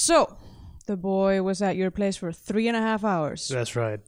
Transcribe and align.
So, 0.00 0.34
the 0.86 0.96
boy 0.96 1.42
was 1.42 1.60
at 1.60 1.76
your 1.76 1.90
place 1.90 2.16
for 2.16 2.32
three 2.32 2.68
and 2.68 2.76
a 2.76 2.80
half 2.80 3.04
hours, 3.04 3.46
That's 3.48 3.76
right. 3.76 4.00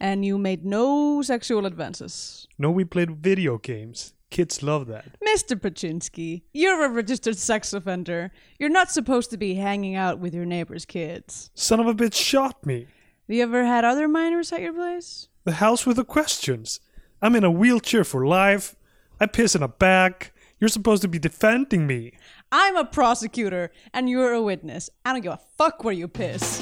and 0.00 0.24
you 0.24 0.38
made 0.38 0.64
no 0.64 1.22
sexual 1.22 1.66
advances. 1.66 2.48
No, 2.58 2.72
we 2.72 2.84
played 2.84 3.18
video 3.18 3.56
games. 3.56 4.12
Kids 4.28 4.60
love 4.64 4.88
that. 4.88 5.04
Mr. 5.24 5.54
Paczynski, 5.54 6.42
you're 6.52 6.84
a 6.84 6.88
registered 6.88 7.36
sex 7.36 7.72
offender. 7.72 8.32
You're 8.58 8.70
not 8.70 8.90
supposed 8.90 9.30
to 9.30 9.36
be 9.36 9.54
hanging 9.54 9.94
out 9.94 10.18
with 10.18 10.34
your 10.34 10.46
neighbor's 10.46 10.84
kids. 10.84 11.52
Son 11.54 11.78
of 11.78 11.86
a 11.86 11.94
bitch 11.94 12.14
shot 12.14 12.66
me. 12.66 12.80
Have 13.28 13.36
you 13.36 13.42
ever 13.44 13.64
had 13.64 13.84
other 13.84 14.08
minors 14.08 14.52
at 14.52 14.62
your 14.62 14.72
place? 14.72 15.28
The 15.44 15.52
house 15.52 15.86
with 15.86 15.98
the 15.98 16.04
questions. 16.04 16.80
I'm 17.22 17.36
in 17.36 17.44
a 17.44 17.52
wheelchair 17.52 18.02
for 18.02 18.26
life. 18.26 18.74
I 19.20 19.26
piss 19.26 19.54
in 19.54 19.62
a 19.62 19.68
bag. 19.68 20.32
You're 20.58 20.68
supposed 20.68 21.02
to 21.02 21.08
be 21.08 21.18
defending 21.20 21.86
me. 21.86 22.14
I'm 22.52 22.76
a 22.76 22.84
prosecutor, 22.84 23.72
and 23.92 24.08
you're 24.08 24.32
a 24.32 24.42
witness. 24.42 24.88
I 25.04 25.12
don't 25.12 25.22
give 25.22 25.32
a 25.32 25.40
fuck 25.58 25.82
where 25.82 25.94
you 25.94 26.08
piss. 26.08 26.60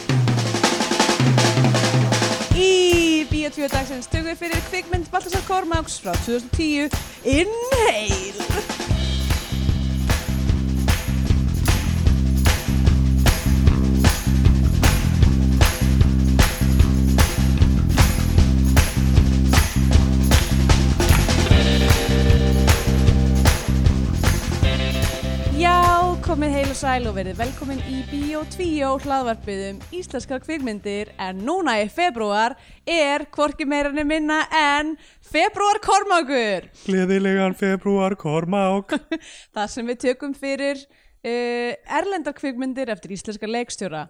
Í 2.54 3.26
Bíotvíu 3.28 3.68
dagsins 3.68 4.06
tökum 4.08 4.30
við 4.30 4.40
fyrir 4.44 4.64
kvikmynd 4.70 5.10
Baltasar 5.12 5.42
Kormáks 5.48 5.98
frá 6.00 6.14
2010 6.22 6.94
Inhale 7.26 8.83
komið 26.44 26.58
heil 26.58 26.72
og 26.74 26.76
sæl 26.76 27.06
og 27.08 27.14
verið 27.16 27.38
velkomin 27.38 27.78
í 27.88 28.02
Bíotvíu 28.10 28.88
hlaðvarpið 29.00 29.60
um 29.70 29.76
íslenskar 29.96 30.42
kvikmyndir 30.42 31.08
en 31.16 31.38
núna 31.40 31.78
í 31.80 31.86
februar 31.88 32.52
er 32.84 33.24
hvorki 33.32 33.64
meira 33.64 33.88
en 33.88 34.04
minna 34.04 34.42
en 34.52 34.90
februar 35.24 35.80
Kormákur 35.80 36.66
Gleðilegan 36.82 37.56
februar, 37.56 38.12
Kormák. 38.20 38.92
Það 39.56 39.70
sem 39.72 39.88
við 39.88 40.02
tökum 40.04 40.34
fyrir 40.36 40.82
uh, 40.84 41.72
erlendar 42.02 42.36
kvikmyndir 42.36 42.92
eftir 42.92 43.16
íslenska 43.16 43.48
leikstjóra. 43.48 44.04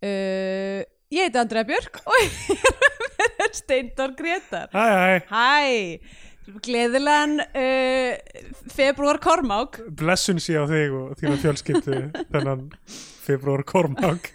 Uh, 0.00 0.80
ég 1.12 1.28
heiti 1.28 1.42
Andrea 1.44 1.68
Björk 1.68 2.00
og 2.06 2.24
ég 2.24 3.36
er 3.36 3.52
Steindor 3.52 4.16
Gretar. 4.16 4.72
Hæ, 4.72 4.88
hæ. 4.96 5.28
Hæ, 5.28 6.00
gleðilegan 6.64 7.38
uh, 7.44 8.42
februar 8.74 9.20
Kormák. 9.22 9.80
Blessun 10.00 10.42
sé 10.42 10.58
á 10.58 10.64
þig 10.70 10.96
og 10.96 11.14
þína 11.20 11.38
fjölskyldu 11.44 12.02
þennan 12.32 12.66
februar 13.20 13.62
Kormák. 13.68 14.30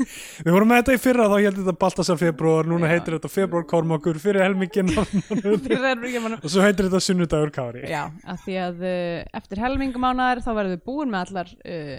Við 0.45 0.51
vorum 0.53 0.69
með 0.71 0.81
þetta 0.81 0.95
í 0.95 1.01
fyrra 1.03 1.27
þá 1.31 1.35
heldur 1.35 1.65
þetta 1.65 1.81
Baltasar 1.81 2.19
februar, 2.21 2.69
núna 2.69 2.89
heitir 2.91 3.17
þetta 3.17 3.31
februar 3.33 3.65
Kormákur 3.69 4.19
fyrir 4.21 4.45
helmingin 4.45 4.91
og 4.95 6.47
svo 6.47 6.63
heitir 6.63 6.87
þetta 6.87 7.01
sunnudagur 7.03 7.51
Kári. 7.55 7.85
Já, 7.91 8.05
af 8.23 8.43
því 8.45 8.59
að 8.67 8.83
uh, 8.85 9.23
eftir 9.41 9.63
helmingumánaðar 9.65 10.43
þá 10.45 10.51
verðum 10.53 10.77
við 10.77 10.85
búin 10.87 11.11
með 11.11 11.25
allar 11.25 11.51
uh, 11.65 11.97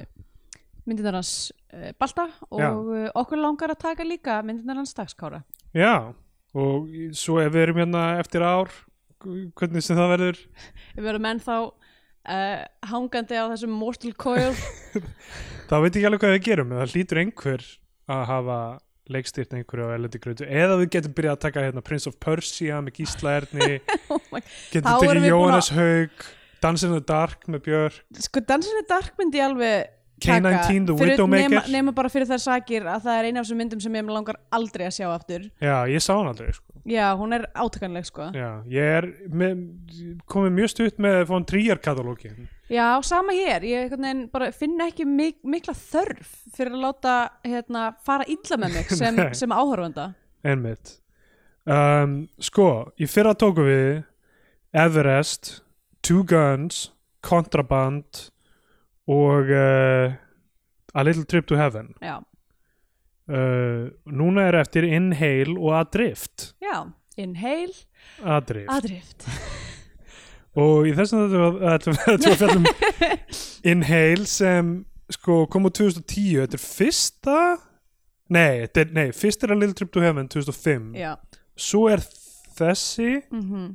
myndirnar 0.86 1.18
hans 1.18 1.34
uh, 1.74 1.90
Balta 1.98 2.28
og 2.48 2.62
Já. 2.62 2.70
uh, 2.72 3.08
okkur 3.18 3.42
langar 3.42 3.74
að 3.74 3.82
taka 3.88 4.06
líka 4.06 4.40
myndirnar 4.46 4.80
hans 4.80 4.96
dagskára. 4.96 5.42
Já, 5.76 6.14
og 6.56 6.86
svo 7.18 7.40
ef 7.42 7.52
við 7.52 7.66
erum 7.66 7.82
hérna 7.82 8.04
eftir 8.22 8.46
ár, 8.46 8.70
hvernig 9.22 9.84
sem 9.84 9.98
það 9.98 10.12
verður, 10.14 10.40
Við 10.96 11.08
verðum 11.08 11.28
ennþá 11.32 11.58
uh, 11.66 12.64
hangandi 12.90 13.38
á 13.38 13.44
þessum 13.52 13.76
mortal 13.76 14.14
coil. 14.18 14.54
Þá 15.70 15.76
veit 15.82 15.98
ég 15.98 16.08
alveg 16.08 16.24
hvað 16.24 16.34
við 16.36 16.44
gerum, 16.50 16.74
það 16.78 16.94
hlýtur 16.94 17.22
einhver 17.22 17.68
að 18.06 18.24
hafa 18.30 18.58
leikstýrt 19.10 19.54
einhverju 19.54 19.86
á 19.86 19.94
elendi 19.94 20.18
grötu. 20.22 20.46
Eða 20.46 20.80
við 20.80 20.88
getum 20.96 21.14
byrjað 21.14 21.36
að 21.36 21.44
taka 21.44 21.66
hérna 21.66 21.82
Prince 21.86 22.10
of 22.10 22.16
Persia 22.22 22.80
með 22.82 23.00
Gísla 23.00 23.36
Erni. 23.40 23.76
Oh 24.10 24.22
getum 24.70 24.86
tekið 24.86 25.12
búin 25.12 25.28
Jóhannes 25.30 25.70
Haug 25.74 26.26
Dance 26.62 26.86
in 26.86 26.94
the 26.94 27.02
Dark 27.04 27.44
með 27.50 27.62
Björk. 27.66 28.00
Sko, 28.26 28.42
Dansinu 28.46 28.82
Dark 28.88 29.14
myndi 29.20 29.40
ég 29.40 29.46
alveg 29.46 29.92
K-19 30.24 30.86
The 30.88 30.96
Widowmaker. 30.96 31.68
nema 31.70 31.92
bara 31.96 32.08
fyrir 32.12 32.28
þær 32.30 32.40
sakir 32.40 32.86
að 32.88 33.04
það 33.04 33.18
er 33.18 33.28
eina 33.28 33.42
af 33.42 33.46
þessum 33.46 33.60
myndum 33.60 33.82
sem 33.84 33.98
ég 33.98 34.08
langar 34.08 34.38
aldrei 34.56 34.86
að 34.88 34.96
sjá 34.96 35.06
aftur. 35.12 35.44
Já, 35.60 35.76
ég 35.92 36.02
sá 36.04 36.14
hann 36.16 36.30
aldrei 36.32 36.54
sko. 36.56 36.75
Já, 36.86 37.06
hún 37.18 37.34
er 37.34 37.48
átökanleg 37.58 38.06
sko. 38.06 38.28
Já, 38.36 38.62
ég 38.70 38.92
er 39.00 39.08
með, 39.34 39.64
komið 40.30 40.52
mjög 40.54 40.70
stutt 40.70 41.00
með 41.02 41.24
von 41.30 41.46
Trier 41.48 41.80
katalógin 41.82 42.46
Já, 42.70 42.98
sama 43.06 43.34
hér, 43.34 43.64
ég 43.66 43.96
finn 44.54 44.80
ekki 44.82 45.06
mik 45.06 45.40
mikla 45.46 45.74
þörf 45.78 46.30
fyrir 46.54 46.74
að 46.74 46.84
láta 46.84 47.16
hérna, 47.46 47.88
fara 48.06 48.26
illa 48.30 48.58
með 48.62 48.78
mig 48.78 48.94
sem, 49.00 49.18
sem 49.38 49.54
áhörfanda 49.54 50.12
einmitt. 50.46 50.98
Um, 51.66 52.26
Sko, 52.38 52.92
í 52.98 53.08
fyrra 53.10 53.34
tóku 53.38 53.64
við 53.66 54.04
Everest 54.76 55.60
Two 56.06 56.22
Guns 56.28 56.92
Contraband 57.26 58.28
og 59.10 59.50
uh, 59.50 60.14
A 60.94 61.02
Little 61.06 61.26
Trip 61.26 61.46
to 61.50 61.58
Heaven. 61.58 61.94
Já, 62.02 62.20
uh, 63.30 63.86
Núna 64.06 64.48
er 64.50 64.60
eftir 64.62 64.86
Inhale 64.88 65.56
og 65.58 65.74
Adrift 65.80 66.50
já, 66.62 66.86
inhale, 67.16 67.74
Adrift 68.22 68.72
adrift 68.72 69.28
og 70.56 70.88
í 70.88 70.92
þessum 70.96 71.26
þetta 71.28 71.96
að 72.32 72.38
fjallum 72.40 72.68
Inhale 73.72 74.28
sem 74.30 74.76
sko 75.12 75.44
kom 75.52 75.68
á 75.68 75.70
2010 75.70 76.42
þetta 76.42 76.58
er 76.58 76.64
fyrsta 76.64 77.40
nei, 78.32 78.62
þetta 78.66 78.84
er, 78.84 78.94
nei, 78.96 79.08
fyrst 79.14 79.44
er 79.44 79.54
A 79.54 79.58
Little 79.58 79.76
Trip 79.78 79.92
to 79.94 80.04
Heaven 80.04 80.30
2005 80.32 80.94
Já, 80.98 81.12
svo 81.54 81.86
er 81.92 82.04
þessi 82.56 83.10
mhm 83.30 83.74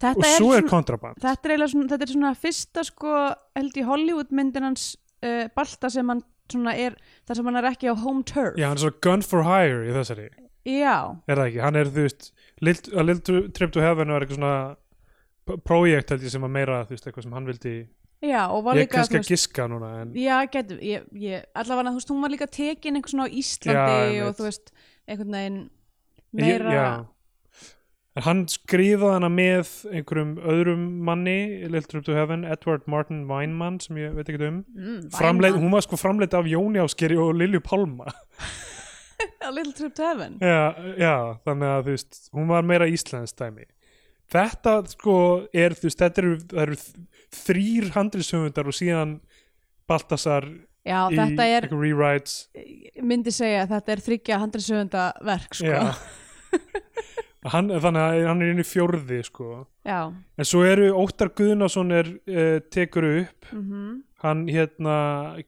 og 0.00 0.22
Þetta 0.22 0.28
er, 0.30 0.36
svo 0.38 0.52
er 0.54 0.62
svona, 0.62 0.70
kontraband 0.70 1.20
þetta, 1.20 1.50
er 1.52 1.62
svona, 1.68 1.88
þetta 1.92 2.06
er 2.06 2.12
svona 2.14 2.32
fyrsta 2.40 2.84
sko 2.88 3.16
held 3.58 3.76
í 3.76 3.82
Hollywood 3.84 4.30
myndin 4.32 4.64
hans 4.70 4.94
uh, 5.20 5.44
Balta 5.56 5.90
sem 5.92 6.08
hann 6.08 6.22
svona 6.54 6.74
er 6.76 6.96
þar 7.28 7.36
sem 7.40 7.50
hann 7.50 7.56
er 7.62 7.68
ekki 7.70 7.90
á 7.90 7.94
home 7.96 8.22
turf. 8.28 8.56
Já, 8.58 8.68
hann 8.68 8.76
er 8.78 8.84
svo 8.84 8.92
gun 9.06 9.22
for 9.26 9.42
hire 9.46 9.84
í 9.88 9.94
þessari. 9.96 10.28
Já, 10.68 10.96
er 11.26 11.40
það 11.40 11.46
ekki, 11.48 11.60
hann 11.64 11.76
er 11.80 11.88
þú 11.88 12.02
veist 12.04 12.30
Little, 12.60 12.98
A 13.00 13.02
Little 13.08 13.40
Trip 13.56 13.70
to 13.72 13.80
Heaven 13.80 14.12
var 14.12 14.20
eitthvað 14.26 14.36
svona 14.42 15.56
projekt 15.64 16.12
held 16.12 16.22
ég 16.26 16.30
sem 16.34 16.44
að 16.46 16.52
meira 16.54 16.82
þú 16.84 16.94
veist, 16.94 17.06
eitthvað 17.08 17.24
sem 17.26 17.32
hann 17.38 17.48
vildi 17.48 17.72
já 18.20 18.42
og 18.52 18.64
var 18.66 18.76
ég 18.76 18.82
er 18.82 18.86
líka 18.86 18.98
kannski 18.98 19.16
að 19.22 19.30
giska 19.32 19.64
núna 19.72 19.88
en 20.02 20.10
Já, 20.20 20.34
getur, 20.52 20.82
ég, 20.84 21.06
ég, 21.16 21.46
allavega 21.56 21.94
þú 21.94 22.00
veist, 22.02 22.12
hún 22.12 22.20
var 22.26 22.34
líka 22.34 22.48
tekin 22.52 22.98
einhvern 22.98 23.14
svona 23.14 23.26
á 23.26 23.34
Íslandi 23.40 23.96
Já, 24.18 24.26
og 24.26 24.36
þú 24.36 24.46
veist, 24.50 24.72
einhvern 25.08 25.36
veginn 25.38 25.58
Ég- 25.64 26.44
meira, 26.44 26.74
já. 26.76 26.84
En 28.18 28.24
hann 28.26 28.40
skrifaði 28.50 29.12
hana 29.14 29.28
með 29.30 29.68
einhverjum 29.92 30.32
öðrum 30.50 30.86
manni 31.06 31.36
Little 31.70 31.86
Trip 31.92 32.06
to 32.08 32.16
Heaven, 32.16 32.42
Edward 32.42 32.88
Martin 32.90 33.22
Weinmann 33.28 33.78
sem 33.82 34.00
ég 34.00 34.16
veit 34.16 34.26
ekki 34.26 34.40
um. 34.48 34.64
Mm, 34.74 35.04
Framleið, 35.14 35.54
Væna. 35.54 35.62
hún 35.62 35.76
var 35.76 35.84
sko 35.86 35.98
framleitt 36.00 36.34
af 36.34 36.48
Jóni 36.50 36.82
Áskeri 36.82 37.18
og 37.22 37.36
Lilju 37.38 37.62
Pálma. 37.62 38.10
A 39.46 39.52
Little 39.52 39.76
Trip 39.76 39.94
to 39.94 40.02
Heaven? 40.08 40.40
Já, 40.42 40.74
já, 40.98 41.14
þannig 41.46 41.70
að 41.70 41.84
þú 41.86 41.94
veist 41.94 42.18
hún 42.34 42.50
var 42.50 42.66
meira 42.66 42.90
íslensk 42.90 43.38
dæmi. 43.38 43.68
Þetta 44.30 44.74
sko 44.90 45.14
er 45.54 45.76
þú 45.78 45.86
veist, 45.86 46.02
þetta 46.02 46.22
eru, 46.24 46.34
eru 46.64 46.80
þrýr 47.44 47.88
handriðsöfundar 47.94 48.70
og 48.70 48.78
síðan 48.78 49.16
Baltasar 49.90 50.48
Já, 50.86 51.04
í 51.12 51.18
er, 51.18 51.30
eitthvað 51.30 51.82
rewrites. 51.84 52.36
Myndi 53.04 53.34
segja 53.34 53.66
að 53.66 53.74
þetta 53.76 53.94
er 53.94 54.04
þryggja 54.06 54.38
handriðsöfunda 54.42 55.08
verk, 55.30 55.58
sko. 55.60 55.74
Já. 55.78 55.94
hann, 57.48 57.70
þannig 57.72 58.02
að 58.04 58.26
hann 58.28 58.42
er 58.44 58.52
inn 58.52 58.62
í 58.62 58.66
fjórði 58.68 59.22
sko. 59.24 59.64
Já, 59.86 60.12
en 60.12 60.48
svo 60.48 60.62
eru 60.68 60.90
Óttar 61.00 61.32
Guðnason 61.36 61.92
er 61.96 62.10
uh, 62.28 62.58
tekur 62.72 63.06
upp. 63.22 63.50
Mhm, 63.56 64.02
hann 64.20 64.42
hérna 64.52 64.94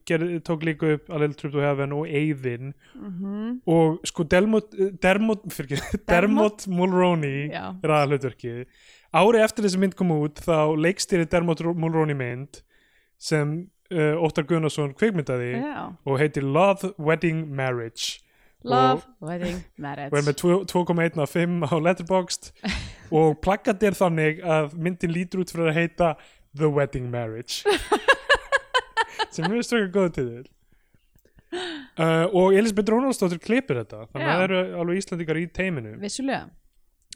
gerði, 0.09 0.39
tók 0.41 0.63
líka 0.65 0.95
upp 0.95 1.11
A 1.13 1.19
Little 1.21 1.37
Trip 1.37 1.53
to 1.53 1.61
Heaven 1.61 1.93
og 1.93 2.07
Eyðin. 2.09 2.73
Mhm. 2.97 3.61
Og 3.69 4.01
sko 4.09 4.25
Delmot, 4.25 4.73
Dermot, 5.03 5.45
fyrir, 5.55 5.83
Dermot 6.09 6.65
Mulroney 6.67 7.51
Já, 7.53 7.69
er 7.83 7.93
aðalhlutverkið 7.99 8.65
ári 9.13 9.43
eftir 9.45 9.67
þessi 9.67 9.79
mynd 9.81 9.93
kom 9.97 10.11
út 10.15 10.41
þá 10.41 10.73
leikstýri 10.79 11.27
Dermot 11.29 11.61
Mulroney 11.77 12.17
mynd 12.17 12.63
sem 13.21 13.55
uh, 13.93 14.15
Óttar 14.25 14.47
Gunnarsson 14.49 14.95
kvikmyndaði 14.97 15.53
já. 15.61 15.85
og 15.93 16.19
heitir 16.19 16.45
Love, 16.45 16.93
Wedding, 16.97 17.45
Marriage 17.53 18.23
Love, 18.63 19.03
wedding, 19.19 19.59
marriage. 19.77 20.11
Og 20.13 20.17
er 20.21 20.25
með 20.29 20.37
2 20.39 20.57
2,1 20.71 21.19
af 21.19 21.33
5 21.35 21.65
á 21.67 21.75
Letterboxd 21.83 22.51
og 23.11 23.37
plakkat 23.43 23.83
er 23.83 23.97
þannig 23.97 24.39
að 24.39 24.73
myndin 24.79 25.11
lítur 25.11 25.43
út 25.43 25.51
fyrir 25.51 25.71
að 25.73 25.79
heita 25.81 26.13
The 26.55 26.69
Wedding 26.71 27.09
Marriage. 27.11 27.67
Sem 29.33 29.49
er 29.49 29.65
stökka 29.65 29.91
góð 29.91 30.11
til 30.15 30.27
þér 30.29 30.51
uh, 31.53 32.25
og 32.31 32.55
Elisabeth 32.55 32.93
Rónaldsdóttir 32.93 33.41
klipir 33.43 33.81
þetta 33.81 34.07
þannig 34.11 34.27
að 34.27 34.35
það 34.39 34.45
eru 34.47 34.61
alveg 34.81 35.01
Íslandingar 35.01 35.39
í 35.41 35.45
teiminu 35.53 35.95
Vissulega. 36.01 36.47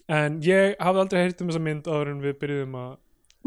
En 0.08 0.40
ég 0.46 0.78
hafði 0.80 1.04
aldrei 1.04 1.24
heyrt 1.24 1.42
um 1.44 1.52
þessa 1.52 1.64
mynd 1.64 1.90
áður 1.90 2.14
en 2.14 2.24
við 2.24 2.38
byrjuðum 2.42 2.80
að 2.80 2.92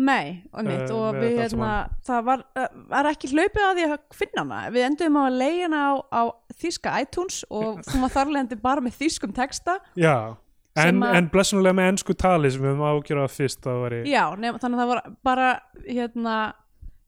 Nei, 0.01 0.43
og, 0.53 0.65
mitt, 0.65 0.87
Eh, 0.87 0.97
og 0.97 1.17
við 1.21 1.39
hérna, 1.43 1.71
það 2.07 2.21
var, 2.29 2.45
var 2.89 3.09
ekki 3.11 3.29
hlaupið 3.33 3.65
að 3.67 3.75
því 3.79 3.87
að 3.89 3.97
finna 4.17 4.45
hana. 4.45 4.61
Við 4.73 4.87
endum 4.87 5.19
á 5.19 5.23
að 5.27 5.41
leiða 5.43 5.65
hana 5.67 5.81
á, 5.85 5.93
á 6.09 6.23
þýska 6.63 6.95
iTunes 7.05 7.41
og 7.51 7.83
hún 7.91 8.05
var 8.07 8.15
þarlegandi 8.15 8.61
bara 8.63 8.85
með 8.85 8.97
þýskum 9.03 9.35
texta. 9.37 9.81
já 9.99 10.37
en, 10.79 11.03
en 11.03 11.29
blessunulega 11.33 11.77
með 11.77 11.89
ennsku 11.95 12.15
tali 12.19 12.51
sem 12.53 12.63
við 12.63 12.73
höfum 12.75 12.87
ágjörða 12.87 13.31
fyrst 13.33 13.67
að 13.69 13.81
væri 13.85 13.99
Já, 14.11 14.23
nefn, 14.39 14.61
þannig 14.63 14.79
að 14.79 14.83
það 14.83 14.93
var 14.93 15.01
bara 15.27 15.49
hérna, 15.87 16.37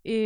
í, 0.04 0.18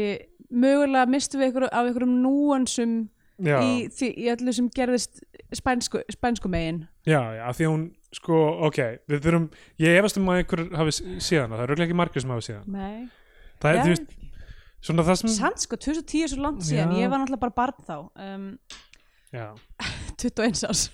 mögulega 0.51 1.11
mistum 1.13 1.43
við 1.43 1.53
ykkur, 1.53 1.69
af 1.69 1.91
einhverjum 1.91 2.17
núansum 2.25 2.97
já, 3.43 3.57
í, 3.61 3.87
því, 3.93 4.09
í 4.17 4.29
öllu 4.33 4.53
sem 4.57 4.69
gerðist 4.77 5.21
spænsku, 5.55 6.01
spænsku 6.13 6.49
megin. 6.53 6.85
já, 7.07 7.21
já, 7.37 7.43
af 7.49 7.59
því 7.59 7.67
að 7.69 7.73
hún 7.75 7.87
sko, 8.17 8.39
ok, 8.69 8.79
við 9.11 9.25
þurfum 9.27 9.49
ég 9.83 9.99
efast 10.01 10.21
um 10.21 10.31
að 10.33 10.43
einhver 10.43 10.63
hafi 10.81 10.95
síðan 11.21 11.53
það 11.53 11.65
eru 11.67 11.85
ekki 11.87 11.99
margir 11.99 12.25
sem 12.25 12.33
hafi 12.33 12.47
síðan 12.49 12.71
Nei. 12.73 13.09
það 13.63 13.71
er, 13.73 13.81
þú 13.83 13.93
veist, 13.93 14.15
svona 14.89 15.07
það 15.09 15.21
sem 15.23 15.35
Samt 15.37 15.65
sko, 15.67 15.81
2010 15.89 16.25
er 16.27 16.33
svo 16.33 16.45
langt 16.47 16.65
síðan, 16.67 16.95
Já. 16.97 17.03
ég 17.03 17.13
var 17.13 17.23
náttúrulega 17.23 17.45
bara 17.45 17.57
barn 17.61 17.87
þá, 17.87 17.97
um, 18.29 18.47
já, 19.35 19.47
21 20.23 20.65
árs. 20.71 20.87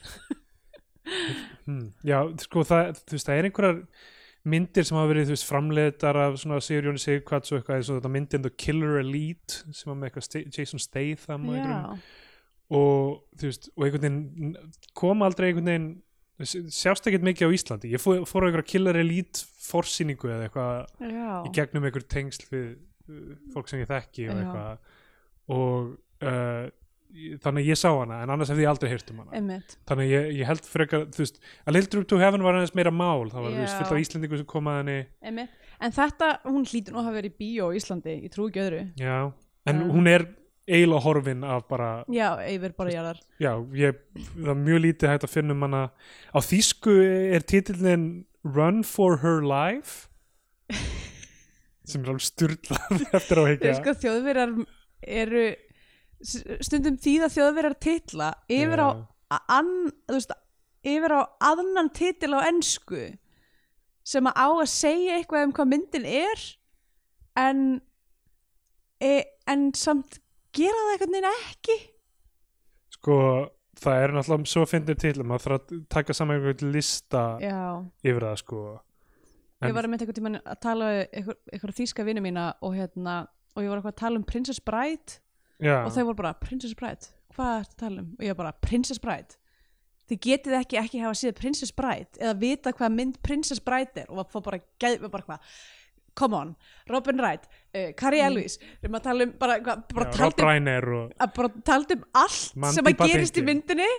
hm, 1.69 1.87
já, 2.07 2.19
sko 2.43 2.65
það, 2.67 2.97
þú 3.05 3.17
veist, 3.19 3.29
það 3.29 3.39
er 3.39 3.49
einhverjar 3.51 3.81
myndir 4.53 4.87
sem 4.87 4.99
hafa 4.99 5.11
verið, 5.13 5.29
þú 5.29 5.37
veist, 5.37 5.47
framleitar 5.47 6.19
af 6.19 6.41
svona 6.43 6.59
Sigur 6.65 6.89
Jóni 6.91 6.99
Sigurkvæts 7.03 7.53
og 7.53 7.61
eitthvað 7.61 7.85
þetta 7.93 8.11
myndin 8.11 8.43
The 8.43 8.51
Killer 8.59 8.99
Elite 8.99 9.61
sem 9.71 9.93
var 9.93 9.99
með 10.01 10.09
eitthvað 10.11 10.57
Jason 10.57 10.83
Statham 10.83 11.47
og 11.47 11.55
einhverjum 11.55 12.01
og 12.73 13.21
þú 13.37 13.51
veist, 13.51 13.69
og 13.77 13.85
einhvern 13.87 14.07
veginn 14.07 14.57
kom 14.99 15.23
aldrei 15.27 15.51
einhvern 15.51 15.69
veginn 15.73 15.91
sjást 16.73 17.07
ekkert 17.07 17.23
mikið 17.27 17.53
á 17.53 17.55
Íslandi 17.55 17.91
ég 17.93 18.03
fór, 18.03 18.23
fór 18.27 18.43
á 18.43 18.49
einhverja 18.49 18.71
Killer 18.73 18.97
Elite 18.99 19.45
forsýningu 19.63 20.31
eða 20.33 20.49
eitthvað 20.49 21.11
já. 21.13 21.33
í 21.47 21.53
gegnum 21.55 21.85
einhver 21.87 22.07
tengsl 22.11 22.47
við 22.51 22.65
uh, 22.73 23.35
fólk 23.55 23.69
sem 23.71 23.83
ég 23.85 23.91
þekki 23.91 24.29
og 24.29 24.33
Já. 24.33 24.41
eitthvað 24.41 24.97
og 25.53 25.93
uh, 26.25 26.65
þannig 27.45 27.67
að 27.67 27.69
ég 27.69 27.77
sá 27.79 27.91
hana 27.93 28.23
en 28.25 28.33
annars 28.33 28.49
hefði 28.51 28.65
ég 28.65 28.71
aldrei 28.73 28.89
heyrt 28.95 29.11
um 29.13 29.21
hana 29.23 29.37
Einmitt. 29.37 29.77
þannig 29.87 30.09
að 30.09 30.15
ég, 30.17 30.29
ég 30.41 30.49
held 30.49 30.67
frekar, 30.73 31.07
þú 31.13 31.23
veist 31.27 31.41
A 31.69 31.75
Little 31.77 31.93
Trip 31.93 32.09
to 32.09 32.21
Heaven 32.23 32.43
var 32.47 32.57
aðeins 32.57 32.75
meira 32.79 32.95
mál 32.95 33.29
það 33.29 33.45
var 33.45 33.53
þú 33.53 33.61
veist, 33.61 33.75
Já. 33.77 33.81
fullt 33.83 33.93
af 33.93 34.03
Íslendingu 34.07 34.41
sem 34.41 34.49
kom 34.55 34.71
að 34.73 34.79
henni 34.81 34.99
Einmitt. 35.29 35.59
En 35.83 35.93
þetta, 35.93 36.29
hún 36.47 36.65
hlýtur 36.71 36.95
nú 36.95 37.03
að 37.03 37.09
hafa 37.11 37.19
verið 37.21 37.33
í 37.35 37.39
bíó 37.43 37.69
í 37.75 37.79
Íslandi, 37.83 38.13
ég 38.25 38.33
trú 38.33 38.47
ekki 38.49 38.63
öðru. 38.65 38.83
já, 39.03 39.17
en 39.69 39.81
Já. 39.83 39.89
hún 39.93 40.09
er 40.11 40.27
eiginlega 40.69 41.03
horfin 41.05 41.43
af 41.45 41.65
bara 41.69 41.91
Já, 42.13 42.29
yfir 42.49 42.73
bara 42.79 42.93
jarðar. 42.95 43.21
já, 43.43 43.53
ég, 43.75 43.99
það 44.37 44.51
er 44.55 44.61
mjög 44.63 44.83
lítið 44.87 45.11
hægt 45.13 45.25
að 45.27 45.33
finna 45.35 45.57
um 45.57 45.65
hana. 45.67 45.83
Á 46.31 46.39
þýsku 46.45 46.95
er 47.35 47.43
titillin 47.49 48.05
Run 48.45 48.83
for 48.87 49.19
her 49.23 49.43
life 49.47 50.09
sem 51.87 52.03
er 52.05 52.13
alveg 52.13 52.25
styrlað 52.25 53.03
eftir 53.19 53.41
á 53.43 53.45
higgja 53.51 53.73
sko 53.81 53.93
þjóðverjar 54.03 54.53
eru 55.03 55.43
stundum 56.63 56.97
þýða 57.03 57.29
þjóðverjar 57.35 57.75
titla 57.83 58.29
yfir 58.55 58.83
á, 58.87 58.89
a- 59.35 59.43
an, 59.59 59.73
veist, 60.11 60.31
yfir 60.87 61.15
á 61.19 61.21
aðnan 61.51 61.91
titil 61.95 62.37
á 62.39 62.47
ensku 62.47 63.09
sem 64.07 64.27
að 64.31 64.39
á 64.39 64.47
að 64.63 64.71
segja 64.71 65.19
eitthvað 65.19 65.49
um 65.49 65.55
hvað 65.59 65.71
myndin 65.75 66.07
er 66.07 66.45
en 67.43 67.61
e, 69.03 69.13
en 69.51 69.69
samt 69.79 70.22
gera 70.59 70.85
það 70.87 70.93
einhvern 70.95 71.17
veginn 71.17 71.29
ekki. 71.33 71.77
Sko 72.97 73.17
það 73.83 74.03
er 74.05 74.15
náttúrulega 74.15 74.51
svo 74.53 74.63
að 74.67 74.73
finna 74.75 74.95
til 75.01 75.15
maður 75.27 75.45
þarf 75.47 75.59
að 75.59 75.83
taka 75.97 76.15
saman 76.17 76.39
einhvern 76.39 76.73
lista 76.75 77.23
Já, 77.43 77.61
yfir 78.05 78.27
það 78.29 78.41
sko. 78.43 78.63
Ég 79.63 79.69
En- 79.71 79.75
var 79.77 79.87
að 79.87 79.93
mynda 79.93 80.05
einhvern 80.07 80.19
tímann 80.21 80.41
að 80.43 80.61
tala 80.63 80.91
við 80.91 81.03
einhver, 81.21 81.37
einhver 81.55 81.75
þýska 81.79 82.05
vinnu 82.07 82.23
mína 82.25 82.47
og 82.63 82.75
hérna 82.77 83.17
og 83.55 83.63
ég 83.63 83.69
var 83.71 83.79
eitthvað 83.81 83.95
að 83.95 84.01
tala 84.03 84.19
um 84.19 84.25
Princess 84.25 84.61
Bride 84.61 85.19
já, 85.63 85.77
og 85.87 85.93
þau 85.95 86.05
voru 86.09 86.17
bara 86.23 86.33
Princess 86.41 86.75
Bride, 86.75 87.11
hvað 87.37 87.53
er 87.59 87.63
þetta 87.67 87.75
að 87.77 87.81
tala 87.85 88.03
um? 88.03 88.11
og 88.19 88.25
ég 88.27 88.33
var 88.35 88.41
bara 88.45 88.53
Princess 88.65 88.99
Bride. 89.03 89.37
Þið 90.11 90.19
getið 90.27 90.57
ekki 90.59 90.79
ekki 90.81 91.01
hafa 91.05 91.15
séð 91.21 91.37
Princess 91.39 91.71
Bride 91.73 92.19
eða 92.19 92.35
vita 92.43 92.73
hvað 92.75 92.97
mynd 92.97 93.21
Princess 93.23 93.61
Bride 93.63 94.03
er 94.03 94.11
og 94.11 94.27
fór 94.33 94.43
bara 94.43 94.59
gæð 94.83 95.07
bara 95.09 95.23
hvað 95.29 95.39
come 96.19 96.37
on, 96.37 96.55
Robin 96.91 97.21
Wright, 97.23 97.47
uh, 97.75 97.91
Carrie 97.99 98.23
Elvis. 98.25 98.59
Við 98.61 98.89
erum 98.89 98.99
að 98.99 99.05
tala 99.09 99.27
um 99.27 99.35
bara, 99.41 99.59
hvað, 99.65 99.83
bara, 99.95 100.09
já 100.13 100.47
Reiner 100.47 100.89
og 100.97 101.13
að 101.25 101.35
bara 101.39 101.53
taldi 101.71 101.99
um 101.99 102.07
allt 102.23 102.57
Mandy 102.57 102.79
sem 102.79 102.91
að 102.91 103.05
gerist 103.05 103.37
í 103.39 103.45
Patinkin. 103.45 103.49
myndinni. 103.51 103.91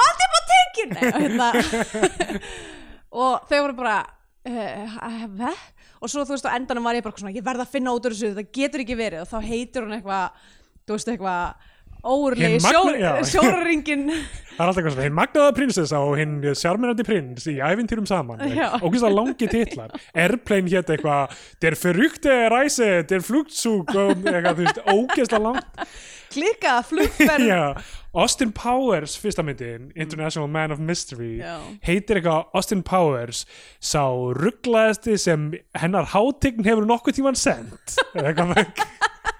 Mandy 0.00 0.28
Patinkin! 0.36 0.96
Og 0.96 1.18
hérna 1.22 1.50
og 3.22 3.48
þau 3.48 3.58
voru 3.66 3.78
bara 3.78 3.98
uh, 4.48 5.48
og 6.00 6.12
svo 6.12 6.24
þú 6.26 6.36
veist 6.36 6.48
á 6.48 6.56
endanum 6.56 6.84
var 6.86 6.98
ég 6.98 7.06
bara 7.06 7.20
svona 7.20 7.34
ég 7.36 7.46
verð 7.46 7.64
að 7.64 7.72
finna 7.76 7.94
út 7.96 8.08
úr 8.08 8.16
þessu, 8.16 8.34
það 8.36 8.52
getur 8.58 8.84
ekki 8.84 8.98
verið. 8.98 9.24
Og 9.24 9.30
þá 9.30 9.50
heitir 9.50 9.86
hún 9.86 9.96
eitthvað 9.96 10.44
þú 10.86 10.98
veist 10.98 11.12
eitthvað 11.12 11.72
já. 13.02 13.12
sjóraringin 13.30 14.04
það 14.56 14.62
er 14.62 14.70
alltaf 14.70 14.80
eitthvað 14.80 14.94
svona 14.94 15.06
hinn 15.06 15.18
magnaða 15.18 15.54
prinsessa 15.56 15.98
og 16.00 16.14
hinn 16.20 16.36
sjármennandi 16.56 17.04
prins 17.06 17.44
í 17.50 17.52
æfintýrum 17.60 18.06
saman 18.08 18.40
og 18.80 18.88
hversu 18.88 19.10
langi 19.12 19.46
titlar 19.52 19.90
Airplane 20.14 20.68
hétt 20.72 20.88
eitthvað 20.94 21.24
der 21.62 21.74
verrückte 21.80 22.32
Reise, 22.52 22.88
der 23.10 23.20
Flugzug 23.24 23.86
og 23.92 24.22
eitthvað, 24.22 24.54
þú 24.54 24.62
veist, 24.64 24.78
ógeðslega 24.86 25.42
langt 25.44 25.66
klikka, 26.32 26.74
flugferð 26.86 27.48
Austin 28.16 28.52
Powers 28.56 29.18
fyrsta 29.20 29.44
myndin, 29.44 29.90
International 29.92 30.48
Man 30.48 30.72
of 30.72 30.80
Mystery 30.80 31.36
Já. 31.42 31.58
heitir 31.84 32.16
eitthvað 32.22 32.48
Austin 32.56 32.80
Powers 32.86 33.44
sá 33.76 34.08
rugglaðasti 34.40 35.18
sem 35.20 35.50
hennar 35.76 36.08
hátign 36.14 36.64
hefur 36.64 36.88
nokkuð 36.88 37.14
tíman 37.20 37.36
sendt 37.36 38.00
eitthvað 38.16 38.56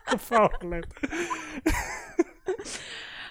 En 0.06 0.20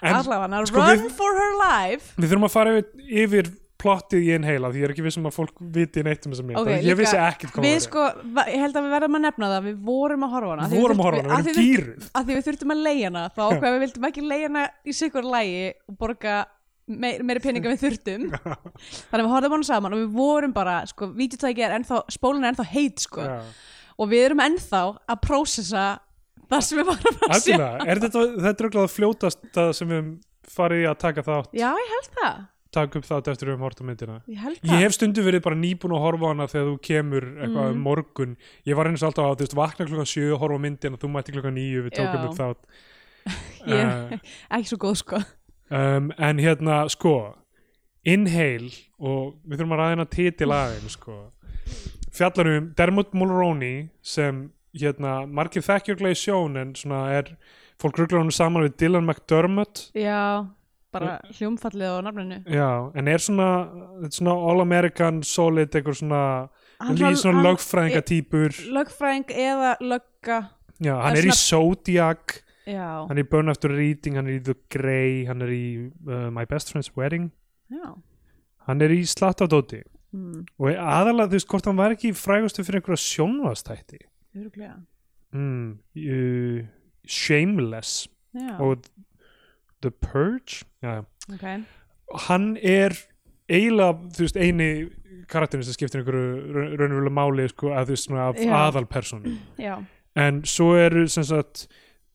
allavega, 0.06 0.64
sko, 0.68 0.82
run 0.82 0.98
við- 1.06 1.14
for 1.16 1.36
her 1.38 1.54
life. 1.60 2.12
Við 2.20 2.32
þurfum 2.32 2.48
að 2.48 2.52
fara 2.56 2.74
yfir, 2.76 3.06
yfir 3.24 3.52
plottið 3.76 4.22
í 4.24 4.30
einn 4.32 4.44
heila 4.48 4.70
því 4.72 4.80
ég 4.80 4.86
er 4.88 4.92
ekki 4.94 5.04
vissum 5.04 5.26
að 5.28 5.34
fólk 5.36 5.58
viti 5.76 6.02
neitt 6.02 6.24
um 6.26 6.32
þessa 6.32 6.44
mynd 6.48 6.56
Ok, 6.58 6.64
okay, 6.70 6.78
ég 6.86 6.96
vissi 6.96 7.18
ekkert 7.20 7.52
hvað 7.52 7.66
við 7.66 7.80
sko, 7.84 8.04
ég 8.48 8.62
held 8.62 8.78
að 8.80 8.86
við 8.86 8.94
verðum 8.96 9.18
að 9.18 9.24
nefna 9.26 9.50
það 9.52 9.66
við 9.66 9.76
vorum 9.90 10.24
að 10.24 10.32
horfa 10.32 10.54
hana 10.54 10.68
Við 10.72 10.80
vorum 10.80 11.02
að 11.02 11.08
horfa 11.10 11.22
hana, 11.26 11.36
við 11.44 11.50
erum 11.52 11.66
gýruð. 11.66 12.06
að 12.16 12.24
því 12.30 12.36
við 12.38 12.46
þurftum 12.48 12.72
að 12.72 12.80
leigja 12.86 13.10
hana 13.10 13.24
þá 13.36 13.42
ákveða 13.50 13.72
við 13.76 13.82
vildum 13.84 14.08
ekki 14.08 14.24
leigja 14.30 14.48
hana 14.48 14.64
í 14.72 14.96
sikur 14.96 15.28
lægi 15.36 15.60
og 15.76 15.98
borga 16.00 16.36
meir, 16.88 17.22
meiri 17.28 17.44
peninga 17.44 17.74
við 17.74 17.84
þurftum. 17.84 18.26
Þannig 19.12 19.28
við 19.28 19.32
horfum 19.36 19.56
hana 19.58 19.68
saman 19.68 19.92
og 19.98 20.02
við 20.06 20.10
vorum 20.16 20.56
bara 20.56 20.78
sko, 20.88 21.10
vítjutæki 21.20 21.66
er 21.68 21.76
ennþá, 21.76 22.00
spólun 22.16 22.44
er 22.48 22.54
ennþá 22.54 22.68
heit 22.72 23.04
sko, 23.04 23.28
Já. 23.28 23.38
og 24.00 24.08
við 24.08 24.24
erum 24.30 24.40
ennþá 24.48 24.82
að 25.04 25.20
prósessa 25.28 25.86
það 26.50 26.60
sem 26.66 26.78
við 26.80 26.90
varum 26.90 27.22
að 27.30 27.40
sjá. 27.46 27.68
Er 27.86 28.00
þetta, 28.04 28.24
þetta 28.46 28.66
er 28.70 28.76
að 28.82 28.92
fljótast 28.96 29.62
sem 29.78 29.88
við 29.94 30.12
farið 30.56 30.84
í 30.84 30.86
að 30.90 30.98
taka 31.02 31.24
þátt? 31.26 31.50
Já, 31.56 31.68
ég 31.80 31.92
held 31.94 32.10
það, 32.20 32.36
taka 32.76 32.98
upp 33.00 33.06
þátt 33.08 33.30
eftir 33.32 33.48
við 33.48 33.54
höfum 33.56 33.64
hort 33.66 33.80
á 33.80 33.84
myndina? 33.88 34.16
Ég 34.30 34.42
held 34.44 34.58
Ég 34.70 34.82
hef 34.84 34.94
stundu 34.96 35.24
verið 35.26 35.42
bara 35.46 35.56
nýbúin 35.58 35.94
að 35.96 36.04
horfa 36.04 36.28
á 36.28 36.30
hana 36.32 36.46
þegar 36.52 36.68
þú 36.70 36.76
kemur 36.90 37.26
eitthvað 37.40 37.70
Mm. 37.72 37.80
morgun. 37.86 38.36
Ég 38.66 38.76
var 38.76 38.86
eins 38.90 39.02
og 39.02 39.08
alltaf 39.10 39.24
að 39.30 39.36
þú 39.36 39.46
veist 39.46 39.56
vakna 39.56 39.86
klukkan 39.88 40.10
7 40.12 40.32
og 40.34 40.40
horfa 40.44 40.58
á 40.60 40.64
myndina 40.66 41.00
þú 41.00 41.10
mætti 41.14 41.32
klukkan 41.34 41.56
9 41.56 41.82
við 41.86 41.96
tókum 41.96 42.20
Já. 42.20 42.28
upp 42.28 42.38
þátt. 42.42 42.62
Ég, 43.66 44.12
uh, 44.12 44.18
ekki 44.54 44.68
svo 44.70 44.78
góð 44.78 44.96
sko. 45.02 45.22
um, 45.70 46.12
En 46.18 46.38
hérna 46.38 46.84
sko 46.92 47.14
Inhale 48.06 48.70
og 49.02 49.34
við 49.42 49.58
þurfum 49.58 49.74
að 49.74 49.80
ræðina 49.82 50.04
titil 50.14 50.52
aðeins 50.54 50.94
sko. 50.94 51.16
Fjallar 52.14 52.46
um 52.56 52.68
Dermot 52.78 53.10
Mulroney 53.18 53.88
sem 54.00 54.44
hérna 54.80 55.14
margir 55.26 55.64
þekkjörglega 55.66 56.16
í 56.16 56.20
sjón 56.20 56.60
en 56.60 56.74
svona 56.78 57.06
er 57.16 57.32
fólk 57.80 57.98
rugglar 58.00 58.22
hann 58.22 58.34
saman 58.34 58.66
við 58.66 58.76
Dylan 58.82 59.06
McDermott. 59.06 59.88
Já, 59.96 60.46
bara 60.94 61.16
hljómfallið 61.36 61.96
á 61.96 62.00
nafninu. 62.06 62.38
Já, 62.48 62.70
en 62.96 63.10
er 63.12 63.22
svona, 63.22 63.48
svona 64.10 64.36
all-American 64.50 65.22
solid, 65.26 65.72
eitthvað 65.72 66.00
svona 66.00 66.22
líð 66.92 67.20
svona 67.22 67.44
lögfræðingatýpur 67.46 68.60
lögfræðing 68.76 69.32
eða 69.32 69.76
lögga. 69.80 70.40
Já, 70.80 70.94
hann 71.00 71.16
er 71.16 71.22
er 71.22 71.30
í 71.32 71.36
Zodiac. 71.36 72.40
Já, 72.66 73.06
hann 73.06 73.16
er 73.16 73.22
í 73.22 73.28
Burn 73.30 73.52
After 73.52 73.70
Reading, 73.70 74.18
hann 74.18 74.28
er 74.28 74.40
í 74.40 74.44
The 74.44 74.56
Grey 74.72 75.24
hann 75.28 75.44
er 75.44 75.52
í 75.54 75.66
uh, 75.86 76.28
My 76.34 76.48
Best 76.50 76.72
Friend's 76.72 76.90
Wedding. 76.98 77.30
Já. 77.72 77.94
Hann 78.66 78.82
er 78.82 78.90
í 78.90 79.04
Slattadóti 79.06 79.84
mm, 80.16 80.42
og 80.58 80.74
aðalega 80.74 81.30
þú 81.30 81.38
veist 81.38 81.50
hvort 81.52 81.68
hann 81.70 81.78
var 81.78 81.94
ekki 81.94 82.12
frægustu 82.16 82.64
fyrir 82.66 82.80
einhverja 82.80 83.02
sjónvastætti 83.04 84.00
öruglega 84.36 84.76
mm, 85.32 85.70
uh, 85.96 86.66
Shameless. 87.06 88.08
Já, 88.34 88.58
og 88.60 88.82
The 89.82 89.90
Purge? 89.90 90.64
Já, 90.82 90.98
ok. 91.32 91.44
Hann 92.28 92.56
er 92.62 92.92
eiginlega, 93.48 93.92
þú 94.16 94.24
veist, 94.26 94.36
eini 94.36 94.68
karakterin 95.30 95.64
sem 95.66 95.74
skiptir 95.76 96.00
einhverju 96.02 96.54
ra- 96.54 96.68
raunverulega 96.80 97.14
máli 97.16 97.46
sko, 97.50 97.70
að 97.74 97.88
þú 97.90 97.94
veist, 97.96 98.08
svona 98.08 98.28
af 98.28 98.40
aðalpersonu 98.60 99.36
en 100.16 100.42
svo 100.48 100.70
eru 100.80 101.06
sem 101.12 101.24
sagt 101.28 101.66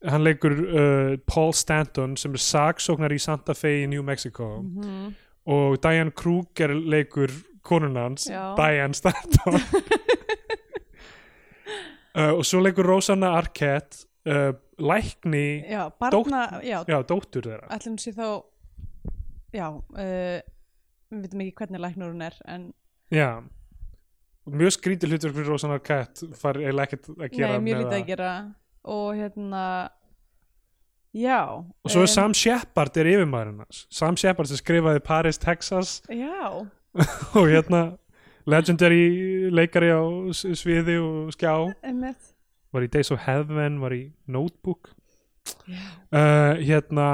hann 0.04 0.24
leikur 0.26 0.52
uh, 0.58 1.16
Paul 1.30 1.52
Stanton 1.54 2.16
sem 2.18 2.32
er 2.34 2.42
saksóknar 2.42 3.12
í 3.14 3.20
Santa 3.22 3.54
Fe 3.54 3.82
í 3.84 3.88
New 3.88 4.02
Mexico. 4.02 4.56
Mhm. 4.62 5.12
Og 5.46 5.76
Diane 5.82 6.10
Kruger 6.14 6.70
leikur 6.74 7.30
konun 7.66 7.96
hans, 7.96 8.28
Já. 8.30 8.54
Diane 8.58 8.94
Stanton 8.94 9.58
uh, 12.16 12.32
og 12.36 12.44
svo 12.46 12.62
leikur 12.62 12.86
Rosanna 12.88 13.32
Arquette 13.38 14.04
uh, 14.28 14.52
lækni 14.82 15.64
já, 15.70 15.90
barna, 16.00 16.60
já, 16.62 16.82
já, 16.88 16.98
dóttur 17.06 17.46
þeirra. 17.46 17.70
Ætlum 17.74 17.98
sé 18.00 18.12
þá 18.16 18.26
já, 19.54 19.68
uh, 19.70 20.38
við 21.12 21.24
veitum 21.26 21.44
ekki 21.44 21.56
hvernig 21.60 21.84
læknur 21.86 22.14
hún 22.14 22.26
er 22.28 22.38
en 22.48 22.70
já. 23.12 23.42
Mjög 24.50 24.74
skrítið 24.74 25.14
hlutverk 25.14 25.36
fyrir 25.36 25.50
Rosanna 25.52 25.78
Arquette 25.78 26.32
far 26.34 26.58
eiginlega 26.58 26.90
ekkert 26.90 27.10
að 27.14 27.34
gera 27.36 27.56
nei, 27.56 27.66
mjög 27.68 27.82
lítið 27.84 27.98
að 27.98 28.06
gera. 28.08 28.30
Og 28.92 29.08
hérna 29.14 29.64
já 31.14 31.42
og 31.46 31.92
svo 31.92 32.02
er 32.02 32.08
em, 32.08 32.14
Sam 32.16 32.34
Shepard 32.34 32.96
er 32.98 33.10
yfirmaðurinn 33.12 33.60
hans 33.62 33.84
Sam 33.92 34.16
Shepard 34.18 34.50
sem 34.50 34.58
skrifaði 34.58 35.02
Paris, 35.06 35.38
Texas. 35.38 36.00
Já, 36.10 36.66
og 37.38 37.46
hérna 37.46 37.84
legendary 38.46 39.50
leikari 39.54 39.92
á 39.94 40.02
sviði 40.32 40.98
og 41.02 41.32
skjá. 41.36 41.54
Einmitt. 41.86 42.32
Var 42.72 42.86
í 42.86 42.90
Days 42.90 43.12
of 43.12 43.20
Heaven, 43.26 43.80
var 43.82 43.94
í 43.94 44.02
Notebook. 44.26 44.92
Já, 45.66 45.82
uh, 46.14 46.60
hérna 46.62 47.08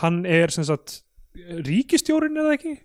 hann 0.00 0.24
er 0.26 0.52
sem 0.54 0.66
sagt 0.68 1.02
ríkistjórin 1.66 2.38
eða 2.38 2.54
ekki? 2.58 2.76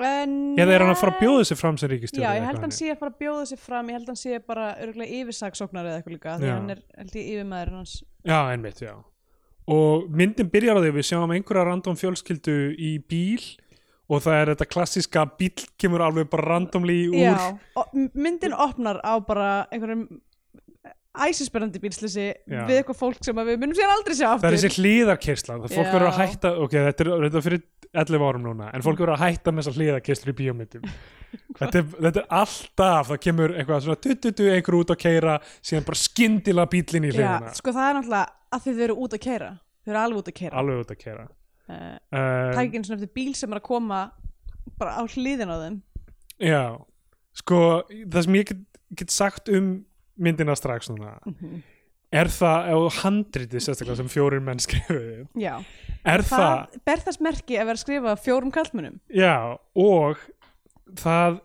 en, 0.00 0.36
eða 0.56 0.72
er 0.72 0.84
hann 0.84 0.94
að 0.94 1.00
fara 1.02 1.12
að 1.12 1.20
bjóða 1.20 1.46
sig 1.48 1.58
fram 1.60 1.78
sem 1.80 1.90
ríkistjóri 1.92 2.24
já, 2.24 2.36
ég 2.38 2.46
held 2.48 2.62
hann 2.64 2.74
sé 2.74 2.90
að 2.92 3.00
fara 3.02 3.12
að 3.12 3.18
bjóða 3.20 3.46
sig 3.50 3.60
fram 3.60 3.90
ég 3.90 3.98
held 3.98 4.12
hann 4.12 4.20
sé 4.20 4.38
bara 4.46 4.68
örgulega 4.80 5.18
yfirsaksóknar 5.20 5.88
eða 5.88 5.98
eitthvað 5.98 6.14
líka 6.16 6.36
Já. 6.40 6.52
hann 6.54 6.72
er 6.72 6.80
held 6.96 7.16
ég 7.18 7.32
yfirmaður 7.34 7.74
hans. 7.76 7.96
Já, 8.24 8.38
einmitt, 8.54 8.80
já. 8.82 8.94
Og 9.72 10.08
myndin 10.10 10.48
byrjar 10.50 10.80
á 10.80 10.82
því 10.82 10.92
að 10.92 10.96
við 10.98 11.08
sjáum 11.10 11.34
einhverja 11.36 11.66
random 11.68 11.98
fjölskyldu 12.00 12.56
í 12.72 12.92
bíl 13.08 13.44
og 14.12 14.20
það 14.24 14.36
er 14.40 14.52
þetta 14.52 14.68
klassiska 14.74 15.24
bíl 15.40 15.54
kemur 15.80 16.04
alveg 16.04 16.28
bara 16.32 16.50
randomly 16.52 16.98
úr 17.08 17.22
Já, 17.24 17.46
myndin 18.12 18.54
opnar 18.54 19.00
á 19.00 19.16
bara 19.24 19.48
einhverjum 19.72 20.06
æsisperandi 21.12 21.80
bílslisi 21.80 22.26
Já. 22.48 22.62
við 22.68 22.78
eitthvað 22.78 22.98
fólk 23.02 23.24
sem 23.24 23.36
við 23.36 23.58
munum 23.60 23.76
sér 23.76 23.90
aldrei 23.92 24.16
sjá 24.16 24.26
það 24.30 24.36
aftur. 24.38 24.48
er 24.48 24.56
þessi 24.56 24.80
hlýðarkersla 24.80 25.56
það 25.58 25.74
fólk 25.76 25.88
Já. 25.88 25.92
verður 25.92 26.08
að 26.08 26.20
hætta, 26.22 26.52
ok, 26.64 26.76
þetta 26.88 27.04
er, 27.04 27.10
þetta 27.26 27.40
er 27.40 27.46
fyrir 27.46 27.64
11 28.02 28.24
árum 28.28 28.46
núna, 28.46 28.70
en 28.72 28.84
fólk 28.86 29.02
verður 29.02 29.18
að 29.18 29.24
hætta 29.26 29.52
með 29.52 29.66
þessar 29.66 29.76
hlýðarkerslu 29.80 30.32
í 30.32 30.38
bíómyndum. 30.38 30.86
Þetta, 31.56 31.80
þetta 31.96 32.20
er 32.20 32.26
alltaf, 32.36 33.06
það 33.08 33.18
kemur 33.24 33.52
eitthvað 33.56 33.84
svona 33.86 34.00
tuttutu, 34.04 34.48
einhver 34.52 34.74
út 34.76 34.90
að 34.92 34.98
keira 35.00 35.36
síðan 35.64 35.86
bara 35.86 36.00
skyndilega 36.00 36.68
bílinn 36.74 37.06
í 37.08 37.12
Já, 37.12 37.14
hliðina 37.16 37.52
sko 37.56 37.72
það 37.72 37.86
er 37.88 37.96
náttúrulega 37.96 38.56
að 38.56 38.66
þið 38.66 38.82
eru 38.86 38.96
út 39.00 39.16
að 39.16 39.22
keira 39.24 39.48
þau 39.56 39.92
eru 39.94 40.00
alveg 40.02 40.20
út 40.20 40.28
að 40.28 40.36
keira 40.42 40.60
alveg 40.60 40.82
út 40.82 40.92
að 40.92 41.00
keira 41.00 41.24
uh, 41.72 41.96
um, 42.12 42.54
tækinn 42.58 42.86
svona 42.86 43.00
eftir 43.00 43.12
bíl 43.16 43.34
sem 43.38 43.52
er 43.52 43.60
að 43.60 43.68
koma 43.68 44.02
bara 44.80 44.98
á 44.98 45.02
hliðin 45.04 45.52
á 45.52 45.56
þeim. 45.64 45.78
Já, 46.42 46.64
sko 47.38 47.60
það 47.90 48.26
sem 48.26 48.40
ég 48.40 48.50
get, 48.50 48.64
get 49.02 49.14
sagt 49.14 49.52
um 49.52 49.74
myndina 50.22 50.56
strax 50.58 50.90
núna 50.92 51.16
er 52.12 52.28
það, 52.28 52.66
og 52.76 52.98
handritið 53.00 53.64
sérstaklega 53.64 54.02
sem 54.02 54.10
fjórir 54.12 54.42
menn 54.44 54.60
skrifuðu. 54.60 55.24
Já, 55.40 55.54
er 56.04 56.24
það, 56.28 56.42
það 56.74 56.82
ber 56.90 57.04
þess 57.06 57.22
merki 57.24 57.56
að 57.56 57.70
vera 57.70 57.78
að 57.78 57.84
skrifa 57.86 58.18
fjórum 58.20 58.52
kallmönnum 58.52 59.00
já, 59.16 59.56
og 59.78 60.20
það 61.00 61.40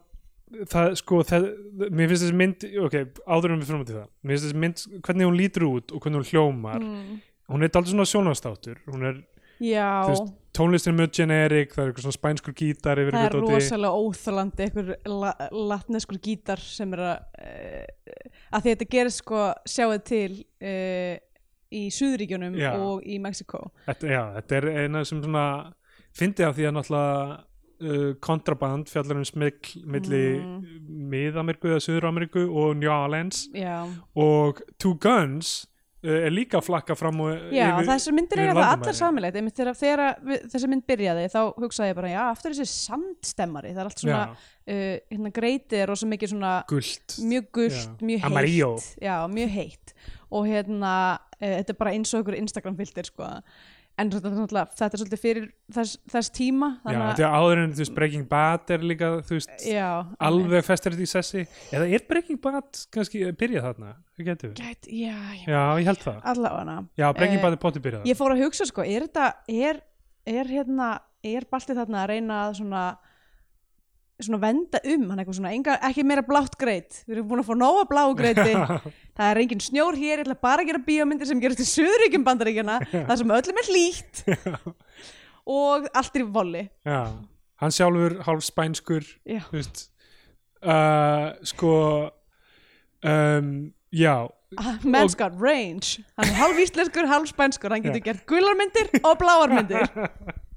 það 0.72 0.94
sko, 1.02 1.22
það, 1.28 1.48
mér 1.92 2.12
finnst 2.12 2.24
þessi 2.24 2.38
mynd 2.40 2.66
ok, 2.86 3.00
áður 3.28 3.54
en 3.54 3.62
við 3.62 3.72
fyrir 3.72 3.88
til 3.88 3.98
það 3.98 4.06
mér 4.08 4.34
finnst 4.34 4.46
þessi 4.48 4.62
mynd, 4.64 4.84
hvernig 5.08 5.28
hún 5.28 5.40
lítur 5.40 5.66
út 5.68 5.92
og 5.92 6.04
hvernig 6.04 6.22
hún 6.22 6.30
hljómar. 6.32 6.86
Mm. 6.86 7.18
hún 7.52 7.64
er 7.64 7.72
aldrei 7.74 7.94
svona 7.94 8.08
sjónastáttur 8.08 8.80
hún 8.88 9.08
er, 9.10 9.20
veist, 10.10 10.34
tónlistin 10.58 10.94
er 10.94 10.98
mjög 11.02 11.14
generik, 11.20 11.74
það 11.76 11.84
er 11.84 11.92
eitthvað 11.92 12.06
svona 12.08 12.18
spænskur 12.18 12.56
gítar 12.58 13.00
það 13.02 13.04
er 13.14 13.18
eitthvað 13.22 13.48
rosalega 13.54 14.02
óþalandi 14.04 14.68
einhver 14.68 14.92
la, 15.12 15.32
latneskur 15.74 16.20
gítar 16.24 16.62
sem 16.64 16.94
er 16.98 17.04
að 17.08 17.18
uh, 17.42 18.30
að 18.58 18.64
því 18.64 18.74
þetta 18.76 18.90
gerir 18.96 19.14
sko 19.16 19.42
sjáðu 19.70 20.00
til 20.08 20.30
uh, 20.62 21.16
í 21.68 21.84
Suðuríkjunum 21.92 22.56
Já. 22.56 22.72
og 22.80 23.04
í 23.04 23.18
Mexiko 23.20 23.66
þetta, 23.90 24.08
já, 24.14 24.22
þetta 24.38 24.62
er 24.62 24.70
eina 24.86 25.04
sem 25.06 25.20
svona 25.24 25.46
fyndi 26.18 26.46
af 26.48 26.56
því 26.58 26.70
að 26.70 26.78
náttúrulega 26.78 27.38
uh, 27.84 28.12
kontraband 28.24 28.90
fjallar 28.90 29.20
um 29.22 29.28
smikl 29.28 29.82
milli 29.86 30.24
Mm. 30.38 30.62
Mið-Ameríku 31.12 31.70
eða 31.70 31.82
Suður-Ameríku 31.84 32.42
og 32.50 32.78
New 32.80 32.90
Orleans. 32.92 33.46
Já, 33.56 33.86
og 34.16 34.62
Two 34.80 34.96
Guns 35.00 35.68
er 36.16 36.34
líka 36.34 36.60
að 36.60 36.66
flakka 36.68 36.96
fram 36.98 37.22
og 37.26 37.54
já 37.54 37.68
þessar 37.88 38.16
myndir 38.18 38.42
yfir 38.42 38.52
eiga 38.52 38.56
það 38.58 38.74
allar 38.76 38.98
samilegt 38.98 39.38
þegar, 39.38 39.72
þegar 39.78 40.04
við, 40.30 40.44
þessi 40.54 40.72
mynd 40.72 40.86
byrjaði 40.92 41.26
þá 41.34 41.40
hugsaði 41.58 41.92
ég 41.92 41.98
bara, 42.00 42.12
já, 42.14 42.22
aftur 42.32 42.56
þessi 42.58 42.68
sandstemmari. 42.88 43.74
Það 43.76 43.84
er 43.84 43.92
allt 43.92 44.04
svona, 44.04 44.20
uh, 44.34 44.84
hérna 45.14 45.34
greitið 45.38 45.84
er 45.84 45.92
rosa 45.92 46.10
mikið 46.12 46.34
svona 46.34 46.54
gult. 46.72 47.18
mjög 47.32 47.50
gult, 47.60 48.04
mjög 48.12 48.28
heitt. 48.28 48.92
Já, 49.04 49.16
mjög 49.32 49.56
heitt. 49.58 49.96
Og 50.28 50.48
hérna, 50.50 50.94
uh, 51.38 51.50
þetta 51.58 51.76
er 51.76 51.82
bara 51.84 51.96
eins 51.96 52.14
og 52.14 52.24
ykkur 52.24 52.40
Instagram 52.42 52.78
filter 52.80 53.08
sko 53.08 53.32
en 53.98 54.12
þetta 54.14 54.30
er, 54.30 54.68
er 54.86 55.02
svolítið 55.02 55.22
fyrir 55.22 55.46
þess, 55.74 55.98
þess 56.12 56.34
tíma 56.36 56.70
já, 56.76 56.82
þannig 56.84 57.04
þetta 57.08 57.26
er 57.26 57.38
áður 57.40 57.62
en 57.64 57.74
þú 57.74 57.82
veist 57.84 57.96
Breaking 57.96 58.28
Bad 58.30 58.74
er 58.76 58.86
líka 58.92 59.10
þú 59.26 59.40
veist 59.40 59.66
já, 59.66 59.88
alveg 60.30 60.68
þetta 60.70 60.94
í 60.94 61.10
sessi. 61.10 61.46
Eða 61.74 61.90
er 61.98 62.06
Breaking 62.12 62.42
Bad 62.44 62.84
kannski 62.94 63.24
að 63.26 63.36
byrja 63.42 63.66
þarna? 63.66 63.96
Það 64.18 64.30
getur 64.32 64.54
Gæt, 64.58 64.90
já, 64.92 65.18
já, 65.18 65.50
já, 65.50 65.62
ég 65.82 65.90
held 65.90 66.06
það. 66.06 66.22
Allavega. 66.34 66.78
Já, 66.98 67.08
Breaking 67.18 67.40
Eh, 67.42 67.44
Bad 67.44 67.58
er 67.58 67.62
potið 67.66 67.86
byrjað 67.88 68.10
ég 68.12 68.20
fór 68.22 68.36
að 68.36 68.46
hugsa 68.46 68.70
sko, 68.70 68.86
er 68.86 69.08
þetta 69.08 69.28
er, 69.50 69.84
er 70.38 70.54
hérna, 70.54 70.94
er 71.26 71.50
baltið 71.50 71.82
þarna 71.82 72.04
að 72.06 72.10
reyna 72.14 72.42
að 72.46 72.58
svona 72.62 72.88
svona 74.18 74.40
venda 74.42 74.80
um 74.90 75.04
hann 75.12 75.20
eitthvað 75.22 75.38
svona 75.38 75.52
enga, 75.54 75.76
ekki 75.86 76.06
meira 76.08 76.24
blátt 76.26 76.56
greit, 76.58 77.04
við 77.06 77.20
erum 77.20 77.28
búin 77.30 77.42
að 77.44 77.50
fá 77.52 77.56
nóga 77.58 77.84
bláu 77.90 78.16
greiti 78.18 78.54
það 79.18 79.32
er 79.32 79.42
engin 79.44 79.64
snjór 79.66 79.98
hér, 79.98 80.22
ég 80.22 80.26
ætla 80.26 80.38
bara 80.48 80.64
að 80.64 80.72
gera 80.72 80.84
bíómyndir 80.86 81.30
sem 81.30 81.42
gerast 81.42 81.64
í 81.64 81.68
Suðuríkjum 81.70 82.26
bandaríkjana 82.28 82.78
þar 83.10 83.20
sem 83.22 83.34
öllum 83.40 83.62
er 83.64 83.72
hlýtt. 83.72 84.24
Og 85.48 85.90
allt 85.96 86.18
er 86.18 86.26
í 86.26 86.30
voli 86.38 86.64
já, 86.88 87.02
hann 87.64 87.76
sjálfur 87.76 88.20
hálf 88.28 88.48
spænskur 88.48 89.06
veist. 89.52 89.88
Uh, 90.62 91.36
sko 91.46 91.76
um, 93.06 93.54
já. 93.94 94.16
Ah, 94.58 94.78
man's 94.84 95.16
got 95.16 95.36
range. 95.40 96.02
Hann 96.18 96.32
er 96.32 96.38
hálf 96.40 96.60
íslenskur, 96.64 97.08
hálf 97.08 97.30
spænskur. 97.30 97.74
Hann 97.76 97.84
getur 97.84 98.00
Já. 98.00 98.06
gert 98.12 98.28
gularmyndir 98.30 98.88
og 99.04 99.18
bláarmyndir 99.20 99.90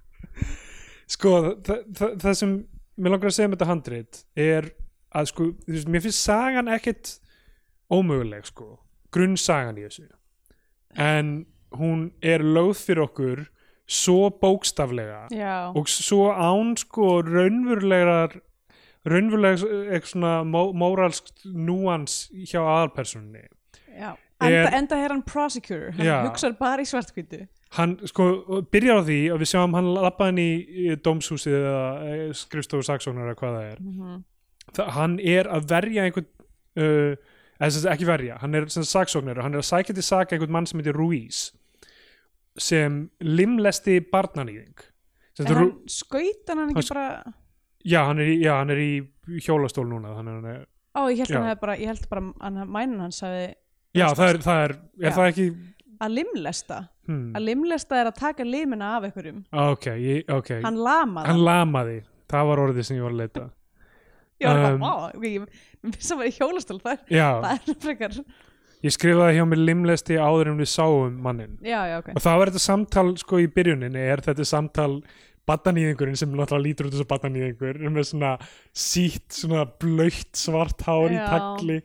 sko 1.11 1.33
það, 1.67 1.81
það, 1.99 2.12
það 2.23 2.37
sem 2.38 2.52
mér 3.00 3.14
langar 3.14 3.31
að 3.31 3.37
segja 3.37 3.50
með 3.50 3.59
þetta 3.59 3.71
handrit 3.71 4.21
er 4.38 4.71
að 5.11 5.31
sko, 5.33 5.49
þú 5.64 5.75
veist, 5.75 5.90
mér 5.90 6.05
finnst 6.05 6.23
sagan 6.23 6.71
ekkit 6.71 7.12
ómöguleg 7.90 8.44
sko. 8.47 8.78
Grunnsagan 9.12 9.78
í 9.80 9.87
þessu. 9.88 10.06
En 10.97 11.47
hún 11.78 12.11
er 12.23 12.42
lögð 12.42 12.78
fyrir 12.87 13.04
okkur 13.06 13.44
svo 13.90 14.30
bókstaflega 14.30 15.25
já, 15.35 15.70
og 15.75 15.88
svo 15.90 16.30
án 16.30 16.76
sko 16.78 17.20
raunverulegar 17.26 18.37
raunverulegs 19.06 19.64
eitthvað 19.66 20.11
svona 20.12 20.32
mó- 20.47 20.73
móralsk 20.75 21.30
núans 21.47 22.28
hjá 22.32 22.61
aðalpersonunni 22.62 23.47
já. 23.99 24.16
Er- 24.40 24.54
enda, 24.64 24.76
enda 24.78 24.97
er 25.04 25.09
hann 25.12 25.23
prosecutor. 25.23 25.90
Hann 25.92 26.06
Já. 26.06 26.23
hugsar 26.25 26.54
bara 26.59 26.80
í 26.80 26.87
svartkvítu 26.88 27.47
hann 27.76 27.99
sko 28.09 28.62
byrjar 28.73 29.02
á 29.02 29.06
því 29.06 29.18
að 29.35 29.42
við 29.42 29.50
sjáum 29.52 29.75
hann 29.76 29.90
lappa 29.94 30.28
inn 30.32 30.38
í, 30.38 30.50
í 30.87 30.97
dómshúsið 30.97 31.59
eða 31.59 31.82
eh, 32.06 32.32
skrifstofu 32.35 32.82
saksóknar 32.87 33.28
eða 33.30 33.38
hvað 33.38 33.59
það 33.59 33.66
er. 33.73 33.80
Mhm. 33.80 34.25
það, 34.75 34.88
hann 34.97 35.18
er 35.20 35.44
að 35.50 35.68
verja 35.70 36.06
einhvern 36.06 36.26
uh, 36.78 37.16
eða 37.61 37.93
ekki 37.95 38.07
verja, 38.09 38.38
hann 38.40 38.55
er 38.57 38.69
sem 38.73 38.83
saksóknar 38.88 39.38
og 39.38 39.45
hann 39.47 39.55
er 39.59 39.62
að 39.62 39.69
sækja 39.71 39.95
til 39.99 40.07
saka 40.07 40.37
einhvern 40.37 40.55
mann 40.57 40.67
sem 40.71 40.81
heitir 40.81 40.97
Ruiz 40.97 41.50
sem 42.61 43.02
limlesti 43.21 43.99
barnanýðing 44.12 44.81
en 45.40 45.47
hann 45.47 45.57
Ru- 45.62 45.88
skaut 45.88 46.49
hann 46.50 46.59
Hann 46.64 46.73
ekki 46.75 46.87
sk- 46.88 46.95
bara 46.95 47.35
já, 47.85 48.00
hann 48.09 48.19
í, 48.21 48.31
já, 48.43 48.55
hann 48.59 48.71
er 48.75 48.81
í 48.83 48.90
hjólastól 49.45 49.87
núna 49.88 50.12
að 50.12 50.17
hann 50.23 50.47
er 50.57 50.62
Ó, 50.99 51.07
ég 51.07 51.21
held 51.23 51.31
Já. 51.31 51.38
hann 51.38 51.59
bara, 51.61 51.76
ég 51.79 51.87
held 51.87 52.09
bara 52.11 52.23
að 52.43 52.64
mænin 52.67 52.99
hans 53.00 53.21
hefði 53.23 53.55
Já, 53.95 54.09
það 54.14 54.29
er, 54.33 54.38
það 54.43 54.62
er, 54.64 54.73
er 55.07 55.14
það 55.14 55.29
ekki 55.31 55.45
að 56.00 56.12
limlesta. 56.17 56.76
Hmm, 57.07 57.33
að 57.37 57.43
limlesta 57.45 57.97
er 58.00 58.09
að 58.11 58.19
taka 58.19 58.45
limina 58.47 58.88
af 58.97 59.05
einhverjum. 59.09 59.40
Ok, 59.52 59.87
ég, 60.00 60.21
ok. 60.33 60.50
Hann 60.62 60.64
hann, 60.64 60.79
lamaði 60.87 61.35
lamaði. 61.45 61.97
Það 62.31 62.47
var 62.50 62.62
orðið 62.64 62.87
sem 62.88 62.97
ég 62.97 63.02
var 63.05 63.12
að 63.14 63.21
leita 63.21 63.45
ég 64.40 64.49
var 64.49 64.62
bara, 64.64 64.76
um, 64.76 64.85
vá, 64.85 65.11
ok, 65.14 65.26
ég 65.28 65.42
mér 65.44 65.97
finnst 65.97 66.12
það 66.12 66.23
var 66.23 66.30
í 66.30 66.37
hjólastól 66.37 66.78
það 66.85 67.16
er, 67.54 67.75
frekar 67.87 68.20
ég 68.80 68.94
skrifaði 68.97 69.38
hjá 69.38 69.49
mér 69.49 69.64
limlesti 69.64 70.20
áður 70.20 70.52
en 70.52 70.61
við 70.61 70.70
sáum 70.73 71.18
mannin 71.25 71.59
já, 71.61 71.80
já, 71.90 71.99
ok. 72.00 72.14
Og 72.16 72.25
það 72.25 72.38
var 72.42 72.52
þetta 72.52 72.64
samtal 72.66 73.09
sko 73.20 73.42
í 73.42 73.50
byrjuninni 73.56 74.06
er 74.14 74.25
þetta 74.25 74.49
samtal 74.49 74.92
batanýðingurinn 75.50 76.18
sem 76.18 76.30
náttúrulega 76.30 76.66
lítur 76.66 76.88
út 76.88 76.94
þessu 76.94 77.09
batanýðingur 77.11 77.80
með 77.90 78.09
svona 78.11 78.32
sítt, 78.76 79.28
svona 79.35 79.66
blöytt 79.82 80.38
svart 80.38 80.85
hár 80.87 81.11
í 81.11 81.18
Já. 81.18 81.26
tagli. 81.30 81.80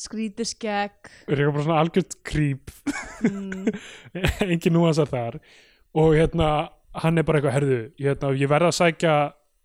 Skrítið 0.00 0.48
skegg. 0.52 1.10
Er 1.26 1.40
eitthvað 1.40 1.56
bara 1.56 1.66
svona 1.66 1.80
algjört 1.82 2.16
krýp 2.26 2.72
mm, 3.26 3.80
engin 4.50 4.76
núansar 4.76 5.10
þar. 5.10 5.40
Og 5.98 6.14
hérna 6.18 6.50
hann 7.00 7.20
er 7.20 7.26
bara 7.26 7.40
eitthvað 7.40 7.56
herðu 7.58 7.80
hérna, 8.00 8.32
ég 8.38 8.50
verð 8.50 8.70
að 8.70 8.78
sækja 8.80 9.16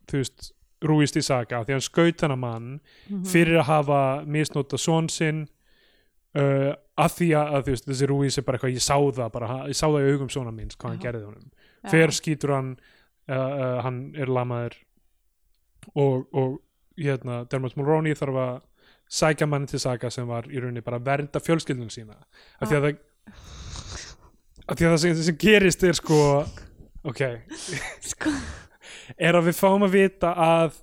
þú 0.09 0.21
veist, 0.21 0.51
rúist 0.87 1.17
í 1.19 1.23
saga 1.25 1.63
því 1.65 1.75
hann 1.75 1.85
skaut 1.85 2.23
hennar 2.23 2.39
mann 2.39 2.71
mhm. 2.77 3.23
fyrir 3.29 3.61
að 3.61 3.69
hafa 3.69 4.01
misnóta 4.25 4.79
són 4.81 5.09
sinn 5.11 5.45
uh, 6.39 6.73
að 6.95 7.15
því 7.19 7.29
að, 7.35 7.53
að 7.57 7.71
veist, 7.71 7.87
þessi 7.89 8.09
Rúís 8.09 8.39
er 8.39 8.45
bara 8.47 8.59
eitthvað, 8.59 8.75
ég 8.75 8.85
sá 8.85 8.95
það 8.95 9.31
bara, 9.33 9.61
ég 9.69 9.77
sá 9.77 9.85
það 9.87 10.01
í 10.01 10.13
augum 10.13 10.31
svona 10.31 10.53
míns 10.55 10.77
hvað 10.79 10.93
hann 10.93 11.01
Já. 11.01 11.05
gerði 11.07 11.25
honum 11.29 11.49
Já. 11.49 11.89
fer 11.93 12.15
skýtur 12.15 12.55
hann 12.55 12.71
uh, 12.75 13.35
uh, 13.35 13.79
hann 13.85 13.99
er 14.15 14.31
lamaður 14.31 14.77
og, 15.93 16.25
og 16.33 16.55
hérna, 16.99 17.43
Dermot 17.51 17.75
Mulroney 17.77 18.15
þarf 18.17 18.41
að 18.41 18.55
sækja 19.15 19.47
manni 19.49 19.69
til 19.69 19.81
saga 19.83 20.09
sem 20.11 20.27
var 20.27 20.47
í 20.49 20.59
rauninni 20.59 20.83
bara 20.85 20.97
að 21.01 21.09
vernda 21.09 21.41
fjölskyldun 21.43 21.91
sína 21.93 22.15
af 22.15 22.69
því 22.69 22.77
að 22.79 22.87
það 22.87 23.03
af 24.65 24.77
því 24.77 24.87
að 24.87 24.93
það 24.93 25.01
sem, 25.03 25.17
sem 25.27 25.37
gerist 25.41 25.83
er 25.85 25.97
sko 25.97 26.19
ok, 27.05 27.21
sko, 28.11 28.33
er 29.17 29.37
að 29.39 29.47
við 29.51 29.59
fáum 29.59 29.85
að 29.87 29.95
vita 29.97 30.31
að 30.35 30.79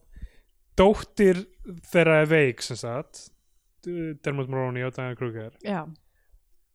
dóttir 0.79 1.43
þeirra 1.93 2.21
er 2.23 2.31
veik 2.31 2.63
sem 2.65 2.79
sagt 2.81 3.29
Dermot 3.85 4.49
Mulroney 4.49 4.85
og 4.87 4.95
Diana 4.97 5.17
Kruger 5.19 5.51
já, 5.67 5.83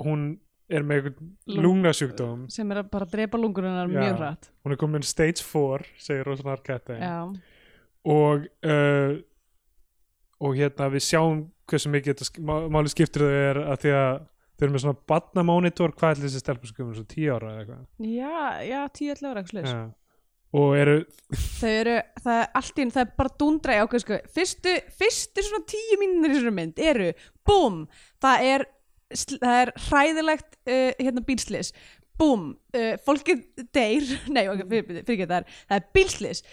hún 0.03 0.27
er 0.69 0.83
með 0.83 0.97
einhvern 1.07 1.29
Lung- 1.47 1.63
lungnasjúkdóm. 1.65 2.41
sem 2.51 2.71
er 2.75 2.81
að 2.83 2.89
bara 2.91 3.05
drepa 3.07 3.39
lungurinnar 3.39 3.87
mjög 3.87 4.17
hrætt 4.19 4.49
hún 4.65 4.75
er 4.75 4.79
komin 4.81 5.05
stage 5.07 5.39
4 5.47 5.87
segir 6.03 6.27
Rosanna 6.27 6.57
Arquette 6.57 6.97
og 8.07 8.47
uh, 8.67 9.13
og 10.37 10.53
hérna 10.59 10.89
við 10.93 11.01
sjáum 11.07 11.45
hversu 11.67 11.89
mikið 11.91 12.21
má- 12.45 12.67
máli 12.71 12.91
skiptir 12.93 13.23
þau 13.25 13.37
er 13.49 13.61
að 13.73 13.79
því 13.85 13.93
að 13.97 14.19
þau 14.57 14.65
eru 14.67 14.73
með 14.75 14.83
svona 14.83 15.01
badnamónitor 15.11 15.91
hvað 15.97 16.11
er 16.13 16.21
þessi 16.27 16.39
stelpur 16.43 16.69
sem 16.69 16.77
komur 16.77 16.95
svo 16.99 17.07
10 17.09 17.31
ára 17.33 17.49
eða 17.51 17.63
eitthvað? 17.63 17.81
Já, 18.05 18.37
já, 18.67 18.79
tíu 18.99 19.09
allir 19.15 19.31
ára 19.31 19.41
ekki 19.43 19.55
slags 19.55 19.73
ja. 19.73 19.81
Og 20.55 20.77
eru 20.79 20.97
þau 21.59 21.73
eru, 21.73 21.97
það 22.23 22.39
er 22.39 22.49
allt 22.55 22.77
í 22.79 22.85
einu, 22.85 22.95
það 22.95 23.03
er 23.03 23.13
bara 23.19 23.35
dundra 23.41 23.75
í 23.75 23.83
ákveð 23.83 24.03
sko, 24.03 24.19
fyrstu, 24.37 24.73
fyrstu 25.01 25.43
svona 25.43 25.67
tíu 25.67 25.99
mínútur 25.99 26.35
í 26.35 26.39
svona 26.39 26.55
mynd 26.55 26.79
eru, 26.79 27.09
búm 27.47 27.81
það 28.23 28.47
er, 28.53 28.65
það 29.33 29.59
er 29.63 29.73
hræðilegt 29.89 30.57
uh, 30.69 30.91
hérna 31.01 31.25
bílslis 31.27 31.73
búm, 32.17 32.49
uh, 32.77 32.95
fólkið 33.05 33.43
deyr 33.75 34.07
nei, 34.35 34.45
fyrir, 34.47 34.87
fyrir, 34.87 35.05
fyrir 35.07 35.29
það 35.29 35.37
er 35.41 35.51
það 35.59 35.77
er 35.77 35.85
bílslis, 35.99 36.43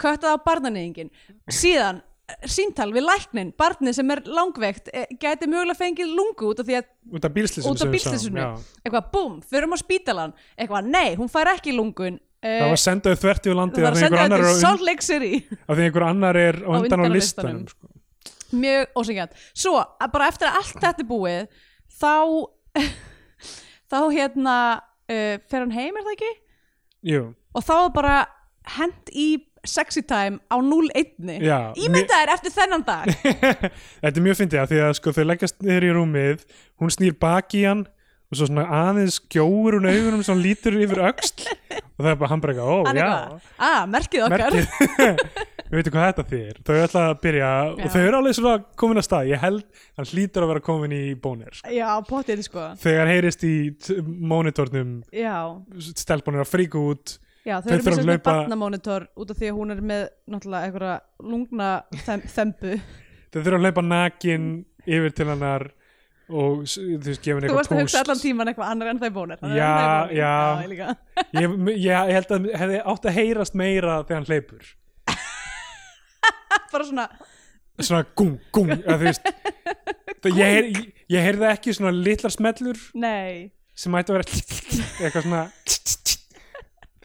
köttað 0.00 0.36
á 0.36 0.44
barnanýðingin 0.44 1.10
síðan 1.50 2.00
eh, 2.30 2.48
síntal 2.48 2.90
við 2.94 3.06
læknin, 3.08 3.52
barnið 3.58 3.98
sem 3.98 4.14
er 4.14 4.22
langveikt 4.28 4.92
eh, 4.94 5.10
gæti 5.20 5.48
mögulega 5.50 5.80
fengið 5.80 6.14
lungu 6.14 6.52
út 6.52 6.62
af 6.62 6.68
því 6.68 6.78
að 6.78 6.90
út 7.16 7.28
af 7.28 7.36
bílslýsinu 7.36 7.72
Út 7.72 7.84
af 7.84 7.94
bílslysinu. 7.94 8.48
eitthvað 8.84 9.12
búm, 9.16 9.38
förum 9.48 9.76
á 9.76 9.78
spítalan 9.80 10.36
eitthvað, 10.56 10.92
nei, 10.92 11.16
hún 11.18 11.32
fær 11.32 11.54
ekki 11.56 11.74
lungun 11.74 12.20
það 12.44 12.66
var 12.72 12.80
sendaðu 12.80 13.20
þvert 13.20 13.48
yfir 13.48 13.58
landi 13.58 13.82
það 13.82 13.86
var 13.86 13.98
af 14.00 14.24
annar 14.24 14.44
til 14.44 14.54
Salt 14.60 14.84
Lake 14.86 15.06
City. 15.06 15.32
af 15.66 15.74
því 15.76 15.88
einhver 15.88 16.06
annar 16.08 16.40
er 16.40 16.60
á 16.64 16.70
undan 16.78 17.04
á 17.04 17.08
listanum 17.12 17.66
sko. 17.68 17.90
mjög 18.56 18.96
ósengjant 19.02 19.36
svo, 19.52 19.76
bara 20.12 20.30
eftir 20.32 20.48
að 20.48 20.60
allt 20.62 20.80
þetta 20.86 21.04
er 21.04 21.10
búið 21.10 21.60
þá 22.00 22.14
þá 23.92 24.00
hérna 24.14 24.56
uh, 24.80 25.36
fer 25.50 25.60
hann 25.64 25.74
heim, 25.74 25.96
er 25.96 26.06
það 26.06 26.16
ekki? 26.16 26.32
Jú, 27.10 27.22
og 27.56 27.64
þá 27.66 27.76
er 27.76 27.94
bara 27.96 28.16
hent 28.78 29.12
í 29.12 29.28
sexy 29.66 30.00
time 30.08 30.40
á 30.48 30.56
0-1 30.56 31.40
já 31.44 31.58
ímyndaðir 31.76 32.32
eftir 32.32 32.52
þennan 32.54 32.84
dag. 32.86 33.10
Þetta 34.00 34.14
er 34.14 34.24
mjög 34.24 34.38
fyndið 34.38 34.60
að 34.62 34.70
því 34.70 34.78
að 34.86 34.92
sko 34.96 35.12
þau 35.16 35.24
leggjast 35.28 35.58
niður 35.64 35.86
í 35.86 35.90
rúmið 35.96 36.44
hún 36.80 36.94
snýr 36.94 37.16
baki 37.20 37.60
í 37.60 37.66
hann 37.68 37.82
og 38.30 38.38
svo 38.38 38.46
svona 38.46 38.62
aðeins 38.70 39.16
skjóur 39.24 39.74
hún 39.80 39.88
augunum 39.90 40.20
sem 40.26 40.38
lítur 40.38 40.76
yfir 40.78 41.00
öxl. 41.10 41.48
Og 41.98 42.04
það 42.04 42.10
er 42.12 42.18
bara 42.20 42.30
hann 42.30 42.40
bara 42.44 42.52
eitthvað, 42.54 42.70
ó 42.70 42.78
Hann 42.86 43.00
já. 43.00 43.40
ah, 43.58 43.80
merkið 43.90 44.26
okkar. 44.28 44.54
Við 45.70 45.74
veitum 45.80 45.94
hvað 45.96 46.06
þetta 46.08 46.24
þýr 46.30 46.60
þau 46.66 46.76
ætla 46.84 47.02
að 47.10 47.16
byrja. 47.24 47.48
Já. 47.50 47.72
og 47.84 47.90
þau 47.94 48.00
eru 48.06 48.20
alveg 48.20 48.36
svona 48.38 48.54
komin 48.82 49.00
að 49.02 49.06
stað. 49.08 49.28
Ég 49.32 49.42
held 49.42 49.82
hann 49.98 50.08
hlýtur 50.12 50.46
að 50.46 50.52
vera 50.54 50.62
komin 50.70 50.94
í 50.96 51.02
bónir 51.26 51.60
já, 51.74 51.88
potið 52.08 52.44
sko. 52.46 52.68
Þegar 52.84 53.10
heyrist 53.12 53.44
í 53.46 53.54
mónitornum 54.30 54.94
stelpunir 55.80 56.44
að 56.44 56.50
fríka 56.54 56.80
út. 56.80 57.16
Já 57.46 57.56
þau 57.64 57.70
eru 57.72 57.82
með 57.82 57.90
að 57.90 57.98
svona 57.98 58.14
hlaupa- 58.14 58.32
barnamonitor 58.36 59.06
út 59.16 59.30
af 59.32 59.38
því 59.40 59.48
að 59.50 59.58
hún 59.58 59.70
er 59.74 59.78
með 59.90 60.02
náttúrulega 60.30 60.66
einhverja 60.68 60.96
lungna 61.24 61.68
þem, 62.04 62.24
þembu. 62.34 62.74
Þau 63.32 63.38
þurfa 63.40 63.56
að 63.56 63.64
hlaupa 63.64 63.84
nakin 63.86 64.48
yfir 64.86 65.14
til 65.16 65.28
hennar 65.30 65.64
og 66.30 66.62
þú 66.70 66.84
veist 67.06 67.24
gefin 67.24 67.42
þú 67.42 67.48
eitthvað 67.48 67.58
varst 67.60 67.74
að 67.74 67.82
hugsa 67.82 68.02
allan 68.04 68.20
tíman 68.22 68.50
eitthvað 68.52 68.72
annar 68.74 68.92
en 68.92 69.00
það 69.00 69.08
er 69.08 69.16
bónir 69.16 69.42
Já, 69.60 69.70
það 69.80 70.14
já. 70.16 70.34
ég 71.40 71.56
ég, 71.84 72.14
held 72.16 72.36
að 72.36 72.48
hefði 72.62 72.80
átt 72.92 73.10
að 73.10 73.18
heyrast 73.18 73.58
meira 73.58 73.98
þegar 74.04 74.20
hann 74.20 74.30
hleypur. 74.30 74.72
Bara 76.70 76.86
svona 76.86 77.06
svona 77.80 78.04
gung, 78.16 78.36
gung 78.52 78.72
þú 78.74 78.96
veist. 79.00 79.30
Það, 80.20 80.34
ég, 80.36 80.50
heyr, 80.52 80.66
ég, 80.68 80.88
ég 81.14 81.22
heyrði 81.24 81.46
ekki 81.48 81.72
svona 81.72 81.94
litlar 81.96 82.32
smellur 82.34 82.80
nei. 83.00 83.48
sem 83.72 83.94
ætti 83.96 84.12
að 84.12 84.18
vera 84.18 84.40
eitthvað 85.06 85.22
svona 85.24 85.44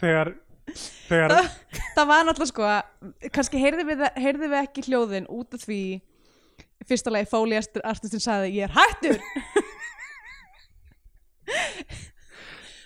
þegar 0.02 0.32
þegar 1.06 1.36
það 1.96 2.10
var 2.10 2.28
náttúrulega 2.28 2.50
sko 2.52 3.30
kannski 3.38 3.62
heyrði 3.62 3.86
við, 3.88 4.04
heyrði 4.20 4.50
við 4.52 4.58
ekki 4.60 4.84
hljóðin 4.90 5.30
út 5.32 5.56
af 5.56 5.64
því 5.64 5.80
fyrsta 6.88 7.10
lagi 7.14 7.28
fóli 7.32 7.56
artistin 7.84 8.24
sagði 8.24 8.48
ég 8.58 8.64
er 8.68 8.74
hættur 8.76 9.18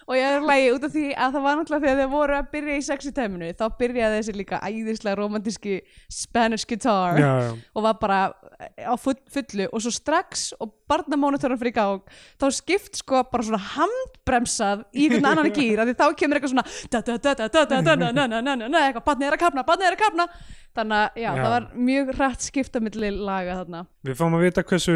og 0.10 0.17
ég 0.17 0.26
er 0.26 0.41
lagi 0.41 0.72
út 0.74 0.86
af 0.88 0.93
því 0.93 1.06
að 1.13 1.36
það 1.36 1.43
var 1.45 1.58
náttúrulega 1.60 1.86
þegar 1.86 2.00
þeir 2.00 2.12
voru 2.15 2.36
að 2.39 2.48
byrja 2.56 2.78
í 2.80 2.86
sexy 2.88 3.12
tæminu 3.13 3.50
þá 3.60 3.65
byrjaði 3.78 4.15
þessi 4.17 4.34
líka 4.39 4.60
æðislega 4.65 5.19
romantíski 5.19 5.76
Spanish 6.10 6.65
guitar 6.69 7.19
já, 7.22 7.30
já. 7.45 7.52
og 7.78 7.86
var 7.86 8.00
bara 8.02 8.19
á 8.34 8.93
full, 8.98 9.17
fullu 9.30 9.69
og 9.69 9.84
svo 9.86 9.93
strax 9.93 10.48
og 10.58 10.74
barnamónitorinn 10.89 11.62
fyrir 11.62 11.76
gang 11.78 12.02
þá 12.41 12.48
skipt 12.58 12.98
sko 13.04 13.22
bara 13.30 13.45
svona 13.45 13.62
handbremsað 13.76 14.84
í 14.98 15.06
einhvern 15.06 15.30
annan 15.36 15.54
gýr 15.60 15.84
af 15.84 15.91
því 15.91 15.98
þá 16.02 16.08
kemur 16.17 16.39
eitthvað 16.39 16.56
svona 16.56 16.67
eitthvað 18.89 19.06
barnið 19.06 19.30
er 19.30 19.38
að 19.38 19.43
kapna, 19.45 19.67
barnið 19.67 19.91
er 19.91 20.00
að 20.00 20.04
kapna 20.08 20.30
þannig 20.80 20.98
að 21.00 21.19
já, 21.22 21.30
Já. 21.30 21.41
það 21.43 21.52
var 21.54 21.65
mjög 21.89 22.13
rætt 22.17 22.45
skipta 22.45 22.82
milli 22.82 23.10
laga 23.13 23.62
þarna 23.62 23.86
við 24.06 24.17
fáum 24.19 24.38
að 24.38 24.45
vita 24.48 24.65
hversu 24.65 24.95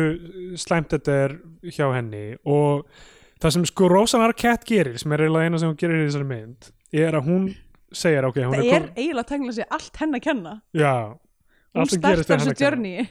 slæmt 0.59 0.93
þetta 0.93 1.19
er 1.27 1.35
hjá 1.69 1.87
henni 1.93 2.23
og 2.49 2.87
það 3.43 3.55
sem 3.57 3.67
sko 3.69 3.89
Rosan 3.91 4.23
Arquette 4.25 4.67
gerir 4.69 4.99
sem 5.01 5.13
er 5.15 5.25
eiginlega 5.25 5.49
eina 5.49 5.59
sem 5.61 5.71
hún 5.71 5.79
gerir 5.79 6.01
í 6.01 6.07
þessari 6.07 6.29
mynd 6.29 6.71
er 7.03 7.17
að 7.19 7.27
hún 7.29 7.49
segir 7.93 8.29
ok, 8.29 8.39
hún 8.47 8.55
það 8.55 8.69
er, 8.69 8.73
er 8.77 8.87
eiginlega 8.95 9.29
tengla 9.29 9.53
sig 9.57 9.67
allt 9.77 9.99
henn 10.01 10.17
að 10.17 10.23
kenna. 10.25 10.55
Já, 10.77 10.95
hún 11.77 11.91
startar 11.91 12.41
þessu 12.41 12.55
að 12.55 12.63
journey. 12.63 13.05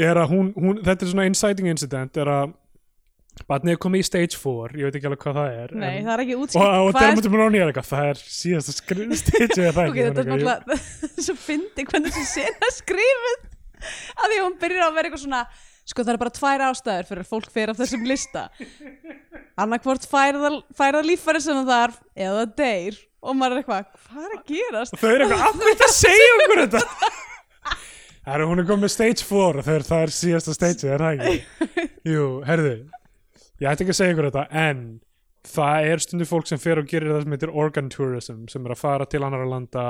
Er 0.00 0.20
að 0.22 0.32
hún, 0.32 0.50
hún, 0.54 0.80
þetta 0.86 1.04
er 1.04 1.10
svona 1.10 1.26
inciting 1.28 1.70
incident 1.72 2.18
er 2.22 2.30
að 2.30 2.52
barnið 3.48 3.74
er 3.74 3.80
komið 3.80 4.02
í 4.02 4.06
stage 4.06 4.38
4 4.38 4.78
ég 4.78 4.88
veit 4.88 4.96
ekki 4.98 5.08
alveg 5.08 5.22
hvað 5.22 5.38
það 5.38 5.58
er 5.62 5.72
nei, 5.78 5.90
en, 5.90 6.06
það 6.06 6.12
er 6.12 6.22
ekki 6.24 6.34
og, 6.36 6.42
útskipt 6.44 6.64
og 6.66 6.88
er 6.90 6.96
dermatum 6.98 7.36
Róni 7.40 7.60
er 7.60 7.70
eitthvað 7.70 7.88
það 7.88 8.08
er 8.10 8.22
síðasta 8.34 8.74
skri- 8.76 9.06
stage 9.22 9.48
eða 9.54 9.72
það 9.76 9.90
ok, 9.92 10.00
ekki 10.00 10.06
þetta 10.08 10.76
er 10.76 11.24
svo 11.26 11.36
fyndi 11.46 11.86
hvernig 11.88 12.16
þessi 12.16 12.42
sena 12.42 12.70
skrifið 12.76 13.38
að 13.40 14.26
því 14.26 14.40
að 14.40 14.44
hún 14.44 14.58
byrjar 14.60 14.86
að 14.86 14.98
vera 14.98 15.08
eitthvað 15.10 15.24
svona 15.24 15.42
sko 15.88 16.04
það 16.04 16.12
er 16.12 16.20
bara 16.22 16.34
tvær 16.36 16.64
ástæður 16.68 17.08
fyrir 17.08 17.24
að 17.24 17.30
fólk 17.30 17.48
fer 17.54 17.72
af 17.72 17.80
þessum 17.80 18.04
lista. 18.08 18.46
Annarkvort 19.60 20.06
færða 20.10 21.02
líffæri 21.06 21.42
sem 21.44 21.58
það 21.62 21.72
þarf 21.72 21.98
eða 22.28 22.44
deyr 22.60 23.00
og 23.20 23.36
maður 23.36 23.56
er 23.56 23.62
eitthvað, 23.62 23.90
hvað 24.06 24.28
er 24.28 24.36
að 24.36 24.46
gerast? 24.48 24.94
og 24.94 25.02
þau 25.02 25.10
eru 25.10 25.26
eitthvað, 25.26 25.42
af 25.48 25.58
þetta 25.66 25.90
segja 25.96 26.30
okkur 26.36 26.62
þetta? 26.64 27.10
Það 28.20 28.32
er 28.36 28.46
hún 28.46 28.62
er 28.62 28.66
komið 28.68 28.92
stage 28.94 29.26
4 29.26 29.60
og 29.60 29.66
þau 29.66 29.74
eru 29.74 29.88
það 29.90 30.02
er 30.06 30.14
síðasta 30.14 30.54
stage 30.56 30.88
er 30.88 31.04
það 31.04 31.22
ekki? 31.26 31.84
Jú, 32.12 32.24
herðu 32.48 32.74
ég 33.60 33.68
ætti 33.68 33.84
ekki 33.84 33.94
að 33.94 33.98
segja 34.00 34.14
ykkur 34.14 34.28
þetta 34.30 34.46
en 34.62 34.82
það 35.50 35.90
er 35.90 36.02
stundu 36.04 36.26
fólk 36.28 36.48
sem 36.48 36.60
fer 36.60 36.80
og 36.80 36.88
gerir 36.88 37.12
það 37.12 37.24
sem 37.24 37.36
heitir 37.36 37.54
organ 37.62 37.92
tourism 37.92 38.44
sem 38.52 38.66
er 38.66 38.74
að 38.74 38.82
fara 38.82 39.08
til 39.08 39.22
annara 39.24 39.48
landa 39.48 39.86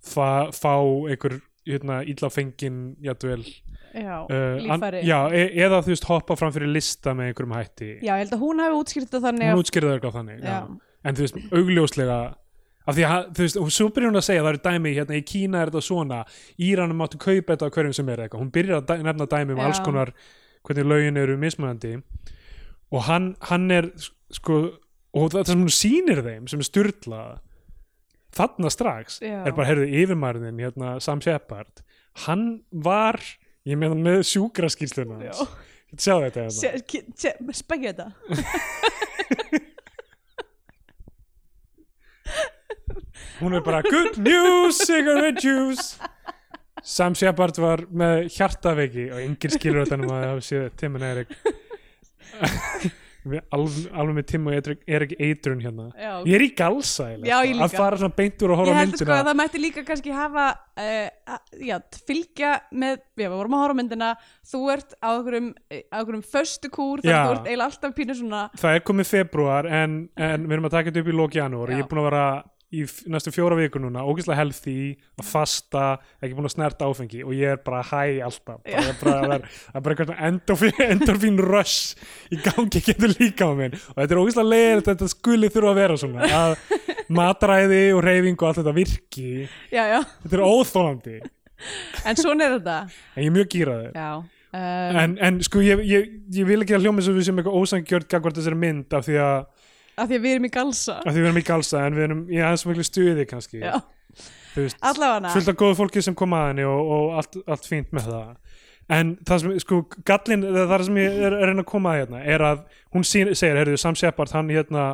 fá 0.00 0.74
einhver 0.74 1.40
hérna, 1.66 2.00
illa 2.06 2.30
fengin 2.32 2.80
jætvel 3.04 3.42
Já, 3.94 4.16
uh, 4.22 4.58
líffæri 4.60 5.00
já, 5.08 5.18
e 5.34 5.42
eða 5.64 5.80
þú 5.82 5.92
veist 5.94 6.06
hoppa 6.10 6.36
fram 6.38 6.52
fyrir 6.54 6.70
lista 6.70 7.14
með 7.16 7.30
einhverjum 7.30 7.56
hætti 7.56 7.88
Já, 8.00 8.12
ég 8.14 8.22
held 8.24 8.36
að 8.36 8.44
hún 8.44 8.62
hafi 8.64 8.78
útskýrt 8.80 9.10
það 9.14 9.24
þannig 9.26 9.48
hún 9.48 9.56
að 9.56 9.62
útskýrði 9.64 9.88
það 9.90 9.96
eitthvað 9.98 10.16
þannig 10.18 10.44
já. 10.44 10.50
Já. 10.50 10.60
en 11.10 11.18
þú 11.18 11.26
veist, 11.26 11.40
augljóslega 11.60 12.18
af 12.90 12.96
því 12.96 13.06
að 13.06 13.26
þú 13.36 13.44
veist, 13.44 13.58
og 13.60 13.72
svo 13.74 13.88
byrjar 13.94 14.10
hún 14.10 14.20
að 14.20 14.26
segja 14.28 14.44
það 14.44 14.52
eru 14.54 14.62
dæmi, 14.66 14.92
hérna 14.96 15.18
í 15.18 15.24
Kína 15.30 15.60
er 15.64 15.70
þetta 15.70 15.82
svona 15.84 16.20
Íranum 16.68 17.00
máttu 17.02 17.20
kaupa 17.20 17.54
þetta 17.56 17.68
á 17.68 17.74
hverjum 17.76 17.96
sem 17.98 18.08
er 18.14 18.22
eitthvað 18.24 18.44
hún 18.44 18.52
byrjar 18.54 18.80
að 18.80 18.88
dæ- 18.88 19.04
nefna 19.08 19.26
dæmi 19.34 19.52
um 19.56 19.60
Já. 19.60 19.66
alls 19.68 19.82
konar 19.84 20.12
hvernig 20.64 20.88
lögin 20.88 21.20
eru 21.20 21.36
mismunandi 21.40 21.92
og 22.90 23.04
hann, 23.06 23.34
hann 23.50 23.70
er 23.70 23.90
sko, 24.32 24.56
og 25.14 25.30
það 25.34 25.52
sem 25.52 25.62
hún 25.62 25.74
sýnir 25.74 26.22
þeim 26.24 26.48
sem 26.50 26.62
er 26.62 26.68
styrla 26.68 27.22
þarna 28.36 28.70
strax 28.70 29.20
er 29.22 29.52
bara, 29.52 29.68
heyrðu, 29.68 29.88
hérna, 30.58 31.00
Sam 31.02 31.20
Shepard 31.20 31.82
hann 32.26 32.62
var, 32.72 33.20
ég 33.70 33.78
meina 33.80 33.96
með 33.98 34.24
sjúkraskýrsluna 34.30 35.20
hans. 35.20 35.40
Sjá 35.96 36.14
þetta 36.22 36.46
hérna. 36.46 37.54
Spekja 37.56 37.92
þetta. 37.92 38.08
Hún 43.40 43.56
er 43.56 43.62
bara 43.64 43.80
good 43.86 44.18
news, 44.20 44.82
cigarette 44.84 45.40
juice. 45.40 45.96
Sam 46.84 47.14
Shepard 47.16 47.56
var 47.60 47.82
með 47.92 48.26
hjartaveiki 48.36 49.10
og 49.12 49.20
enginn 49.22 49.52
skilur 49.54 49.84
þetta 49.84 49.98
nema 50.00 50.16
að 50.18 50.26
það 50.28 50.40
séð 50.46 50.66
Tim 50.80 50.96
and 50.98 51.06
Eric. 51.10 51.28
Við 52.80 52.99
alveg, 53.26 53.88
alveg 53.92 54.16
með 54.16 54.26
Tim 54.30 54.46
og 54.48 54.54
er, 54.56 54.76
er 54.88 55.04
ekki 55.04 55.18
eitrun 55.26 55.60
hérna 55.60 55.88
Já. 55.92 56.12
ég 56.24 56.34
er 56.38 56.44
í 56.44 56.50
galsa 56.56 57.08
Já, 57.10 57.16
sko, 57.18 57.40
ég 57.50 57.56
líka. 57.58 57.66
að 57.66 57.74
fara 57.76 57.98
svona 58.00 58.16
beintur 58.16 58.54
og 58.54 58.56
Ég 58.56 58.60
horfa 58.62 58.72
á 58.72 58.80
held 58.80 58.94
sko 58.94 59.04
myndina 59.04 59.18
að 59.18 59.28
það 59.28 59.38
mætti 59.40 59.62
líka 59.62 59.84
kannski 59.90 60.14
hafa 60.16 60.46
uh, 60.80 61.34
já, 61.68 61.76
fylgja 62.08 62.52
með, 62.72 63.02
við 63.20 63.34
vorum 63.34 63.56
að 63.58 63.64
horfa 63.64 63.78
myndina 63.82 64.12
þú 64.52 64.62
ert 64.76 64.96
á 65.04 65.10
einhverjum, 65.10 66.24
föstu 66.30 66.72
kúr, 66.72 67.04
þannig 67.04 67.18
að 67.18 67.26
þú 67.26 67.34
ert 67.36 67.50
eiginlega 67.50 67.68
alltaf 67.68 67.98
pínu 67.98 68.16
svona 68.22 68.46
það 68.60 68.78
er 68.78 68.86
komið 68.88 69.12
februar 69.12 69.68
en, 69.68 70.00
en 70.16 70.48
við 70.48 70.56
erum 70.56 70.70
að 70.70 70.78
taka 70.78 70.90
þetta 70.90 71.04
upp 71.04 71.12
í 71.12 71.18
lóki 71.20 71.42
janúar 71.42 71.74
ég 71.76 71.84
er 71.84 71.90
búin 71.90 72.02
að 72.04 72.10
vera 72.10 72.24
í 72.70 72.84
næstu 73.10 73.32
fjóra 73.34 73.56
vikur 73.58 73.82
núna 73.82 74.04
ógeðslega 74.06 74.38
healthy, 74.38 74.74
að 75.18 75.26
fasta 75.26 75.84
ekki 76.20 76.36
búin 76.38 76.46
að 76.46 76.54
snerta 76.54 76.86
áfengi 76.86 77.24
og 77.26 77.34
ég 77.34 77.56
er 77.56 77.62
bara 77.64 77.82
hæ 77.88 78.20
alltaf, 78.26 78.60
bara, 78.62 78.84
er 78.84 79.00
bara, 79.00 79.16
það 79.24 79.34
er, 79.36 79.48
er 79.74 79.84
bara 79.86 79.96
eitthvað 79.96 80.22
endorfín, 80.90 81.42
rush 81.50 81.96
í 82.30 82.38
gangi 82.44 82.84
getur 82.86 83.14
líka 83.16 83.50
á 83.50 83.52
minn 83.58 83.74
og 83.74 83.98
þetta 83.98 84.14
er 84.14 84.22
ógeðslega 84.22 84.52
leiðir 84.54 84.86
þetta 84.90 85.10
skuli 85.10 85.50
þurfa 85.50 85.74
að 85.74 85.82
vera 85.82 86.00
svona 86.04 86.30
að 86.40 86.56
matræði 87.10 87.84
og 87.96 88.04
reyfing 88.06 88.38
og 88.38 88.48
allt 88.48 88.60
þetta 88.62 88.76
virki. 88.76 89.30
Já, 89.74 89.82
já, 89.90 90.00
þetta 90.22 90.36
er 90.38 90.46
óþólandi 90.46 91.18
en 92.06 92.18
svona 92.18 92.46
er 92.46 92.54
þetta. 92.58 92.76
En 93.14 93.24
ég 93.24 93.32
er 93.32 93.34
mjög 93.34 93.50
gýraður 93.54 93.98
um, 94.54 95.00
en, 95.02 95.16
en 95.26 95.40
sko 95.44 95.62
ég, 95.64 95.82
ég, 95.86 96.12
ég 96.34 96.48
vil 96.48 96.60
ekki 96.64 96.76
að 96.76 96.86
hljóma 96.86 97.04
og 97.04 97.18
við 97.18 97.28
sem 97.28 97.40
eitthvað 97.40 97.58
ósangjörd 97.60 98.08
gagvart 98.10 98.40
þessari 98.40 98.60
mynd 98.60 98.96
af 98.96 99.06
því 99.06 99.18
að, 99.24 99.42
af 100.00 100.10
því 100.10 100.18
að 100.18 100.26
við 100.26 100.34
erum 100.36 100.48
í 100.48 100.52
galsa. 100.54 100.98
Af 101.04 101.14
því 101.14 101.20
við 101.20 101.30
erum 101.30 101.40
í 101.40 101.46
galsa 101.46 101.86
en 101.86 101.96
við 101.96 102.06
erum 102.08 102.20
í 102.30 102.40
aðeins 102.40 102.66
miklu 102.68 102.86
stuði 102.86 103.26
kannski. 103.30 103.62
Allavega. 104.82 105.30
fullt 105.30 105.48
af 105.52 105.58
góðu 105.60 105.78
fólki 105.78 106.02
sem 106.02 106.16
kom 106.18 106.34
að 106.34 106.48
henni 106.50 106.64
og, 106.66 106.92
og 106.96 107.18
allt, 107.20 107.40
allt 107.46 107.68
fínt 107.70 107.92
með 107.94 108.08
það. 108.10 108.30
En 108.90 109.12
það 109.26 109.42
sem, 109.42 109.58
sko, 109.62 109.80
gallin 110.06 110.46
það 110.56 110.86
sem 110.88 110.96
ég 110.98 111.18
er, 111.28 111.36
er 111.38 111.52
að 111.52 111.60
að 111.62 111.68
koma 111.70 111.92
að 111.92 112.00
hérna 112.00 112.22
er 112.34 112.42
að 112.42 112.62
hún 112.90 113.06
sín, 113.06 113.30
segir, 113.38 113.60
heyrðu, 113.60 113.76
Sam 113.78 113.98
Shepard 113.98 114.32
hann 114.34 114.50
hérna 114.50 114.86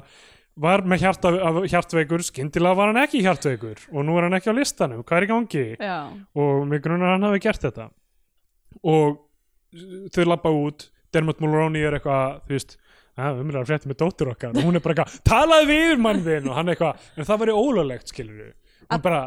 var 0.61 0.85
með 0.89 1.05
hjarta, 1.05 1.33
hjartveikur 1.69 2.25
skyndilega 2.25 2.77
var 2.77 2.93
hann 2.93 3.01
ekki 3.01 3.23
hjartveikur 3.25 3.87
og 3.93 4.05
nú 4.05 4.17
er 4.17 4.27
hann 4.27 4.37
ekki 4.37 4.53
á 4.53 4.57
listanum, 4.57 5.05
hvað 5.05 5.19
er 5.19 5.27
í 5.27 5.31
gangi? 5.33 5.65
Já, 5.81 5.97
og 6.37 6.67
mig 6.69 6.85
grunar 6.85 7.15
að 7.15 7.17
hann 7.17 7.29
hafi 7.31 7.43
gert 7.47 7.65
þetta. 7.65 7.89
Og 8.85 9.19
þau 10.13 10.25
labba 10.29 10.53
út 10.53 10.91
Dermot 11.15 11.41
Mulroney 11.41 11.85
er 11.87 11.97
eitthvað 11.97 12.43
þú 12.45 12.57
veist, 12.57 12.77
að 12.77 12.86
umræðar 13.17 13.69
frétti 13.71 13.91
með 13.91 14.01
dóttur 14.05 14.33
okkar 14.35 14.53
og 14.53 14.67
hún 14.67 14.77
er 14.77 14.85
bara 14.85 14.97
eitthvað, 14.97 15.19
talaðu 15.27 15.69
við 15.73 16.05
mann 16.05 16.23
þinn 16.27 16.51
og 16.51 16.59
hann 16.59 16.73
eitthvað, 16.73 17.11
en 17.17 17.29
það 17.29 17.43
væri 17.43 17.57
ólöglegt 17.57 18.13
skilur 18.13 18.41
við 18.43 18.55
hann 18.91 19.03
bara, 19.03 19.21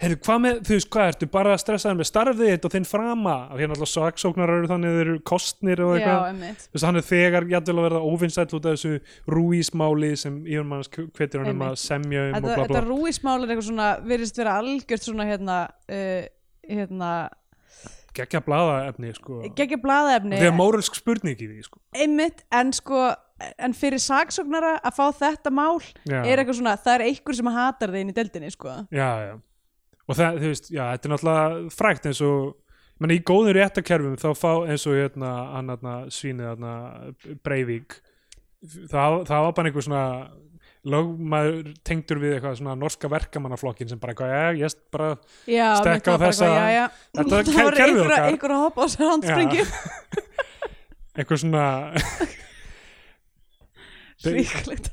heyrðu, 0.00 0.18
hvað 0.24 0.38
með 0.42 0.60
þú 0.66 0.76
veist, 0.76 0.88
hvað 0.92 1.10
ertu 1.10 1.28
bara 1.32 1.56
stressaður 1.60 1.98
með 1.98 2.08
starfið 2.08 2.50
þitt 2.52 2.66
og 2.68 2.74
þinn 2.74 2.86
frama, 2.88 3.34
af 3.52 3.60
hérna 3.60 3.76
alltaf 3.76 3.90
saksóknar 3.92 4.52
eru 4.54 4.70
þannig 4.70 4.96
þeir 4.96 5.02
eru 5.04 5.16
kostnir 5.28 5.82
og 5.84 5.92
eitthvað. 5.98 6.40
þú 6.62 6.76
veist, 6.76 6.86
hann 6.88 7.00
er 7.00 7.06
þegar 7.08 7.48
jætvel 7.52 7.76
að 7.76 7.86
verða 7.88 8.02
óvinnsæll 8.06 8.46
út 8.48 8.70
af 8.70 8.78
þessu 8.78 8.94
rúísmáli 9.36 10.12
sem 10.22 10.38
yfirmanns 10.46 10.92
hvetir 10.92 11.42
hann 11.42 11.52
um 11.52 11.66
að 11.68 11.76
semja 11.82 12.24
um 12.30 12.38
og 12.38 12.46
bla 12.46 12.56
bla. 12.56 12.66
þetta 12.70 12.84
rúísmál 12.88 13.38
er 13.38 13.52
eitthvað 13.52 13.68
svona 13.68 13.90
virðist 14.06 14.40
vera 14.40 14.56
algjört 14.62 15.08
svona 15.08 15.28
hérna 15.28 15.58
uh, 15.68 16.30
hérna, 16.68 17.10
geggja 18.16 18.42
blaða 18.44 18.78
efni 18.90 19.12
sko. 19.16 19.42
geggja 19.56 19.80
blaðefni 19.82 20.40
þegar 20.40 20.56
mórelsk 20.56 20.96
spurning 20.96 21.36
í 21.36 21.50
því 21.50 21.68
sko. 21.68 21.84
einmitt, 21.96 22.46
en 22.54 22.72
sko 22.76 23.10
en 23.58 23.74
fyrir 23.76 24.00
saksóknara 24.02 24.74
að 24.84 24.96
fá 24.98 25.04
þetta 25.20 25.52
mál 25.54 25.78
Já. 26.08 26.20
er 26.24 26.38
eitthvað 26.42 26.58
svona, 26.60 26.76
það 26.82 26.94
er 26.98 27.04
einhver 27.10 27.38
sem 27.40 27.50
hatar 27.56 27.94
inn 28.00 28.12
í 28.12 28.16
deildinni, 28.16 28.50
sko. 28.54 28.74
Já, 28.92 29.10
já. 29.28 29.32
Og 30.08 30.18
það, 30.18 30.38
þú 30.42 30.50
veist, 30.52 30.70
já, 30.74 30.82
þetta 30.92 31.08
er 31.08 31.12
náttúrulega 31.14 31.74
frægt 31.76 32.06
eins 32.10 32.20
og, 32.26 32.54
menn 33.02 33.14
í 33.16 33.20
góðum 33.26 33.54
réttakerfum 33.56 34.16
þá 34.20 34.28
fá 34.38 34.50
eins 34.70 34.84
og 34.86 34.94
hérna 34.98 35.30
hann 35.56 35.70
hérna 35.72 35.94
svínið 36.12 36.48
hérna 36.52 36.72
Breivik 37.42 37.96
það, 38.90 39.16
það 39.26 39.46
var 39.46 39.54
bara 39.56 39.70
einhver 39.70 39.86
svona 39.86 40.02
lögmaður 40.92 41.72
tengdur 41.86 42.18
við 42.22 42.32
eitthvað 42.36 42.56
svona 42.58 42.74
norska 42.78 43.08
verkamannaflokkin 43.10 43.90
sem 43.90 44.00
bara 44.02 44.14
eitthvað, 44.14 44.58
ég 44.58 44.76
bara 44.94 45.10
Stekka 45.78 46.14
var 46.16 46.22
á 46.22 46.26
þessa- 46.26 46.48
þetta 47.14 47.42
okkar. 48.04 48.26
einhver 48.30 48.54
að 48.56 48.62
hoppa 48.66 48.82
á 48.82 48.86
sér 48.90 49.10
handspringi 49.12 49.66
einhver 51.18 51.42
svona 51.42 51.64
ríklegt 54.30 54.92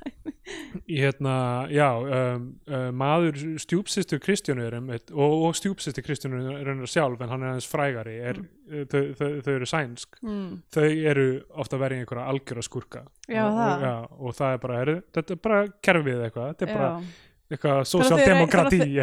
hérna, 0.88 1.68
já 1.70 1.90
um, 2.00 2.46
uh, 2.70 2.90
maður 2.96 3.38
stjúpsistur 3.62 4.22
Kristjánu 4.24 4.66
er 4.66 4.78
einmitt, 4.80 5.12
og, 5.14 5.46
og 5.46 5.56
stjúpsistur 5.58 6.06
Kristjánu 6.06 6.42
er 6.56 6.66
raunar 6.68 6.90
sjálf 6.90 7.22
en 7.22 7.32
hann 7.34 7.46
er 7.46 7.54
aðeins 7.54 7.70
frægari 7.70 8.18
er, 8.32 8.42
mm. 8.42 8.90
þau, 8.90 9.02
þau, 9.20 9.30
þau 9.46 9.52
eru 9.54 9.70
sænsk 9.70 10.20
mm. 10.26 10.52
þau 10.76 10.88
eru 11.14 11.28
ofta 11.62 11.80
verið 11.82 12.04
einhverja 12.04 12.28
algjöra 12.34 12.66
skurka 12.66 13.04
Já, 13.28 13.44
og, 13.46 13.58
það. 13.60 13.72
og, 13.72 13.88
já, 13.88 13.96
og 14.20 14.38
það 14.40 14.54
er 14.54 14.62
bara, 14.66 14.80
heru, 14.84 15.00
þetta 15.18 15.36
er 15.36 15.42
bara 15.48 15.64
kerfið 15.90 16.24
eitthvað, 16.28 16.54
þetta 16.54 16.68
er 16.68 16.74
bara 16.78 16.90
Já. 16.90 17.12
eitthvað 17.50 17.76
að 17.76 17.84
að 17.84 17.92
þau- 17.92 18.24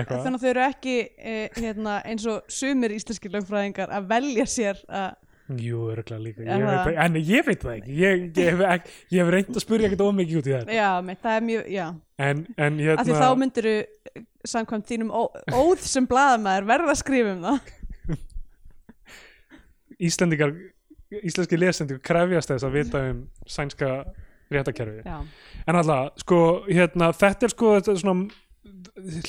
eitthvað 0.00 0.26
þannig 0.26 0.40
að 0.40 0.46
þau 0.46 0.50
eru 0.54 0.66
ekki 0.66 0.96
eh, 1.04 1.60
hérna, 1.60 2.00
eins 2.10 2.26
og 2.30 2.50
sumir 2.58 2.96
íslenski 2.96 3.30
lögfræðingar 3.30 3.94
að 3.94 4.10
velja 4.10 4.50
sér 4.50 4.82
að 4.90 5.14
Jú, 5.46 5.84
örgulega 5.92 6.18
líka, 6.18 6.42
ég 6.42 6.48
veit, 6.48 6.66
það? 6.66 6.86
það- 6.88 6.96
en 7.04 7.14
ég 7.22 7.44
veit 7.46 7.60
það 7.62 7.74
ekki. 7.76 7.96
Ég, 8.00 8.22
ég, 8.34 8.62
ekki, 8.74 8.94
ég 9.14 9.20
hef 9.22 9.28
reynd 9.30 9.50
að 9.54 9.62
spyrja 9.62 9.86
ekkert 9.86 10.02
ómikið 10.02 10.38
út 10.40 10.48
í 10.50 10.54
þetta. 10.56 10.74
Já, 10.74 10.88
mitt, 11.06 11.20
það 11.22 11.36
er 11.36 11.44
mjög, 11.46 11.68
já. 11.70 11.86
En, 12.18 12.40
en 12.56 12.80
af 12.80 12.80
því 12.80 13.12
hérna 13.12 13.20
þá 13.20 13.38
myndiru 13.42 13.74
samkvæmt 14.46 14.88
þínum 14.90 15.12
ó, 15.14 15.22
óð 15.54 15.84
sem 15.86 16.06
blaðamæður 16.10 16.66
verða 16.72 16.90
að 16.96 16.98
skrifa 17.02 17.34
um 17.36 17.44
það. 17.46 17.72
Íslendingar 19.96 20.52
íslenski 21.22 21.58
lesendur 21.60 22.00
krefjast 22.04 22.50
þess 22.50 22.66
að 22.66 22.74
vita 22.76 23.02
um 23.12 23.20
sænska 23.48 23.90
réttakerfi 24.52 25.04
en 25.06 25.78
alltaf, 25.78 26.10
sko, 26.22 26.40
hérna 26.66 27.12
þetta 27.16 27.46
er 27.48 27.54
sko 27.54 27.70
þetta 27.76 27.94
er 27.94 28.02
svona 28.02 28.26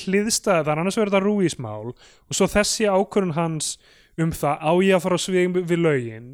hliðstæð, 0.02 0.64
það 0.66 0.72
er 0.72 0.80
annars 0.82 0.98
verið 0.98 1.14
þetta 1.14 1.22
rúísmál 1.24 1.92
og 1.94 2.34
svo 2.36 2.48
þessi 2.50 2.88
ákvörun 2.90 3.34
hans 3.38 3.76
um 4.18 4.34
það 4.34 4.62
á 4.64 4.72
ég 4.84 4.98
að 4.98 5.04
fara 5.06 5.18
á 5.18 5.24
svegum 5.24 5.58
við 5.68 5.82
lögin 5.84 6.28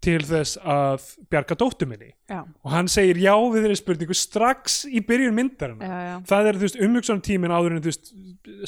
til 0.00 0.20
þess 0.24 0.56
að 0.64 1.02
bjarga 1.32 1.56
dóttur 1.60 1.88
minni? 1.90 2.14
Já, 2.30 2.40
og 2.40 2.72
hann 2.72 2.88
segir 2.88 3.20
já 3.20 3.34
við 3.36 3.66
þeirri 3.66 3.78
spurningu 3.80 4.16
strax 4.16 4.78
í 4.88 5.02
byrjun 5.04 5.36
myndarinn 5.36 5.82
það 6.28 6.48
er 6.48 6.58
þú 6.58 6.64
veist 6.64 6.78
umhugsan 6.86 7.24
tíminn 7.24 7.52
áður 7.52 7.76
en 7.76 7.82
þú 7.84 7.92
veist 7.92 8.12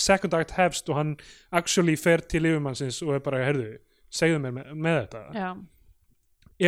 second 0.02 0.36
act 0.36 0.52
hefst 0.58 0.92
og 0.92 0.98
hann 1.00 1.14
actually 1.50 1.96
fer 1.96 2.20
til 2.20 2.44
yfirmannsins 2.44 3.00
og 3.06 3.14
er 3.16 3.24
bara, 3.24 3.40
herðu, 3.46 3.78
segðu 4.12 4.42
mér 4.44 4.58
með, 4.58 4.74
með 4.76 4.98
þetta. 5.00 5.22
Já. 5.38 5.48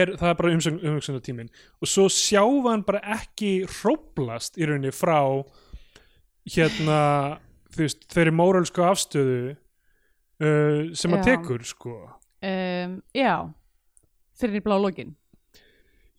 er, 0.00 0.14
það 0.22 0.30
er 0.30 0.38
bara 0.40 0.54
umhugsan 0.54 1.20
tíminn 1.28 1.52
og 1.52 1.90
svo 1.90 2.08
sjáum 2.12 2.70
hann 2.70 2.86
bara 2.88 3.04
ekki 3.18 3.52
hróplast 3.68 4.56
í 4.56 4.70
rauninni 4.70 4.94
frá 4.96 5.20
hérna 6.48 7.02
þú 7.74 7.84
veist, 7.84 8.08
þeirri 8.12 8.32
móralsku 8.32 8.84
afstöðu 8.86 9.58
uh, 10.40 10.90
sem 10.96 11.14
Já. 11.18 11.22
tekur 11.28 11.64
sko. 11.66 11.98
Um, 12.44 12.98
já. 13.14 13.36
Fyrir 14.38 14.60
í 14.60 14.64
blá 14.64 14.76
lokin. 14.80 15.14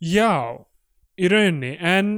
Já, 0.02 0.56
í 1.20 1.28
rauninni 1.32 1.76
en 1.80 2.16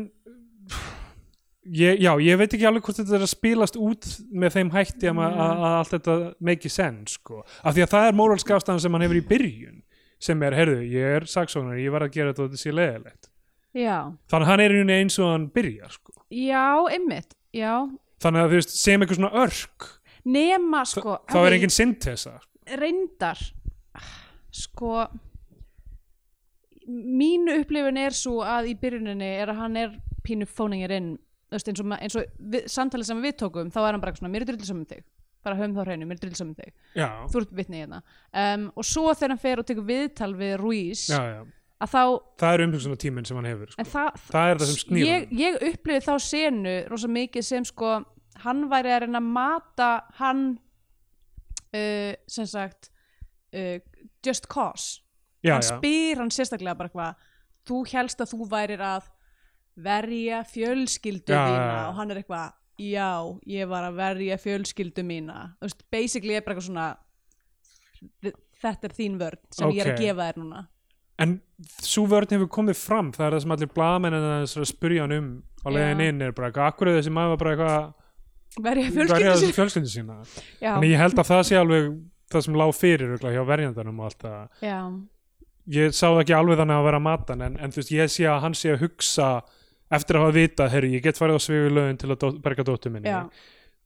ég, 1.67 1.99
já, 2.01 2.11
ég 2.23 2.39
veit 2.39 2.53
ekki 2.53 2.67
alveg 2.67 2.85
hvort 2.85 2.99
þetta 2.99 3.17
er 3.17 3.25
að 3.25 3.31
spilast 3.31 3.77
út 3.79 4.07
með 4.31 4.55
þeim 4.57 4.71
hætti 4.73 5.09
að, 5.11 5.19
að, 5.23 5.41
að 5.41 5.75
allt 5.79 5.93
þetta 5.95 6.15
make 6.49 6.71
sense 6.71 7.17
sko, 7.17 7.43
af 7.61 7.75
því 7.75 7.85
að 7.85 7.93
það 7.93 8.07
er 8.09 8.17
móralska 8.21 8.57
afstæðan 8.57 8.83
sem 8.83 8.97
hann 8.97 9.05
hefur 9.05 9.19
í 9.19 9.25
byrjun 9.31 9.81
sem 10.27 10.43
er, 10.47 10.55
heyrðu, 10.57 10.79
ég 10.89 11.17
er 11.19 11.27
saksóknar 11.29 11.81
ég 11.81 11.93
var 11.93 12.07
að 12.07 12.15
gera 12.15 12.33
þetta 12.33 12.45
og 12.45 12.51
þetta 12.51 12.63
sé 12.63 12.73
leðilegt 12.73 13.29
já, 13.77 13.97
þannig 14.31 14.47
að 14.47 14.51
hann 14.51 14.63
er 14.63 14.73
í 14.73 14.79
rauninni 14.79 14.99
eins 15.03 15.19
og 15.21 15.31
hann 15.33 15.47
byrjar 15.53 15.93
sko. 15.93 16.15
já, 16.33 16.65
einmitt 16.95 17.37
já, 17.53 17.73
þannig 18.23 18.43
að 18.43 18.53
þú 18.53 18.61
veist, 18.61 18.75
sem 18.79 19.03
eitthvað 19.03 19.21
svona 19.21 19.45
örk 19.45 19.89
nema 20.27 20.83
sko 20.87 21.19
þá 21.27 21.37
er 21.37 21.43
Harry, 21.45 21.59
engin 21.59 21.73
syntesa 21.73 22.35
reyndar 22.77 23.39
sko 24.53 25.07
mínu 26.87 27.61
upplifun 27.61 27.99
er 27.99 28.15
svo 28.15 28.41
að 28.47 28.71
í 28.71 28.75
byrjuninni 28.79 29.31
er 29.41 29.51
að 29.51 29.63
hann 29.63 29.79
er 29.79 29.95
pínu 30.27 30.47
fóningir 30.49 30.93
inn 30.95 31.15
veist, 31.51 31.69
eins 31.69 31.83
og, 31.83 31.93
eins 31.97 32.17
og 32.19 32.25
við, 32.53 32.65
samtalið 32.71 33.11
sem 33.11 33.21
við 33.23 33.37
tókum 33.43 33.71
þá 33.73 33.79
er 33.83 33.93
hann 33.95 34.03
bara 34.03 34.15
svona, 34.17 34.31
mér 34.33 34.45
er 34.45 34.51
drullisam 34.51 34.81
um 34.81 34.87
þig. 34.89 35.05
Bara 35.45 35.59
höfum 35.59 35.75
þá 35.77 35.83
hreinu, 35.85 36.07
mér 36.07 36.17
er 36.17 36.23
drullisam 36.25 36.49
um 36.51 36.57
þig. 36.57 36.73
Já, 36.97 37.07
þú 37.31 37.43
ert 37.43 37.53
vitni 37.59 37.83
hérna. 37.83 38.01
Um, 38.31 38.65
og 38.75 38.87
svo 38.87 39.05
þegar 39.13 39.33
hann 39.33 39.43
fer 39.43 39.61
og 39.61 39.69
tekur 39.69 39.87
viðtal 39.87 40.33
við 40.37 40.57
Ruiz 40.61 41.05
já, 41.11 41.21
já, 41.31 41.39
að 41.83 41.93
þá, 41.93 42.01
það 42.43 42.57
er 42.57 42.65
umhugsunar 42.65 43.01
tíminn 43.03 43.29
sem 43.29 43.39
hann 43.39 43.49
hefur 43.51 43.73
sko. 43.73 43.87
það 43.93 44.21
það 44.25 44.51
er 44.51 44.61
það 44.61 44.71
sem 44.71 44.81
snýr 44.83 45.07
ég, 45.07 45.27
ég 45.37 45.59
upplifði 45.69 46.05
þá 46.07 46.13
senu 46.25 46.77
rosa 46.91 47.11
mikið 47.13 47.47
sem 47.47 47.67
sko 47.69 47.91
hann 48.43 48.67
væri 48.71 48.93
að 48.93 49.03
reyna 49.05 49.21
að 49.21 49.31
mata 49.37 49.89
hann 50.19 50.45
uh, 51.73 52.13
sem 52.29 52.47
sagt 52.49 52.91
uh, 53.55 53.77
just 54.25 54.47
cause. 54.51 55.01
Já, 55.45 55.55
hann 55.55 55.65
já, 55.65 55.73
spyr 55.77 56.21
hann 56.21 56.33
sérstaklega 56.33 56.77
bara 56.79 56.93
hvað 56.93 57.25
þú 57.67 57.81
helst 57.91 58.23
að 58.23 58.33
þú 58.33 58.47
værir 58.51 58.83
að 58.83 59.11
verja 59.77 60.41
fjölskyldu 60.49 61.35
Já, 61.35 61.43
þína? 61.45 61.81
og 61.89 61.99
hann 61.99 62.11
er 62.11 62.21
eitthvað 62.21 62.55
já, 62.81 63.11
ég 63.49 63.69
var 63.69 63.85
að 63.89 63.99
verja 63.99 64.37
fjölskyldu 64.41 65.03
mína. 65.05 65.51
Þú 65.59 65.69
veist, 65.69 65.85
basically 65.93 66.37
er 66.37 66.45
bara 66.45 66.57
eitthvað 66.57 66.69
svona 66.69 66.87
þetta 68.61 68.89
er 68.89 68.97
þín 68.97 69.19
vörn 69.21 69.43
sem 69.53 69.75
ég 69.75 69.83
er 69.83 69.93
að 69.93 70.01
gefa 70.01 70.27
þér 70.29 70.41
núna. 70.41 70.63
En 71.17 71.37
svo 71.81 72.05
vörn 72.09 72.29
hefur 72.35 72.49
komið 72.53 72.77
fram 72.77 73.11
það 73.15 73.25
er 73.27 73.35
það 73.35 73.43
sem 73.43 73.53
allir 73.55 73.71
blaðmennin 73.73 74.27
að 74.35 74.67
spyrja 74.69 75.05
hann 75.05 75.15
um 75.15 75.29
á 75.65 75.67
leiðin 75.73 76.03
inn 76.05 76.25
er 76.27 76.35
bara 76.37 76.51
eitthvað, 76.51 76.69
akkur 76.71 76.91
er 76.91 76.99
þessi 76.99 77.13
maður 77.13 77.39
bara 77.41 77.55
eitthvað 77.55 77.87
verja 78.63 78.91
fjölskyldu 79.55 79.89
sína 79.91 80.17
já, 80.61 80.73
Þannig 80.75 80.91
ég 80.93 81.01
held 81.03 81.19
að 81.21 81.29
það 81.31 81.43
sé 81.49 81.59
alveg 81.59 81.91
það 82.31 82.45
sem 82.47 82.57
lág 82.59 82.73
fyrir 82.75 83.17
hjá 83.21 83.43
verjandanum 83.47 83.99
og 84.01 84.09
allt 84.09 84.25
það. 84.25 84.97
Ég 85.67 85.91
sá 85.95 86.05
það 86.07 86.21
ekki 86.23 86.35
alveg 86.37 86.57
þannig 86.61 86.77
að 86.79 86.85
vera 86.87 86.97
að 87.01 87.05
mata 87.09 87.33
hann 87.35 87.41
en, 87.49 87.57
en 87.59 87.71
þú 87.75 87.81
veist, 87.81 87.91
ég 87.91 88.11
sé 88.11 88.23
að 88.31 88.41
hann 88.45 88.55
sé 88.55 88.71
að 88.73 88.81
hugsa 88.85 89.27
eftir 89.91 90.15
að 90.19 90.25
hafa 90.25 90.35
vitað, 90.35 90.71
herru, 90.73 90.89
ég 90.95 91.03
get 91.03 91.19
farið 91.19 91.39
á 91.39 91.41
svigu 91.43 91.69
lögin 91.75 91.97
til 91.99 92.09
að 92.11 92.19
dó, 92.23 92.27
berga 92.43 92.63
dóttur 92.67 92.91
minni. 92.91 93.07
já 93.11 93.27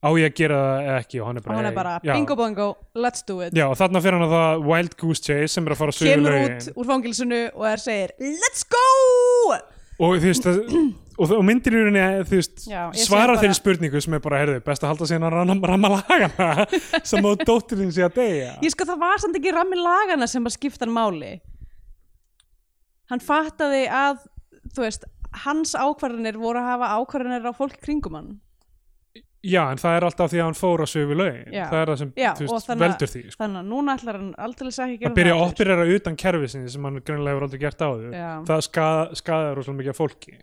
Á 0.02 0.10
ég 0.18 0.32
að 0.32 0.34
gera 0.34 0.56
það 0.58 0.96
ekki 0.98 1.20
og 1.22 1.26
hann 1.28 1.36
er 1.38 1.42
bara, 1.46 1.54
hann 1.56 1.64
er 1.64 1.70
"Hey." 1.70 1.76
bara 1.76 2.00
já, 2.02 2.12
bingo 2.16 2.34
bongo, 2.34 2.64
let's 2.98 3.22
do 3.26 3.36
it 3.40 3.54
Já, 3.54 3.68
og 3.70 3.76
þarna 3.78 4.00
fyrir 4.02 4.18
hann 4.18 4.26
að 4.26 4.32
það 4.34 4.64
Wild 4.66 4.96
Goose 4.98 5.22
Chase 5.22 5.52
sem 5.54 5.66
er 5.68 5.74
að 5.76 5.78
fara 5.78 5.90
á 5.90 5.94
svigu 5.94 6.14
kemur 6.16 6.32
lögin. 6.32 6.56
út 6.58 6.74
úr 6.82 6.86
fangilsinu 6.90 7.40
og 7.54 7.66
er 7.70 7.76
segir 7.78 8.10
let's 8.18 8.64
go 8.66 9.54
Og 10.02 10.16
þú 10.18 10.26
veist, 10.26 10.46
það, 10.46 10.72
og, 11.14 11.32
og 11.36 11.44
myndir 11.46 11.76
í 11.76 11.82
rauninni, 11.84 12.42
svara 13.04 13.36
þeirri 13.38 13.54
spurningu 13.54 14.00
sem 14.02 14.16
er 14.16 14.22
bara, 14.24 14.40
herðu, 14.42 14.58
best 14.66 14.82
að 14.82 14.92
halda 14.92 15.08
síðan 15.10 15.26
að 15.28 15.36
ramma, 15.36 15.56
ramma 15.70 15.90
lagana 15.94 16.66
sem 17.08 17.22
á 17.22 17.30
dótturinn 17.44 17.92
sé 17.94 18.02
að 18.06 18.18
deyja. 18.18 18.56
ég 18.64 18.74
sko 18.74 18.88
það 18.88 19.02
var 19.04 19.22
samt 19.22 19.38
ekki 19.38 19.54
rammi 19.54 19.78
lagana 19.78 20.26
sem 20.30 20.48
að 20.48 20.56
skipta 20.56 20.86
hann 20.88 20.96
máli 20.96 21.32
hann 23.12 23.22
fattaði 23.22 23.84
að 23.92 24.24
þú 24.74 24.86
veist, 24.86 25.06
hans 25.44 25.76
ákvarðanir 25.78 26.40
voru 26.40 26.60
að 26.60 26.70
hafa 26.72 26.94
ákvarðanir 26.98 27.46
á 27.46 27.52
fólk 27.56 27.78
kringum 27.84 28.18
hann 28.18 28.32
Já, 29.42 29.62
en 29.72 29.80
það 29.82 29.96
er 29.96 30.04
alltaf 30.06 30.30
því 30.30 30.38
að 30.38 30.44
hann 30.46 30.54
fór 30.54 30.82
á 30.82 30.86
svigu 30.86 31.14
lögin. 31.18 31.48
Já. 31.50 31.64
Það 31.66 31.80
er 31.80 31.90
það 31.90 31.96
sem, 31.98 32.10
Já, 32.14 32.28
veist, 32.38 32.66
þannig 32.68 32.76
að- 32.76 32.82
veldur 32.86 33.10
því. 33.10 33.22
Sko. 33.32 33.40
þannig 33.42 33.60
að 33.62 33.70
núna 33.72 33.96
ætlar 33.98 34.18
hann 34.20 34.34
aldrei 34.38 34.68
ekki 34.70 34.82
að 34.82 34.98
gera 35.02 35.10
að 35.10 35.18
byrja 35.18 35.34
að 35.34 35.44
operera 35.48 35.86
utan 35.96 36.16
kerfisins 36.22 36.72
sem 36.76 36.84
hann 36.86 37.00
greinlega 37.02 37.34
hefur 37.34 37.46
aldrei 37.48 37.60
gert 37.64 37.82
áður 37.82 38.12
Já. 38.14 38.30
það 38.46 38.62
skada, 38.68 39.18
skadaður 39.18 39.56
rosalega 39.58 39.78
mikið 39.80 39.94
af 39.94 39.98
fólki 39.98 40.34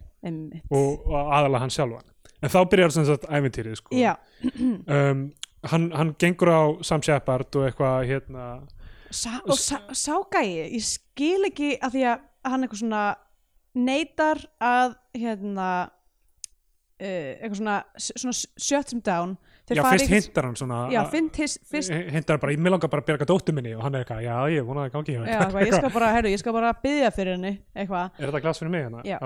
og, 0.70 1.08
og 1.08 1.32
aðalega 1.38 1.64
hann 1.64 1.70
sjálfan 1.70 2.10
en 2.42 2.50
þá 2.54 2.60
byrjar 2.72 2.92
sem 2.96 3.06
sagt 3.08 3.28
æventýrið 3.30 3.80
sko. 3.80 3.96
um, 5.00 5.24
hann, 5.72 5.88
hann 5.96 6.14
gengur 6.20 6.52
á 6.52 6.62
Sam 6.84 7.02
Shepard 7.06 7.56
og 7.56 7.70
eitthvað 7.70 8.08
hérna 8.10 8.50
Sa 9.10 9.40
og 9.50 9.58
sá 9.58 10.14
gæi 10.30 10.70
ég 10.76 10.84
skil 10.86 11.48
ekki 11.48 11.78
að 11.82 11.96
því 11.96 12.04
að 12.12 12.28
hann 12.52 12.64
eitthvað 12.66 12.84
svona 12.84 13.06
neytar 13.80 14.44
að 14.62 14.94
hérna 15.18 15.70
eitthvað 17.00 17.62
svona, 17.62 17.78
svona 17.98 18.36
shut 18.70 18.94
him 18.94 19.04
down 19.06 19.38
Þeir 19.70 19.78
já, 19.78 19.84
fyrst 19.86 20.10
hintar 20.10 20.46
hann 20.48 20.56
svona 20.58 20.78
já, 20.90 21.00
fyrst, 21.12 21.60
fyrst, 21.70 21.92
hann 21.94 22.40
bara, 22.42 22.54
ég 22.56 22.72
langar 22.74 22.90
bara 22.90 23.04
að 23.04 23.10
bjarga 23.12 23.28
dóttur 23.30 23.54
minni 23.54 23.76
og 23.78 23.84
hann 23.86 23.98
er 24.00 24.02
eitthvað, 24.02 24.24
já, 24.26 24.34
ég 24.56 24.66
vona 24.66 24.82
að 24.82 24.88
það 24.88 24.96
gangi 24.96 25.14
hjá 25.14 25.20
já, 25.20 25.36
eitthvað, 25.44 25.66
ég 25.68 25.76
skal 25.76 25.92
bara, 25.94 26.08
herru, 26.16 26.32
ég 26.34 26.42
skal 26.42 26.56
bara 26.56 26.72
byggja 26.86 27.12
fyrir 27.14 27.38
henni 27.38 27.52
eitthvað 27.76 28.18
er 28.18 28.32
þetta 28.32 28.42
glas 28.48 28.62
fyrir 28.64 28.74
mig 28.74 28.86
hérna? 28.88 29.04
Já. 29.06 29.20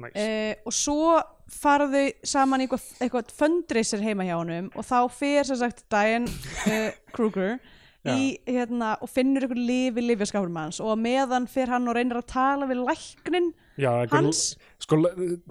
Nice. 0.00 0.22
uh, 0.22 0.68
og 0.70 0.76
svo 0.78 1.16
fara 1.50 1.88
þau 1.90 2.04
saman 2.32 2.62
í 2.62 2.68
eitthvað, 2.68 2.86
eitthvað 3.02 3.34
fundraiser 3.40 4.06
heima 4.06 4.28
hjá 4.28 4.36
honum 4.36 4.70
og 4.70 4.86
þá 4.86 4.96
fer 5.18 5.50
sem 5.50 5.58
sagt 5.64 5.82
Diane 5.90 6.30
uh, 6.70 6.94
Kruger 7.16 7.58
í, 8.06 8.38
hérna, 8.46 8.94
og 9.02 9.10
finnur 9.10 9.44
eitthvað 9.44 9.64
líf 9.72 9.98
í 9.98 10.06
lifjaskapur 10.06 10.54
manns 10.54 10.78
og 10.80 10.94
meðan 11.02 11.50
fer 11.50 11.74
hann 11.74 11.90
og 11.90 11.98
reynir 11.98 12.22
að 12.22 12.30
tala 12.30 12.70
við 12.70 12.84
læknin 12.86 13.50
já, 13.82 13.92
hans? 14.12 14.42
sko, 14.82 14.98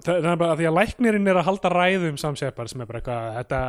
það, 0.04 0.18
er 0.18 0.36
bara 0.42 0.52
að 0.54 0.60
því 0.60 0.68
að 0.70 0.76
læknirinn 0.80 1.30
er 1.30 1.40
að 1.40 1.48
halda 1.48 1.72
ræðu 1.74 2.12
um 2.12 2.20
Sam 2.20 2.36
Shepard 2.38 2.72
sem 2.72 2.84
er 2.84 2.90
bara 2.90 3.00
eitthvað, 3.00 3.32
þetta 3.38 3.62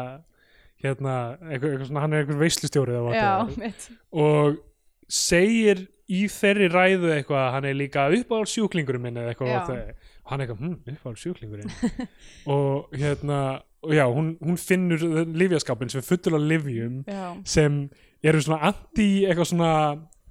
hérna, 0.82 1.16
eitthvað, 1.48 1.72
eitthvað 1.72 1.88
svona, 1.90 2.04
hann 2.06 2.14
er 2.14 2.24
eitthvað 2.24 2.44
veislustjórið 2.46 3.10
já, 3.16 3.32
og 4.26 4.62
segir 5.12 5.84
í 6.12 6.26
þeirri 6.32 6.70
ræðu 6.72 7.12
eitthvað 7.16 7.42
að 7.42 7.52
hann 7.56 7.68
er 7.70 7.78
líka 7.78 8.08
uppáhald 8.16 8.52
sjúklingurinn 8.52 9.04
minn 9.06 9.20
eða 9.22 9.34
eitthvað 9.34 9.52
hann 10.32 10.42
er 10.42 10.46
eitthvað, 10.46 10.64
hm, 10.64 10.78
uppáhald 10.96 11.22
sjúklingurinn 11.22 12.08
og 12.56 12.96
hérna 12.96 13.42
og 13.82 13.96
já, 13.96 14.06
hún, 14.06 14.38
hún 14.42 14.58
finnur 14.62 15.02
livjaskapin 15.26 15.90
sem 15.90 16.02
er 16.02 16.06
fullur 16.06 16.38
af 16.38 16.48
livjum 16.52 17.04
já, 17.08 17.34
sem 17.46 17.84
eru 18.24 18.42
svona 18.44 18.62
anti 18.70 19.26
eitthvað 19.26 19.50
svona, 19.50 19.72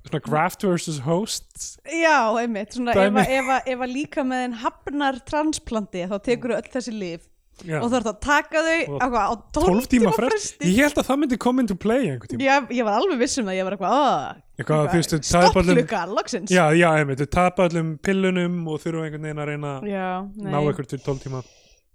svona 0.09 0.21
graft 0.25 0.63
versus 0.65 0.99
host 1.05 1.81
já 1.85 2.17
einmitt. 2.41 2.73
Svona, 2.77 2.93
ef, 2.95 3.13
að- 3.13 3.67
að- 3.69 3.83
að 3.85 3.93
líka 3.95 4.25
með 4.25 4.45
en 4.49 4.53
hafnar 4.63 5.21
transplanti 5.29 6.07
þá 6.09 6.17
tekur 6.25 6.57
öll 6.57 6.71
þessi 6.73 6.95
líf 6.97 7.27
já. 7.65 7.77
og 7.83 7.91
þú 7.91 7.97
ert 8.01 8.07
að 8.09 8.21
taka 8.25 8.63
þau 8.65 8.95
Og 8.95 9.01
á, 9.01 9.07
hvað, 9.13 9.25
á 9.29 9.35
12, 9.53 9.67
12 9.67 9.89
tíma 9.93 10.13
frest 10.17 10.33
fresti. 10.57 10.71
ég 10.73 10.81
held 10.87 10.95
að 11.03 11.09
það 11.11 11.19
myndi 11.21 11.39
koma 11.39 11.61
into 11.61 11.75
play 11.77 12.09
einhvern 12.09 12.31
tíma. 12.33 12.41
Ég, 12.49 12.71
ég 12.81 12.85
var 12.89 13.01
alveg 13.01 13.19
viss 13.21 13.39
um 13.39 13.45
það, 13.51 13.59
ég 13.61 13.65
var 13.69 13.77
eitthvað 13.77 13.93
"Ah, 13.93 14.35
eitthvað, 14.59 14.89
þau 14.89 15.75
klukka, 15.77 16.03
loksins. 16.17 16.51
Já, 16.51 16.65
já, 16.73 16.89
einmitt, 16.97 17.19
þau 17.21 17.31
tapa 17.31 17.69
öllum 17.69 17.99
pillunum 18.01 18.67
og 18.69 18.81
þurfa 18.81 19.05
einhvern 19.05 19.23
veginn 19.29 19.43
að 19.45 19.49
reyna 19.53 19.81
að 19.81 19.89
já 19.93 20.09
ná 20.49 20.59
ykkur 20.73 20.87
til 20.89 20.99
12 20.99 21.21
tíma 21.27 21.45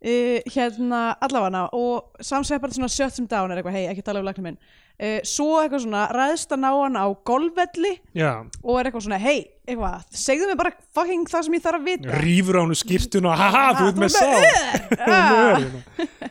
uh, 0.04 0.40
hérna 0.56 1.04
allavega 1.24 1.64
og 1.78 2.24
samsveipar 2.24 2.74
svona 2.76 2.90
shut 2.92 3.20
him 3.20 3.28
down 3.32 3.52
er 3.54 3.62
eitthvað, 3.62 3.78
hei, 3.78 3.86
ekki 3.92 4.04
tala 4.06 4.22
um 4.24 4.28
læknum 4.28 4.50
minn. 4.50 4.60
Uh, 4.96 5.18
svo 5.28 5.58
eitthvað 5.60 5.84
svona, 5.84 6.06
ræðst 6.16 6.54
að 6.56 6.62
ná 6.64 6.70
hann 6.72 6.96
á 6.96 7.06
golfvelli 7.28 7.94
já, 8.16 8.30
og 8.64 8.78
er 8.80 8.88
eitthvað 8.88 9.04
svona, 9.10 9.20
hei, 9.20 9.42
eitthvað 9.68 10.06
segðu 10.16 10.48
mér 10.52 10.60
bara 10.62 10.72
fucking 10.96 11.28
það 11.28 11.44
sem 11.50 11.58
ég 11.58 11.66
þarf 11.66 11.82
að 11.82 11.90
vita. 11.90 12.22
Rýfur 12.24 12.60
á 12.60 12.62
hennu 12.64 12.78
skýrtun 12.80 13.28
og 13.28 13.36
haha, 13.42 13.66
þú 13.76 13.90
ert 13.92 14.02
með 14.06 14.16
sá 14.16 14.26
Ah, 15.12 15.60
hérna. 15.60 15.84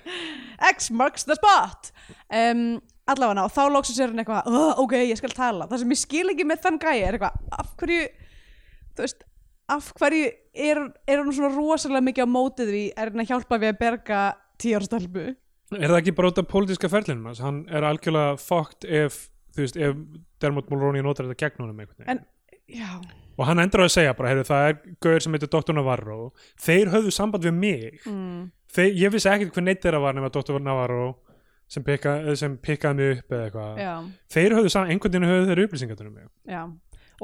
X 0.74 0.88
marks 0.90 1.26
the 1.28 1.36
spot. 1.36 1.90
Um, 2.32 2.80
allavega 3.10 3.44
og 3.44 3.52
þá 3.52 3.62
loksins 3.74 3.98
er 4.00 4.08
hann 4.14 4.22
eitthvað 4.22 4.46
"Uh, 4.48 4.72
ok, 4.80 4.94
ég 5.10 5.18
skal 5.20 5.34
tala, 5.36 5.66
það 5.68 5.82
sem 5.82 5.92
ég 5.92 6.00
skil 6.00 6.26
ekki 6.32 6.46
með 6.48 6.62
þann 6.64 6.78
gæi 6.80 6.96
er 7.04 7.18
eitthvað, 7.18 7.36
af 7.52 7.74
hverju 7.82 8.06
þú 8.96 9.04
veist, 9.04 9.24
af 9.72 9.92
hverju 9.98 10.26
er, 10.54 10.80
er 11.08 11.22
hann 11.22 11.32
svona 11.32 11.54
rosalega 11.54 12.04
mikið 12.04 12.26
á 12.26 12.34
mótið 12.34 12.72
því 12.74 12.84
er 12.92 13.10
hann 13.12 13.24
að 13.24 13.30
hjálpa 13.32 13.60
við 13.62 13.72
að 13.72 13.80
berga 13.80 14.20
tíjarastelpu 14.60 15.24
er 15.74 15.88
það 15.88 16.00
ekki 16.00 16.14
bara 16.16 16.30
út 16.30 16.40
af 16.42 16.50
pólitíska 16.50 16.90
ferlinum? 16.92 17.28
Hans? 17.30 17.42
hann 17.42 17.64
er 17.72 17.86
algjörlega 17.88 18.36
fucked 18.40 18.84
ef 18.84 19.24
þú 19.54 19.64
veist, 19.64 19.76
ef 19.78 19.98
Dermot 20.42 20.70
Mulroney 20.70 21.04
notar 21.04 21.28
þetta 21.28 21.46
gegn 21.46 21.64
honum 21.64 21.82
einhvern 21.82 22.00
veginn. 22.04 22.18
En- 22.18 23.12
og 23.38 23.46
hann 23.48 23.60
endur 23.62 23.84
að 23.84 23.92
segja 23.92 24.14
bara, 24.16 24.30
heyrðu, 24.32 24.46
það 24.48 24.68
er 24.68 24.76
gauður 25.02 25.24
sem 25.24 25.36
heitir 25.36 25.50
Dr. 25.52 25.74
Navarro. 25.76 26.18
Þeir 26.64 26.90
höfðu 26.92 27.12
samband 27.14 27.44
við 27.44 27.54
mig. 27.58 28.00
Mm, 28.06 28.48
þeir, 28.74 28.90
ég 29.02 29.14
vissi 29.14 29.30
ekkert 29.30 29.54
hver 29.56 29.66
neitt 29.66 29.82
þeirra 29.84 30.00
var 30.02 30.16
nema 30.16 30.30
Dr. 30.34 30.58
Navarro 30.62 31.06
sem, 31.68 31.84
pikka, 31.86 32.16
sem 32.38 32.56
pikkaði 32.62 32.98
mig 32.98 33.18
upp 33.18 33.34
eða 33.34 33.48
eitthvað. 33.48 34.08
Þeir 34.34 34.56
höfðu 34.58 34.72
saman, 34.74 34.94
einhvern 34.94 35.14
veginn 35.16 35.30
höfðu 35.30 35.50
þeir 35.50 35.64
upplýsingatunum 35.66 36.14
mig. 36.18 36.28
Já 36.50 36.62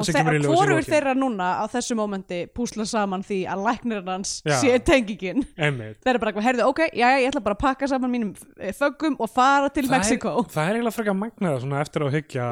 og 0.00 0.46
hvorur 0.48 0.86
þeirra 0.86 1.14
núna 1.18 1.48
á 1.60 1.64
þessu 1.70 1.96
mómenti 1.98 2.42
púsla 2.56 2.86
saman 2.88 3.24
því 3.26 3.40
að 3.52 3.64
læknirinn 3.68 4.12
hans 4.14 4.36
sé 4.62 4.78
tengingin. 4.86 5.44
Einmitt. 5.56 6.00
Þeir 6.02 6.14
eru 6.14 6.22
bara 6.22 6.32
eitthvað, 6.32 6.46
heyrðu, 6.48 6.68
ok, 6.72 6.82
já, 6.90 7.06
ég 7.20 7.28
ætla 7.30 7.44
bara 7.44 7.58
að 7.58 7.62
pakka 7.64 7.90
saman 7.92 8.14
mínum 8.14 8.32
eh, 8.58 8.74
föggum 8.76 9.18
og 9.20 9.30
fara 9.32 9.70
til 9.74 9.86
Mexiko 9.90 10.34
það 10.40 10.46
er, 10.46 10.52
það 10.54 10.64
er 10.64 10.78
eiginlega 10.80 10.96
frekar 10.96 11.18
magnaða 11.20 11.62
svona 11.64 11.84
eftir 11.84 12.06
að 12.06 12.16
hyggja 12.18 12.48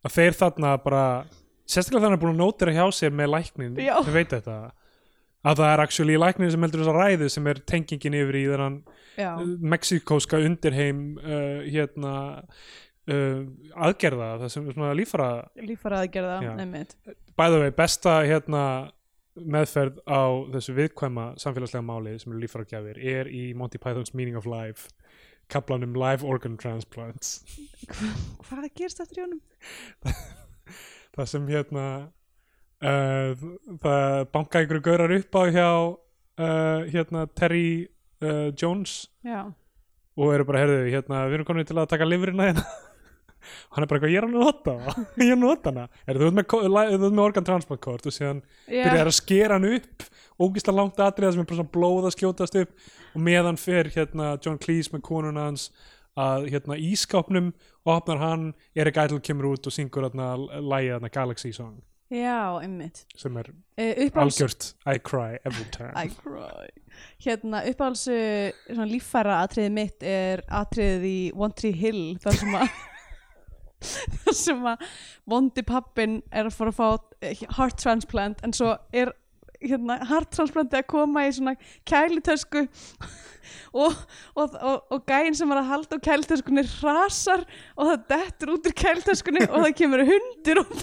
að 0.00 0.16
þeir 0.16 0.36
þarna 0.40 0.74
bara 0.84 1.04
sérstaklega 1.70 2.06
þannig 2.06 2.18
að 2.18 2.24
búin 2.24 2.34
að 2.34 2.42
nótira 2.42 2.74
hjá 2.74 2.84
sér 2.94 3.14
með 3.14 3.32
læknin 3.36 3.80
Já. 3.80 3.96
þau 4.02 4.14
veit 4.14 4.34
þetta. 4.34 4.58
Að 5.40 5.60
það 5.62 5.70
er 5.72 5.82
actually 5.86 6.16
læknin 6.20 6.52
sem 6.52 6.64
heldur 6.66 6.82
þess 6.82 6.92
að 6.92 6.98
ræðu 7.00 7.28
sem 7.32 7.46
er 7.48 7.60
tengingin 7.70 8.16
yfir 8.18 8.36
í 8.36 8.44
þennan 8.50 8.80
mexikóska 9.72 10.40
undirheim 10.44 11.00
uh, 11.20 11.62
hérna 11.64 12.12
uh, 13.10 13.42
aðgerða 13.88 14.30
það 14.44 14.54
sem 14.54 14.70
er 14.70 14.78
svona 14.78 14.94
lífara 14.96 15.28
líffara 15.58 16.04
aðgerða, 16.04 16.38
nefnit 16.60 16.96
bæða 17.38 17.60
vei 17.64 17.70
besta 17.76 18.16
hérna 18.26 18.64
meðferð 19.40 20.00
á 20.10 20.22
þessu 20.56 20.74
viðkvæma 20.76 21.26
samfélagslega 21.40 21.86
máli 21.86 22.16
sem 22.20 22.32
eru 22.32 22.42
líffaragjafir 22.42 22.98
er 22.98 23.30
í 23.30 23.50
Monty 23.56 23.78
Python's 23.80 24.14
Meaning 24.16 24.38
of 24.40 24.48
Life 24.50 24.90
kaplanum 25.50 25.94
Live 25.98 26.26
Organ 26.26 26.56
Transplants. 26.56 27.40
Hvað 28.46 28.68
gerst 28.78 29.02
eftir 29.02 29.22
í 29.22 29.24
honum? 29.24 29.40
það 31.16 31.30
sem 31.32 31.48
hérna 31.50 31.86
uh, 32.86 33.46
það 33.82 34.28
banka 34.34 34.62
ykkur 34.64 34.82
gaurar 34.84 35.16
upp 35.16 35.40
á 35.40 35.42
hjá 35.50 35.70
uh, 35.70 36.86
hérna 36.92 37.26
Terry 37.34 37.88
uh, 38.22 38.50
Jones 38.54 39.02
já, 39.26 39.50
og 40.14 40.34
eru 40.34 40.46
bara, 40.48 40.62
herðu, 40.64 40.84
hérna, 40.92 41.24
við 41.28 41.40
erum 41.40 41.50
komin 41.50 41.68
til 41.68 41.78
að 41.80 41.90
taka 41.92 42.08
lifrina 42.08 42.50
hérna 42.50 42.66
hann 43.74 43.84
er 43.84 43.90
bara 43.90 43.98
eitthvað, 44.00 44.12
ég 44.14 44.22
er 44.22 44.26
að 44.28 44.34
nota 44.36 44.74
ég 45.20 45.28
er 45.30 45.36
að 45.36 45.42
nota 45.44 45.72
hana, 45.72 45.84
er 46.06 46.20
þú 46.20 46.28
ert 46.30 46.38
með, 46.40 46.46
ko- 46.54 46.62
li- 46.66 46.86
þú 46.94 46.98
ert 47.10 47.16
með 47.18 47.24
organ 47.26 47.48
transplant 47.50 47.82
kort? 47.84 48.08
Og 48.10 48.16
síðan 48.16 48.42
byrjar 48.70 49.10
að 49.12 49.16
skera 49.18 49.58
hann 49.60 49.68
upp. 49.76 50.08
Ógislega 50.40 50.76
langt 50.78 51.00
atriða 51.04 51.34
sem 51.34 51.42
er 51.42 51.48
bara 51.50 51.60
svona 51.60 51.74
blóð 51.74 52.06
að 52.08 52.14
skjótast 52.16 52.58
upp. 52.62 52.70
Og 53.14 53.24
meðan 53.26 53.58
fer 53.60 53.90
hérna 53.92 54.32
John 54.40 54.56
Cleese 54.62 54.94
með 54.94 55.02
konuna 55.10 55.48
hans 55.50 55.68
að 56.20 56.48
hérna 56.50 56.76
ískápnum 56.80 57.52
opnar 57.88 58.18
hann 58.20 58.48
Erik 58.76 58.96
Idle 58.98 59.20
kemur 59.24 59.52
út 59.52 59.68
og 59.68 59.72
syngur 59.76 60.08
hérna 60.08 60.32
lægið 60.40 60.94
hérna 60.96 61.10
Galaxy 61.14 61.52
Song. 61.54 61.78
Já, 62.10 62.58
einmitt. 62.58 63.04
Sem 63.14 63.36
er 63.38 63.52
uh, 63.52 64.16
algjört 64.18 64.72
I 64.90 64.96
cry 64.98 65.36
every 65.46 65.62
time. 65.70 65.92
I 65.94 66.08
cry. 66.10 66.66
Hérna, 67.22 67.60
uppáhalds 67.70 68.02
uh, 68.10 68.48
svona 68.66 68.88
líffæra 68.90 69.36
atriðið 69.44 69.76
mitt 69.76 70.02
er 70.02 70.42
atriðið 70.50 71.04
í 71.06 71.18
One 71.38 71.54
Tree 71.54 71.76
Hill 71.78 72.02
þar 72.24 72.40
sem 72.40 72.56
að 72.58 72.72
þar 73.80 74.36
sem 74.36 74.68
að 74.72 74.84
vondi 75.28 75.64
pappin 75.66 76.20
er 76.30 76.50
að 76.50 76.56
fara 76.58 76.74
að 76.74 76.78
fá 76.80 76.88
eh, 77.24 77.42
heart 77.56 77.80
transplant 77.80 78.44
en 78.46 78.54
svo 78.56 78.74
er 78.92 79.14
hérna, 79.60 79.98
heart 80.08 80.30
transplanti 80.34 80.78
að 80.80 80.88
koma 80.90 81.26
í 81.28 81.32
svona 81.36 81.56
kælitösku 81.88 82.64
og, 83.84 83.96
og, 84.34 84.54
og, 84.56 84.78
og 84.94 85.04
gæinn 85.08 85.36
sem 85.36 85.50
var 85.50 85.62
að 85.62 85.72
halda 85.74 86.00
á 86.00 86.06
kælitöskunni 86.08 86.64
rasar 86.80 87.44
og 87.76 87.92
það 87.92 88.06
dettur 88.14 88.54
út 88.56 88.70
úr 88.70 88.78
kælitöskunni 88.84 89.46
og 89.48 89.66
það 89.66 89.76
kemur 89.82 90.06
hundur 90.08 90.64
og 90.64 90.74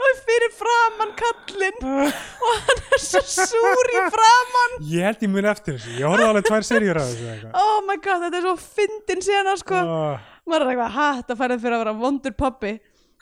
og 0.00 0.20
fyrir 0.24 0.52
framann 0.56 1.10
kallinn. 1.18 1.80
Og 1.84 2.62
hann 2.66 2.80
er 2.96 3.02
svo 3.04 3.20
súr 3.28 3.90
í 3.92 4.02
framann 4.14 4.76
Ég 4.88 5.04
held 5.08 5.24
ég 5.26 5.32
muni 5.34 5.50
eftir 5.50 5.76
þessu, 5.76 5.92
ég 6.00 6.06
horfði 6.08 6.28
alveg 6.30 6.46
tvær 6.48 6.64
serjur 6.70 7.00
af 7.02 7.10
þessu 7.10 7.50
oh 7.60 7.78
my 7.88 7.96
god, 8.00 8.24
þetta 8.26 8.40
er 8.40 8.46
svo 8.48 8.54
fyndin 8.64 9.22
sena 9.26 9.54
sko. 9.60 9.80
Oh, 9.84 10.28
maður 10.48 10.64
er 10.66 10.72
eitthvað, 10.74 10.94
ha, 10.96 11.08
þetta 11.20 11.38
færið 11.42 11.64
fyrir 11.64 11.76
að 11.76 11.82
vera 11.84 11.96
vondur 12.00 12.36
pappi 12.40 12.72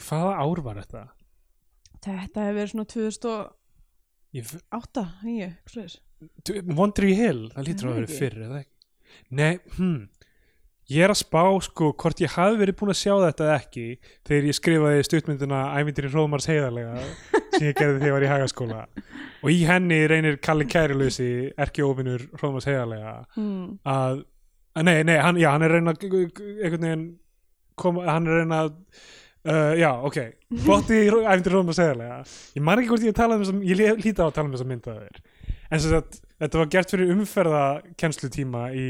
Hvaða 0.04 0.32
ár 0.44 0.60
var 0.68 0.76
þetta? 0.84 1.02
þetta 1.98 2.44
hefur 2.46 2.58
verið 2.60 2.70
svona 2.74 2.88
2008 2.94 3.54
Ég, 4.38 4.52
9, 5.24 5.48
sluðis 5.72 5.98
Du- 6.46 6.60
Wonder 6.78 7.06
Hill, 7.14 7.48
það 7.54 7.66
lítur 7.68 7.88
að 7.90 7.98
vera 8.00 8.10
fyrr 8.18 8.38
eða 8.46 8.60
ekki? 8.62 8.74
Nei, 9.38 9.52
hm 9.78 9.98
Ég 10.88 11.04
er 11.04 11.12
að 11.12 11.18
spá 11.20 11.42
sko 11.60 11.90
hvort 12.00 12.20
ég 12.22 12.32
hafi 12.32 12.56
verið 12.62 12.76
búin 12.78 12.94
að 12.94 12.96
sjá 13.02 13.12
þetta 13.20 13.44
eða 13.44 13.56
ekki 13.58 13.82
þegar 14.24 14.46
ég 14.48 14.56
skrifaði 14.56 15.02
stuttmyndina 15.04 15.58
Ævintýri 15.76 16.08
Hróðmars 16.14 16.46
heiðarlega 16.48 17.02
sem 17.52 17.66
ég 17.66 17.74
gerði 17.76 17.98
þegar 17.98 18.06
ég 18.08 18.14
var 18.14 18.24
í 18.24 18.30
hagaskóla. 18.30 18.78
Og 19.42 19.50
í 19.52 19.58
henni 19.68 19.98
reynir 20.08 20.38
Kalli 20.40 20.64
Kærilösi 20.64 21.28
erki 21.60 21.84
ofinur 21.84 22.24
Hróðmars 22.38 22.68
heiðarlega 22.70 23.12
hmm. 23.34 23.66
að, 23.84 24.22
að 24.80 24.88
nei, 24.88 24.94
nei, 25.10 25.18
hann, 25.26 25.42
já, 25.42 25.50
hann 25.52 25.66
er 25.66 25.74
að 25.74 25.76
reyna 25.76 25.92
að 25.92 26.08
einhvern 26.08 26.88
veginn 26.88 27.04
koma, 27.84 28.06
hann 28.08 28.24
er 28.24 28.32
að 28.32 28.40
reyna 28.40 28.62
að 28.62 28.72
uh, 28.72 29.76
já, 29.82 29.90
ok, 30.08 30.18
botti 30.64 31.02
í 31.02 31.12
Ævintýri 31.12 31.52
Hróðmars 31.52 31.82
heiðarlega. 31.84 32.18
Ég 32.56 32.66
man 32.70 32.80
ekki 32.80 32.94
hvort 32.94 33.06
ég 33.10 33.20
talaði 33.20 33.42
um 33.42 33.44
þessum 33.44 33.60
ég 33.68 33.82
lí- 33.82 33.92
hlýta 34.06 34.24
á 34.24 34.28
að 34.30 34.34
tala 34.40 34.48
um 34.48 34.56
þessa 34.56 34.70
mynda 34.72 34.96
þér. 35.02 35.22
En 35.68 35.84
sem 35.84 35.92
sagt, 35.92 36.20
þetta 36.40 36.64
var 36.64 36.74
gert 36.78 36.96
fyrir 36.96 37.14
umferðakennslutíma 37.18 38.66
í 38.72 38.88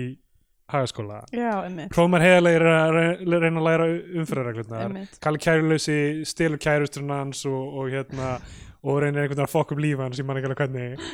hagaskóla. 0.72 1.22
Hróðmar 1.33 2.24
heiðarlega 2.24 2.59
er 2.61 2.66
að 2.72 2.94
re- 2.98 3.40
reyna 3.44 3.61
að 3.62 3.66
læra 3.68 3.88
umferðarreglurnar. 4.20 4.85
Einmitt. 4.87 5.18
Kalli 5.24 5.40
Kærulösi 5.44 5.98
stelur 6.28 6.61
kærusturinn 6.62 7.14
hans 7.14 7.44
og, 7.48 7.76
og 7.83 7.90
hérna 7.94 8.35
og 8.85 9.00
reynir 9.02 9.24
einhvern 9.24 9.35
veginn 9.35 9.46
að 9.48 9.52
fokk 9.54 9.72
upp 9.74 9.81
líf 9.83 9.98
hans 10.04 10.20
ég 10.20 10.26
man 10.28 10.38
ekki 10.38 10.50
alveg 10.50 10.61
hvernig. 10.62 11.07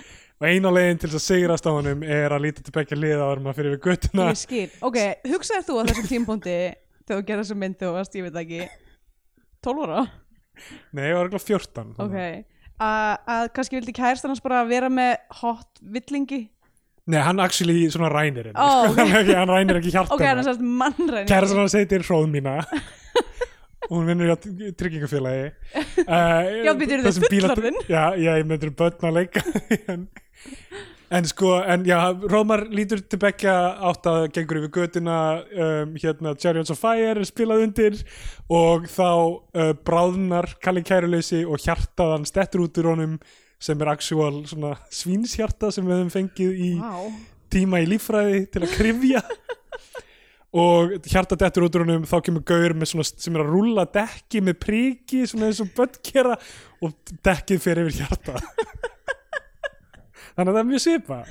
Og 0.42 0.48
eina 0.50 0.72
leiðin 0.74 0.98
til 1.00 1.08
þess 1.12 1.20
að 1.20 1.26
sigrast 1.28 1.66
á 1.66 1.70
honum 1.72 2.02
er 2.02 2.32
að 2.34 2.42
líta 2.44 2.64
til 2.66 2.74
bekkja 2.74 2.98
liða 2.98 3.28
áður 3.28 3.42
maður 3.44 3.58
fyrir 3.60 3.74
við 3.76 3.84
göttuna 3.86 4.24
ég 4.32 4.40
skil, 4.40 4.64
ok, 4.84 4.98
hugsaðir 5.30 5.66
þú 5.68 5.76
á 5.78 5.82
þessum 5.88 6.08
tímpúndi 6.10 6.56
þegar 7.06 7.20
þú 7.20 7.26
gerði 7.28 7.44
þessum 7.44 7.60
mynd 7.62 7.76
þegar 7.78 7.92
þú 7.92 7.98
varst, 8.00 8.18
ég 8.18 8.26
veit 8.26 8.40
ekki 8.42 8.58
12 9.64 9.84
ára, 9.86 10.02
nei, 10.90 11.04
ég 11.06 11.14
var 11.20 11.30
ekki 11.30 11.40
14 11.46 11.94
ok. 12.02 12.18
Að 12.84 13.44
kannski 13.54 13.78
vildi 13.78 13.94
kærstan 13.94 14.32
hans 14.34 14.42
bara 14.42 14.64
vera 14.66 14.90
með 14.92 15.14
hot 15.38 15.80
villingi 15.94 16.40
nei, 17.10 17.20
hann 17.20 17.40
actually 17.44 17.84
svona 17.92 18.08
rænir 18.12 18.50
henni 18.50 18.56
Ó, 18.56 18.88
sko. 18.88 19.04
ok. 19.04 19.32
hann, 19.40 19.50
rænir 19.52 19.80
ekki 19.80 19.92
hjarta 19.92 20.16
ok, 20.16 20.24
hann 20.24 20.40
er 20.40 20.48
sérst 20.48 20.64
mannræni 20.64 21.28
kæra 21.28 21.50
hann 21.52 21.72
heitir 21.76 22.04
Hróð 22.06 22.28
mína 22.32 22.58
og 23.84 23.92
hún 23.98 24.08
vinnur 24.08 24.30
hjá 24.32 24.36
tryggingafélagi 24.80 25.50
uh, 25.76 25.86
Já, 26.66 26.72
eru 26.72 27.04
þið 27.04 27.26
fullorðin? 27.28 27.80
Já, 27.90 28.04
ég 28.16 28.46
myndir 28.48 28.72
börn 28.78 29.08
að 29.10 29.18
leika 29.18 29.44
en, 29.92 30.06
en 31.12 31.28
sko, 31.28 31.58
en 31.60 31.84
já 31.88 31.98
Rómar 32.32 32.64
lítur 32.72 33.04
til 33.04 33.20
bekkja 33.20 33.54
átt 33.90 34.08
að 34.08 34.30
gengur 34.38 34.62
yfir 34.62 34.74
götuna 34.80 35.20
um, 35.44 35.94
hérna 36.00 36.32
Chariots 36.40 36.72
of 36.72 36.80
Fire 36.80 37.12
er 37.12 37.24
spilað 37.28 37.68
undir 37.68 38.00
og 38.48 38.88
þá 38.88 39.08
uh, 39.12 39.72
bráðnar 39.84 40.54
Kalli 40.64 40.86
Kæruleysi 40.88 41.44
og 41.44 41.60
hjartað 41.60 42.16
hann 42.16 42.28
stettur 42.32 42.64
út 42.64 42.80
úr 42.80 42.94
honum 42.94 43.18
sem 43.64 43.80
er 43.80 43.92
actual 43.94 44.42
svínshjarta 44.92 45.70
sem 45.72 45.86
við 45.86 46.02
höfum 46.02 46.12
fengið 46.12 46.58
í 46.66 46.72
wow. 46.80 47.06
tíma 47.52 47.80
í 47.84 47.88
líffræði 47.88 48.44
til 48.52 48.64
að 48.64 48.74
krifja 48.76 49.22
og 50.64 50.98
hjarta 51.10 51.38
dettur 51.40 51.66
út 51.66 51.78
úr 51.78 51.86
honum 51.86 52.04
þá 52.08 52.18
kemur 52.26 52.44
gaur 52.46 52.76
svona 52.86 53.06
sem 53.08 53.34
er 53.34 53.44
að 53.44 53.54
rúlla 53.54 53.86
dekki 53.90 54.44
með 54.44 54.60
priki 54.66 55.24
svona 55.30 55.48
eins 55.48 55.62
og 55.64 55.72
börn 55.76 55.96
gera 56.04 56.36
og 56.84 56.92
dekkið 57.26 57.64
fer 57.64 57.80
yfir 57.82 58.02
hjarta. 58.02 58.36
Þannig 60.34 60.50
að 60.50 60.54
það 60.54 60.62
er 60.62 60.70
mjög 60.70 60.84
svipa 60.84 61.24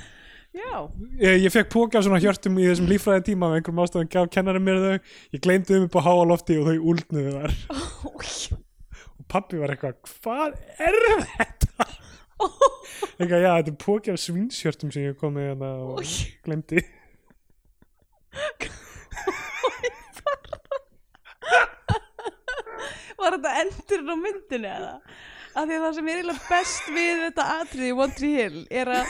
já, 0.54 0.76
ég, 1.18 1.40
ég 1.44 1.52
fekk 1.52 1.70
póka 1.72 1.98
af 1.98 2.06
svona 2.06 2.20
hjörtum 2.22 2.58
í 2.60 2.68
þessum 2.68 2.90
líffræði 2.90 3.26
tíma 3.30 3.50
með 3.50 3.60
einhverjum 3.60 3.82
ástæðum 3.84 4.10
gaf 4.12 4.30
kennari 4.34 4.62
mér 4.62 4.82
þau 4.82 4.94
ég 5.34 5.42
gleymdi 5.42 5.72
þeim 5.72 5.88
upp 5.88 5.98
á 5.98 6.06
háa 6.06 6.28
lofti 6.30 6.58
og 6.60 6.68
þau 6.68 6.90
úldnuðu 6.92 7.34
þar. 7.38 7.56
Og 9.14 9.26
pappi 9.30 9.60
var 9.60 9.74
eitthvað 9.74 9.98
hvað 10.10 10.54
er 10.78 10.98
þetta 11.34 11.83
eitthvað 13.18 13.44
já 13.44 13.50
þetta 13.50 13.72
er 13.72 13.80
póki 13.84 14.08
af 14.14 14.18
svínshjörtum 14.22 14.90
sem 14.94 15.02
ég 15.08 15.18
kom 15.20 15.32
með 15.38 15.44
hérna 15.52 15.70
og 15.86 15.94
gleymdi 16.46 16.80
var 23.24 23.38
þetta 23.38 23.52
endurinn 23.62 24.12
á 24.12 24.16
myndinu 24.18 24.68
eða? 24.70 24.94
Af 25.54 25.68
því 25.68 25.76
að 25.76 25.84
það 25.84 25.94
sem 25.96 26.08
er 26.10 26.18
eiginlega 26.18 26.50
best 26.50 26.84
við 26.90 27.20
þetta 27.28 27.44
atriði 27.60 27.90
í 27.92 27.94
One 27.94 28.14
Tree 28.18 28.36
Hill 28.40 28.60
er 28.74 28.88
að 28.90 29.04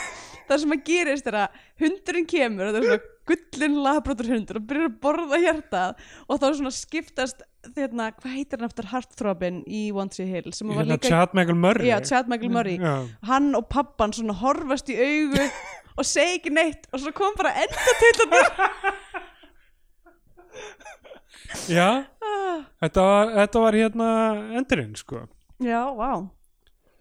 það 0.45 0.61
sem 0.61 0.75
að 0.75 0.85
gerist 0.89 1.29
er 1.29 1.37
að 1.41 1.55
hundurinn 1.81 2.27
kemur 2.29 2.67
og 2.67 2.75
það 2.75 2.79
er 2.79 2.85
svona 2.89 3.13
gullin 3.31 3.77
lagbrotur 3.87 4.29
hundur 4.29 4.59
og 4.59 4.67
byrjar 4.69 4.91
að 4.91 4.99
borða 5.01 5.37
hjartað 5.41 5.91
og 6.27 6.41
þá 6.41 6.47
svona 6.59 6.73
skiptast 6.75 7.39
hérna, 7.75 8.09
hvað 8.15 8.35
heitir 8.35 8.61
hann 8.61 8.69
eftir 8.69 8.89
Heartthrobbin 8.91 9.63
í 9.65 9.81
One 9.95 10.13
Tree 10.13 10.27
Hill 10.29 10.53
sem 10.55 10.69
var 10.69 10.83
hérna 10.83 10.97
líka 10.99 11.11
Chad 11.11 11.35
Michael 11.37 11.59
Murray. 11.59 11.89
Já, 11.89 11.97
Chad 12.05 12.29
Michael 12.31 12.53
Murray. 12.53 12.77
Já. 12.81 12.95
hann 13.29 13.49
og 13.57 13.67
pappan 13.71 14.13
svona 14.15 14.35
horfast 14.39 14.91
í 14.93 14.97
augu 14.99 15.43
og 15.97 16.07
segi 16.07 16.39
ekki 16.39 16.53
neitt 16.55 16.89
og 16.91 17.03
svo 17.03 17.15
kom 17.15 17.35
bara 17.39 17.55
enda 17.65 17.97
til 18.01 18.13
þetta 18.21 18.95
Já, 21.71 21.89
ah, 22.25 22.63
þetta 22.83 23.05
var, 23.05 23.35
þetta 23.39 23.61
var 23.63 23.77
hérna 23.79 24.07
endurinn 24.59 24.95
sko. 24.99 25.25
Já, 25.63 25.81
vá. 25.95 26.11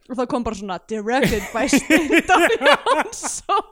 Og 0.04 0.18
þá 0.18 0.26
kom 0.28 0.44
bara 0.44 0.58
svona 0.58 0.76
directed 0.88 1.44
by 1.54 1.64
Steindor 1.72 2.44
Jónsson 2.68 3.64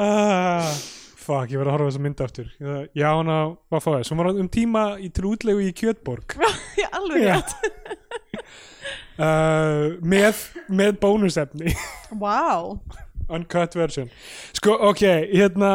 ah, 0.00 0.72
Fuck, 1.32 1.48
ég 1.48 1.56
verð 1.62 1.70
að 1.70 1.76
horfa 1.78 1.88
þessa 1.88 2.02
mynd 2.04 2.18
aftur. 2.20 2.48
Já, 2.92 3.06
hana 3.08 3.36
var 3.72 3.80
fáið 3.80 4.02
Svo 4.04 4.16
var 4.18 4.28
hann 4.28 4.42
um 4.42 4.50
tíma 4.52 4.82
í, 5.00 5.08
til 5.16 5.30
útlegu 5.30 5.62
í 5.64 5.70
Kjötborg. 5.76 6.34
Já, 6.80 6.90
alveg 6.98 7.28
rétt. 7.30 7.56
Uh, 9.12 10.00
með, 10.08 10.38
með 10.72 10.96
bónusefni. 11.02 11.74
Vá, 12.18 12.72
Uncut 13.32 13.76
version. 13.76 14.08
Sko, 14.56 14.74
ok, 14.88 15.02
hérna 15.30 15.70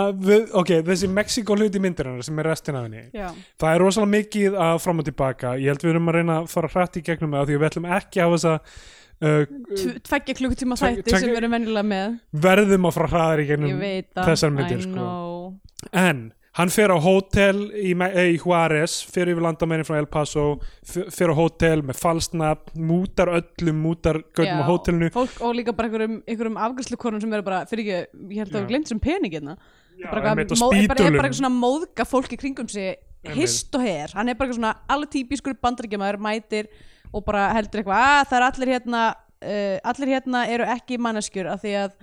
Ok, 0.58 0.74
þessi 0.86 1.08
Mexiko 1.14 1.56
hluti 1.56 1.80
myndirinnar 1.82 2.26
sem 2.26 2.42
er 2.42 2.50
restin 2.52 2.78
af 2.78 2.88
henni 2.88 3.06
já, 3.16 3.30
Það 3.62 3.72
er 3.72 3.84
rosalega 3.84 4.14
mikið 4.16 4.58
að 4.68 4.82
fram 4.84 5.02
og 5.02 5.08
tilbaka. 5.08 5.54
Ég 5.62 5.72
held 5.72 5.86
við 5.86 5.94
erum 5.94 6.12
að 6.12 6.20
reyna 6.20 6.38
að 6.42 6.52
fara 6.52 6.72
hrætt 6.74 7.00
í 7.00 7.06
gegnum 7.08 7.38
það 7.38 7.48
því 7.48 7.58
við 7.58 7.70
ætlum 7.70 7.90
ekki 7.98 8.22
að 8.22 8.28
hafa 8.28 8.38
þessa 8.42 8.97
tveggja 9.20 10.36
klukkutíma 10.38 10.78
Tveggja- 10.78 11.04
þætti 11.04 11.20
sem 11.20 11.30
við 11.30 11.38
erum 11.42 11.56
venjulega 11.58 11.86
með. 11.92 12.18
Verðum 12.48 12.90
að 12.90 12.98
fara 12.98 13.08
hraðar 13.14 13.44
í 13.44 13.48
það, 13.48 14.26
þessar 14.32 14.54
myndir, 14.54 14.82
sko. 14.86 15.54
En 15.94 16.34
hann 16.58 16.70
fer 16.74 16.90
á 16.90 16.98
hótel 16.98 17.72
í, 17.74 17.92
eh, 18.02 18.34
í 18.34 18.38
Juárez, 18.42 19.06
fer 19.06 19.26
yfir 19.28 19.42
landamærin 19.42 19.86
frá 19.86 19.98
El 20.00 20.06
Paso, 20.06 20.60
fer 20.84 21.30
á 21.30 21.36
hótel 21.38 21.82
með 21.82 22.00
falsnafn, 22.02 22.74
mútar 22.78 23.28
öllum, 23.30 23.82
mútar 23.82 24.22
gönnum 24.34 24.62
á 24.62 24.66
hótelinu. 24.66 25.12
Fólk 25.12 25.42
og 25.42 25.56
líka 25.56 25.76
bara 25.76 25.90
einhverjum, 25.90 26.24
einhverjum 26.28 26.58
afgjörslukonum 26.58 27.22
sem 27.22 27.34
eru 27.34 27.44
bara, 27.44 27.66
fyrir 27.66 27.86
ekki, 27.86 28.08
ég 28.34 28.38
held 28.38 28.52
að 28.54 28.62
Já. 28.62 28.66
við 28.66 28.70
glemt 28.70 28.88
sem 28.88 29.00
pening 29.00 29.32
hérna. 29.34 29.58
Já, 29.98 30.12
bara, 30.12 30.30
er 30.30 30.36
bara 30.46 30.46
eitthvað 30.46 31.40
svona 31.42 31.54
móðga 31.58 32.06
fólk 32.06 32.30
í 32.30 32.38
kringum 32.38 32.70
sig 32.70 32.98
hist 33.34 33.74
og 33.76 33.82
her, 33.82 34.08
hann 34.14 34.30
er 34.30 34.36
bara 34.36 34.50
eitthvað 34.50 34.60
svona 34.60 34.76
alveg 34.94 35.10
típiskur 35.10 35.56
bandaríkjamaður 35.62 36.20
mætir 36.22 36.68
og 37.14 37.24
bara 37.28 37.48
heldur 37.56 37.82
eitthvað, 37.84 38.04
að 38.08 38.28
það 38.32 38.38
er 38.40 38.46
allir 38.50 38.74
hérna 38.76 39.04
uh, 39.14 39.78
allir 39.92 40.14
hérna 40.16 40.46
eru 40.54 40.68
ekki 40.76 40.98
manneskjur 41.02 41.52
af 41.54 41.62
því 41.64 41.76
að 41.84 41.96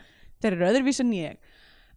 þeir 0.45 0.53
eru 0.57 0.69
öðruvís 0.71 1.01
en 1.05 1.13
ég 1.19 1.37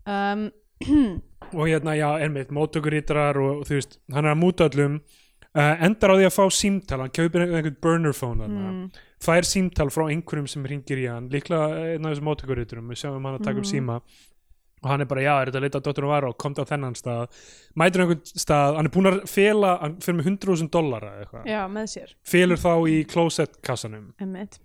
um, 0.07 0.47
Og 1.53 1.63
hérna, 1.69 1.93
já, 1.95 2.09
einmitt, 2.19 2.49
mótökurítrar 2.51 3.37
og, 3.39 3.61
og 3.61 3.67
þú 3.69 3.77
veist, 3.77 3.93
hann 4.11 4.25
er 4.25 4.33
að 4.33 4.39
múta 4.41 4.65
öllum, 4.67 4.97
uh, 5.55 5.75
endar 5.85 6.11
á 6.11 6.15
því 6.19 6.25
að 6.27 6.33
fá 6.35 6.43
símtal, 6.51 6.99
hann 7.05 7.13
kaupir 7.15 7.45
einhvern 7.45 7.77
burner 7.81 8.15
phone 8.17 8.49
mm, 8.51 8.81
Það 9.23 9.39
er 9.39 9.47
símtal 9.47 9.87
frá 9.93 10.03
einhverjum 10.11 10.49
sem 10.51 10.65
ringir 10.67 10.99
í 11.01 11.07
hann, 11.07 11.29
líklega 11.33 11.93
einn 11.93 12.05
af 12.05 12.11
þessum 12.13 12.27
mótökuríturum, 12.29 12.89
við 12.91 12.99
sjáum 13.01 13.23
hann 13.25 13.37
að 13.39 13.45
taka 13.47 13.61
upp 13.61 13.65
Mhm. 13.65 13.71
síma. 13.71 13.95
Og 14.83 14.89
hann 14.91 15.01
er 15.01 15.07
bara, 15.09 15.21
já, 15.25 15.31
er 15.41 15.49
þetta 15.49 15.57
að 15.57 15.63
leita 15.65 15.79
að 15.81 15.85
Dr. 15.87 16.05
Varo, 16.05 16.31
komdu 16.37 16.61
á 16.61 16.69
þennan 16.69 16.93
stað, 16.99 17.37
mætir 17.81 17.97
á 17.97 18.03
einhvern 18.05 18.19
stað, 18.43 18.75
hann 18.77 18.85
er 18.85 18.93
búinn 18.93 19.09
að 19.09 19.19
fela, 19.31 19.71
hann 19.81 19.95
fyrir 20.05 20.19
með 20.19 20.27
100.000 20.35 20.69
dollara 20.75 21.13
eða 21.15 21.23
eitthvað. 21.25 21.47
já, 21.49 21.61
með 21.73 21.87
sér 21.95 22.11
felur 22.33 22.61
þá 22.61 22.71
í 22.93 22.97
closet 23.09 23.57
kassanum 23.65 24.05
Einmitt. 24.21 24.59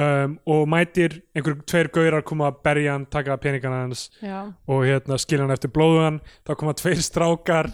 um, 0.00 0.38
og 0.56 0.64
mætir 0.72 1.18
einhver 1.36 1.58
tveir 1.68 1.92
gaurar 1.92 2.24
koma 2.24 2.48
að 2.48 2.60
berja 2.64 2.96
hann, 2.96 3.04
taka 3.12 3.36
peningana 3.42 3.82
hans 3.84 4.06
já, 4.24 4.38
og 4.48 4.84
hérna 4.88 5.20
skilja 5.20 5.44
hann 5.44 5.52
eftir 5.58 5.74
blóðuðan 5.76 6.22
þá 6.48 6.54
koma 6.64 6.76
tveir 6.80 7.04
strákar 7.04 7.72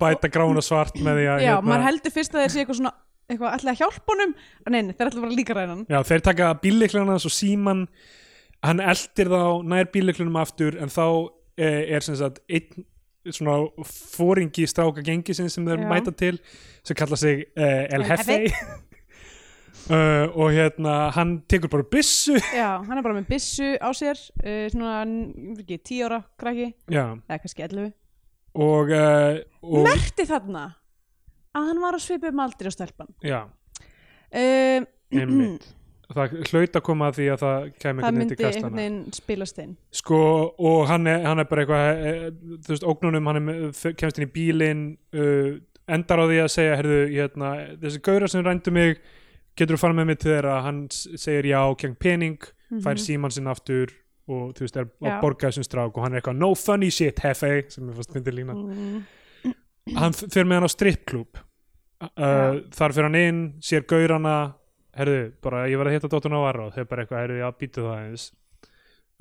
bæta 0.00 0.28
grána 0.32 0.64
svart 0.64 0.96
með 1.00 1.20
því 1.20 1.28
að 1.34 1.44
já 1.44 1.52
hérna, 1.54 1.64
maður 1.68 1.86
heldur 1.90 2.12
fyrst 2.16 2.34
að 2.36 2.42
þeir 2.46 2.52
sé 2.56 2.62
eitthvað 2.64 2.80
svona 2.80 2.96
eitthvað 3.26 3.54
ætla 3.56 3.72
að 3.72 3.80
hjálpa 3.84 4.12
honum 4.14 4.34
en 4.66 4.74
neini, 4.76 4.94
þeir 4.96 5.08
ætla 5.10 5.24
að 5.28 5.36
líka 5.36 5.56
ræna 5.56 5.72
hann 5.76 5.86
Já, 5.90 6.00
þeir 6.08 6.24
taka 6.28 6.50
bílleiklana 6.62 7.16
og 7.20 7.32
síman 7.36 7.86
hann 8.64 8.80
eldir 8.80 9.30
þá 9.32 9.42
nær 9.68 9.88
bíleiklunum 9.92 10.38
aftur 10.40 10.76
en 10.80 10.92
þá 10.92 11.06
eh, 11.58 11.96
er 11.96 12.04
sem 12.04 12.16
sagt 12.18 12.42
einn 12.48 12.86
svona 13.34 13.86
fóringi 13.86 14.66
stráka 14.70 15.02
gengisinn 15.04 15.50
sem 15.50 15.66
þeir 15.66 15.82
Já. 15.82 15.88
mæta 15.90 16.12
til 16.14 16.38
sem 16.86 16.96
kalla 16.98 17.18
sig 17.18 17.46
uh, 17.58 17.84
El 17.96 18.04
Hefe 18.06 18.36
uh, 19.90 20.26
og 20.40 20.52
hérna 20.54 21.10
hann 21.16 21.40
tekur 21.50 21.72
bara 21.72 21.86
byssu. 21.90 22.36
Já, 22.54 22.82
hann 22.86 22.98
er 22.98 23.02
bara 23.06 23.18
með 23.18 23.30
byssu 23.32 23.72
á 23.82 23.90
sér 23.96 24.20
uh, 24.20 24.66
svona, 24.72 25.02
ekki, 25.56 25.80
tíu 25.82 26.06
ára 26.06 26.22
krakki. 26.38 26.72
Já, 26.86 27.16
eða 27.26 27.40
kannski 27.42 27.66
11 27.66 27.92
og, 28.56 28.92
og 29.60 29.82
merti 29.84 30.24
þarna 30.24 30.68
að 31.56 31.66
hann 31.70 31.82
var 31.82 31.98
að 31.98 32.06
svipa 32.06 32.30
um 32.30 32.44
aldri 32.46 32.70
á 32.70 32.72
stelpan. 32.72 33.10
Já, 33.24 33.40
einmitt 34.36 35.72
það 36.14 36.34
hlaut 36.52 36.76
að 36.78 36.84
koma 36.86 37.08
að 37.10 37.16
því 37.18 37.24
að 37.34 37.40
það 37.42 37.56
það 37.56 37.66
einhvern 37.66 38.02
veginn 38.02 38.18
myndi 38.20 38.36
til 38.36 38.46
einhvern 38.46 38.62
kastana 38.62 38.80
veginn 38.82 38.98
spilast 39.16 39.58
inn. 39.64 39.76
Sko 39.90 40.20
og 40.70 40.86
hann 40.90 41.06
er, 41.10 41.24
hann 41.26 41.42
er 41.42 41.48
bara 41.50 41.64
eitthvað 41.64 42.06
eh, 42.10 42.26
þú 42.62 42.72
veist, 42.74 42.86
ógnunum, 42.92 43.30
hann 43.32 43.40
er, 43.42 43.94
kemst 43.98 44.20
inn 44.20 44.26
í 44.28 44.32
bílinn 44.36 44.84
uh, 45.18 45.52
endar 45.96 46.22
á 46.22 46.24
því 46.30 46.38
að 46.44 46.50
segja 46.54 46.76
herðu, 46.80 47.00
hérna, 47.14 47.52
þessi 47.82 48.02
gaura 48.06 48.28
sem 48.30 48.44
rændu 48.46 48.74
mig 48.74 49.00
getur 49.56 49.74
þú 49.78 49.82
fara 49.82 49.96
með 49.98 50.08
mig 50.12 50.18
til 50.22 50.30
þeirra? 50.34 50.56
Hann 50.66 50.82
segir 50.92 51.46
já, 51.50 51.60
keng 51.80 51.94
pening. 51.98 52.38
Fær 52.82 52.98
síman 52.98 53.30
sinn 53.30 53.46
aftur 53.46 53.92
og 54.26 54.50
þú 54.58 54.64
veist, 54.64 54.76
er 54.76 54.88
að 55.06 55.20
borga 55.22 55.48
þessum 55.52 55.64
strák 55.68 55.94
og 55.96 56.02
hann 56.02 56.16
er 56.16 56.18
eitthvað 56.18 56.38
no 56.40 56.48
funny 56.58 56.88
shit, 56.90 57.20
hefe 57.22 57.50
sem 57.70 57.86
ég 57.86 57.94
fannst 57.94 58.10
myndir 58.16 58.34
lína. 58.34 58.56
Mm, 58.58 59.52
hann 59.94 60.16
f- 60.16 60.26
fer 60.34 60.48
með 60.50 60.58
hann 60.58 60.66
á 60.66 60.72
strippklúb 60.74 61.38
uh, 62.02 62.58
þar 62.74 62.94
fer 62.96 63.06
hann 63.06 63.18
inn, 63.20 63.38
sér 63.62 63.86
gaurana 63.86 64.34
herðu, 64.96 65.20
bara 65.44 65.64
ég 65.70 65.80
var 65.80 65.90
að 65.90 65.96
hitta 65.98 66.10
Dóttur 66.12 66.32
Navarro 66.32 66.68
þeir 66.74 66.88
bara 66.90 67.04
eitthvað, 67.04 67.24
herðu, 67.24 67.38
já, 67.42 67.48
býtu 67.60 67.86
það 67.86 68.02
eins 68.04 68.26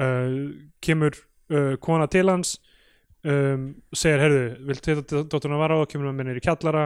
uh, 0.02 0.36
kemur 0.84 1.18
uh, 1.54 1.74
kona 1.84 2.08
til 2.12 2.28
hans 2.32 2.58
um, 3.26 3.72
segir, 3.96 4.22
herðu, 4.26 4.46
viltu 4.70 4.94
hitta 4.96 5.24
Dóttur 5.26 5.52
Navarro 5.54 5.84
kemur 5.90 6.12
með 6.14 6.32
mér 6.32 6.40
í 6.42 6.46
kjallara. 6.46 6.86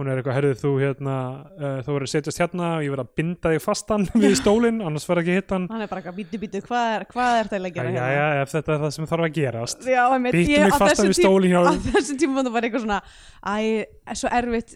Hún 0.00 0.08
er 0.08 0.16
eitthvað, 0.22 0.36
herðu, 0.38 0.52
þú 0.56 0.70
hérna 0.80 1.14
uh, 1.52 1.80
þú 1.84 1.92
verður 1.94 2.06
að 2.06 2.10
setjast 2.14 2.38
hérna 2.40 2.68
og 2.78 2.84
ég 2.86 2.92
verður 2.94 3.04
að 3.04 3.10
binda 3.20 3.50
þig 3.52 3.60
fastan 3.60 4.06
við 4.22 4.38
stólinn, 4.40 4.78
annars 4.80 5.04
verður 5.04 5.20
ekki 5.26 5.34
að 5.34 5.40
hitta 5.42 5.56
hann 5.58 5.66
hann 5.68 5.84
er 5.84 5.90
bara 5.90 6.00
eitthvað 6.00 6.16
bítu 6.22 6.40
bítu 6.40 6.62
hvað 6.64 6.94
er, 6.94 7.04
hvað 7.12 7.36
er 7.42 7.50
það 7.50 7.66
að 7.68 7.74
gera 7.76 7.92
já, 7.92 8.06
já, 8.16 8.24
ef 8.40 8.54
þetta 8.54 8.72
er 8.72 8.80
það 8.86 8.94
sem 8.96 9.08
þarf 9.10 9.26
að 9.26 9.34
gerast. 9.36 9.84
Já, 9.84 10.00
ég- 10.08 10.24
mig 10.24 10.48
á 10.64 10.80
fastan 10.80 11.10
við 11.12 11.18
stólinn 11.20 11.58
á 11.60 11.62
þessum 11.90 12.20
tíma 12.24 12.46
var 12.48 12.68
eitthvað 12.70 12.86
svona 12.86 13.02
æ, 13.44 13.84
svo 14.16 14.32
erfitt 14.40 14.74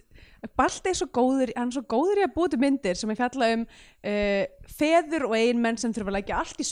Balti 0.57 0.93
er 0.93 0.99
svo 0.99 1.09
góður, 1.15 1.53
hann 1.57 1.73
er 1.73 1.79
svo 1.79 1.85
góður 1.89 2.23
í 2.23 2.27
að 2.27 2.37
búa 2.37 2.53
til 2.53 2.61
myndir 2.63 2.99
sem 2.99 3.13
er 3.13 3.19
fjalla 3.19 3.51
um 3.57 3.67
uh, 3.67 4.45
feður 4.79 5.29
og 5.31 5.37
einmenn 5.39 5.81
sem 5.81 5.95
þurfa 5.97 6.13
að 6.13 6.19
leggja 6.21 6.41
allt 6.43 6.63
í 6.63 6.71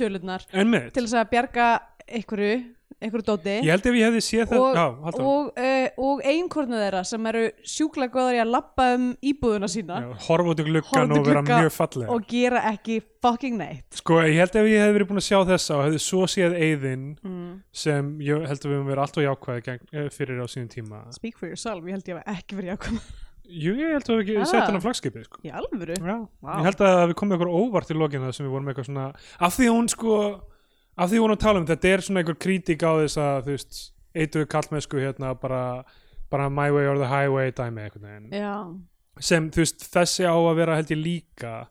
Einmitt. 0.55 0.95
til 0.95 1.05
þess 1.05 1.21
að 1.21 1.31
bjarga 1.33 1.69
einhverju, 2.05 2.57
einhverju 3.01 3.25
dóti. 3.27 3.55
Ég 3.65 3.73
held 3.73 3.87
ef 3.89 3.97
ég 3.97 4.09
hefði 4.09 4.23
séð 4.25 4.51
það 4.51 4.61
og, 4.61 4.77
já, 4.77 4.85
haltu 5.07 5.25
og, 5.25 5.49
uh, 5.65 6.05
og 6.09 6.23
einkornu 6.29 6.79
þeirra 6.81 7.03
sem 7.09 7.29
eru 7.31 7.43
sjúklega 7.75 8.12
góður 8.12 8.37
í 8.37 8.43
að 8.45 8.53
lappa 8.53 8.87
um 8.99 9.09
íbúðuna 9.33 9.71
sína. 9.73 10.01
Horfa 10.27 10.55
út 10.55 10.62
í 10.62 10.69
í 10.69 10.85
og 10.85 11.27
vera 11.29 11.45
mjög 11.49 11.73
falleg. 11.75 12.12
og 12.12 12.29
gera 12.31 12.65
ekki 12.73 13.01
fucking 13.25 13.59
neitt. 13.61 13.89
Sko 14.01 14.21
ég 14.23 14.39
held 14.43 14.61
ef 14.61 14.71
ég 14.71 14.85
hef 14.85 14.97
verið 14.99 15.11
búin 15.11 15.23
að 15.23 15.29
sjá 15.31 15.39
þessa 15.49 15.79
og 15.79 15.85
hefði 15.89 16.03
svo 16.05 16.31
séð 16.31 16.57
eyðin 16.61 17.11
mm. 17.25 17.53
sem 17.85 18.15
ég 18.25 18.49
held 18.49 18.61
að 18.61 18.71
við 18.71 18.79
höfum 18.79 18.91
verið 18.93 19.07
alltaf 19.07 19.29
jákvæði 19.29 19.69
gegn, 19.71 19.93
eh, 19.93 20.11
fyrir 20.12 20.45
á 20.45 20.47
sínum 20.47 20.73
tíma. 20.73 21.05
Speak 21.17 21.41
for 21.41 21.49
yourself, 21.49 21.85
ég 21.89 21.97
held 21.97 22.12
ég 22.12 22.21
hef 22.21 22.37
ekki 22.37 22.61
verið 22.61 22.77
ákvæm 22.77 23.01
Jú, 23.45 23.74
ég 23.76 23.92
held 23.92 24.09
að 24.09 24.16
við 24.16 24.22
ekki 24.24 24.36
Ah. 24.40 24.45
sett 24.49 24.64
hann 24.64 24.78
á 24.80 24.84
flagskipið 24.84 25.24
sko. 25.28 25.40
í 25.45 25.51
alvöru 25.53 25.95
Já, 26.01 26.16
Vá. 26.42 26.53
ég 26.59 26.64
held 26.64 26.80
að 26.80 27.09
við 27.11 27.14
komum 27.20 27.36
ykkur 27.38 27.53
óvart 27.53 27.90
í 27.90 27.95
lokinu 27.99 28.32
sem 28.32 28.47
við 28.47 28.51
vorum 28.55 28.68
eitthvað 28.72 28.86
svona 28.88 29.07
af 29.40 29.57
því 29.59 29.66
hún 29.68 29.88
sko 29.90 30.40
af 30.97 31.11
því 31.11 31.18
hún 31.20 31.32
að 31.34 31.40
tala 31.40 31.59
um 31.61 31.66
þetta 31.66 31.84
er 31.92 31.99
svona 32.01 32.22
einhver 32.22 32.38
kritík 32.38 32.82
á 32.86 32.92
þess 33.03 33.16
að 33.18 33.42
þú 33.45 33.51
veist, 33.57 33.92
eitur 34.14 34.47
kallmennsku 34.47 34.97
hérna 35.03 35.34
bara, 35.38 35.84
bara 36.30 36.49
my 36.49 36.70
way 36.70 36.86
or 36.86 36.97
the 36.97 37.09
highway 37.09 37.51
dæmi 37.51 37.84
eitthvað 37.90 38.80
sem 39.20 39.51
þú 39.51 39.61
veist 39.62 39.84
þessi 39.92 40.24
á 40.24 40.34
að 40.34 40.57
vera 40.57 40.76
held 40.76 40.88
ég 40.95 41.03
líka 41.05 41.66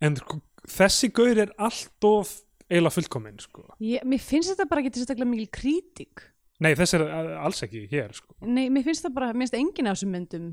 en 0.00 0.16
sko, 0.16 0.40
þessi 0.68 1.10
gaur 1.12 1.36
er 1.38 1.50
allt 1.58 2.04
of 2.04 2.42
eiginlega 2.70 2.94
fullkominn 2.94 3.40
sko. 3.40 3.64
ég, 3.80 4.04
mér 4.04 4.20
finnst 4.20 4.52
þetta 4.54 4.68
bara 4.68 4.82
ekki 4.82 4.94
sérstaklega 5.00 5.26
mikil 5.28 5.50
krítik 5.50 6.22
nei 6.60 6.74
þessi 6.74 7.00
er 7.00 7.36
alls 7.38 7.62
ekki 7.62 7.88
hér 7.90 8.12
sko. 8.14 8.34
Nei, 8.42 8.68
mér 8.68 8.84
finnst 8.84 9.04
það 9.04 9.14
bara, 9.14 9.32
mér 9.32 9.46
finnst 9.48 9.54
enginn 9.58 9.86
af 9.90 9.96
þessum 9.98 10.10
myndum 10.14 10.48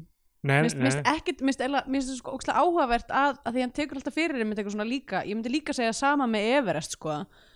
Mér 0.46 0.68
finnst- 0.70 1.10
ekkert, 1.10 1.42
mér 1.42 1.56
finnst 1.56 2.10
það 2.12 2.18
sko 2.20 2.34
ókslega 2.38 2.62
áhugavert 2.62 3.10
að, 3.10 3.38
að 3.46 3.56
því 3.56 3.64
hann 3.66 3.74
tekur 3.80 4.00
alltaf 4.00 4.16
fyrir 4.18 4.42
einmitt 4.44 4.60
eitthvað 4.62 4.76
svona 4.76 4.88
líka, 4.90 5.22
ég 5.26 5.38
myndi 5.40 5.54
líka 5.54 5.74
segja 5.74 5.94
sama 5.98 6.28
með 6.30 6.50
Everest 6.60 6.98
sko, 6.98 7.16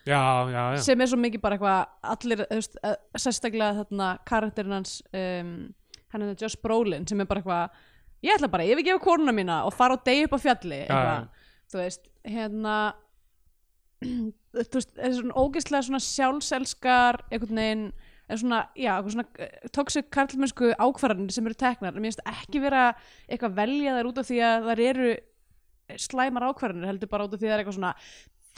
já, 0.09 0.21
já, 0.49 0.61
já. 0.73 0.79
sem 0.87 1.01
er 1.05 1.11
svo 1.11 1.19
mikið 1.21 1.43
bara 1.43 1.59
eitthvað 1.59 2.13
allir, 2.15 2.41
þú 2.49 2.57
veist, 2.61 2.79
eh, 2.83 2.95
sérstaklega 3.25 3.83
þarna 3.83 4.09
karakterinn 4.31 4.77
hans 4.79 4.95
um, 5.13 5.53
hann 6.09 6.25
er 6.25 6.31
það 6.33 6.45
Josh 6.45 6.57
Brolin 6.63 7.05
sem 7.09 7.21
er 7.21 7.29
bara 7.29 7.43
eitthvað 7.43 7.85
ég 8.25 8.35
ætla 8.35 8.49
bara 8.51 8.65
að 8.65 8.73
yfirgefa 8.73 9.03
konuna 9.05 9.35
mína 9.35 9.61
og 9.67 9.75
fara 9.77 9.95
og 9.95 10.03
deyja 10.07 10.25
upp 10.27 10.35
á 10.35 10.45
fjalli 10.47 10.81
eitthvað, 10.87 11.29
þú 11.71 11.81
veist, 11.83 12.09
hérna 12.25 12.77
þú 14.65 14.79
veist, 14.79 14.93
það 14.95 15.05
er 15.05 15.17
svona 15.19 15.37
ógeðslega 15.43 15.85
svona 15.89 16.01
sjálfselskar 16.03 17.21
einhvern 17.29 17.59
veginn 17.61 17.85
er 18.29 18.41
svona, 18.41 18.61
já, 18.77 18.93
svona 19.09 19.25
eh, 19.41 19.69
toxic 19.75 20.09
karlmennsku 20.13 20.73
ákvarðanir 20.77 21.35
sem 21.35 21.49
eru 21.49 21.57
teknar. 21.59 21.93
En 21.93 22.03
mér 22.03 22.13
finnst 22.13 22.25
ekki 22.29 22.63
vera 22.63 22.89
eitthvað 23.27 23.57
velja 23.59 23.97
þær 23.97 24.11
út 24.11 24.21
af 24.21 24.29
því 24.29 24.41
að 24.47 24.67
þær 24.69 24.83
eru 24.87 25.13
slæmar 25.99 26.49
ákvarðanir 26.51 26.91
heldur 26.91 27.11
bara 27.11 27.25
út 27.25 27.33
af 27.33 27.41
því 27.41 27.47
að 27.47 27.51
það 27.51 27.57
er 27.57 27.63
eitthvað 27.63 27.79
svona 27.79 27.93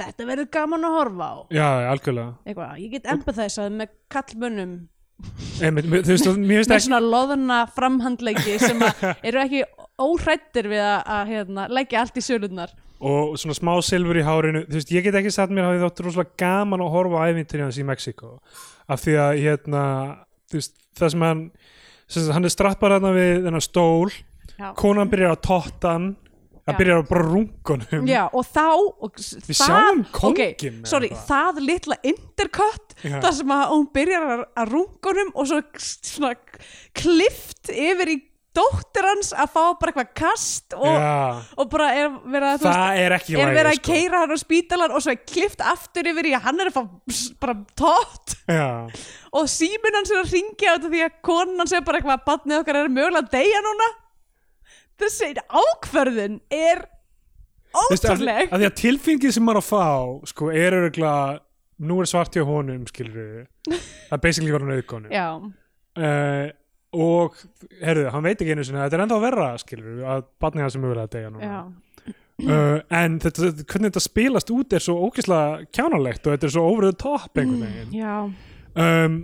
þetta 0.01 0.28
verður 0.32 0.49
gaman 0.55 0.88
að 0.88 0.97
horfa 0.97 1.28
á. 1.28 1.36
Já, 1.53 1.67
algjörlega. 1.91 2.34
Eitthvað, 2.45 2.82
ég 2.82 2.95
get 2.95 3.13
empathæsað 3.15 3.78
með 3.78 3.93
kallmönnum 4.11 4.76
með 5.61 6.72
svona 6.82 6.99
loðna 7.03 7.59
framhandleiki 7.76 8.55
sem 8.61 8.80
eru 9.28 9.43
ekki 9.43 9.63
óhrættir 10.01 10.69
við 10.72 10.82
að, 10.82 11.01
að 11.13 11.34
hérna, 11.36 11.67
leggja 11.69 12.01
allt 12.01 12.17
í 12.17 12.24
sölurnar. 12.26 12.74
Og 13.01 13.36
svona 13.41 13.57
smá 13.57 13.72
silfur 13.86 14.17
í 14.17 14.26
hárinu. 14.26 14.63
Þú 14.67 14.78
veist, 14.78 14.93
ég 14.93 15.05
get 15.05 15.17
ekki 15.17 15.34
satt 15.34 15.53
mér 15.53 15.69
að 15.69 15.84
það 15.86 16.03
rosalega 16.07 16.38
gaman 16.41 16.84
að 16.86 16.93
horfa 16.95 17.22
á 17.22 17.28
ævintýri 17.30 17.65
hans 17.65 17.80
í 17.82 17.86
Mexiko 17.86 18.36
af 18.91 19.03
því 19.05 19.13
að 19.25 19.41
hérna 19.45 19.83
veist, 20.51 20.73
það 20.99 21.13
sem 21.15 21.25
hann 21.27 21.43
sem 22.11 22.31
hann 22.35 22.47
er 22.49 22.51
strappar 22.53 22.97
þarna 22.97 23.13
við 23.15 23.45
þennan 23.45 23.63
stól 23.63 24.09
Já. 24.59 24.73
konan 24.77 25.09
byrjar 25.11 25.35
að 25.37 25.41
totta 25.47 25.93
hann 25.95 26.09
Já. 26.11 26.73
að 26.73 26.77
byrjar 26.81 26.99
að 27.01 27.07
bara 27.09 27.23
rungunum 27.31 28.09
Já, 28.11 28.23
og 28.29 28.43
þá 28.51 28.65
og 28.67 29.15
Við 29.17 29.55
það- 29.55 29.61
sjáum 29.61 30.01
ok, 30.03 30.11
kónginn 30.19 30.81
eða 30.81 30.91
sorry, 30.91 31.09
það 31.29 31.61
litla 31.65 31.97
intercut 32.11 32.93
Já. 33.01 33.15
þar 33.23 33.33
sem 33.39 33.53
að 33.55 33.63
hún 33.71 33.87
byrjar 33.95 34.43
að 34.59 34.73
rungunum 34.75 35.31
og 35.35 35.47
svo 35.49 35.61
svona 35.81 36.33
klift 36.93 37.71
yfir 37.71 38.11
í 38.13 38.17
dóttir 38.57 39.07
hans 39.07 39.31
að 39.31 39.53
fá 39.53 39.61
bara 39.79 39.91
eitthvað 39.91 40.11
kast 40.17 40.75
og, 40.75 40.97
og 41.55 41.69
bara 41.71 41.87
er 41.95 42.09
verið 42.11 42.47
að 42.49 42.65
það 42.65 43.01
er 43.01 43.15
ekki 43.15 43.35
er 43.35 43.41
lagi, 43.41 43.57
verið 43.57 43.71
að 43.71 43.77
sko. 43.77 43.95
keira 43.95 44.21
hann 44.23 44.35
á 44.35 44.39
spítalan 44.41 44.95
og 44.95 45.03
svo 45.05 45.13
er 45.13 45.21
klift 45.31 45.65
aftur 45.71 46.11
yfir 46.11 46.29
í 46.31 46.35
að 46.35 46.47
hann 46.49 46.63
er 46.63 46.71
að 46.71 46.77
fá 46.77 46.81
bara 47.43 47.57
tótt. 47.79 48.37
Og 49.31 49.51
síminn 49.51 49.99
hans 49.99 50.11
er 50.11 50.23
að 50.23 50.33
ringja 50.35 50.75
af 50.75 50.87
því 50.87 51.03
að 51.07 51.19
konan 51.23 51.63
hans 51.63 51.75
er 51.75 51.85
bara 51.87 52.01
eitthvað 52.01 52.17
að 52.19 52.25
badnið 52.27 52.63
okkar 52.63 52.81
er 52.81 52.95
mögulega 52.97 53.23
að 53.23 53.35
deyja 53.37 53.61
núna. 53.67 53.91
Þessi 55.01 55.31
ákverðin 55.47 56.41
er 56.53 56.83
að, 57.71 57.95
ótrúleg. 57.95 58.51
að 58.51 58.59
því 58.59 58.67
að 58.67 58.75
tilfingið 58.81 59.35
sem 59.37 59.45
maður 59.47 59.61
að 59.61 59.69
fá 59.69 59.87
sko, 60.31 60.51
er 60.53 60.77
örgulega 60.77 61.39
nú 61.87 61.99
er 62.01 62.09
svart 62.09 62.35
hjá 62.35 62.45
honum, 62.45 62.83
skilur 62.89 63.45
það 64.09 64.17
er 64.17 64.23
basically 64.23 64.53
var 64.53 64.65
hann 64.65 64.75
auðgónu 64.75 65.13
já, 65.13 65.27
uh, 65.97 66.47
og 66.93 67.37
herðu, 67.81 68.09
hann 68.11 68.23
veit 68.25 68.41
ekki 68.41 68.51
einu 68.55 68.63
sinni 68.67 68.81
þetta 68.83 68.97
er 68.97 69.03
ennþá 69.05 69.19
verra, 69.23 69.49
skilur 69.61 70.01
að 70.15 70.25
barnið 70.43 70.65
hans 70.65 70.75
er 70.75 70.81
mögulega 70.83 71.07
að 71.07 71.13
deyja 71.15 71.29
núna. 71.35 71.61
Uh, 72.41 72.79
en 72.97 73.19
þetta, 73.21 73.43
þetta- 73.51 73.65
hvernig 73.69 73.91
þetta 73.91 74.01
spilast 74.01 74.49
út 74.55 74.73
er 74.73 74.81
svo 74.81 74.95
ógeðslega 75.05 75.67
kjánalegt 75.77 76.25
og 76.25 76.33
þetta 76.33 76.47
er 76.49 76.53
svo 76.55 76.63
over 76.71 76.87
the 76.89 76.97
top 76.97 77.37
einhvern 77.37 77.61
veginn. 77.67 77.91
já, 77.93 78.15
um, 79.05 79.17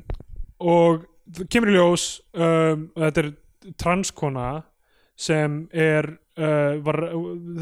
og 0.61 1.07
kemur 1.49 1.71
í 1.73 1.75
ljós 1.79 2.05
um, 2.37 2.87
að 2.95 3.07
þetta 3.07 3.23
er 3.25 3.73
transkona 3.81 4.47
sem 5.17 5.63
er 5.73 6.11
uh, 6.37 6.77
var, 6.85 6.99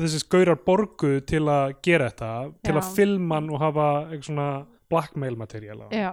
þessi 0.03 0.19
skaurar 0.25 0.59
borguð 0.67 1.21
til 1.31 1.45
að 1.47 1.77
gera 1.87 2.09
þetta 2.11 2.31
til 2.67 2.75
Já. 2.75 2.81
að 2.81 2.89
filma 2.99 3.39
og 3.47 3.61
hafa 3.63 3.87
eitthvað 4.09 4.27
svona 4.27 4.49
blackmail 4.91 5.37
material 5.39 5.85
á. 5.85 5.89
já, 5.95 6.11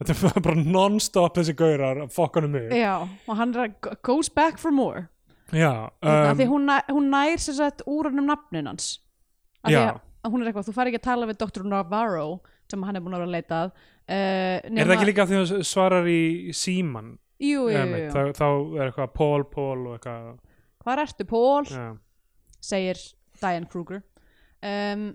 þetta 0.00 0.30
er 0.36 0.44
bara 0.46 0.62
non-stop 0.64 1.36
þessi 1.38 1.54
gaurar 1.58 2.02
að 2.06 2.12
fokka 2.14 2.40
hann 2.42 2.54
um 2.56 2.74
já 2.74 2.92
og 3.28 3.36
hann 3.36 3.54
er 3.54 3.72
goes 4.06 4.30
back 4.32 4.58
for 4.58 4.72
more. 4.72 5.08
Já, 5.52 5.90
um, 6.02 6.36
því 6.38 6.46
hún, 6.46 6.66
næ- 6.70 6.86
hún 6.94 7.08
nær 7.10 7.40
sér 7.42 7.56
sett 7.58 7.82
úr 7.90 8.06
hann 8.10 8.18
um 8.22 8.28
nafnin 8.30 8.68
hans. 8.70 9.00
Af 9.64 9.70
því 9.72 9.80
já, 9.80 9.94
að 10.24 10.30
hún 10.34 10.42
er 10.44 10.50
eitthvað, 10.52 10.68
þú 10.68 10.74
fari 10.76 10.92
ekki 10.92 11.00
að 11.02 11.08
tala 11.08 11.26
við 11.30 11.40
Dr. 11.42 11.64
Navarro 11.66 12.28
sem 12.70 12.82
hann 12.86 12.96
er 12.96 13.02
búin 13.02 13.16
að 13.18 13.24
vera 13.24 13.30
að 13.30 13.34
leita 13.34 13.58
að 13.64 13.72
uh, 13.74 14.78
er 14.78 14.86
það 14.86 14.94
ekki 14.94 15.08
líka 15.10 15.26
því 15.26 15.40
að 15.40 15.50
hann 15.56 15.64
svarar 15.66 16.06
í 16.10 16.20
síman 16.54 17.16
Jú, 17.40 17.64
jú, 17.72 17.72
jú, 17.72 17.98
jú. 18.04 18.10
þá, 18.12 18.20
þá 18.36 18.46
er 18.76 18.90
eitthvað 18.90 19.12
Paul, 19.16 19.44
Paul 19.48 19.86
og 19.88 19.94
eitthvað. 19.96 20.38
Hvar 20.84 21.00
ertu, 21.02 21.24
Paul? 21.28 21.64
já, 21.64 21.86
segir 22.60 23.00
Diane 23.40 23.68
Kruger. 23.72 24.02
Um, 24.60 25.10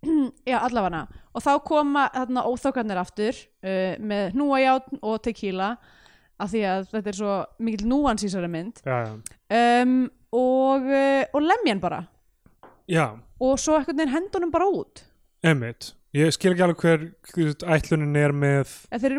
Já, 0.48 0.58
allavega 0.60 1.06
og 1.34 1.44
þá 1.44 1.50
koma 1.66 2.06
þarna 2.14 2.44
óþokkarnir 2.50 3.00
aftur 3.00 3.36
uh, 3.38 3.94
með 4.02 4.32
hnúajátn 4.36 5.00
og 5.02 5.20
tequila 5.26 5.74
af 6.40 6.50
því 6.52 6.64
að 6.70 6.86
þetta 6.94 7.12
er 7.12 7.18
svo 7.18 7.36
mikil 7.60 7.86
núans 7.90 8.24
í 8.24 8.28
þessari 8.30 8.50
mynd. 8.50 8.80
Já, 8.86 8.96
já. 9.04 9.14
um, 9.84 9.96
og, 10.32 10.86
uh, 10.88 11.24
og 11.36 11.44
lemjan 11.44 11.82
bara. 11.82 12.02
Já. 12.90 13.06
Og 13.40 13.58
svo 13.60 13.76
einhvern 13.78 14.00
veginn 14.00 14.14
hendunum 14.14 14.52
bara 14.52 14.68
út. 14.72 15.04
Emmitt, 15.46 15.92
ég 16.16 16.32
skil 16.34 16.54
ekki 16.54 16.64
alveg 16.64 16.84
hver 16.84 17.04
ætlunin 17.76 18.16
er 18.18 18.34
með 18.36 18.72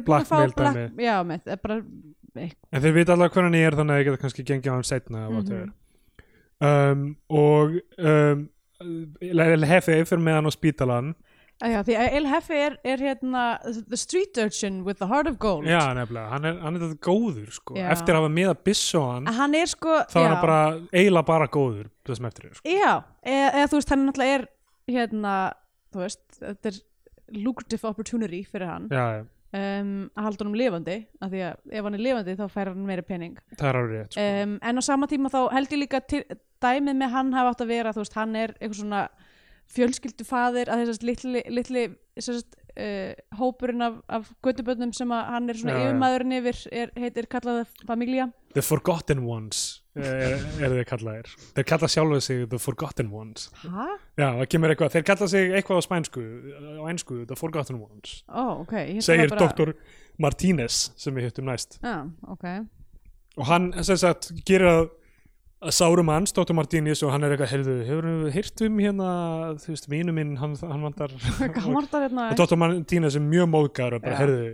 Blackmail 0.05 0.53
black, 0.57 0.97
já, 1.01 1.15
með, 1.25 1.47
er 1.49 1.61
bara 1.61 1.79
en 2.35 2.83
þeir 2.83 2.95
vita 2.95 3.15
alveg 3.15 3.33
hver 3.35 3.47
hann 3.47 3.57
er 3.59 3.75
þannig 3.75 3.93
að 3.93 3.99
þeir 3.99 4.07
geta 4.07 4.21
kannski 4.21 4.45
gengið 4.47 4.71
á 4.71 4.75
hann 4.77 4.87
setna 4.87 5.23
mm 5.27 5.39
Mhm. 5.41 5.71
um, 6.61 7.15
og 7.29 7.79
um, 7.97 8.43
hefði 8.79 10.05
fyrir 10.05 10.21
með 10.21 10.37
hann 10.37 10.49
á 10.49 10.53
spítalan 10.53 11.13
já, 11.69 11.79
því 11.85 11.95
að 12.01 12.15
El 12.17 12.27
Hefe 12.31 12.57
er, 12.57 12.77
er 12.93 13.03
hérna 13.05 13.43
the 13.77 13.99
street 13.99 14.37
urchin 14.41 14.81
with 14.87 15.01
the 15.01 15.07
heart 15.09 15.29
of 15.29 15.37
gold 15.41 15.67
já, 15.69 15.81
nefnilega, 15.97 16.27
hann 16.33 16.47
er, 16.49 16.59
hann 16.63 16.77
er 16.77 16.85
þetta 16.87 17.01
góður 17.05 17.51
sko. 17.55 17.77
Eftir 17.77 18.17
að 18.17 18.23
hafa 18.23 18.31
miða 18.33 18.55
byssu 18.67 19.01
á 19.01 19.05
hann 19.11 19.33
hann 19.39 19.57
er 19.59 19.71
sko 19.71 19.97
þá 20.11 20.15
er 20.17 20.23
já, 20.23 20.29
hann 20.31 20.45
bara 20.45 20.61
eiginlega 20.91 21.27
bara 21.29 21.49
góður 21.51 21.91
það 22.07 22.21
sem 22.21 22.29
eftir 22.31 22.47
er 22.49 22.55
sko. 22.57 22.77
já, 22.77 22.93
eða, 23.21 23.51
eða 23.51 23.67
þú 23.73 23.81
veist 23.81 23.93
hann 23.93 24.07
náttúrulega 24.07 24.39
er 24.39 24.47
hérna, 24.91 25.35
þú 25.93 26.03
veist 26.05 26.23
þetta 26.39 26.73
er 26.73 26.81
lucrative 27.41 27.91
opportunity 27.91 28.41
fyrir 28.47 28.71
hann 28.71 28.89
já, 28.91 29.05
já, 29.19 29.25
um, 29.61 29.95
að 30.15 30.27
halda 30.27 30.45
honum 30.45 30.59
lifandi 30.59 30.97
af 31.21 31.33
því 31.33 31.43
að 31.47 31.75
ef 31.77 31.87
hann 31.87 31.97
er 31.97 32.05
lifandi 32.07 32.37
þá 32.39 32.45
fær 32.51 32.71
hann 32.73 32.87
meira 32.87 33.05
pening 33.07 33.37
það 33.57 33.67
er 33.69 33.81
árið 33.81 33.97
rétt 33.99 34.15
sko. 34.17 34.29
um, 34.43 34.55
en 34.69 34.81
á 34.81 34.83
sama 34.87 35.11
tíma 35.11 35.31
þá 35.33 35.41
held 35.55 35.75
ég 35.75 35.83
líka 35.83 36.01
til, 36.07 36.23
dæmið 36.63 36.97
með 37.03 37.13
hann 37.15 37.35
hafa 37.35 37.53
átt 37.53 37.65
að 37.65 37.73
vera 37.75 37.93
þú 37.95 38.03
veist, 38.05 38.17
hann 38.19 38.39
er 38.39 38.55
eitthvað 38.59 38.81
svona 38.81 39.03
fjölskyldufaðir 39.75 40.71
að 40.71 40.81
þessast 40.83 41.05
litli, 41.07 41.41
litli 41.51 41.83
þessast, 42.17 42.57
uh, 42.75 43.13
hópurinn 43.39 43.83
af, 43.85 43.99
af 44.11 44.29
göttuböndum 44.45 44.91
sem 44.95 45.11
hann 45.15 45.49
er 45.51 45.59
svona 45.59 45.77
já. 45.77 45.83
yfirmaðurinn 45.87 46.35
yfir 46.39 46.59
er, 46.71 46.91
heitir 46.99 47.27
kallað 47.31 47.63
familja 47.87 48.29
The 48.51 48.63
Forgotten 48.67 49.21
Ones 49.31 49.61
er, 49.95 50.35
er 50.59 50.73
þeir 50.75 50.87
kallaðir 50.89 51.29
þeir 51.55 51.67
kalla 51.71 51.87
sjálfuð 51.91 52.23
sig 52.25 52.43
The 52.51 52.59
Forgotten 52.59 53.11
Ones 53.15 53.47
Hæ? 53.63 53.87
já, 54.19 54.27
það 54.41 54.45
kemur 54.53 54.73
eitthvað, 54.73 54.93
þeir 54.97 55.05
kalla 55.11 55.29
sig 55.31 55.55
eitthvað 55.55 55.79
á 55.79 55.83
spænsku 55.87 56.23
á 56.59 56.83
einsku, 56.91 57.21
The 57.31 57.39
Forgotten 57.39 57.79
Ones 57.79 58.17
Ó, 58.27 58.43
ok 58.65 58.75
ég 58.81 58.93
hélt 58.99 59.07
segir 59.07 59.31
bara- 59.31 59.47
Dr. 59.55 59.73
Martínez 60.21 60.81
sem 60.99 61.15
við 61.15 61.29
hittum 61.29 61.47
næst 61.51 61.79
Já, 61.83 61.97
ok 62.27 62.47
og 63.39 63.45
hann 63.47 63.71
sem 63.87 63.95
sagt 63.95 64.33
gerir 64.43 64.67
að 64.67 64.81
sárum 65.69 66.09
hans, 66.09 66.33
Dr. 66.33 66.55
Martínez 66.57 67.03
og 67.05 67.11
hann 67.13 67.25
er 67.25 67.35
eitthvað, 67.35 67.51
heyrðu, 67.51 67.75
hefur 67.85 68.07
við 68.07 68.37
heyrt 68.37 68.63
um 68.65 68.79
hérna, 68.81 69.09
þú 69.61 69.75
veist, 69.75 69.89
vinu 69.91 70.15
minn 70.15 70.31
hann, 70.41 70.55
hann 70.57 70.87
vandar 70.87 71.13
var 71.13 71.89
það 71.91 72.07
hérna? 72.07 72.25
og 72.31 72.39
Dr. 72.39 72.57
Martínez 72.57 73.17
er 73.19 73.23
mjög 73.25 73.51
móðgar 73.51 73.97
og 73.97 74.01
bara, 74.01 74.17
heyrðu, 74.23 74.47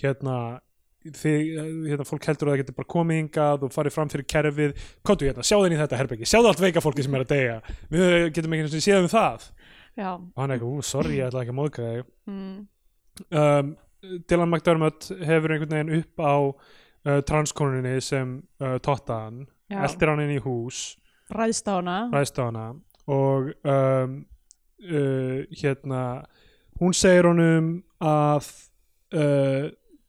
hérna 0.00 0.36
þið, 1.04 1.50
hérna, 1.90 2.06
fólk 2.08 2.30
heldur 2.30 2.48
að 2.48 2.54
það 2.54 2.62
getur 2.62 2.78
bara 2.78 2.90
komið 2.94 3.20
hingað 3.22 3.66
og 3.66 3.74
farið 3.74 3.96
fram 3.98 4.12
fyrir 4.12 4.28
kerfið 4.34 4.86
komdu 5.06 5.28
hérna, 5.28 5.44
sjáðu 5.46 5.68
í 5.68 5.82
þetta 5.82 6.00
herbyggi, 6.00 6.30
sjáðu 6.32 6.50
allt 6.52 6.64
veika 6.64 6.84
fólki 6.84 7.04
sem 7.04 7.18
er 7.18 7.26
að 7.26 7.34
deyja, 7.34 7.58
við 7.92 8.16
getum 8.38 8.56
ekki 8.56 8.64
einu 8.64 8.72
sinni 8.72 8.86
séð 8.88 9.02
um 9.04 9.12
það 9.12 9.46
Já, 9.98 10.10
og 10.14 10.40
hann 10.40 10.48
er 10.48 10.56
eitthvað, 10.56 10.72
ú, 10.72 10.86
sorry, 10.86 11.18
ég 11.18 11.28
ætla 11.28 11.44
ekki 11.44 11.54
að 11.54 11.58
móðga 11.58 11.92
þig 11.92 12.02
mm, 12.30 12.58
um, 13.42 13.70
Dylan 14.30 14.52
McDermott 14.52 15.08
hefur 15.26 15.54
einhvern 15.54 15.74
veginn 15.74 15.94
upp 15.98 16.22
á 16.22 16.36
uh, 16.38 17.20
transkonuninni 17.26 18.02
sem 18.04 18.36
uh, 18.62 18.76
totta 18.84 19.22
hann 19.26 19.40
Já. 19.44 19.57
Eldir 19.70 20.08
hann 20.12 20.20
inn 20.24 20.36
í 20.36 20.40
hús 20.44 20.96
ræðst 21.30 21.68
á 21.68 21.74
hana. 21.80 21.96
ræðst 22.12 22.38
á 22.40 22.44
hana 22.48 22.66
og 23.08 23.50
um, 23.64 24.14
uh, 24.84 25.42
hérna 25.60 26.02
hún 26.80 26.94
segir 26.96 27.26
honum 27.28 27.82
að 28.00 28.48
uh, 29.18 29.68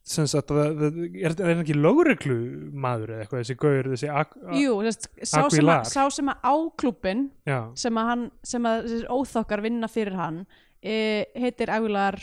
sem 0.09 0.25
sagt 0.25 0.49
að 0.49 0.57
það- 0.57 0.79
það- 0.79 1.17
er, 1.21 1.35
hann 1.51 1.61
ekki 1.63 1.75
lögreglu 1.77 2.37
maður 2.73 3.11
eða 3.13 3.25
eitthvað 3.25 3.43
þessi 3.43 3.57
gaur 3.61 3.89
þessi 3.91 4.09
Jú, 4.57 4.73
sá, 5.21 5.43
sem 5.53 5.69
að, 5.69 5.83
sá 5.91 6.03
sem 6.09 6.31
að 6.33 6.39
á 6.49 6.53
klúbbin 6.81 7.27
já, 7.45 7.59
sem 7.77 7.99
að 8.01 8.09
hann, 8.13 8.23
sem 8.43 8.65
að 8.65 8.89
óþokkar 9.13 9.61
vinna 9.61 9.87
fyrir 9.91 10.17
hann 10.17 10.39
e, 10.81 11.25
heitir 11.37 11.69
Aguilar 11.75 12.17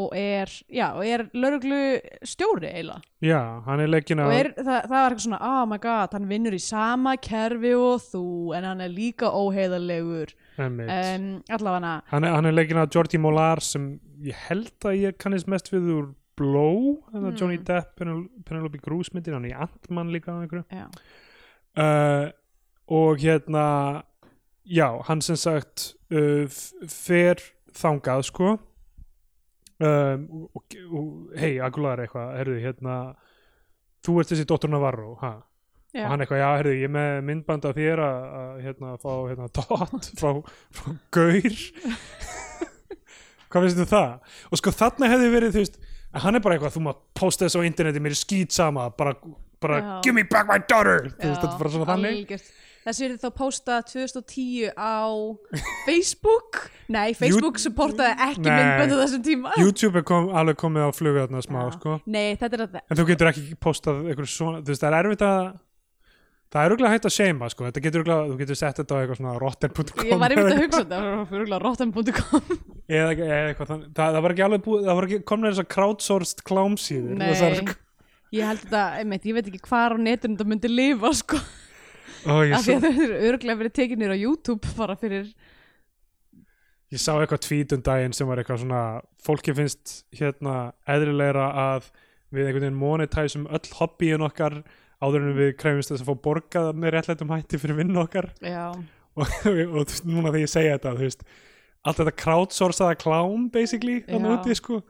og 0.00 0.14
er, 0.16 0.50
já, 0.72 0.86
og 0.96 1.04
er 1.06 1.24
lauruglu 1.36 1.78
stjóri 2.26 2.68
eiginlega. 2.70 3.00
Já, 3.24 3.40
hann 3.66 3.80
er 3.84 3.90
leggin 3.92 4.22
og 4.24 4.30
að 4.32 4.38
er, 4.38 4.50
það, 4.58 4.78
það 4.86 4.94
var 4.96 5.10
eitthvað 5.14 5.24
svona, 5.26 5.40
oh 5.50 5.64
my 5.70 5.78
god 5.84 6.14
hann 6.16 6.28
vinnur 6.30 6.56
í 6.56 6.60
sama 6.64 7.16
kerfi 7.20 7.72
og 7.76 8.00
þú 8.10 8.22
en 8.58 8.68
hann 8.70 8.80
er 8.86 8.94
líka 8.94 9.30
óheiðarlegur. 9.32 10.32
Um, 10.60 10.80
allavega 11.48 11.92
hann, 12.12 12.24
er- 12.24 12.34
hann 12.38 12.46
er 12.50 12.56
leggin 12.56 12.80
að 12.82 12.90
Georgie 12.96 13.20
Molar 13.22 13.60
sem 13.64 13.92
ég 14.24 14.36
held 14.48 14.72
að 14.84 14.98
ég 15.06 15.18
kannist 15.20 15.48
mest 15.48 15.70
við 15.72 15.92
úr 15.98 16.08
Blow, 16.40 17.02
Mm. 17.12 17.34
Johnny 17.36 17.58
Depp 17.58 17.98
Penel- 18.00 18.28
Penelope 18.48 18.78
Cruz 18.80 19.10
myndir, 19.12 19.34
hann 19.36 19.44
er 19.44 19.50
í 19.52 19.58
Ant-Man 19.60 20.08
líka 20.08 20.32
uh, 21.76 22.30
og 22.88 23.18
hérna 23.20 24.02
já, 24.64 24.88
hann 25.06 25.20
sem 25.20 25.36
sagt 25.36 25.94
uh, 26.12 26.46
fer 26.88 27.36
þangað 27.76 28.24
sko 28.30 28.54
um, 29.86 30.24
og, 30.54 30.78
og 30.90 31.36
hei, 31.40 31.52
Aguilar 31.64 32.04
eitthvað, 32.04 32.32
herðu, 32.40 32.56
hérna 32.64 32.96
þú 34.04 34.18
ert 34.20 34.32
þessi 34.32 34.48
Dr. 34.48 34.70
Navarro 34.72 35.14
ha? 35.22 35.32
já. 35.94 36.04
og 36.04 36.10
hann 36.12 36.24
eitthvað, 36.24 36.42
já, 36.42 36.48
herðu, 36.60 36.74
ég 36.80 36.94
með 36.96 37.12
myndband 37.28 37.68
af 37.70 37.76
þér 37.78 38.04
að, 38.06 38.26
að 38.40 38.64
hérna, 38.66 38.94
fá 39.02 39.12
hérna, 39.30 39.50
dot 39.60 40.10
frá, 40.20 40.32
frá 40.80 40.96
gaur 41.16 41.60
hvað 43.50 43.66
finnst 43.66 43.80
þú 43.82 43.88
það? 43.90 44.34
og 44.50 44.62
sko 44.62 44.74
þarna 44.80 45.12
hefði 45.14 45.32
verið, 45.34 45.54
þú 45.56 45.64
veist 45.64 45.80
að 46.10 46.24
hann 46.24 46.38
er 46.38 46.42
bara 46.44 46.56
eitthvað, 46.56 46.74
þú 46.74 46.82
maður 46.86 47.02
posta 47.20 47.46
þessu 47.46 47.62
á 47.62 47.68
interneti 47.68 48.02
mér 48.02 48.16
er 48.16 48.20
skýt 48.20 48.54
sama, 48.54 48.88
bara, 48.96 49.14
bara 49.62 49.78
Já. 49.78 49.92
give 50.06 50.16
me 50.16 50.24
back 50.26 50.48
my 50.50 50.58
daughter, 50.58 51.06
þú 51.14 51.28
veist, 51.28 51.42
þetta 51.44 51.54
er 51.54 51.62
bara 51.62 51.72
svona 51.74 51.88
þannig 51.92 52.16
algjört. 52.16 52.50
Þessi 52.86 53.06
er 53.06 53.16
þá 53.20 53.28
postað 53.36 53.88
2010 53.92 54.74
á 54.74 55.04
Facebook. 55.86 56.60
Nei, 56.90 57.14
Facebook 57.18 57.60
supportaði 57.62 58.14
ekki 58.30 58.46
Nei. 58.46 58.52
myndböndu 58.56 59.00
þessum 59.02 59.24
tíma. 59.26 59.56
YouTube 59.60 60.00
er 60.00 60.06
kom, 60.08 60.30
alveg 60.34 60.60
komið 60.60 60.86
á 60.86 60.90
flugu 60.96 61.24
þarna 61.24 61.42
smá, 61.46 61.60
sko. 61.76 61.98
Nei, 62.10 62.36
þetta 62.40 62.58
er 62.58 62.64
að 62.66 62.78
en 62.82 63.00
þú 63.00 63.08
getur 63.12 63.32
ekki 63.32 63.58
postað 63.62 64.06
eitthvað 64.10 64.32
svona, 64.32 64.62
þú 64.64 64.74
veist, 64.74 64.84
það 64.84 64.96
er 64.96 65.00
erfitt 65.10 65.26
að 65.28 65.42
það 66.50 66.64
er 66.64 66.74
auðvitað 66.74 66.94
hægt 66.96 67.06
að 67.06 67.14
seima, 67.14 67.50
sko. 67.52 67.66
Þetta 67.68 67.84
getur 67.84 68.02
auðvitað, 68.02 68.32
þú 68.32 68.38
getur 68.40 68.58
sett 68.58 68.80
þetta 68.80 68.96
á 68.96 69.00
eitthvað 69.00 69.20
svona 69.20 69.36
rotten.com 69.38 70.08
ég 70.08 70.22
var 70.24 70.34
einmitt 70.34 70.56
að 70.56 70.62
hugsa 70.64 70.82
þetta 70.82 71.00
fyrir 71.30 71.62
rotten.com 71.62 72.50
eða, 72.90 73.12
eða 73.14 73.38
eitthvað 73.52 73.70
þannig, 73.70 73.92
það, 73.94 74.16
það 74.16 74.24
var 74.24 74.34
ekki 74.34 74.44
alveg 74.46 74.64
búið 74.66 74.88
það 74.88 74.98
var 74.98 75.06
ekki 75.08 75.20
komnið 75.30 75.52
þess 75.52 75.62
að 75.62 75.70
crowdsourced 75.76 76.42
klámsíður 76.50 77.20
Nei. 77.20 77.26
þessar, 77.30 77.74
ég 78.34 78.50
held 78.50 78.64
þetta, 78.64 78.82
einmitt, 78.98 79.28
ég 79.30 79.38
veit 79.38 79.50
ekki 79.52 79.62
hvar 79.68 79.94
á 79.94 79.98
netinu 80.02 80.34
þetta 80.34 80.50
myndi 80.50 80.72
lifa 80.72 81.12
sko, 81.20 81.38
ég, 82.26 82.52
af 82.56 82.66
því 82.66 82.76
að 82.76 82.84
þau 82.84 83.02
eru 83.06 83.18
örglega 83.30 83.60
verið 83.62 83.74
tekinir 83.80 84.14
á 84.14 84.16
YouTube 84.18 84.74
bara 84.76 84.96
fyrir 85.00 85.30
ég 86.90 86.98
sá 87.00 87.14
eitthvað 87.14 87.42
tweet 87.46 87.74
um 87.76 87.82
daginn 87.86 88.14
sem 88.16 88.28
var 88.28 88.40
eitthvað 88.42 88.64
svona 88.64 88.84
fólki 89.22 89.54
finnst 89.56 90.00
hérna 90.16 90.72
eðrilegra 90.90 91.50
að 91.74 91.90
við 92.34 92.46
einhvern 92.46 92.66
veginn 92.66 92.80
monetæsum 92.80 93.46
öll 93.50 93.74
hobbyin 93.78 94.26
okkar 94.26 94.60
áður 95.00 95.28
en 95.28 95.36
við 95.38 95.52
krefumst 95.58 95.92
þess 95.92 96.04
að 96.04 96.10
fá 96.10 96.24
borgað 96.26 96.70
með 96.78 96.94
réttlætum 96.96 97.30
hætti 97.32 97.60
fyrir 97.60 97.78
vinnu 97.78 98.02
okkar. 98.02 98.28
Já, 98.44 98.74
og, 99.16 99.36
og 99.46 99.78
veist, 99.80 100.04
núna 100.06 100.28
þegar 100.28 100.42
ég 100.44 100.52
segja 100.52 100.76
þetta 100.76 100.96
þú 100.98 101.06
veist, 101.06 101.22
allt 101.80 102.00
þetta 102.02 102.16
crowdsourcaða 102.24 102.98
klám 103.00 103.46
basically, 103.54 104.00
þannig 104.08 104.34
Já. 104.34 104.36
úti 104.36 104.58
sko 104.58 104.80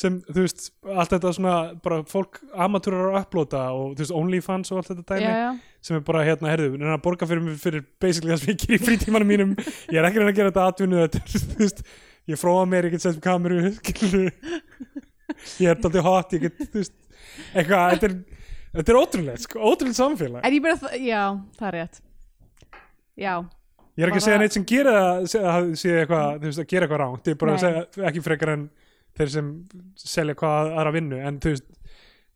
sem, 0.00 0.20
þú 0.30 0.46
veist, 0.46 0.70
allt 0.86 1.16
þetta 1.16 1.34
svona 1.36 1.56
bara 1.84 2.00
fólk 2.08 2.40
amatúrar 2.54 3.10
að 3.10 3.20
upplota 3.24 3.66
og 3.76 3.92
þú 3.98 4.04
veist, 4.04 4.16
OnlyFans 4.22 4.72
og 4.72 4.80
allt 4.80 4.92
þetta 4.94 5.20
já, 5.20 5.26
dæmi 5.26 5.34
já 5.34 5.50
sem 5.80 5.96
er 5.96 6.02
bara 6.04 6.24
hérna, 6.26 6.50
herðu, 6.52 6.74
að 6.84 6.98
borga 7.04 7.26
fyrir, 7.30 7.42
mig 7.44 7.58
fyrir 7.62 7.84
basically 8.02 8.32
það 8.34 8.42
sem 8.42 8.50
ég 8.52 8.60
gerir 8.64 8.76
í 8.80 8.86
frítímanum 8.88 9.30
mínum. 9.32 9.52
Ég 9.88 9.96
er 10.00 10.08
ekki 10.08 10.20
að 10.20 10.24
reyna 10.24 10.32
að 10.34 10.40
gera 10.40 10.50
þetta 10.52 10.66
atvinnu 10.72 10.98
þetta 11.06 11.22
þú 11.34 11.60
veist, 11.62 11.80
ég 12.30 12.40
fróða 12.40 12.66
mér, 12.68 12.88
ég 12.90 12.96
get 12.96 13.04
sett 13.06 13.22
kameru 13.24 13.62
ég 15.62 15.70
er 15.72 15.80
daldið 15.80 16.04
hot, 16.04 16.34
ég 16.36 16.44
get, 16.48 16.60
þú 16.66 16.82
veist 16.82 16.96
eitthvað, 17.54 17.94
þetta 17.94 18.10
er 18.10 18.18
þetta 18.74 18.92
er 18.92 18.98
ótrúlega, 19.00 19.40
sko, 19.46 19.62
ótrúlega 19.70 19.98
samfélag. 19.98 20.44
En 20.46 20.56
ég 20.58 20.62
bara, 20.66 20.92
já, 21.00 21.22
það 21.58 21.70
er 21.72 21.76
rétt. 21.80 22.02
Já, 23.20 23.34
Ég 23.98 24.06
er 24.06 24.12
ekki 24.12 24.20
að 24.20 24.22
Bara- 24.22 24.24
segja 24.30 24.40
neitt 24.40 24.54
sem 24.54 24.64
gera 24.70 24.92
að 25.10 25.24
sé 25.76 25.90
eitthvað, 26.00 26.28
þú 26.40 26.46
veist, 26.46 26.60
að 26.62 26.68
gera 26.70 26.86
eitthvað 26.86 27.00
ránt 27.02 27.26
ég 27.26 27.34
er 27.34 27.38
bara 27.40 27.52
að 27.52 27.56
Nei. 27.56 27.64
segja 27.64 28.06
ekki 28.08 28.22
frekar 28.24 28.52
en 28.54 28.62
þeir 29.18 29.30
sem 29.34 29.48
selja 29.98 30.36
hvað 30.40 30.70
aðra 30.70 30.92
vinnu 30.94 31.18
en 31.26 31.40
þú 31.42 31.52
veist 31.52 31.66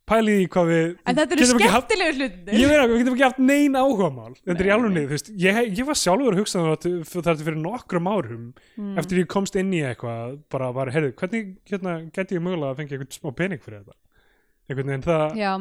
pælið 0.09 0.39
í 0.43 0.47
hvað 0.53 0.67
við 0.71 0.85
En 1.09 1.17
þetta 1.19 1.35
eru 1.35 1.47
skemmtilegu 1.49 2.15
hlutir 2.19 2.59
Ég 2.61 2.69
meina, 2.71 2.85
við 2.91 2.99
getum 3.01 3.15
ekki 3.15 3.25
haft 3.25 3.39
nein 3.41 3.73
áhugamál. 3.79 4.33
Þetta 4.45 4.61
er 4.63 4.69
í 4.69 4.73
alveg 4.75 4.93
niður, 4.95 5.09
þú 5.09 5.15
veist 5.17 5.31
Ég, 5.41 5.59
ég 5.79 5.87
var 5.89 5.97
sjálfur 6.01 6.35
að 6.35 6.41
hugsa 6.43 6.61
það 6.61 6.71
þar 7.15 7.39
til 7.39 7.45
fyrir 7.49 7.59
nokkrum 7.63 8.09
árum 8.11 8.45
Mm. 8.75 8.97
eftir 8.99 9.21
ég 9.23 9.27
komst 9.31 9.55
inn 9.55 9.71
í 9.73 9.79
eitthvað 9.87 10.39
bara 10.51 10.67
var, 10.75 10.89
heyrðu, 10.91 11.13
hvernig 11.15 11.53
hérna, 11.69 11.93
geti 12.13 12.35
ég 12.35 12.41
mögulega 12.43 12.73
að 12.73 12.79
fengja 12.81 12.97
eitthvað 12.97 13.15
smá 13.19 13.31
pening 13.35 13.61
fyrir 13.63 13.79
þetta? 13.85 13.95
Einhvern 14.69 14.89
veginn 14.91 15.05
það 15.05 15.37
Já, 15.39 15.51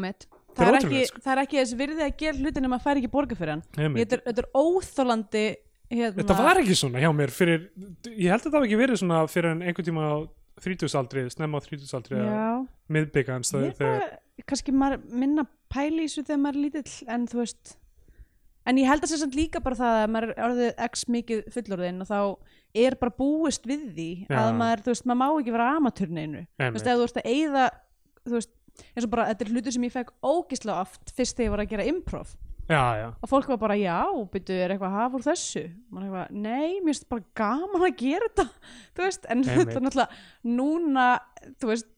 Það 0.54 0.68
er 0.70 0.76
ekki, 0.78 1.00
sko. 1.08 1.20
það 1.24 1.32
er 1.34 1.40
ekki 1.44 1.58
þess 1.58 1.74
virði 1.78 2.02
að 2.04 2.16
gera 2.20 2.38
hlutin 2.38 2.64
ef 2.66 2.70
maður 2.70 2.84
fær 2.84 2.98
ekki 3.00 3.10
borga 3.10 3.34
fyrir 3.38 3.52
hann. 3.54 3.62
Þetta 3.74 4.14
er, 4.14 4.22
er 4.30 4.46
óþólandi 4.54 5.44
hérna, 5.90 6.14
Þetta 6.20 6.36
var 6.38 6.60
ekki 6.62 6.76
svona 6.78 7.00
hjá 7.02 7.10
mér 7.14 7.32
fyrir, 7.34 7.64
ég 8.14 8.30
held 8.30 8.44
að 8.44 8.50
það 8.52 8.58
hafi 8.60 8.68
ekki 8.68 8.78
kannski 14.42 14.74
minna 14.74 15.46
pæli 15.72 16.04
í 16.04 16.08
þessu 16.08 16.26
þegar 16.26 16.42
maður 16.42 16.58
er 16.58 16.64
lítill 16.66 17.14
en 17.14 17.26
þú 17.30 17.40
veist 17.42 17.76
en 18.64 18.80
ég 18.80 18.88
held 18.88 19.04
að 19.04 19.12
sé 19.12 19.20
samt 19.20 19.38
líka 19.38 19.62
bara 19.62 19.78
það 19.78 20.00
að 20.00 20.10
maður 20.14 20.32
er 20.32 20.44
orðið 20.48 20.84
x 20.88 21.06
mikið 21.12 21.42
fullorðinn 21.54 22.04
og 22.04 22.10
þá 22.10 22.18
er 22.84 22.96
bara 22.98 23.14
búist 23.14 23.68
við 23.68 23.84
því 23.94 24.10
Já. 24.24 24.38
að 24.40 24.52
maður, 24.58 24.84
þú 24.86 24.94
veist, 24.94 25.06
maður 25.06 25.20
má 25.20 25.26
ekki 25.28 25.54
vera 25.54 25.70
amatörneinu 25.78 26.44
þú 26.58 26.70
veist, 26.74 26.88
ef 26.88 26.96
þú 26.96 27.04
veist 27.04 27.20
að 27.20 27.30
eyða 27.34 27.66
þú 28.24 28.38
veist, 28.38 28.54
eins 28.94 29.06
og 29.06 29.12
bara, 29.12 29.28
þetta 29.30 29.46
er 29.46 29.52
hlutur 29.52 29.76
sem 29.76 29.86
ég 29.86 29.94
fekk 29.94 30.12
ógislega 30.24 30.82
oft 30.82 31.14
fyrst 31.14 31.38
þegar 31.38 31.46
ég 31.46 31.54
var 31.54 31.62
að 31.64 31.72
gera 31.74 31.86
improv. 31.92 32.34
Já, 32.64 32.80
já, 32.96 33.08
og 33.20 33.28
fólk 33.28 33.50
var 33.52 33.58
bara, 33.60 33.74
já, 33.76 33.98
byrju, 34.32 34.54
er 34.56 34.72
eitthvað 34.72 34.88
að 34.88 35.02
hafa 35.02 35.18
úr 35.18 35.24
þessu? 35.26 35.62
Maður 35.92 36.06
eitthvað, 36.06 36.38
nei, 36.46 36.78
mér 36.80 36.94
finnst 36.94 37.08
bara 37.12 37.26
gaman 37.36 37.84
að 37.84 37.98
gera 38.00 38.28
þetta. 38.30 38.46
Þú 38.96 39.04
veist, 39.04 39.26
en 39.28 39.42
þetta 39.44 39.74
er 39.74 39.84
náttúrulega 39.84 40.54
núna, 40.56 41.08
þú 41.60 41.70
veist 41.74 41.90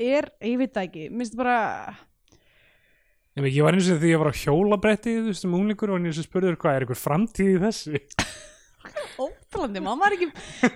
er, 0.00 0.30
ég 0.44 0.60
veit 0.60 0.72
það 0.74 0.86
ekki, 0.88 1.08
mér 1.10 1.24
finnst 1.24 1.38
bara 1.38 1.58
Ég, 3.38 3.46
ég 3.54 3.62
var 3.62 3.76
eins 3.76 3.88
og 3.92 4.00
því 4.02 4.10
ég 4.10 4.20
var 4.20 4.32
á 4.32 4.40
hjólabretti 4.40 5.16
þú 5.20 5.28
veist, 5.30 5.46
um 5.46 5.56
unglingur 5.60 5.92
og 5.94 6.00
eins 6.00 6.18
og 6.20 6.26
spurður 6.26 6.58
hvað 6.60 6.78
er 6.78 6.86
einhver 6.86 6.98
framtíð 6.98 7.52
í 7.52 7.60
þessu 7.62 8.00
ótrúlandi, 9.24 9.82
maður 9.84 10.00
var 10.02 10.16
ekki 10.16 10.30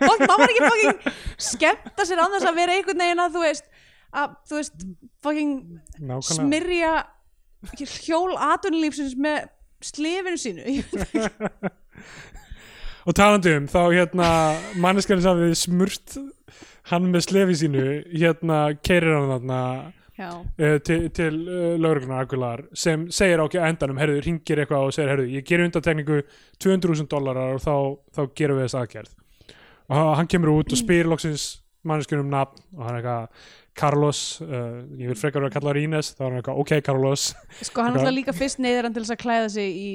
maður 0.04 0.30
var 0.30 0.52
ekki 0.52 0.68
fucking 0.68 1.16
skemmta 1.48 2.06
sér 2.06 2.22
án 2.22 2.36
þess 2.36 2.50
að 2.50 2.60
vera 2.60 2.76
einhvern 2.76 3.02
veginn 3.04 3.24
að 3.24 3.34
þú 3.34 3.44
veist 3.46 3.68
að, 4.14 4.36
þú 4.46 4.60
veist, 4.60 4.86
fucking 5.24 5.54
Nákvæmlega 5.98 6.38
smyrja 6.38 6.94
hjól 8.04 8.36
atvinnulífsins 8.52 9.16
með 9.18 9.48
slefinu 9.84 10.40
sínu 10.40 10.68
Ég 10.68 10.92
veit 10.92 11.08
ekki. 11.08 11.72
Og 13.04 13.12
talandi 13.16 13.52
um, 13.58 13.66
þá 13.68 13.80
hérna 13.92 14.28
manneskarinn 14.80 15.24
sem 15.24 15.40
við 15.42 15.58
smurt 15.60 16.14
hann 16.90 17.10
með 17.12 17.26
slefi 17.28 17.58
sínu, 17.64 17.84
hérna 18.12 18.58
keirir 18.84 19.14
hann 19.16 19.30
þarna 19.32 19.60
uh, 20.18 20.76
til, 20.84 21.08
til 21.16 21.40
uh, 21.48 21.74
lauruglunar 21.80 22.24
Aguilar 22.26 22.64
sem 22.76 23.08
segir 23.14 23.40
á 23.40 23.46
endanum, 23.68 23.98
herðu, 24.00 24.20
ringir 24.26 24.62
eitthvað 24.62 24.88
og 24.90 24.96
segir, 24.96 25.12
herðu, 25.14 25.26
ég 25.32 25.48
gerir 25.48 25.68
undantekningu 25.70 26.22
200.000 26.62 27.10
dólarar 27.10 27.56
og 27.56 27.64
þá, 27.64 27.74
þá 28.18 28.22
gerum 28.36 28.60
við 28.60 28.68
þess 28.68 28.80
aðgerð. 28.82 29.12
Og 29.92 30.16
hann- 30.18 30.30
kemur 30.32 30.54
út 30.54 30.72
og 30.72 30.80
spyr 30.80 31.08
loksins 31.10 31.50
manneskunum 31.84 32.30
nafn 32.32 32.62
og 32.78 32.86
hann 32.86 32.96
er 32.96 33.02
eitthvað 33.02 33.52
Carlos, 33.74 34.18
uh, 34.44 34.84
ég 34.94 35.08
vil 35.10 35.18
frekar 35.18 35.42
vera 35.42 35.50
að 35.50 35.56
kalla 35.56 35.72
hann 35.72 35.82
Ines, 35.82 36.12
þá 36.14 36.20
er 36.22 36.28
hann 36.28 36.38
eitthvað, 36.38 36.60
ok 36.62 36.84
Carlos. 36.86 37.24
Sko 37.66 37.82
hann 37.82 37.96
ætla 37.98 38.12
líka 38.14 38.34
fyrst 38.36 38.60
neyður 38.62 38.86
hann 38.86 38.94
til 38.94 39.02
þess 39.02 39.16
að 39.16 39.22
klæða 39.24 39.48
sig 39.56 39.80
í 39.80 39.88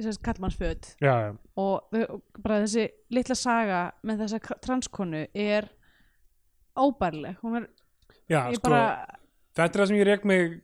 þess 0.00 0.22
kallmannsföt 0.24 0.94
já, 1.02 1.12
já, 1.26 1.34
og 1.60 1.98
bara 2.40 2.62
þessi 2.64 2.86
litla 3.12 3.36
saga 3.36 3.82
með 4.06 4.24
þessa 4.24 4.56
transkonu 4.64 5.26
er 5.34 5.68
óbærleg 6.80 7.38
hún 7.44 7.60
er, 7.60 7.68
já 8.30 8.42
sko 8.56 8.68
bara 8.68 8.82
þetta 9.56 9.68
er 9.68 9.82
það 9.82 9.90
sem 9.90 10.00
ég 10.00 10.08
rek 10.08 10.26
mig 10.28 10.58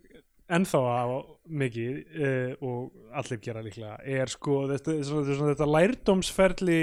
ennþá 0.56 0.80
á 0.80 1.04
mikið 1.46 1.94
uh, 2.00 2.52
og 2.66 3.16
allir 3.18 3.40
gera 3.42 3.62
líklega 3.64 3.96
er 4.02 4.30
sko 4.30 4.64
þetta, 4.70 4.98
svona, 5.06 5.52
þetta 5.52 5.70
lærdómsferli 5.74 6.82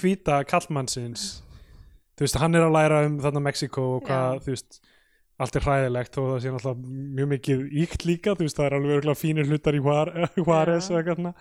hvíta 0.00 0.40
kallmannsins 0.48 1.30
þú 2.20 2.26
veist, 2.26 2.40
hann 2.40 2.56
er 2.56 2.66
að 2.66 2.74
læra 2.76 3.02
um 3.08 3.18
þarna 3.24 3.44
Mexiko 3.46 3.86
og 3.96 4.08
hvað, 4.08 4.34
Já. 4.34 4.44
þú 4.44 4.54
veist 4.54 4.80
allt 5.40 5.56
er 5.56 5.64
hræðilegt 5.64 6.18
og 6.20 6.26
það 6.28 6.42
sé 6.42 6.50
náttúrulega 6.52 6.96
mjög 7.16 7.28
mikið 7.30 7.62
íkt 7.84 8.02
líka, 8.04 8.34
þú 8.36 8.44
veist, 8.44 8.58
það 8.58 8.66
er 8.66 8.76
alveg 8.76 8.96
örugglega 8.98 9.20
fínir 9.20 9.48
hlutar 9.48 9.78
í 9.78 9.80
Já. 10.90 10.92
og 10.92 10.98
eitthvað 11.00 11.32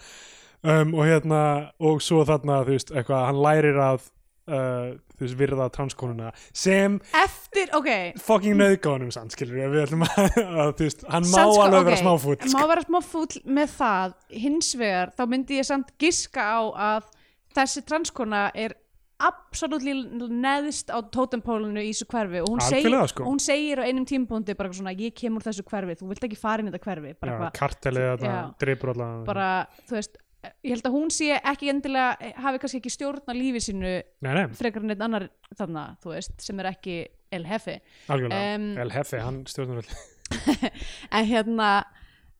um, 0.64 0.94
og 0.96 1.04
hérna 1.10 1.42
og 1.80 2.00
svo 2.04 2.24
þarna, 2.28 2.62
þú 2.64 2.78
veist, 2.78 2.94
eitthvað 2.96 3.28
hann 3.28 3.44
lærir 3.44 3.82
að 3.84 4.08
uh, 4.50 4.98
þú 5.20 5.26
veist, 5.26 5.38
virða 5.40 5.70
transkonuna 5.76 6.34
sem 6.56 6.98
eftir, 7.20 7.72
ok. 7.78 7.90
fucking 8.24 8.60
nauðgánum 8.60 9.14
sann, 9.14 9.32
skilur 9.34 9.60
við, 9.60 9.70
við 9.76 9.86
ætlum 9.86 10.06
að, 10.08 10.20
að 10.66 10.74
þú 10.80 10.90
veist, 10.90 11.08
hann 11.14 11.30
má 11.30 11.32
Samt 11.36 11.56
sko, 11.56 11.64
alveg 11.68 11.88
vera 11.90 11.96
ok, 11.96 12.04
smáfúll. 12.04 12.38
má 12.56 12.62
vera 12.74 12.86
smáfúll 12.88 13.42
með 13.60 13.74
það. 13.78 14.20
Hins 14.44 14.76
vegar, 14.80 15.16
þá 15.18 15.24
myndi 15.32 15.60
ég 15.60 15.70
samt 15.70 15.96
giska 16.02 16.46
á 16.46 16.62
að 16.90 17.10
þessi 17.58 17.84
transkona 17.88 18.46
er 18.58 18.78
absolutt 19.20 19.84
neðst 19.84 20.92
á 20.96 20.98
totempólinu 21.12 21.82
í 21.84 21.92
þessu 21.92 22.08
hverfi. 22.08 22.40
Og 22.40 22.54
hún, 22.54 22.62
segir, 22.64 22.86
Algjörlega, 22.86 23.10
sko. 23.12 23.26
hún 23.28 23.42
segir 23.44 23.82
á 23.82 23.84
einum 23.84 24.08
tímpúndi 24.08 24.56
bara 24.56 24.72
svona, 24.72 24.94
ég 24.96 25.16
kemur 25.18 25.44
þessu 25.44 25.66
hverfi, 25.68 25.98
þú 26.00 26.14
vilt 26.14 26.28
ekki 26.30 26.40
fara 26.40 26.64
inn 26.64 26.72
í 26.72 26.74
þetta 26.74 26.86
hverfi. 26.88 27.14
Bara, 27.20 27.36
eitthvað, 27.36 27.54
kartelið 27.60 28.10
allan. 28.14 29.26
Bara, 29.28 29.50
þú 29.90 29.98
veist 29.98 30.16
ég 30.64 30.74
held 30.74 30.88
að 30.88 30.96
hún 30.96 31.10
sé 31.14 31.34
ekki 31.38 31.72
endilega 31.72 32.34
hafi 32.40 32.62
kannski 32.62 32.80
ekki 32.80 32.94
stjórn 32.94 33.28
á 33.28 33.34
lífi 33.36 33.62
sínu 33.70 33.94
nei, 34.24 34.34
nei, 34.34 34.46
frekar 34.56 34.86
en 34.86 34.94
einn 34.96 35.08
annar 35.10 35.28
þarna, 35.58 35.86
veist, 36.06 36.36
sem 36.44 36.60
er 36.62 36.72
ekki 36.72 37.00
El 37.36 37.46
Hefi 37.46 37.80
Em, 38.10 38.72
El 38.80 38.94
Hefe, 38.94 39.20
hann 39.24 39.44
stjórnar 39.50 39.90
en 41.18 41.26
hérna 41.28 41.72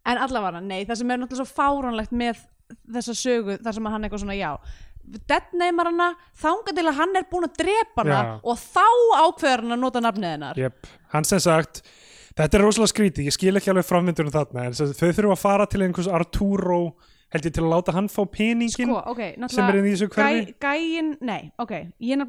en 0.10 0.22
allavega, 0.22 0.62
nei, 0.64 0.86
það 0.88 1.02
sem 1.02 1.12
er 1.12 1.20
náttúrulega 1.22 1.44
svo 1.44 1.58
fáránlegt 1.60 2.16
með 2.16 2.46
þessa 2.94 3.16
sögu 3.18 3.58
þar 3.60 3.76
sem 3.76 3.90
hann 3.92 4.06
eitthvað 4.06 4.24
svona, 4.24 4.38
já 4.38 4.54
deadneymar 5.30 5.90
hana, 5.90 6.10
þanga 6.38 6.76
til 6.76 6.86
að 6.86 7.00
hann 7.00 7.18
er 7.18 7.26
búinn 7.30 7.48
að 7.48 7.56
drepa 7.64 8.04
hana 8.04 8.20
Já. 8.20 8.34
og 8.44 8.60
þá 8.62 8.86
ákveður 9.24 9.64
hann 9.64 9.76
að 9.76 9.82
nota 9.82 10.04
nafnið 10.06 10.34
hennar. 10.36 10.60
Jep, 10.60 10.90
hann 11.14 11.28
sem 11.28 11.42
sagt 11.44 11.82
þetta 12.38 12.60
er 12.60 12.64
rosalega 12.64 12.94
skrítið, 12.94 13.30
ég 13.30 13.36
skil 13.36 13.56
ekki 13.58 13.72
alveg 13.74 13.88
framvindunum 13.88 14.34
þarna 14.34 14.68
en 14.70 14.78
þau 14.78 15.08
þurfa 15.08 15.34
að 15.34 15.42
fara 15.42 15.68
til 15.70 15.82
einhvers 15.86 16.12
Arturo 16.14 16.82
held 17.34 17.46
ég 17.50 17.54
til 17.56 17.66
að 17.66 17.74
láta 17.74 17.96
hann 17.96 18.10
fá 18.12 18.24
peningin 18.32 18.74
sko, 18.74 19.04
ok, 19.12 19.22
sem 19.52 19.68
er 19.68 19.78
inn 19.80 19.88
í 19.90 19.94
þessu 19.94 20.10
hverfi. 20.14 20.56
gæ, 20.56 20.66
gæin, 20.66 21.14
nei, 21.22 21.52
ok 21.62 21.76
ég 22.00 22.20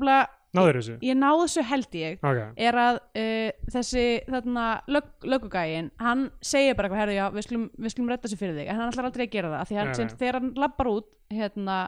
náður 0.56 0.80
þessu? 0.80 0.96
Ég 1.06 1.18
náðu 1.18 1.44
þessu 1.46 1.64
held 1.70 1.96
ég 2.00 2.24
ok, 2.26 2.40
er 2.66 2.78
að 2.82 3.00
uh, 3.22 3.50
þessi 3.74 4.04
þarna 4.26 4.66
lög, 4.90 5.10
lögugæin 5.32 5.90
hann 6.02 6.28
segir 6.42 6.76
bara 6.78 6.88
eitthvað, 6.88 7.02
herðu 7.04 7.18
já, 7.18 7.26
við 7.36 7.46
skulum, 7.46 7.66
við 7.78 7.94
skulum 7.94 8.12
redda 8.12 8.30
sér 8.32 8.40
fyrir 8.40 8.56
þig, 8.58 8.70
en 8.70 8.80
hann 8.80 8.92
ætlar 8.92 9.10
aldrei 9.10 9.26
að 9.26 9.34
gera 9.36 9.52
það 9.54 9.68
því 9.70 9.80
hann, 9.80 9.92
sem, 9.98 10.14
þegar 10.20 10.40
hann 10.40 10.52
lappar 10.58 10.90
út 10.90 11.10
hérna, 11.30 11.78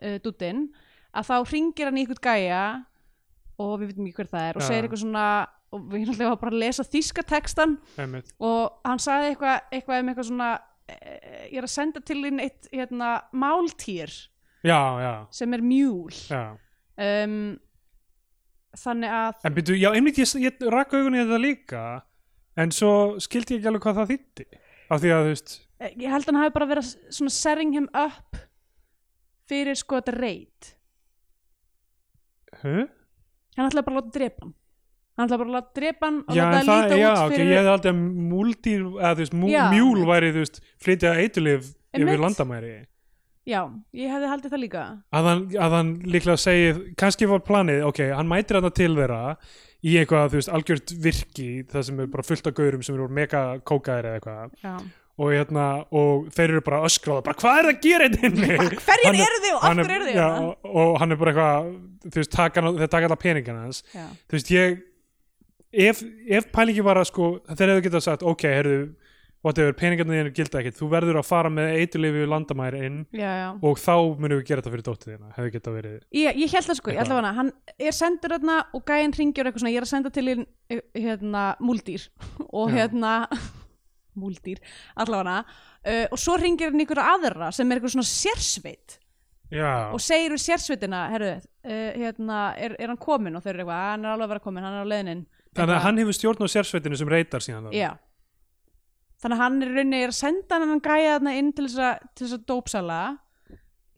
uh, 0.00 0.16
dúttinn 0.24 0.68
að 1.10 1.30
þá 1.30 1.36
ringir 1.52 1.90
hann 1.90 2.00
í 2.00 2.06
ykkur 2.06 2.22
gæja 2.24 2.64
og 3.60 3.72
við 3.80 3.90
veitum 3.90 4.08
ekki 4.08 4.22
hver 4.22 4.30
það 4.32 4.46
er 4.48 4.58
og 4.58 4.64
segir 4.64 4.86
eitthvað 4.86 5.02
svona 5.04 5.24
og 5.70 5.82
við 5.86 6.08
náttúrulega 6.08 6.32
var 6.32 6.40
bara 6.40 6.54
að 6.54 6.62
lesa 6.64 6.84
þýska 6.86 7.24
textan 7.28 7.76
einmitt. 8.00 8.32
og 8.42 8.80
hann 8.86 9.02
sagði 9.02 9.34
eitthvað, 9.34 9.68
eitthvað 9.70 10.02
um 10.02 10.10
eitthvað 10.10 10.28
svona 10.30 10.48
ég 11.50 11.56
er 11.60 11.66
að 11.66 11.72
senda 11.72 12.02
til 12.04 12.18
þín 12.24 12.42
eitt 12.44 12.68
hérna, 12.72 13.14
máltýr 13.32 14.12
sem 15.32 15.56
er 15.56 15.64
mjúl. 15.64 16.12
Já. 16.28 16.56
Um, 17.00 17.56
þannig 18.76 19.14
að 19.16 19.46
en 19.48 19.56
byrju, 19.56 19.78
já, 19.80 19.88
einmitt 19.96 20.20
ég, 20.20 20.34
ég 20.44 20.68
rakk 20.70 20.92
augunni 20.94 21.22
þetta 21.22 21.40
líka 21.40 21.84
en 22.60 22.74
svo 22.74 22.92
skildi 23.22 23.56
ég 23.56 23.62
ekki 23.62 23.70
alveg 23.70 23.86
hvað 23.86 24.00
það 24.02 24.12
þýtti 24.12 24.46
af 24.90 25.00
því 25.00 25.12
að 25.14 25.24
þú 25.24 25.32
veist 25.32 25.54
Eh, 25.80 25.94
ég 25.96 26.12
held 26.12 26.26
að 26.26 26.34
hann 26.34 26.42
hafi 26.42 26.52
bara 26.58 26.68
verið 26.68 26.88
svona 27.08 27.32
setting 27.32 27.72
him 27.72 27.86
up 27.96 28.36
fyrir 29.48 29.78
sko 29.78 30.00
þetta 30.00 30.16
reit. 30.18 30.74
Huh? 32.60 32.84
hann 33.56 33.68
ætlaði 33.68 33.86
bara 33.86 33.96
að 33.96 34.00
láta 34.00 34.12
drepa 34.18 34.44
hann 34.44 34.54
hann 35.20 35.28
ætlaði 35.28 35.42
bara 35.44 35.60
að 35.62 35.70
drepa 35.80 36.06
hann 36.08 36.18
og 36.26 36.36
já, 36.36 36.44
láta 36.44 36.60
það 36.66 36.84
líta 36.84 37.00
já, 37.00 37.10
út 37.12 37.34
fyrir 37.36 37.50
ég 37.50 37.58
hefði 37.60 37.74
aldrei 37.76 37.92
að 37.92 38.04
eða 39.00 39.14
þú 39.14 39.24
veist, 39.24 39.34
mú, 39.40 39.50
Já. 39.52 39.64
mjúl 39.74 40.06
væri, 40.08 40.30
þú 40.34 40.44
veist, 40.44 40.60
flytja 40.84 41.14
eitulif 41.20 41.66
yfir 41.70 42.00
Einmitt. 42.06 42.22
landamæri 42.24 42.74
já, 43.50 43.60
ég 43.96 44.12
hefði 44.14 44.28
haldið 44.30 44.52
það 44.54 44.62
líka 44.64 44.84
að 45.16 45.26
hann, 45.30 45.42
að 45.66 45.74
hann 45.78 45.90
líklega 46.14 46.38
segi 46.38 46.94
kannski 47.00 47.28
var 47.30 47.40
planið, 47.46 47.82
ok, 47.88 48.00
hann 48.14 48.28
mætir 48.30 48.60
hann 48.60 48.70
til 48.76 48.94
þeirra 48.94 49.22
í 49.80 49.94
eitthvað, 49.96 50.28
þú 50.34 50.40
veist, 50.40 50.52
algjört 50.54 50.92
virki 51.06 51.48
það 51.70 51.86
sem 51.88 52.00
er 52.04 52.10
bara 52.12 52.26
fullt 52.28 52.50
af 52.50 52.56
gaurum 52.58 52.82
sem 52.84 52.94
eru 52.98 53.08
mega 53.08 53.44
kókaðir 53.64 54.10
eða 54.10 54.18
eitthvað 54.20 54.58
já. 54.60 54.74
og, 55.20 55.30
hérna, 55.32 55.64
og 55.96 56.28
þeir 56.36 56.52
eru 56.54 56.62
bara 56.68 56.82
öskráða 56.86 57.24
bara, 57.30 57.38
hvað 57.40 57.58
er 57.62 57.68
það 57.70 57.72
að 57.74 57.80
gera 57.88 58.10
þetta 58.12 58.28
inni? 58.28 58.50
hverjir 58.86 59.08
Hann 59.08 59.16
er- 59.16 59.24
eru 59.26 59.40
þið 59.46 59.54
og 59.56 59.58
af 59.62 59.66
Hann 59.70 59.78
er- 59.80 59.88
hverju 59.88 59.96
eru 60.00 60.10
þið 60.10 60.20
já, 60.20 60.28
hérna? 60.28 60.52
og, 60.52 60.76
og 60.84 61.00
hann 61.00 61.12
er 61.16 61.20
bara 61.24 61.32
eitthvað 61.34 61.72
þú 62.10 62.20
veist, 62.20 62.32
taka, 62.36 62.60
hann- 62.68 62.78
þeir 62.84 62.92
taka 62.94 63.10
alla 63.10 63.20
peningana 63.24 63.64
hans 63.66 63.82
já, 63.96 64.06
þú 64.28 64.36
veist, 64.38 64.52
ég 64.54 64.78
ef, 65.72 66.02
ef 66.28 66.50
pælingi 66.54 66.84
var 66.84 67.00
að 67.00 67.10
sko, 67.10 67.30
þeir 67.50 67.74
hefðu 67.74 67.86
getað 67.88 68.06
sagt, 68.06 68.26
ok, 68.26 68.44
herðu 68.50 68.80
whatever, 69.44 69.72
peningarnir 69.76 70.26
þínu 70.26 70.32
gilda 70.36 70.60
ekkert. 70.60 70.76
Þú 70.76 70.88
verður 70.92 71.18
að 71.20 71.28
fara 71.30 71.50
með 71.52 71.78
eiturlifi 71.80 72.26
landamæri 72.28 72.82
inn 72.86 72.98
já, 73.16 73.30
já. 73.40 73.46
og 73.64 73.80
þá 73.80 73.94
munum 74.20 74.40
við 74.40 74.44
gera 74.50 74.60
þetta 74.60 74.74
fyrir 74.74 74.86
dóttið 74.88 75.14
þína. 75.14 75.30
Hefði 75.38 75.52
geta 75.54 75.74
verið 75.76 75.94
Ég, 76.18 76.40
ég 76.42 76.56
held 76.56 76.68
það 76.68 76.80
sko, 76.80 76.92
ég 76.92 77.00
Eitthvað. 77.00 77.06
ætla 77.06 77.20
hana 77.20 77.32
hann 77.38 77.52
er 77.88 77.96
sendur 77.96 78.34
þarna 78.36 78.58
og 78.76 78.84
gæinn 78.90 79.16
ringjur 79.16 79.48
eitthvað 79.48 79.64
svona, 79.64 79.72
ég 79.72 79.80
er 79.80 79.88
að 79.88 79.92
senda 79.94 80.12
til 80.12 80.26
hinn 80.28 80.46
hérna, 80.98 81.44
múldýr. 81.64 82.06
Og 82.60 82.74
hérna 82.74 83.14
múldýr, 84.20 84.58
allavega 85.00 85.38
uh, 85.46 86.06
og 86.10 86.18
svo 86.20 86.34
ringir 86.36 86.72
hann 86.72 86.82
ykkur 86.82 86.98
aðra 87.00 87.52
sem 87.54 87.70
er 87.70 87.78
eitthvað 87.78 87.94
svona 87.94 88.10
sérsveit. 88.10 88.98
Já, 89.50 89.90
og 89.94 90.02
segir 90.02 90.34
við 90.34 90.42
sérsveitina, 90.44 91.04
herru 91.14 91.30
uh, 91.38 91.92
hérna, 91.96 92.40
er, 92.60 92.74
er 92.76 92.92
hann 92.92 93.00
kominn? 93.00 93.38
Og 93.38 93.42
þau 93.42 93.52
eru 93.54 93.62
eitthvað, 93.62 93.78
"Ah, 93.78 93.92
hann 93.94 94.04
er 94.04 94.12
alveg 94.12 94.26
að 94.26 94.32
vera 94.34 94.44
kominn, 94.44 94.66
hann 94.66 94.76
er 94.76 94.84
á 94.84 94.90
leiðinin 94.92 95.24
þannig 95.56 95.76
að 95.76 95.84
hann 95.86 96.00
hefur 96.02 96.16
stjórn 96.16 96.46
á 96.46 96.48
sérsveitinu 96.52 96.98
sem 97.00 97.10
reytar 97.10 97.44
síðan. 97.44 97.70
Já. 97.74 97.92
Þannig 99.20 99.36
að 99.36 99.42
hann 99.44 99.62
er 99.62 99.72
rauninni 99.76 100.02
er 100.04 100.12
að 100.12 100.18
senda 100.20 100.60
hann 100.62 100.84
gæja 100.84 101.16
þarna 101.16 101.34
inn 101.36 101.50
til 101.56 101.66
þess 101.68 102.36
að, 102.36 102.44
dópsala 102.48 103.00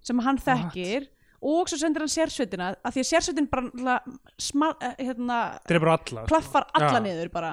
sem 0.03 0.22
hann 0.24 0.40
þekkir 0.42 1.07
og 1.42 1.70
svo 1.70 1.78
sendir 1.78 2.03
hann 2.03 2.11
sérsveitina 2.11 2.72
að 2.74 2.96
því 2.96 3.05
að 3.05 3.09
sérsveitin 3.11 3.48
bara 3.53 3.96
smal, 4.38 4.72
eh, 4.82 4.96
hérna, 4.98 5.38
alla 5.68 6.26
klaffar 6.26 6.66
alla 6.74 6.98
Já. 6.98 7.03
niður 7.05 7.32
bara. 7.34 7.53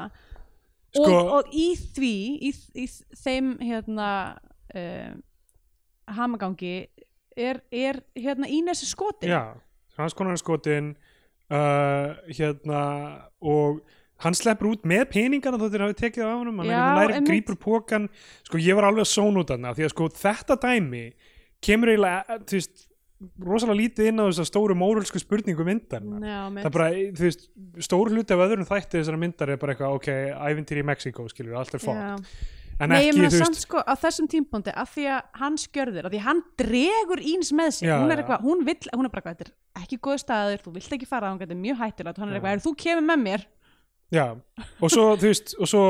Sko- 0.90 1.06
og, 1.14 1.32
og 1.38 1.54
í 1.54 1.68
því 1.78 2.14
í, 2.50 2.54
í 2.82 2.88
þeim 3.22 3.52
hérna 3.62 4.10
uh, 4.74 5.12
hamagangi 6.18 6.90
er, 7.38 7.62
er 7.70 8.02
hérna 8.18 8.50
Ínes 8.50 8.82
skotin. 8.90 9.30
Já, 9.30 9.54
hans 10.00 10.18
konar 10.18 10.34
er 10.34 10.42
skotin 10.42 10.96
uh, 11.50 12.18
hérna 12.30 12.82
og 13.40 13.80
hann 14.24 14.36
sleppur 14.36 14.74
út 14.74 14.86
með 14.90 15.06
peningana 15.14 15.60
þóttir 15.62 15.86
hafi 15.86 15.98
tekið 16.02 16.28
honum 16.28 16.62
hann 16.62 16.70
einhvern 16.70 17.00
veginn 17.00 17.16
einmitt. 17.16 17.32
grípur 17.32 17.60
pókan 17.62 18.10
sko 18.48 18.60
ég 18.62 18.78
var 18.78 18.90
alveg 18.90 19.06
að 19.06 19.14
sóna 19.14 19.44
út 19.44 19.54
þarna 19.54 19.74
því 19.78 19.88
að 19.88 19.96
sko 19.96 20.12
þetta 20.20 20.60
dæmi 20.66 21.04
kemur 21.64 21.94
eiginlega 21.94 22.36
eh, 22.36 22.44
þú 22.44 22.60
veist, 22.60 22.86
rosalega 23.44 23.80
lítið 23.82 24.12
inn 24.12 24.22
á 24.24 24.28
þess 24.28 24.44
að 24.44 24.50
stóru 24.52 24.76
mórulsku 24.80 25.20
spurningu 25.20 25.66
myndar 25.68 26.04
stóru 27.84 28.16
hluti 28.16 28.36
af 28.36 28.46
öðrum 28.46 28.68
þætti 28.68 29.00
þessara 29.00 29.20
myndar 29.20 29.52
er 29.52 29.60
bara 29.60 29.76
eitthvað, 29.76 29.98
ok, 30.00 30.08
ævintýri 30.52 30.84
í 30.84 30.88
Mexíkó, 30.88 31.28
skilur, 31.32 31.58
allt 31.60 31.76
er 31.76 31.84
fótt 31.84 32.00
Já. 32.00 32.16
En 32.80 32.94
Nei, 32.94 33.00
ekki, 33.10 33.20
þú 33.20 33.30
samt 33.36 33.58
veist, 33.58 33.66
sko 33.68 33.82
á 33.84 33.94
þessum 34.00 34.28
tímpóndi 34.32 34.74
af 34.74 34.94
því 34.96 35.06
að 35.12 35.40
hann 35.42 35.58
skjörður, 35.60 36.08
af 36.08 36.14
því 36.14 36.20
að 36.22 36.28
hann 36.30 36.42
dregur 36.62 37.22
íns 37.34 37.52
með 37.52 37.72
sig, 37.76 37.90
Já, 37.90 37.98
hún 38.00 38.14
er 38.14 38.22
eitthvað, 38.24 38.46
hún 38.48 38.66
vill 38.68 38.92
hún 38.96 39.06
er 39.10 39.14
bara 39.14 39.22
eitthvað, 39.24 39.38
þetta 39.38 39.50
er 39.50 39.84
ekki 39.84 40.00
góð 40.08 40.18
staður, 40.24 40.64
þú 40.64 40.76
vilt 40.78 40.96
ekki 40.98 41.10
fara 41.10 41.34
þetta 41.40 41.56
er 41.58 41.62
mjög 41.66 41.82
hættulegt, 41.84 42.22
hann 42.24 42.30
er 42.32 42.40
eitthvað, 42.40 42.58
er 42.58 42.64
þú 42.64 42.76
kemur 42.86 43.08
með 43.10 43.24
mér. 43.26 43.46
Já, 44.10 44.26
og 44.82 44.90
svo, 44.90 45.06
þú 45.20 45.28
veist, 45.30 45.54
og 45.60 45.70
svo 45.70 45.84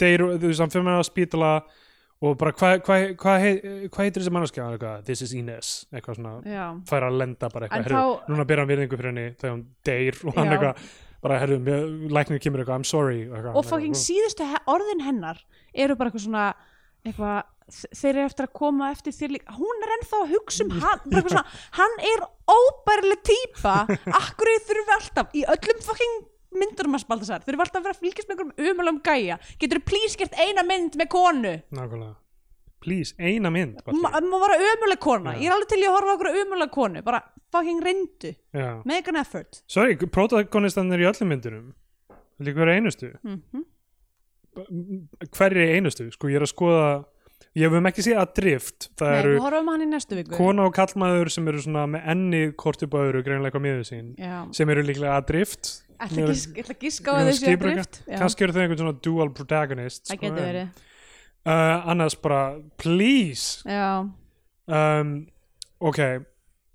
deyr, 0.00 0.24
þú 0.34 0.48
veist, 0.48 0.64
hann 0.64 0.72
fyrir 0.72 0.88
með 0.88 0.98
á 0.98 1.04
spítala 1.06 1.52
og 2.22 2.36
bara, 2.38 2.52
hvað 2.54 2.80
hva, 2.86 2.96
hva, 3.18 3.36
hva, 3.90 4.02
heitir 4.02 4.22
þessi 4.22 4.32
mannskja, 4.34 4.64
Hann 4.66 4.76
eitthvað, 4.76 5.04
this 5.06 5.22
is 5.26 5.32
Ines, 5.34 5.70
eitthvað 5.92 6.18
svona, 6.20 6.34
Já, 6.46 6.66
fær 6.88 7.06
að 7.08 7.16
lenda 7.18 7.48
bara 7.50 7.66
eitthvað, 7.68 7.86
herru, 7.88 8.02
þá- 8.02 8.28
núna 8.32 8.46
byrja 8.46 8.62
hann 8.64 8.70
virðingu 8.72 8.98
fyrir 9.00 9.10
henni 9.12 9.24
þegar 9.40 9.54
hann 9.56 9.64
deyr. 9.88 10.20
Og 10.26 10.36
hann 10.38 10.52
eitthvað, 10.54 10.84
bara, 11.22 11.38
herru, 11.42 11.56
læknir 12.12 12.40
kemur 12.42 12.62
eitthvað, 12.62 12.80
I'm 12.82 12.88
sorry, 12.88 13.20
eitthvað, 13.28 13.56
og 13.60 13.66
fucking 13.68 13.94
síðustu 13.98 14.46
he- 14.50 14.62
orðin 14.72 15.02
hennar 15.06 15.38
eru 15.74 15.94
bara 15.98 16.10
eitthvað 16.10 16.24
svona 16.26 16.46
eitthvað, 17.06 17.38
þeir 17.94 18.10
eru 18.16 18.24
eftir 18.28 18.46
að 18.48 18.52
koma 18.58 18.90
eftir 18.94 19.14
þér 19.16 19.32
líka, 19.36 19.54
hún 19.58 19.86
er 19.86 19.94
ennþá 19.96 20.18
að 20.24 20.34
hugsa 20.36 20.66
um 20.66 20.74
hann, 20.82 21.00
bara 21.06 21.22
eitthvað 21.22 21.36
svona, 21.36 21.46
hann 21.78 21.96
er 22.10 22.24
óbærileg 22.56 23.22
típa, 23.30 23.76
akkur 24.18 24.52
þurfi 24.68 24.96
alltaf 24.98 25.34
í 25.38 25.44
öllum 25.54 25.80
fucking 25.86 26.18
myndurum 26.52 26.98
að 26.98 27.04
spalta 27.06 27.24
sér, 27.30 27.44
þurfi 27.46 27.64
alltaf 27.64 27.80
að 27.80 27.86
vera 27.88 28.00
fylgjast 28.02 28.28
með 28.28 28.42
einhverjum 28.42 28.72
umöluðum 28.74 28.98
gæja, 29.06 29.38
getur 29.62 29.80
please 29.88 30.18
gert 30.20 30.34
eina 30.42 30.66
mynd 30.68 30.98
með 31.00 31.08
konu, 31.14 31.54
nákvæmlega, 31.72 32.12
please, 32.82 33.14
eina 33.18 33.50
mynd, 33.54 33.78
Ma- 33.86 34.10
Batti. 34.10 34.26
má 34.28 34.38
vera 34.42 34.58
ömuleg 34.72 35.00
kona, 35.02 35.36
ég 35.38 35.48
er 35.48 35.54
alveg 35.56 35.68
til 35.72 35.80
í 35.82 35.86
að 35.88 35.94
horfa 35.96 36.16
okkur 36.18 36.30
ömuleg 36.42 36.70
konu, 36.74 37.02
bara 37.06 37.22
fucking 37.52 37.80
reyndu. 37.84 38.34
Make 38.84 39.08
an 39.12 39.16
effort. 39.22 39.62
Sorry, 39.70 39.96
protagonistan 39.96 40.90
er 40.92 41.04
í 41.04 41.08
öllum 41.10 41.30
myndunum, 41.32 41.70
líka 42.42 42.58
vera 42.64 42.76
einustu, 42.80 43.14
mm 43.22 43.64
hverri 45.32 45.62
einustu, 45.78 46.10
sko, 46.12 46.28
ég 46.28 46.36
er 46.40 46.44
að 46.44 46.50
skoða, 46.52 46.88
ég 47.56 47.64
hef 47.68 47.76
um 47.78 47.86
ekki 47.88 48.02
séð 48.04 48.18
að 48.20 48.34
drift, 48.36 48.88
það 49.00 49.12
Nei, 49.12 49.20
eru 49.22 50.34
kona 50.36 50.66
og 50.68 50.74
kallmaður 50.76 51.30
sem 51.32 51.48
eru 51.48 51.62
svona 51.64 51.86
með 51.94 52.06
enni 52.12 52.42
korti 52.60 52.88
báður 52.92 53.22
greinlega 53.24 53.48
eitthvað 53.52 53.64
miður 53.66 53.88
sín 53.88 54.10
Já, 54.20 54.34
sem 54.56 54.72
eru 54.74 54.84
líklega 54.86 55.16
að 55.16 55.26
drift 55.32 55.70
ætla 56.02 56.26
að 56.28 56.32
gíska- 56.82 57.12
að 57.12 57.16
á 57.16 57.20
að 57.22 57.30
þessu 57.30 57.48
að 57.48 57.64
drift 57.64 58.00
kannski 58.20 58.44
eru 58.46 58.52
þau 58.56 58.62
einhvern 58.66 58.82
svona 58.82 58.94
dual 59.08 59.28
protagonist 59.36 60.04
Það 60.10 60.16
sko, 60.18 60.22
getur 60.26 60.46
verið 60.48 60.68
uh, 61.46 61.88
annars 61.92 62.14
bara, 62.22 62.58
please. 62.76 63.62
Já, 63.66 64.08
um, 64.68 65.14
ok. 65.80 65.98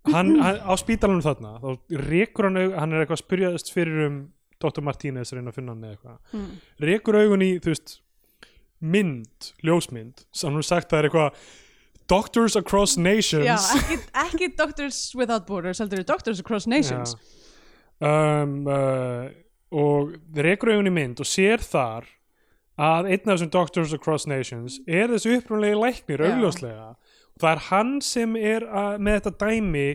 Hann, 0.07 0.37
hann 0.39 0.59
á 0.63 0.73
spítalanum 0.79 1.19
þarna 1.23 1.57
þá 1.59 1.97
rekur 2.07 2.47
hann, 2.47 2.59
aug- 2.61 2.75
hann 2.79 2.93
er 2.95 3.01
eitthvað 3.03 3.17
að 3.19 3.23
spyrjaðist 3.25 3.71
fyrir 3.75 4.05
um 4.07 4.19
Dr. 4.63 4.81
Martínez 4.81 5.33
reyna 5.35 5.51
að 5.51 5.57
finna 5.59 5.73
hann 5.75 5.83
eða 5.83 5.97
eitthvað. 5.97 6.19
Mm. 6.33 6.51
rekur 6.87 7.17
augun 7.19 7.43
í, 7.45 7.49
þú 7.61 7.73
veist 7.73 7.97
mynd, 8.79 9.49
ljósmynd. 9.67 10.23
Sem 10.31 10.49
hann 10.51 10.61
er 10.61 10.67
sagt 10.67 10.87
að 10.87 10.95
það 10.95 10.99
er 11.01 11.09
eitthvað 11.09 11.41
Doctors 12.07 12.55
Across 12.55 12.95
Nations. 13.03 13.45
Já 13.45 13.57
ekki, 13.75 13.97
ekki 14.23 14.49
Doctors 14.55 15.01
Without 15.19 15.45
Borders 15.49 15.81
heldur 15.83 16.05
Doctors 16.07 16.39
Across 16.39 16.69
Nations. 16.71 17.17
Um, 17.99 18.61
uh, 18.69 19.27
og 19.75 20.13
rekur 20.37 20.71
augun 20.75 20.87
í 20.87 20.93
mynd 20.95 21.19
og 21.19 21.27
sér 21.27 21.59
þar 21.65 22.07
að 22.77 23.09
einn 23.11 23.23
af 23.25 23.33
þessum 23.33 23.53
Doctors 23.53 23.93
Across 23.97 24.27
Nations 24.29 24.79
er 24.85 25.09
þessu 25.13 25.37
upprunalegi 25.39 25.79
læknir 25.81 26.21
Já. 26.23 26.31
augljóslega 26.31 26.89
og 27.37 27.41
það 27.43 27.51
er 27.51 27.63
hann 27.69 27.91
sem 28.01 28.35
er 28.39 28.65
að, 28.65 28.99
með 29.05 29.19
þetta 29.19 29.47
dæmi 29.47 29.87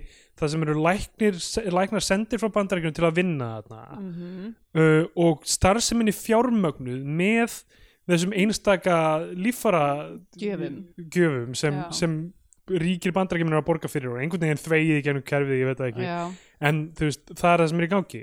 það 0.42 0.50
sem 0.52 0.64
eru 0.66 0.74
læknir, 0.82 1.38
læknar 1.78 2.04
sendir 2.06 2.42
frá 2.42 2.50
bandaríkjunum 2.54 2.96
til 2.96 3.06
að 3.06 3.16
vinna 3.20 3.48
þarna 3.60 4.00
mm 4.00 4.50
uh, 4.72 5.04
og 5.20 5.42
starfseminni 5.46 6.14
fjármögnuð 6.16 7.02
með 7.06 7.58
þessum 8.10 8.32
einstaka 8.34 8.94
líffara 9.38 9.82
Gjöfum. 10.38 10.78
gjöfum 11.12 11.52
sem, 11.58 11.74
Já. 11.74 11.90
sem 11.94 12.16
ríkir 12.70 13.12
bandarækjuminn 13.14 13.54
er 13.54 13.62
að 13.62 13.68
borga 13.68 13.90
fyrir 13.90 14.14
og 14.14 14.22
einhvern 14.22 14.42
veginn 14.46 14.62
þvegið 14.62 14.98
í 14.98 15.04
gennum 15.06 15.26
kerfið, 15.26 15.60
ég 15.60 15.68
veit 15.70 15.78
það 15.78 15.90
ekki 15.92 16.06
Já, 16.08 16.18
en 16.68 16.82
veist, 16.98 17.22
það 17.34 17.52
er 17.52 17.62
það 17.62 17.70
sem 17.72 17.82
er 17.82 17.86
í 17.86 17.92
gangi 17.92 18.22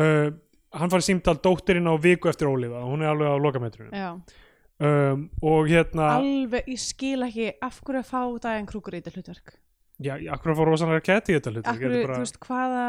uh, 0.00 0.28
hann 0.76 0.92
farið 0.92 1.08
símtal 1.10 1.36
dóttirinn 1.42 1.88
á 1.88 1.94
viku 2.00 2.30
eftir 2.30 2.50
Ólifa, 2.50 2.82
hún 2.86 3.04
er 3.04 3.12
alveg 3.12 3.32
á 3.32 3.36
lokametrunum 3.40 3.94
um, 3.96 5.26
og 5.42 5.70
hérna 5.70 6.10
Alveg, 6.18 6.68
ég 6.72 6.82
skil 6.82 7.26
ekki 7.26 7.52
af 7.64 7.80
hverju 7.82 8.02
að 8.02 8.10
fá 8.10 8.20
Diane 8.46 8.68
Kruger 8.68 8.98
í 8.98 9.00
þetta 9.00 9.14
hlutverk? 9.16 9.54
Já, 9.96 10.14
já, 10.20 10.28
akkur 10.34 10.52
að 10.52 10.58
fá 10.58 10.64
rosalega 10.68 11.04
kæti 11.06 11.32
í 11.32 11.38
þetta 11.38 11.54
hlut 11.54 11.70
Af 11.70 11.80
hverju, 11.80 12.02
þú 12.10 12.20
veist, 12.20 12.40
hvaða 12.44 12.84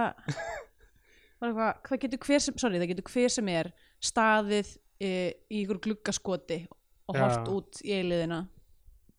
bara 1.40 1.54
hvað, 1.54 1.72
hvað 1.88 2.04
getur 2.04 2.24
hver 2.26 2.44
sem 2.44 2.60
sorry, 2.60 2.82
það 2.82 2.92
getur 2.92 3.10
hver 3.14 3.34
sem 3.38 3.54
er 3.54 3.72
staðið 4.04 4.76
e, 5.00 5.12
í 5.48 5.64
ykkur 5.64 5.82
gluggaskoti 5.88 6.62
og 7.08 7.20
hort 7.22 7.52
út 7.54 7.82
í 7.86 7.96
eiliðina 7.96 8.44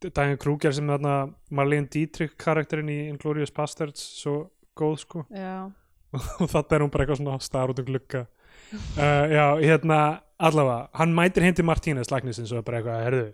Diane 0.04 0.38
Kruger 0.38 0.74
sem 0.76 0.86
þarna 0.86 1.14
Marlene 1.50 1.88
Dietrich 1.90 2.36
karakterinn 2.38 2.90
í 2.92 2.98
Inglourious 3.08 3.50
Bastards 3.54 4.04
svo 4.20 4.44
góð 4.78 5.00
sko. 5.02 5.24
Já, 5.34 5.66
og 6.38 6.50
þetta 6.52 6.76
er 6.76 6.84
hún 6.84 6.92
bara 6.94 7.04
eitthvað 7.04 7.22
svona 7.22 7.40
star 7.42 7.72
út 7.72 7.80
um 7.82 7.88
glugga 7.88 8.28
uh, 8.72 9.24
já, 9.32 9.44
hérna 9.62 10.00
allavega, 10.38 10.88
hann 10.98 11.14
mætir 11.16 11.42
hindi 11.46 11.64
Martínez 11.66 12.10
læknisins 12.12 12.52
og 12.54 12.60
er 12.60 12.66
bara 12.66 12.80
eitthvað, 12.80 13.04
herðu 13.08 13.26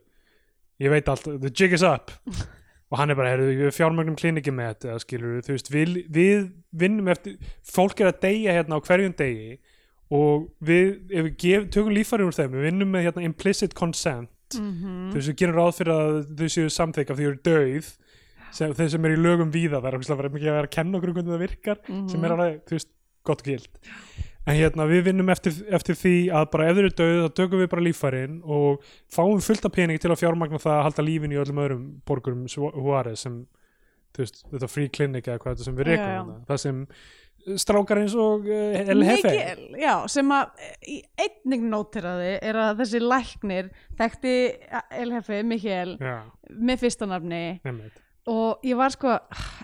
ég 0.84 0.90
veit 0.94 1.08
allt, 1.12 1.26
the 1.40 1.50
jig 1.54 1.72
is 1.76 1.82
up. 1.86 2.10
Og 2.92 2.98
hann 3.00 3.10
er 3.10 3.16
bara, 3.18 3.30
herðu, 3.32 3.46
við 3.58 3.70
fjármögnum 3.74 4.14
klinikki 4.14 4.52
með 4.54 4.68
þetta, 4.74 4.96
skilur 5.02 5.40
þú 5.42 5.54
veist, 5.56 5.70
við, 5.72 5.94
við 6.14 6.42
vinnum 6.78 7.08
eftir, 7.10 7.38
fólk 7.66 7.98
er 8.04 8.10
að 8.12 8.18
deyja 8.22 8.52
hérna 8.54 8.76
á 8.78 8.84
hverjum 8.86 9.14
degi 9.18 9.56
og 10.14 10.44
við, 10.62 10.90
ef 11.10 11.24
við 11.26 11.32
gef, 11.42 11.64
tökum 11.74 11.94
líffæri 11.96 12.26
úr 12.28 12.36
þeim 12.36 12.52
við 12.54 12.66
vinnum 12.68 12.92
með 12.94 13.06
hérna 13.08 13.24
implicit 13.26 13.74
consent. 13.74 14.30
Mm 14.60 15.08
þú 15.10 15.16
veist, 15.16 15.30
við 15.32 15.38
gerum 15.40 15.56
ráð 15.58 15.72
fyrir 15.80 15.94
að 15.96 16.20
þau 16.38 16.48
séu 16.54 16.70
samþykk 16.76 17.10
af 17.10 17.18
því 17.18 17.24
þau 17.24 17.32
eru 17.32 17.42
dauð 17.48 17.88
sem, 18.54 18.74
þeir 18.78 18.92
sem 18.94 19.08
eru 19.08 19.16
í 19.18 19.22
lögum 19.24 19.50
víða, 19.56 19.80
það 19.80 19.90
er 19.90 19.98
mikið 20.36 20.52
að 20.52 20.58
vera 20.60 20.68
að 20.68 20.74
kenna 20.76 20.98
okkur 21.00 21.10
um 21.10 21.16
hvernig 21.18 21.34
það 21.34 21.44
virkar 21.48 21.80
Mhm. 21.88 22.08
sem 22.12 22.24
er 22.28 22.36
alveg, 22.36 22.60
þú 22.68 22.76
veist, 22.78 22.90
gott 23.24 23.40
og 23.42 23.48
gild 23.48 23.82
en 24.44 24.58
hérna, 24.58 24.86
við 24.90 25.08
vinnum 25.08 25.32
eftir, 25.32 25.56
eftir 25.72 25.96
því 25.98 26.14
að 26.36 26.46
bara 26.52 26.68
ef 26.68 26.76
þeir 26.76 26.84
eru 26.84 26.94
döð, 27.00 27.16
þá 27.24 27.36
tökum 27.40 27.62
við 27.62 27.70
bara 27.72 27.84
líffærin 27.86 28.38
og 28.44 28.86
fáum 29.12 29.42
fullt 29.44 29.68
af 29.68 29.74
pening 29.74 30.00
til 30.02 30.12
að 30.12 30.20
fjármagna 30.20 30.60
það 30.60 30.78
að 30.78 30.86
halda 30.88 31.06
lífin 31.06 31.34
í 31.34 31.40
öllum 31.40 31.60
öðrum 31.64 31.84
borgurum 32.08 32.46
Juarez 32.52 33.24
sem, 33.24 33.42
þú 34.14 34.24
veist, 34.24 34.42
þetta 34.52 34.72
free 34.72 34.92
clinic 34.92 35.28
eða 35.28 35.40
hvað 35.42 35.56
þetta 35.56 35.68
sem 35.70 35.78
við 35.80 35.90
rekum 35.94 36.34
það 36.50 36.62
sem 36.66 36.84
strákar 37.60 38.00
eins 38.00 38.14
og 38.16 38.46
uh, 38.48 38.78
El 38.80 39.02
Hefe 39.04 39.32
Mikil, 39.32 39.66
já, 39.80 39.92
sem 40.12 40.30
að 40.32 40.62
í 40.88 41.00
einnig 41.20 41.66
nótiraði 41.68 42.30
er 42.40 42.60
að 42.68 42.80
þessi 42.80 43.02
læknir 43.04 43.68
þekkti 43.98 44.38
El 45.02 45.10
Hefe, 45.12 45.42
Mikkel 45.44 45.98
með 46.54 46.86
fyrsta 46.86 47.08
nafni. 47.08 47.44
Nefnir 47.64 48.00
og 48.30 48.62
ég 48.64 48.76
var 48.78 48.92
sko 48.94 49.10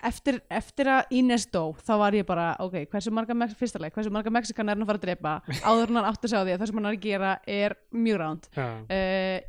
eftir, 0.05 0.37
eftir 0.53 0.89
að 0.91 1.15
Ines 1.17 1.47
dó 1.49 1.73
þá 1.81 1.93
var 2.01 2.17
ég 2.17 2.25
bara, 2.27 2.51
ok, 2.61 2.83
hversu 2.91 3.13
marga 3.13 3.33
leik, 3.33 3.95
hversu 3.95 4.11
marga 4.13 4.33
Mexikanar 4.33 4.75
er 4.75 4.77
hann 4.77 4.85
að 4.85 4.91
fara 4.91 5.01
að 5.01 5.07
drepa? 5.07 5.33
Áður 5.65 5.93
hann 5.95 6.05
átti 6.05 6.27
að 6.27 6.33
segja 6.33 6.43
því 6.45 6.53
að 6.53 6.59
það 6.61 6.69
sem 6.69 6.79
hann 6.79 6.89
er 6.89 6.97
að 6.97 7.05
gera 7.05 7.31
er 7.47 7.75
mjög 7.91 8.19
ránd 8.21 8.49
já, 8.53 8.67
uh, 8.97 9.39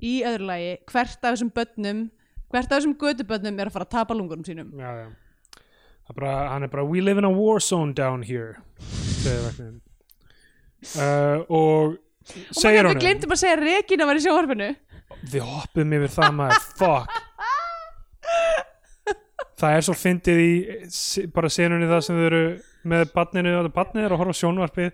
í 0.00 0.14
öðru 0.30 0.50
lagi 0.52 0.70
hvert 0.92 1.18
af 1.24 1.34
þessum 1.34 1.50
börnum 1.56 2.04
hvert 2.50 2.70
af 2.70 2.76
þessum 2.76 2.94
gödubörnum 3.00 3.58
er 3.58 3.70
að 3.70 3.74
fara 3.74 3.88
að 3.88 3.94
tapa 3.96 4.18
lungunum 4.18 4.46
sínum? 4.46 4.70
Já, 4.78 4.90
já. 5.02 5.08
Bara, 6.10 6.36
hann 6.50 6.66
er 6.66 6.70
bara 6.70 6.84
we 6.86 7.02
live 7.02 7.18
in 7.22 7.26
a 7.26 7.30
war 7.30 7.60
zone 7.62 7.94
down 7.94 8.22
here 8.26 8.58
uh, 10.98 11.42
og 11.48 11.98
og 12.50 12.62
maður 12.62 12.90
honum 12.90 13.02
glemtum 13.02 13.34
að 13.34 13.42
segja 13.42 13.58
Regina 13.58 14.06
var 14.06 14.18
í 14.18 14.22
sjónvarpinu. 14.22 14.70
Við 15.32 15.42
hoppum 15.42 15.94
yfir 15.96 16.12
það 16.14 16.34
maður. 16.38 16.66
Fuck 16.78 17.29
það 19.60 19.76
er 19.76 19.86
svo 19.86 19.96
fyndið 20.00 20.40
í 20.44 20.52
se- 20.94 21.26
bara 21.34 21.50
senunni 21.52 21.88
það 21.90 22.04
sem 22.06 22.16
þau 22.20 22.26
eru 22.30 22.42
með 22.90 23.10
barninu 23.14 23.52
og 23.60 23.68
barninu 23.76 24.06
er 24.08 24.14
að 24.16 24.22
horfa 24.22 24.38
sjónvarpið 24.40 24.90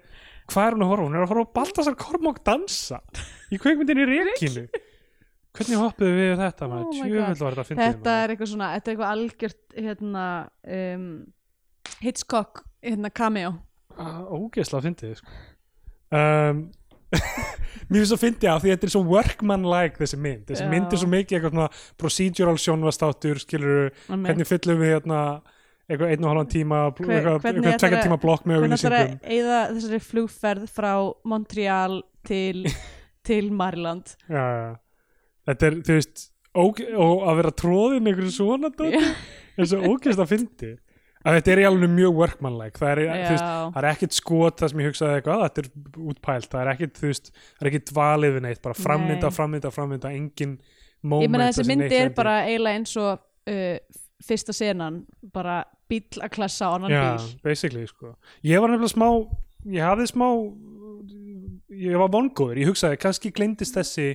hvað 0.51 0.67
er 0.69 0.75
hún 0.77 0.85
að 0.87 0.91
horfa? 0.93 1.07
Hún 1.07 1.17
er 1.19 1.25
að 1.25 1.31
horfa 1.33 1.53
Baltasar 1.59 1.97
Kormák 1.99 2.43
dansa 2.47 3.01
í 3.55 3.59
kveikmyndinni 3.63 4.07
Rekinu 4.11 4.67
hvernig 5.57 5.79
hoppuðu 5.81 6.13
við 6.19 6.33
þetta? 6.43 6.67
Oh 6.69 6.91
þetta 6.93 7.79
þetta 7.81 8.17
er 8.25 8.35
eitthvað 8.35 8.51
svona, 8.53 8.71
þetta 8.77 8.91
er 8.91 8.95
eitthvað 8.97 9.13
algjört 9.15 9.79
hérna 9.87 10.25
um, 10.77 11.07
Hitchcock 12.03 12.65
hérna 12.85 13.11
cameo 13.17 13.55
ógeðslega 14.37 14.85
fyndið 14.85 15.15
sko. 15.23 15.37
um, 16.13 16.59
mér 17.89 18.01
finnst 18.01 18.11
svo 18.13 18.19
fyndið 18.21 18.49
á 18.51 18.57
því 18.59 18.73
þetta 18.73 18.89
er 18.89 18.93
svo 18.97 19.03
workman-like 19.07 20.01
þessi 20.01 20.19
mynd. 20.19 20.47
Þessi 20.49 20.65
Já. 20.67 20.71
mynd 20.73 20.93
er 20.97 21.01
svo 21.03 21.11
mikið 21.13 21.37
eitthvað 21.39 21.55
svona 21.55 21.69
procedural 22.03 22.57
sjónvastáttur 22.63 23.43
skilur 23.43 23.93
hvernig 24.11 24.49
fyllum 24.51 24.81
við 24.83 24.93
hérna 24.97 25.21
eitthvað 25.87 26.11
einn 26.17 26.25
og 26.27 26.33
halvan 26.33 26.49
tíma 26.51 26.81
eitthvað, 26.91 27.37
hvernig 27.45 27.63
eitthvað 27.63 27.83
tvekja 27.85 27.99
að- 28.01 28.07
tíma 28.09 28.19
blokk 28.25 28.49
með 28.51 28.63
hvernig 28.65 28.81
ætlar 28.81 28.97
auglýsingum. 28.97 29.21
að 29.23 29.37
eyða 29.37 29.61
þessari 29.77 30.01
flugferð 30.09 30.65
frá 30.75 30.93
Montreal 31.31 32.01
til, 32.27 32.65
til 33.29 33.53
Maryland? 33.55 34.17
Já, 34.27 34.43
já. 34.43 34.73
þetta 35.53 35.71
er, 35.71 35.79
þú 35.87 36.01
veist 36.01 36.27
og 36.57 36.81
að 37.29 37.37
vera 37.43 37.53
tróðin 37.53 38.07
einhverju 38.11 38.33
svona 38.33 38.71
dóti, 38.73 38.97
er 39.61 39.67
svo 39.69 39.83
ógeðslega 39.93 40.31
fyndið 40.31 40.75
að 41.27 41.37
þetta 41.37 41.53
er 41.53 41.61
í 41.63 41.67
alveg 41.69 41.93
mjög 41.93 42.19
workman-like. 42.21 42.79
Það 42.81 42.93
er, 42.93 43.03
veist, 43.11 43.45
Já. 43.45 43.71
það 43.75 43.79
er 43.83 43.89
ekkit 43.91 44.17
skot 44.17 44.63
það 44.63 44.73
sem 44.73 44.83
ég 44.83 44.91
hugsaði 44.93 45.19
eitthvað, 45.21 45.45
þetta 45.45 45.63
er 45.65 45.71
útpælt. 46.13 46.49
Það 46.53 46.63
er 46.63 46.73
ekkit, 46.73 46.99
þú 47.01 47.11
veist, 47.11 47.31
það 47.35 47.67
er 47.67 47.71
ekkit 47.73 47.93
dvalið 47.93 48.37
við 48.37 48.45
neitt 48.47 48.63
bara 48.65 48.79
frammynda, 48.79 49.31
Nei. 49.31 49.37
frammynda, 49.41 49.73
frammynda 49.75 50.13
engin 50.17 50.57
moment 51.07 51.27
ég 51.27 51.33
meina 51.35 51.49
þessi 51.51 51.67
myndi 51.69 51.99
er 52.01 52.13
bara 52.17 52.37
eiginlega 52.47 52.81
eins 52.81 52.95
og 53.01 53.11
uh, 53.53 54.01
fyrsta 54.27 54.55
senan 54.57 55.03
bara 55.35 55.61
bíl 55.91 56.03
að 56.19 56.33
klessa 56.35 56.71
á 56.73 56.75
annan 56.79 56.95
já, 56.95 57.03
bíl. 57.05 57.29
basically, 57.45 57.85
sko. 57.91 58.15
Ég 58.47 58.63
var 58.63 58.73
nefnilega 58.73 58.95
smá, 58.95 59.11
ég 59.77 59.87
hafði 59.87 60.09
smá 60.11 60.27
ég 61.77 62.01
var 62.01 62.11
vongóður. 62.13 62.61
Ég 62.63 62.71
hugsaði, 62.71 62.99
kannski 63.03 63.33
glemdist 63.35 63.77
þessi 63.77 64.15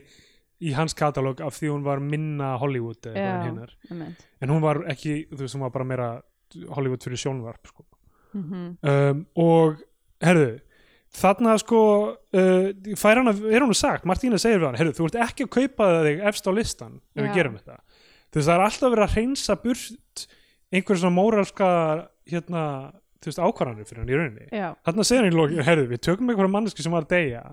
í 0.61 0.73
hans 0.77 0.93
katalóg 0.97 1.41
af 1.41 1.57
því 1.57 1.71
hún 1.73 1.85
var 1.85 2.01
minna 2.03 2.53
Hollywood 2.61 3.07
eða 3.09 3.45
hinnar. 3.47 3.71
einmitt. 3.89 4.27
en 4.41 4.49
hún 4.53 4.61
var 4.61 4.83
ekki, 4.91 5.25
þú 5.31 5.41
veist, 5.41 5.55
hún 5.57 5.65
var 5.65 5.73
bara 5.73 5.87
meira 5.89 6.09
Hollywood 6.75 7.03
fyrir 7.05 7.21
sjónvarp 7.21 7.71
sko. 7.71 7.85
Mhm. 8.31 8.67
um, 8.87 9.23
og 9.35 9.81
herðu 10.23 10.59
þarna 11.11 11.57
sko 11.59 11.81
uh, 12.15 12.69
hana, 13.03 13.33
er 13.51 13.65
hún 13.65 13.75
sagt, 13.75 14.05
Martína 14.07 14.39
segir 14.39 14.61
við 14.61 14.69
hann 14.69 14.79
herðu, 14.79 14.95
þú 14.99 15.09
ert 15.09 15.19
ekki 15.27 15.47
að 15.47 15.53
kaupa 15.57 15.89
þig 16.05 16.23
efst 16.31 16.47
á 16.47 16.51
listan 16.55 16.95
ef 17.11 17.25
við 17.25 17.27
Já. 17.27 17.35
gerum 17.35 17.57
þetta 17.59 17.77
þú 17.81 18.39
veist, 18.39 18.47
það 18.47 18.55
er 18.55 18.65
alltaf 18.67 18.93
verið 18.93 19.05
að 19.05 19.17
hreinsa 19.17 19.57
burt 19.59 20.25
einhver 20.71 21.01
svona 21.01 21.17
móralska 21.17 21.69
hérna, 22.31 22.63
þú 23.19 23.31
veist, 23.31 23.43
ákvarðanir 23.43 23.89
fyrir 23.89 24.03
hann 24.03 24.13
í 24.13 24.19
rauninni 24.21 24.47
já, 24.55 24.67
þarna 24.87 25.07
segir 25.09 25.25
hann 25.25 25.33
í 25.33 25.37
loki, 25.41 25.61
herðu, 25.67 25.87
við 25.91 26.03
tökum 26.07 26.31
einhverja 26.31 26.55
manneski 26.55 26.85
sem 26.85 26.95
var 26.95 27.07
að 27.07 27.13
deyja 27.17 27.43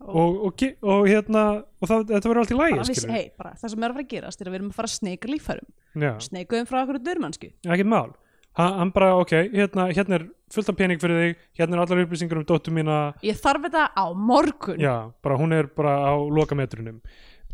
og, 0.00 0.40
og, 0.48 0.64
og 0.84 1.08
hérna 1.08 1.44
og 1.60 1.88
það, 1.88 2.06
þetta 2.12 2.30
verður 2.30 2.42
allt 2.44 2.52
í 2.52 2.58
lægi 2.60 2.80
bara 2.80 3.16
hey, 3.16 3.28
bara, 3.36 3.54
það 3.60 3.72
sem 3.72 3.84
er 3.84 3.92
að 3.92 3.96
fara 3.96 4.04
að 4.04 4.12
gerast 4.12 4.40
er 4.40 4.48
að 4.48 4.54
við 4.54 4.60
erum 4.60 4.72
að 4.72 4.78
fara 4.80 4.90
að 4.90 4.96
sneika 4.96 5.30
líffærum 5.30 5.70
Já. 6.04 6.12
sneikuðum 6.28 6.68
frá 6.68 6.80
okkur 6.84 7.00
dörmannsku 7.04 7.50
ekkert 7.64 7.90
mál 7.90 8.12
hann 8.58 8.92
bara, 8.94 9.12
ok, 9.20 9.34
hérna, 9.54 9.88
hérna 9.94 10.18
er 10.18 10.24
fullt 10.50 10.70
af 10.72 10.78
pening 10.78 11.00
fyrir 11.00 11.20
þig, 11.20 11.44
hérna 11.60 11.76
er 11.76 11.82
allar 11.84 12.02
upplýsingar 12.04 12.40
um 12.40 12.46
dóttur 12.46 12.74
mína, 12.74 12.96
ég 13.26 13.38
þarf 13.38 13.68
þetta 13.68 13.84
á 13.94 14.04
morgun 14.14 14.80
já, 14.82 14.94
bara 15.22 15.38
hún 15.38 15.54
er 15.54 15.70
bara 15.76 15.94
á 16.02 16.14
lokametrunum. 16.18 16.98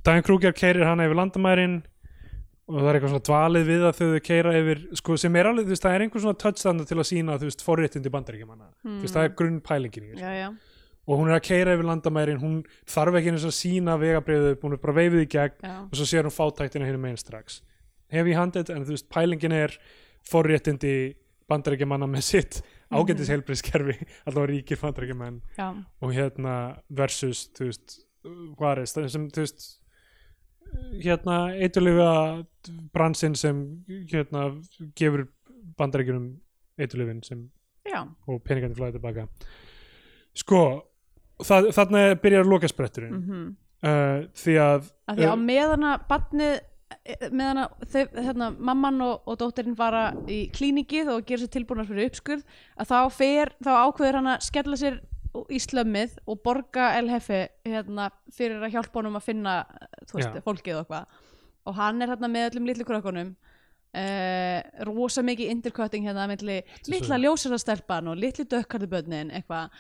Daginn 0.06 0.24
Krúger 0.24 0.54
keirir 0.56 0.86
hana 0.86 1.06
yfir 1.06 1.18
landamærin 1.18 1.82
og 2.66 2.80
það 2.80 2.88
er 2.88 2.98
eitthvað 2.98 3.12
svona 3.12 3.26
dvalið 3.28 3.68
við 3.68 3.84
að 3.86 3.98
þau 4.00 4.22
keira 4.26 4.54
yfir, 4.58 4.80
sko, 4.98 5.18
sem 5.20 5.36
er 5.36 5.50
alveg, 5.50 5.68
þú 5.68 5.74
veist, 5.74 5.84
það 5.84 5.98
er 5.98 6.06
einhver 6.06 6.24
svona 6.24 6.40
touchstanda 6.42 6.86
til 6.88 6.98
að 6.98 7.08
sína, 7.10 7.36
þú 7.38 7.50
veist, 7.50 7.66
forréttindi 7.66 8.14
bandaríkjumanna, 8.14 8.72
þú 8.86 8.96
veist, 9.04 9.18
það 9.18 9.28
er 9.28 9.36
grunnpælingin 9.42 10.08
í 10.08 10.10
þessu. 10.14 10.24
já, 10.24 10.40
já. 10.40 10.48
og 11.06 11.20
hún 11.20 11.30
er 11.30 11.36
að 11.36 11.46
keira 11.46 11.76
yfir 11.76 11.86
landamærin, 11.86 12.40
hún 12.42 12.56
þarf 12.90 13.20
ekki 13.20 13.30
eins 13.34 13.46
að 13.46 13.54
sína 13.54 13.94
vegabriðu, 14.00 14.56
hún 14.64 14.74
er 14.74 14.82
bara 14.82 14.96
veifið 14.96 15.22
í 15.22 15.28
gegn 15.36 15.62
já. 15.62 15.76
og 15.84 15.94
svo 15.94 16.08
sér 16.10 16.26
hún 16.26 16.34
fátæktina 16.34 16.88
hérna 16.88 17.04
megin 17.04 17.22
strax 17.22 17.60
heavy 18.12 18.34
handed 18.36 18.70
en 18.70 18.84
þú 18.86 18.94
veist 18.94 19.08
pælingin 19.12 19.54
er 19.54 19.74
forréttindi 20.30 20.96
bandarækjumanna 21.50 22.08
með 22.10 22.24
sitt 22.26 22.60
ágættis 22.90 23.30
heilbriðskerfi 23.30 23.96
allavega 24.26 24.50
ríkir 24.52 24.80
bandarækjumenn 24.82 25.40
já. 25.58 25.68
og 26.02 26.14
hérna 26.14 26.54
versus 26.88 27.46
þú 27.56 27.70
veist 27.70 27.98
hvað 28.58 28.82
er 28.82 28.90
það 28.90 29.10
sem 29.14 29.28
þú 29.30 29.44
veist 29.44 29.68
hérna 31.04 31.36
eiturlifa 31.62 32.10
bransinn 32.94 33.36
sem 33.38 33.62
hérna 34.10 34.48
gefur 34.98 35.28
bandarækjunum 35.78 36.32
eiturlifin 36.80 37.22
sem 37.22 37.46
já. 37.86 38.02
og 38.26 38.42
peningandi 38.42 38.76
flæði 38.76 38.98
tilbaka. 38.98 39.28
Sko 40.36 40.60
það, 41.40 41.70
þarna 41.76 42.02
byrjar 42.20 42.50
lokaspretturinn. 42.50 43.22
Mm 43.22 43.46
uh, 43.84 44.24
því 44.36 44.56
að 44.62 44.88
að 45.10 45.20
því 45.20 45.28
á 45.28 45.34
uh, 45.34 45.42
meðan 45.42 45.86
að 45.90 46.08
barnið 46.10 46.56
meðan 47.32 47.64
að 47.64 47.96
hérna, 48.14 48.50
mamman 48.54 49.02
og, 49.04 49.26
og 49.26 49.38
dóttirinn 49.40 49.76
fara 49.78 50.08
í 50.30 50.46
klíningið 50.54 51.10
og 51.14 51.26
gera 51.26 51.42
sér 51.42 51.52
tilbúnar 51.56 51.88
fyrir 51.88 52.10
uppskurð 52.10 52.44
að 52.76 52.90
þá, 52.92 52.98
fer, 53.14 53.52
þá 53.62 53.72
ákveður 53.86 54.20
hann 54.20 54.32
að 54.34 54.46
skella 54.46 54.78
sér 54.80 55.00
í 55.52 55.58
slömmið 55.60 56.14
og 56.30 56.40
borga 56.44 56.92
LHF 57.00 57.32
hérna, 57.66 58.10
fyrir 58.32 58.62
að 58.62 58.76
hjálpa 58.76 59.00
honum 59.00 59.18
að 59.18 59.26
finna 59.26 59.56
veist, 60.12 60.38
fólkið 60.46 60.78
og 60.78 60.84
eitthvað. 60.84 61.18
Og 61.66 61.76
hann 61.76 62.00
er 62.00 62.14
hérna 62.14 62.30
með 62.30 62.48
öllum 62.52 62.70
litlu 62.70 62.86
krökkunum 62.88 63.34
Uh, 63.96 64.60
rosa 64.84 65.22
mikið 65.24 65.48
intercutting 65.54 66.04
hérna 66.04 66.26
milli 66.28 66.58
er 66.58 66.88
litla 66.92 67.16
ljósara 67.16 67.56
stelpan 67.56 68.10
og 68.10 68.18
litli 68.20 68.44
dökkarðubönnin 68.44 69.30
eitthvað. 69.38 69.70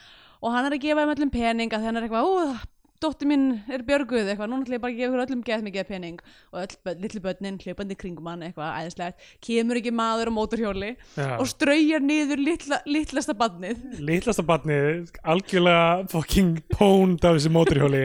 Og 0.40 0.54
hann 0.54 0.68
er 0.68 0.76
að 0.76 0.86
gefa 0.86 1.02
þeim 1.02 1.12
öllum 1.12 1.32
pening 1.34 1.74
að 1.76 1.84
hann 1.84 1.98
er 1.98 2.06
eitthvað, 2.06 2.62
ú, 2.96 3.00
dóttir 3.02 3.28
mín 3.28 3.44
er 3.72 3.84
björguð 3.86 4.30
eitthvað, 4.30 4.50
núna 4.50 4.64
ætla 4.64 4.76
ég 4.76 4.82
bara 4.82 4.92
að 4.92 4.98
gefa 5.00 5.10
ykkur 5.10 5.24
öllum 5.24 5.42
gett 5.46 5.64
mikið 5.66 5.88
pening 5.90 6.20
og 6.52 6.60
öll 6.62 6.76
börn, 6.86 7.02
litli 7.04 7.22
bönnin 7.24 7.58
hljópandi 7.62 7.96
kringum 7.98 8.30
hann 8.30 8.44
eitthvað 8.46 8.76
æðislegt, 8.80 9.26
kemur 9.44 9.80
ekki 9.80 9.92
maður 9.96 10.30
á 10.30 10.36
mótorhjóli 10.36 10.92
já. 11.16 11.28
og 11.36 11.48
straujar 11.50 12.04
niður 12.04 12.42
litla, 12.42 12.80
litlasta 12.88 13.36
barnið. 13.38 13.82
Litlasta 14.00 14.44
barnið 14.46 15.12
algjörlega 15.24 16.06
fucking 16.12 16.62
pónd 16.72 17.24
af 17.26 17.36
þessi 17.38 17.52
móturhjóli 17.54 18.04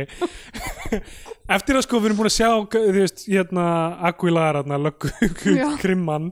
eftir 1.56 1.78
að 1.80 1.86
sko 1.86 2.02
við 2.02 2.12
erum 2.12 2.20
búin 2.22 2.32
að 2.32 2.36
sjá 2.38 2.50
þú 2.74 2.98
veist, 2.98 3.24
hérna 3.30 3.70
Aguilar 4.12 4.62
hérna, 4.62 4.82
löggu 4.82 5.12
Já. 5.58 5.68
krimman 5.82 6.30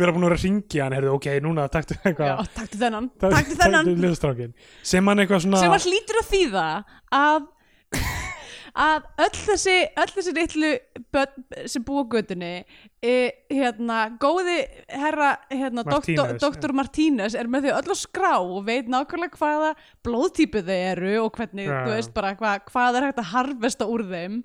við 0.00 0.06
erum 0.06 0.16
búin 0.16 0.26
að 0.26 0.30
vera 0.30 0.40
að 0.40 0.44
ringja 0.46 0.84
hann, 0.84 0.96
heyrðu, 0.96 1.14
ok, 1.18 1.30
núna 1.44 1.68
taktu 1.72 1.96
Já, 1.96 2.02
eitthvað 2.10 2.52
taktu 2.56 2.80
þennan, 2.80 3.08
tak- 3.20 3.34
taktu 3.36 3.56
þennan. 3.60 4.52
sem 4.82 5.10
hann 5.10 5.24
eitthvað 5.24 5.42
svona 5.46 5.60
sem 5.64 5.74
að 5.76 5.88
hlýtur 5.90 6.20
að 6.22 6.30
þýða 6.30 6.68
að 7.20 7.48
að 8.80 9.06
öll 9.24 9.34
þessi 9.34 9.76
öll 9.98 10.10
þessi 10.14 10.34
litlu 10.36 10.70
börn 11.14 11.66
sem 11.70 11.84
búa 11.86 12.04
á 12.06 12.10
götunni 12.14 12.52
e, 13.02 13.14
hérna, 13.50 13.98
góði 14.22 14.58
herra 14.88 15.32
hérna, 15.50 15.84
Martínez, 15.86 16.36
doktor 16.42 16.74
Martínez 16.76 17.34
er 17.38 17.50
með 17.50 17.68
þau 17.68 17.78
öll 17.80 17.94
á 17.94 17.96
skrá 17.98 18.32
og 18.38 18.66
veit 18.68 18.90
nákvæmlega 18.90 19.40
hvaða 19.40 19.72
blóðtípu 20.06 20.62
þau 20.66 20.76
eru 20.76 21.16
og 21.24 21.32
hvernig, 21.38 21.66
Já. 21.66 21.80
þú 21.86 21.96
veist 21.96 22.14
bara 22.14 22.34
hva, 22.38 22.54
hvað 22.68 23.00
er 23.00 23.08
hægt 23.08 23.22
að 23.22 23.32
harvesta 23.34 23.88
úr 23.90 24.06
þeim. 24.10 24.44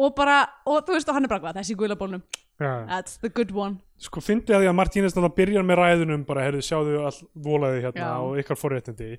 Og 0.00 0.14
bara, 0.16 0.42
og 0.64 0.86
þú 0.86 0.96
veist, 0.96 1.08
og 1.10 1.16
hann 1.16 1.26
er 1.26 1.32
bara 1.32 1.42
hvað, 1.42 1.60
þessi 1.60 1.76
guðlabólnum, 1.76 2.22
já, 2.62 2.70
that's 2.88 3.18
the 3.20 3.28
good 3.28 3.50
one. 3.52 3.82
Sko 4.00 4.22
fyndi 4.24 4.54
að 4.56 4.62
því 4.62 4.70
að 4.70 4.76
Martínez 4.78 5.12
þetta 5.12 5.32
byrjar 5.36 5.66
með 5.68 5.80
ræðunum 5.82 6.22
bara, 6.24 6.46
heyrðu, 6.46 6.62
sjáðu 6.64 7.02
all 7.04 7.18
volaði 7.34 7.82
hérna 7.84 8.14
og 8.24 8.38
ykkar 8.40 8.56
forréttindi. 8.56 9.18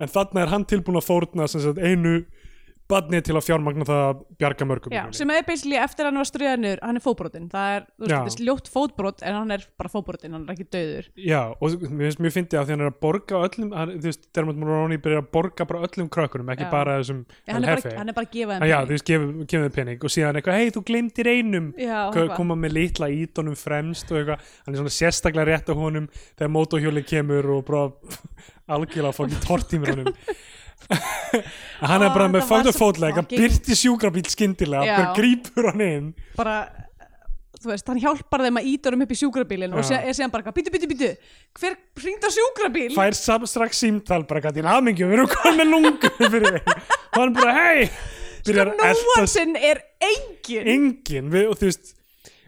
En 0.00 0.12
þarna 0.12 0.44
er 0.44 0.52
hann 0.54 0.64
tilbúin 0.68 0.96
að 1.02 1.08
fórna 1.10 1.48
sem 1.50 1.60
sagt, 1.66 1.82
einu 1.82 2.22
badni 2.90 3.18
til 3.26 3.34
að 3.34 3.44
fjármagna 3.48 3.86
það 3.88 4.02
að 4.06 4.18
bjarga 4.40 4.66
mörgum 4.70 4.92
Já, 4.94 5.02
sem 5.18 5.30
er 5.34 5.42
basically 5.48 5.78
eftir 5.82 6.06
að 6.06 6.10
hann 6.12 6.20
var 6.22 6.28
ströðað 6.30 6.60
niður 6.62 6.82
hann 6.86 7.00
er 7.00 7.04
fótbrotinn, 7.04 7.48
það 7.50 7.72
er, 7.76 7.86
veist, 8.26 8.42
ljótt 8.46 8.70
fótbrot 8.70 9.24
en 9.26 9.38
hann 9.40 9.54
er 9.56 9.64
bara 9.80 9.90
fótbrotinn, 9.90 10.36
hann 10.36 10.44
er 10.46 10.54
ekki 10.54 10.66
döður 10.76 11.08
Já, 11.18 11.40
og 11.58 11.74
mér 11.90 12.04
finnst 12.06 12.22
mjög 12.22 12.36
fyndið 12.36 12.60
að 12.60 12.68
því 12.70 12.76
hann 12.76 12.84
er 12.86 12.90
að 12.92 12.98
borga 13.02 13.40
öllum, 13.48 13.72
hann, 13.74 13.94
þú 13.98 14.10
veist, 14.10 14.28
Dermot 14.38 14.60
Mulroney 14.62 15.00
byrjar 15.02 15.24
að 15.24 15.30
borga 15.34 15.66
bara 15.72 15.82
öllum 15.88 16.10
krökkunum, 16.14 16.52
ekki 16.54 16.66
Já. 16.68 16.70
bara 16.76 16.96
þessum 17.00 17.24
Já, 17.26 17.52
hann, 17.56 17.66
er 17.66 17.74
bara, 17.82 17.96
hann 17.98 18.12
er 18.14 18.18
bara 18.20 18.30
að 18.30 18.36
gefa 18.38 18.52
þeim 18.56 18.66
Ah, 18.66 18.70
Já, 18.70 18.76
pening. 18.76 18.86
þú 18.86 18.96
veist, 18.96 19.06
gef 19.50 19.60
þeim 19.66 19.74
pening. 19.76 19.98
Og 20.06 20.12
síðan 20.14 20.38
eitthvað, 20.40 20.58
hei, 20.60 20.70
þú 20.76 20.82
glemdir 20.88 21.28
einum. 21.32 21.66
Koma 22.36 22.56
með 22.58 22.74
litla 22.76 23.08
ídónum 23.12 23.56
fremst 23.58 24.10
og 24.12 24.20
eitthvað, 24.22 24.46
hann 24.66 24.74
er 24.76 24.80
svona 24.80 24.94
sérstaklega 24.96 25.48
rétt 25.50 25.70
á 25.70 25.74
honum 25.76 26.06
þegar 26.38 26.52
mótóhjóli 26.54 27.02
kemur 27.06 27.50
og 27.56 27.64
bara 27.68 27.84
algjörlega 28.76 29.14
fokkin 29.16 29.42
tortímur 29.44 29.92
honum 29.94 30.12
hann 31.90 32.02
er 32.04 32.10
bara 32.14 32.26
með 32.30 32.42
var 32.42 32.48
fóttu 32.50 32.72
svo 32.72 32.80
fótleg 32.86 33.16
hann 33.18 33.28
byrti 33.30 33.76
sjúkrabíl 33.78 34.26
skyndilega 34.30 34.84
Já. 34.86 34.96
bara 35.00 35.14
grípur 35.16 35.70
hann 35.72 35.84
inn? 35.86 36.10
Bara 36.38 36.58
þú 37.56 37.72
veist, 37.72 37.88
hann 37.90 37.98
hjálpar 38.02 38.44
þeim 38.46 38.60
að 38.60 38.68
íta 38.70 38.92
um 38.94 39.02
upp 39.06 39.14
í 39.14 39.18
sjúkrabílinn 39.18 39.74
og 39.74 39.86
sé, 39.88 39.96
er 39.98 40.14
síðan 40.14 40.32
bara, 40.34 40.52
bítu, 40.54 40.70
bítu, 40.74 40.86
bítu 40.90 41.08
hver 41.58 41.74
hringd 42.02 42.26
á 42.28 42.30
sjúkrabíl? 42.36 42.90
fær 42.94 43.16
sam- 43.18 43.48
strax 43.48 43.80
símtal 43.82 44.22
bara 44.28 44.44
gæti 44.44 44.62
hamingju, 44.66 45.08
við 45.08 45.18
erum 45.18 45.32
komin 45.32 45.62
með 45.62 45.72
lungu 45.72 46.12
fyrir 46.36 46.58
þig. 46.58 46.76
Og 47.16 47.18
hann 47.24 47.34
bara 47.40 47.56
hei 47.56 47.88
elta 48.46 48.66
Nóansinn 48.78 49.56
er 49.58 49.80
engin 49.98 50.68
engin 50.70 51.32
og 51.48 51.56
þú 51.58 51.66
veist 51.72 51.96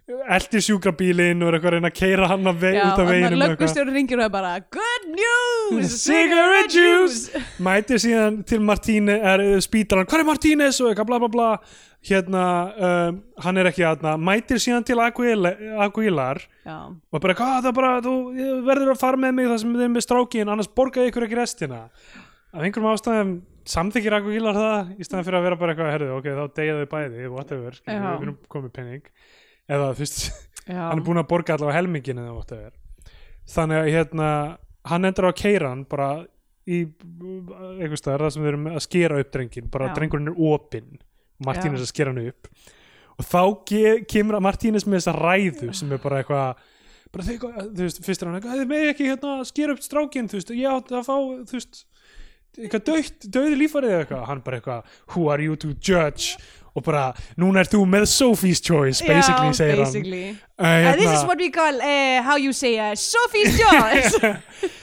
eldi 0.09 0.61
sjúkrabílinn 0.65 1.43
og 1.45 1.51
er 1.51 1.57
eitthvað 1.59 1.69
að 1.69 1.75
reyna 1.77 1.89
að 1.91 1.97
keira 1.99 2.29
hann 2.31 2.49
veg, 2.63 2.77
Já, 2.79 2.85
út 2.89 3.01
af 3.03 3.09
veginum 3.11 3.27
að 3.29 3.35
og 3.35 3.43
löggustjóri 3.43 3.93
ringir 3.97 4.21
og 4.23 4.25
er 4.25 4.31
bara 4.33 4.53
Good 4.73 5.05
news, 5.13 5.97
Cigarette 6.07 6.73
juice! 6.73 7.43
mætir 7.67 8.01
síðan 8.01 8.39
til 8.49 8.63
Martíne 8.65 9.19
er 9.21 9.43
uh, 9.45 9.59
spítalan, 9.65 10.09
hvað 10.09 10.23
er 10.25 10.29
Martínez 10.31 10.81
og 10.81 10.89
eitthvað 10.91 11.11
bla 11.11 11.21
bla 11.25 11.31
bla. 11.35 11.49
Hérna, 12.09 12.43
um, 12.79 13.17
hann 13.43 13.59
er 13.59 13.69
ekki 13.73 13.83
aðna 13.85 14.15
mætir 14.23 14.61
síðan 14.63 14.85
til 14.87 14.97
Aguila- 15.03 15.57
Aguilar 15.85 16.41
Já, 16.65 16.77
og 16.89 17.21
bara, 17.25 17.35
hvað, 17.37 17.55
það 17.67 17.71
er 17.73 17.77
bara 17.81 17.93
þú 18.07 18.15
verður 18.69 18.93
að 18.95 19.01
fara 19.03 19.21
með 19.27 19.35
mig 19.41 19.49
það 19.51 19.61
sem 19.65 19.75
þið 19.77 19.87
er 19.89 19.95
með 19.97 20.07
strákin 20.07 20.53
annars 20.55 20.71
borgaði 20.79 21.11
ykkur 21.13 21.27
ekki 21.27 21.41
restina. 21.41 21.81
Af 22.55 22.63
einhverjum 22.65 22.93
ástæðum 22.95 23.33
samþykir 23.69 24.17
Aguilar 24.23 24.57
það 24.57 24.95
í 24.95 25.05
staðan 25.09 25.27
fyrir 25.27 25.41
að 25.41 25.49
vera 25.51 25.59
bara 25.61 25.75
eitthvað, 25.75 25.91
herðu, 25.99 26.13
ok, 26.17 26.31
þá 26.39 26.45
deyja 26.57 26.79
þau 26.79 26.89
bæði 26.95 27.27
whatever, 27.35 27.81
við 27.85 28.07
erum 28.23 28.39
komið 28.55 28.73
penning 28.79 29.11
eða 29.69 29.93
þú 29.93 30.05
veist 30.05 30.23
hann 30.69 30.99
er 30.99 31.05
búinn 31.05 31.21
að 31.23 31.29
borga 31.31 31.57
allavega 31.57 31.79
helmingin 31.79 32.23
eða 32.23 32.35
whatever. 32.37 32.73
Þannig 33.49 33.83
að 33.83 33.93
hérna 33.95 34.31
hann 34.89 35.09
endur 35.09 35.31
á 35.31 35.33
keiran 35.37 35.85
bara 35.89 36.09
í 36.69 36.83
einhvers 36.85 38.03
staðar 38.03 38.27
það 38.27 38.35
sem 38.35 38.45
við 38.45 38.51
erum 38.53 38.67
að 38.75 38.83
skera 38.85 39.21
upp 39.23 39.31
drengin 39.33 39.71
bara 39.73 39.93
drengurinn 39.97 40.33
er 40.33 40.43
opinn. 40.51 40.99
Martínez 41.45 41.85
að 41.85 41.93
skera 41.93 42.13
hann 42.13 42.27
upp. 42.29 42.51
Og 43.19 43.27
þá 43.27 43.43
kemur 44.11 44.41
Martínez 44.45 44.87
með 44.87 45.01
þessa 45.01 45.17
ræðu 45.17 45.71
sem 45.75 45.95
er 45.95 46.03
bara 46.03 46.21
eitthvað 46.23 46.67
bara 47.09 47.25
þau, 47.25 47.53
þú 47.73 47.85
veist, 47.87 48.03
fyrst 48.05 48.23
er 48.23 48.29
hann 48.29 48.37
eitthvað 48.37 48.61
þið 48.61 48.69
með 48.69 48.91
ekki 48.91 49.07
hérna 49.09 49.37
að 49.39 49.47
skera 49.49 49.75
upp 49.75 49.85
strákin 49.85 50.29
þú 50.29 50.37
veist, 50.37 50.51
ég 50.53 50.75
átti 50.75 50.99
að 50.99 51.07
fá, 51.07 51.15
þú 51.49 51.57
veist 51.57 51.79
eitthvað 52.59 52.85
dögt, 52.89 53.29
döði 53.33 53.59
lífarið 53.63 53.93
eða 53.95 54.03
eitthvað. 54.05 54.25
Hann 54.29 54.43
bara 54.45 54.59
eitthvað, 54.59 54.95
who 55.15 55.27
are 55.33 55.45
you 55.45 55.57
to 55.61 55.73
judge 55.75 56.37
og 56.79 56.87
bara, 56.87 57.05
núna 57.41 57.65
er 57.65 57.71
þú 57.71 57.85
með 57.91 58.09
Sophie's 58.11 58.63
Choice 58.65 59.05
basically, 59.05 59.53
já, 59.53 59.59
segir 59.63 59.85
basically. 59.85 60.27
hann 60.27 60.45
Uh, 60.59 60.97
this 60.99 61.13
is 61.13 61.23
what 61.23 61.39
we 61.39 61.53
call, 61.55 61.77
uh, 61.79 62.23
how 62.27 62.35
you 62.37 62.53
say, 62.53 62.79
uh, 62.83 62.95
Sophie's 62.99 63.55
Jaws 63.61 64.19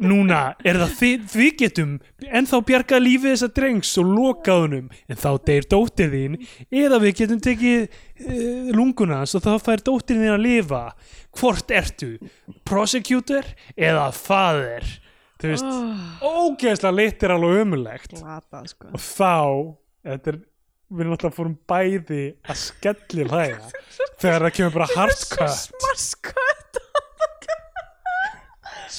núna 0.00 0.54
er 0.66 0.78
það 0.80 0.94
þið, 0.98 1.26
við 1.34 1.50
getum 1.62 1.92
ennþá 2.28 2.60
bjargað 2.68 3.04
lífið 3.04 3.34
þessa 3.34 3.50
drengs 3.56 3.92
og 4.00 4.12
lokaðunum 4.14 4.88
en 4.90 5.20
þá 5.20 5.30
deyr 5.48 5.68
dóttir 5.70 6.12
þín 6.14 6.38
eða 6.82 7.00
við 7.02 7.16
getum 7.22 7.42
tekið 7.44 7.86
uh, 7.86 8.70
lunguna 8.76 9.22
og 9.24 9.44
þá 9.44 9.52
fær 9.64 9.84
dóttir 9.86 10.20
þín 10.20 10.34
að 10.34 10.44
lifa. 10.46 10.84
Hvort 11.36 11.74
ertu 11.74 12.14
prosecutor 12.68 13.46
eða 13.76 14.10
father 14.16 14.86
þú 15.40 15.52
veist, 15.52 15.68
oh, 15.68 16.48
ógeðslega 16.50 16.96
litir 16.96 17.34
alveg 17.34 17.62
ömulegt 17.64 18.16
Glata, 18.18 18.64
sko. 18.68 18.90
Og 18.92 19.00
þá 19.00 19.36
þetta 20.06 20.32
er, 20.32 20.40
við 20.90 21.04
erum 21.04 21.16
alltaf 21.16 21.36
fórum 21.36 21.58
bæði 21.70 22.22
að 22.46 22.60
skelli 22.64 23.26
hlæða 23.28 23.70
þegar 24.20 24.46
það 24.46 24.56
kemur 24.58 24.76
bara 24.78 24.90
hard 24.96 25.26
cut. 25.34 25.58
Smaskött 25.60 26.80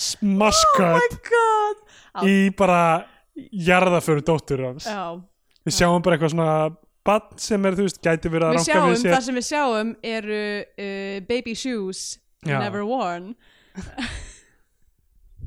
smash 0.01 0.63
Oh 0.77 0.79
my 0.79 0.99
cut 1.09 1.17
god. 1.29 1.81
Í 2.27 2.37
bara 2.57 2.81
jarðaföru 3.51 4.23
dóttur 4.25 4.65
hans. 4.67 4.87
Já, 4.87 5.19
við 5.65 5.77
sjáum 5.77 6.03
bara 6.03 6.17
eitthvað 6.17 6.33
svona 6.33 6.55
bann 7.07 7.37
sem 7.41 7.67
er, 7.67 7.77
þú 7.77 7.87
veist, 7.87 8.01
gæti 8.03 8.31
verið 8.31 8.47
að 8.49 8.57
við 8.57 8.65
sjáum, 8.67 8.89
við 8.91 9.05
það 9.07 9.23
sem 9.27 9.39
við 9.39 9.47
sjáum 9.47 9.93
eru 10.11 10.41
uh, 10.61 11.15
baby 11.29 11.55
shoes 11.57 12.03
Já. 12.45 12.57
never 12.59 12.85
worn. 12.87 13.31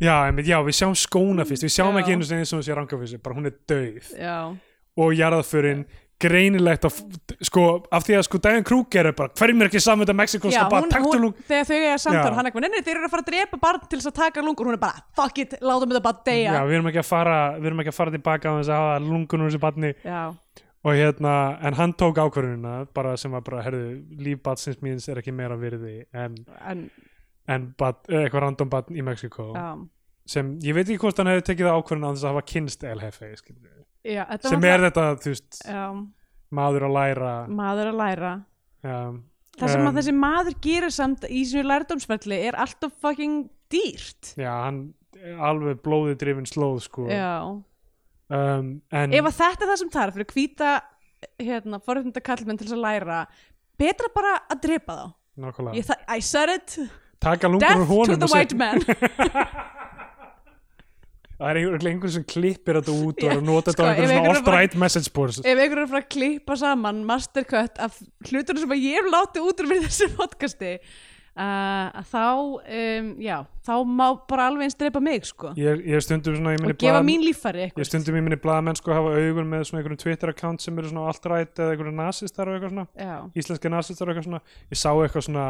Já, 0.02 0.24
einmitt, 0.26 0.48
já, 0.50 0.57
við 0.66 0.74
sjáum 0.74 0.96
skóna 0.98 1.44
fyrst. 1.46 1.66
Við 1.68 1.76
sjáum 1.76 1.94
Já. 1.94 2.00
ekki 2.02 2.16
einu 2.16 2.26
sinni 2.26 2.42
eins 2.42 2.55
og 2.57 2.64
þessi 2.64 3.12
sér 3.12 3.20
bara 3.22 3.36
hún 3.38 3.46
er 3.46 3.55
dauð. 3.70 4.09
Já, 4.18 4.38
og 5.01 5.14
jarðaförin 5.18 5.84
greinilegt 6.24 6.86
af, 6.86 6.99
sko, 7.45 7.64
af 7.92 8.05
því 8.07 8.16
að 8.18 8.22
sko 8.28 8.38
Diane 8.42 8.64
Kruger 8.66 9.09
er 9.11 9.16
bara, 9.18 9.32
hverjum 9.36 9.64
er 9.64 9.70
ekki 9.70 9.82
saman 9.82 10.07
þetta 10.07 10.16
bara, 10.70 10.82
hún, 10.84 10.92
taktu 10.92 11.18
lung 11.20 11.34
þegar 11.49 11.66
þau 11.68 11.74
eiga 11.74 11.97
samtal 12.01 12.30
Já. 12.30 12.36
hann 12.38 12.49
eitthvað, 12.49 12.66
neini, 12.66 12.82
þeir 12.86 12.95
eru 12.95 13.09
að 13.09 13.14
fara 13.14 13.24
að 13.24 13.30
drepa 13.32 13.61
barn 13.64 13.82
til 13.90 13.99
þess 13.99 14.11
að 14.11 14.16
taka 14.20 14.45
lungur, 14.45 14.70
hún 14.70 14.78
er 14.78 14.82
bara, 14.84 15.03
fuck 15.18 15.40
it, 15.42 15.57
látum 15.61 15.90
þetta 15.92 16.05
bara 16.07 16.22
deyja. 16.28 16.55
Já, 16.55 16.61
við 16.70 16.78
erum 16.78 16.90
ekki 16.92 17.03
að 17.03 17.09
fara 17.11 17.38
við 17.59 17.70
erum 17.70 17.82
ekki 17.82 17.92
að 17.92 17.99
fara 17.99 18.14
tilbaka 18.14 18.55
á 18.55 18.59
þess 18.61 18.70
að 18.70 18.82
hafa 18.84 19.03
lungun 19.09 19.45
úr 19.45 19.51
þessu 19.51 19.62
barni. 19.64 19.92
Já, 20.07 20.22
og 20.84 21.01
hérna, 21.01 21.34
en 21.64 21.78
hann 21.78 21.97
tók 21.97 22.20
ákvörðunina 22.20 22.74
bara 22.97 23.16
sem 23.20 23.34
að 23.34 23.47
bara, 23.49 23.64
herðu, 23.64 23.84
líf 24.20 24.42
batsins 24.45 24.80
míns 24.84 25.09
er 25.09 25.20
ekki 25.22 25.32
meira 25.32 25.57
virði 25.61 26.03
en, 26.12 26.36
en, 26.61 26.86
en 27.49 27.70
bat, 27.80 28.03
eh, 28.11 28.26
eitthvað 28.26 28.45
random 28.45 28.72
batn 28.72 28.99
í 29.01 29.05
Mexiko 29.05 29.49
já, 29.57 29.70
sem, 30.28 30.55
ég 30.64 30.76
veit 30.76 30.84
ekki 30.84 31.01
hvort 31.01 31.20
hann 31.20 31.32
hefði 31.32 31.47
tekið 31.51 31.70
það 31.70 31.80
ákvörðun 31.80 32.09
að 32.11 32.18
þess 32.18 32.26
að 32.28 32.34
hafa 32.34 32.45
kynst 32.53 32.84
skilurðu. 33.40 33.73
Já 34.05 34.24
sem 34.44 34.64
er 34.68 34.84
þetta, 34.88 35.05
veist, 35.24 35.61
maður 36.55 36.88
að 36.88 36.96
læra. 36.98 37.32
Maður 37.48 37.92
að 37.92 38.00
læra. 38.02 38.34
Já, 38.84 38.98
Það 39.55 39.70
sem 39.70 39.80
Um, 39.84 39.86
að 39.86 39.98
þessi 40.00 40.12
maður 40.18 40.55
gerir 40.66 40.90
samt 40.90 41.24
í 41.30 41.44
sínu 41.46 41.62
lærdómsferli 41.70 42.38
er 42.48 42.57
alltaf 42.59 42.92
fucking 43.00 43.44
dýrt. 43.70 44.32
Já, 44.34 44.50
hann 44.64 44.80
alveg 45.38 45.78
blóði 45.84 46.16
drifin 46.18 46.48
slóð 46.50 46.80
sko. 46.88 47.07
Já, 47.07 47.46
um, 48.34 48.72
en 48.90 49.14
ef 49.14 49.28
að 49.30 49.36
þetta 49.38 49.62
er 49.62 49.70
það 49.70 49.78
sem 49.84 49.92
þarf 49.94 50.18
fyrir 50.18 50.32
hvíta 50.34 50.72
hérna, 51.38 51.78
forréttinda 51.86 52.20
kallmenn 52.26 52.59
til 52.59 52.66
þess 52.66 52.76
að 52.76 52.82
læra 52.82 53.20
betra 53.78 54.11
bara 54.14 54.34
að 54.50 54.61
drepa 54.66 54.98
þá. 54.98 55.07
Ég, 55.78 55.94
I 56.11 56.18
said 56.20 56.50
it, 56.50 56.74
death 57.20 57.88
to 58.11 58.16
the 58.18 58.28
white 58.34 58.55
man 58.59 58.82
það 61.39 61.49
er 61.51 61.61
einhver, 61.61 61.89
einhver 61.93 62.14
sem 62.14 62.26
klippir 62.35 62.80
þetta 62.80 62.95
út 62.95 63.24
og 63.24 63.32
að 63.35 63.43
nota 63.47 63.74
sko, 63.74 63.89
þetta 63.89 63.89
á 63.89 63.95
ef 63.95 63.99
einhver 63.99 64.14
einhver 64.18 64.39
svona 64.39 64.45
alt-right 64.45 64.78
message 64.85 65.14
boards. 65.16 65.41
Ef 65.43 65.51
einhver 65.57 65.80
er 65.80 65.87
að 65.87 65.95
fara 65.95 66.05
að 66.05 66.12
klippa 66.14 66.61
saman 66.61 67.03
mastercut 67.09 67.82
af 67.82 67.99
hlutunum 68.28 68.64
sem 68.64 68.76
að 68.76 68.87
ég 68.87 69.01
hef 69.01 69.11
látið 69.16 69.51
út 69.51 69.64
úr 69.64 69.74
við 69.74 69.85
þessu 69.89 70.11
podcasti 70.18 70.72
uh, 71.35 71.89
að 72.01 72.11
þá 72.11 72.26
um, 72.35 73.09
já, 73.22 73.37
þá 73.66 73.72
má 73.89 74.05
bara 74.30 74.49
alveg 74.51 74.68
eins 74.68 74.78
drepa 74.78 75.03
mig 75.05 75.26
sko. 75.28 75.53
Ég, 75.59 75.82
ég 75.91 76.05
stundum 76.05 76.37
svona, 76.39 76.55
ég 76.55 76.68
og 76.68 76.78
gefa 76.80 77.03
mín 77.07 77.24
líffæri 77.24 77.64
ég 77.64 77.66
er 77.66 77.72
eitthvað 77.72 77.91
stundum 77.91 78.18
í 78.20 78.22
minni 78.24 78.39
blaðamenn 78.41 78.78
sko 78.78 78.95
hafa 78.95 79.16
augun 79.18 79.51
með 79.51 79.66
svona 79.68 79.82
einhverjum 79.82 80.03
Twitter 80.05 80.35
account 80.35 80.64
sem 80.64 80.78
eru 80.78 80.93
svona 80.93 81.09
alt-right 81.11 81.59
eða 81.59 81.74
einhverjum 81.74 81.99
nasistar 82.03 82.51
og 82.51 82.59
eitthvað 82.59 82.76
svona 82.76 83.09
Já, 83.09 83.16
íslenska 83.43 83.74
nasistar 83.74 84.07
og 84.07 84.14
eitthvað 84.14 84.30
svona. 84.30 84.43
Ég 84.70 84.80
sá 84.80 84.91
eitthvað 84.93 85.28
svona 85.28 85.49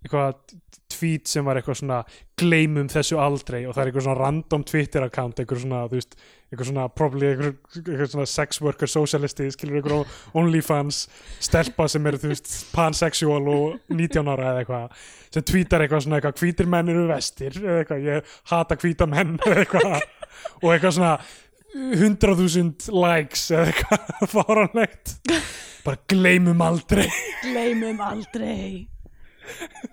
eitthvað 0.00 0.58
tweet 1.00 1.30
sem 1.30 1.46
var 1.46 1.58
eitthvað 1.58 1.80
svona 1.80 2.02
gleymum 2.40 2.88
þessu 2.92 3.18
aldrei. 3.20 3.62
Og 3.66 3.74
það 3.74 3.82
er 3.82 3.90
eitthvað 3.90 4.06
svona 4.06 4.20
random 4.20 4.64
Twitter 4.68 5.06
account 5.06 5.40
eitthvað 5.40 5.62
svona, 5.64 5.80
þú 5.88 5.98
veist, 5.98 6.16
eitthvað 6.50 6.70
svona 6.70 6.86
probably 6.92 7.28
eitthvað, 7.30 7.56
eitthvað 7.80 8.12
svona 8.14 8.28
sex 8.30 8.60
worker 8.64 8.90
socialisti 8.90 9.48
skilur 9.54 9.80
eitthvað 9.80 10.14
OnlyFans 10.40 11.02
stelpa 11.42 11.86
sem 11.90 12.08
eru, 12.10 12.20
þú 12.20 12.32
veist, 12.32 12.54
pansexual 12.74 13.42
og 13.52 13.94
19 13.94 14.32
ára 14.32 14.52
eða 14.52 14.64
eitthvað 14.64 15.04
sem 15.30 15.46
tweetar 15.52 15.84
eitthvað 15.84 16.06
svona 16.06 16.18
eitthvað 16.18 16.42
hvítir 16.42 16.70
menn 16.70 16.90
eru 16.90 17.06
vestir 17.10 17.60
eða 17.60 17.84
eitthvað, 17.84 18.08
ég 18.08 18.34
hata 18.50 18.80
hvíta 18.82 19.08
menn 19.10 19.36
eða 19.46 19.64
eitthvað 19.64 19.94
og 20.00 20.68
eitthvað 20.74 20.96
svona 20.98 21.14
100.000 21.70 22.94
likes 22.98 23.50
eða 23.54 23.70
eitthvað 23.70 24.30
fáranlegt 24.34 25.18
bara 25.84 25.96
gleymum 26.10 26.60
aldrei. 26.66 27.06
Gleymum 27.44 28.02
aldrei 28.04 28.88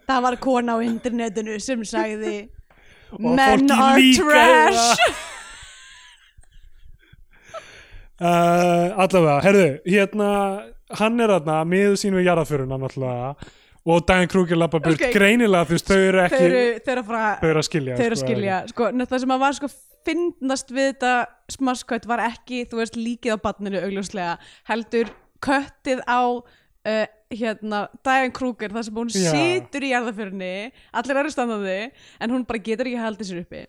Það 0.07 0.23
var 0.27 0.37
kona 0.43 0.77
á 0.77 0.79
internetinu 0.85 1.57
sem 1.63 1.83
sagði 1.87 2.37
Men 3.19 3.71
are 3.71 4.01
trash. 4.17 5.03
uh, 8.19 8.97
allavega, 8.99 9.37
herðu 9.45 9.67
hérna, 9.87 10.31
hann 10.99 11.23
er 11.23 11.31
þarna 11.37 11.61
miður 11.69 11.95
sín 12.01 12.17
við 12.17 12.27
jarðaföruna 12.27 12.79
náttúrulega 12.81 13.31
og 13.87 14.03
Diane 14.03 14.27
Kruger 14.27 14.59
lappa 14.59 14.81
burt. 14.83 14.99
Ok. 14.99 15.13
greinilega 15.15 15.69
þú 15.69 15.77
veist, 15.77 15.87
þau 15.87 16.01
eru 16.09 16.23
ekki 16.25 16.47
þau 16.83 17.47
eru 17.47 17.61
að 17.61 17.67
skilja 17.69 17.95
að 17.95 18.03
sko, 18.03 18.19
skilja, 18.25 18.57
sko, 18.73 18.89
það 18.99 19.21
sem 19.23 19.35
að 19.37 19.43
var 19.45 19.57
sko 19.59 19.71
finnast 20.07 20.71
við 20.75 20.91
þetta 20.91 21.13
smaskött 21.55 22.07
var 22.09 22.23
ekki, 22.27 22.65
þú 22.67 22.81
veist, 22.81 22.99
líkið 22.99 23.39
á 23.39 23.43
badninu 23.43 23.81
augljóslega, 23.83 24.37
heldur 24.67 25.11
köttið 25.43 26.03
á 26.07 26.43
uh, 26.87 27.05
hérna, 27.33 27.79
Diane 28.05 28.33
Kruger, 28.35 28.71
það 28.73 28.87
sem 28.87 28.99
hún 29.01 29.11
Já. 29.13 29.31
situr 29.35 29.85
í 29.85 29.93
jarðaförunni, 29.93 30.51
allir 31.01 31.21
eru 31.23 31.33
standaði 31.33 31.79
en 32.23 32.33
hún 32.35 32.45
bara 32.47 32.63
getur 32.63 32.89
ekki 32.89 33.01
haldið 33.03 33.31
sér 33.31 33.41
uppi. 33.43 33.63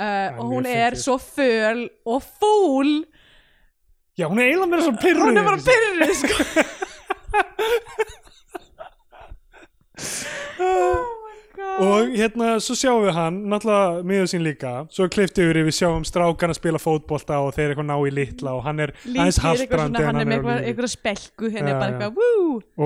Uh, 0.00 0.28
og 0.38 0.44
mjög 0.44 0.52
hún 0.54 0.64
er 0.70 0.94
fyndið. 0.94 1.02
svo 1.04 1.16
föl 1.20 1.82
og 2.08 2.20
fúl. 2.40 2.92
Já, 4.18 4.26
hún 4.28 4.40
er 4.40 4.50
eiginlega 4.50 4.70
meira 4.72 4.86
svona 4.86 5.02
pyrruð 5.04 5.24
hún 5.28 5.40
er 5.40 5.48
bara 5.48 5.60
byrjuð, 5.70 6.12
sko. 6.20 6.36
My 10.60 11.00
god. 11.60 11.84
Og 11.86 12.14
hérna 12.16 12.50
svo 12.64 12.76
sjáum 12.78 13.04
við 13.04 13.14
hann 13.16 13.40
náttúrulega 13.52 14.04
miður 14.10 14.30
sín 14.32 14.44
líka. 14.44 14.72
Svo 14.92 15.08
kliftið 15.12 15.50
yfir 15.50 15.60
við 15.68 15.76
sjáum 15.78 16.06
strákan 16.08 16.54
að 16.54 16.58
spila 16.60 16.80
fótbolta 16.82 17.40
og 17.44 17.52
þeir 17.56 17.74
eitthvað 17.74 17.88
ná 17.90 17.96
í 17.96 18.14
litla 18.16 18.56
og 18.58 18.64
hann 18.66 18.84
er 18.86 18.94
aðeins 19.04 19.40
Líkir 19.40 19.76
svona, 19.76 20.00
en 20.00 20.08
hann 20.08 20.22
er 20.22 20.28
með 20.28 20.36
eitthvað, 20.38 20.64
eitthvað 20.70 20.92
spelku 20.94 21.52
henni 21.54 21.72
er 21.72 21.80
bara 21.80 22.10
wú 22.14 22.30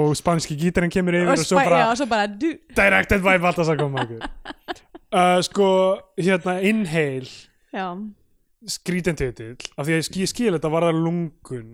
og 0.01 0.12
spanski 0.18 0.57
gítarinn 0.59 0.93
kemur 0.93 1.16
yfir 1.18 1.33
og, 1.33 1.39
og 1.39 1.49
svo 1.49 1.61
bara 1.61 1.81
já, 1.83 1.89
svo 2.01 2.09
bara 2.11 2.29
directed 2.29 3.25
by 3.25 3.39
Baltasar 3.43 3.79
Kormákur 3.81 4.22
uh, 5.18 5.41
sko 5.45 5.70
hérna 6.20 6.59
Inhale. 6.64 7.31
Titill 8.64 9.59
af 9.77 9.85
því 9.85 9.99
að 9.99 10.20
ég 10.22 10.31
skil 10.31 10.55
þetta 10.55 10.70
var 10.72 10.89
það 10.89 11.03
lungun 11.05 11.72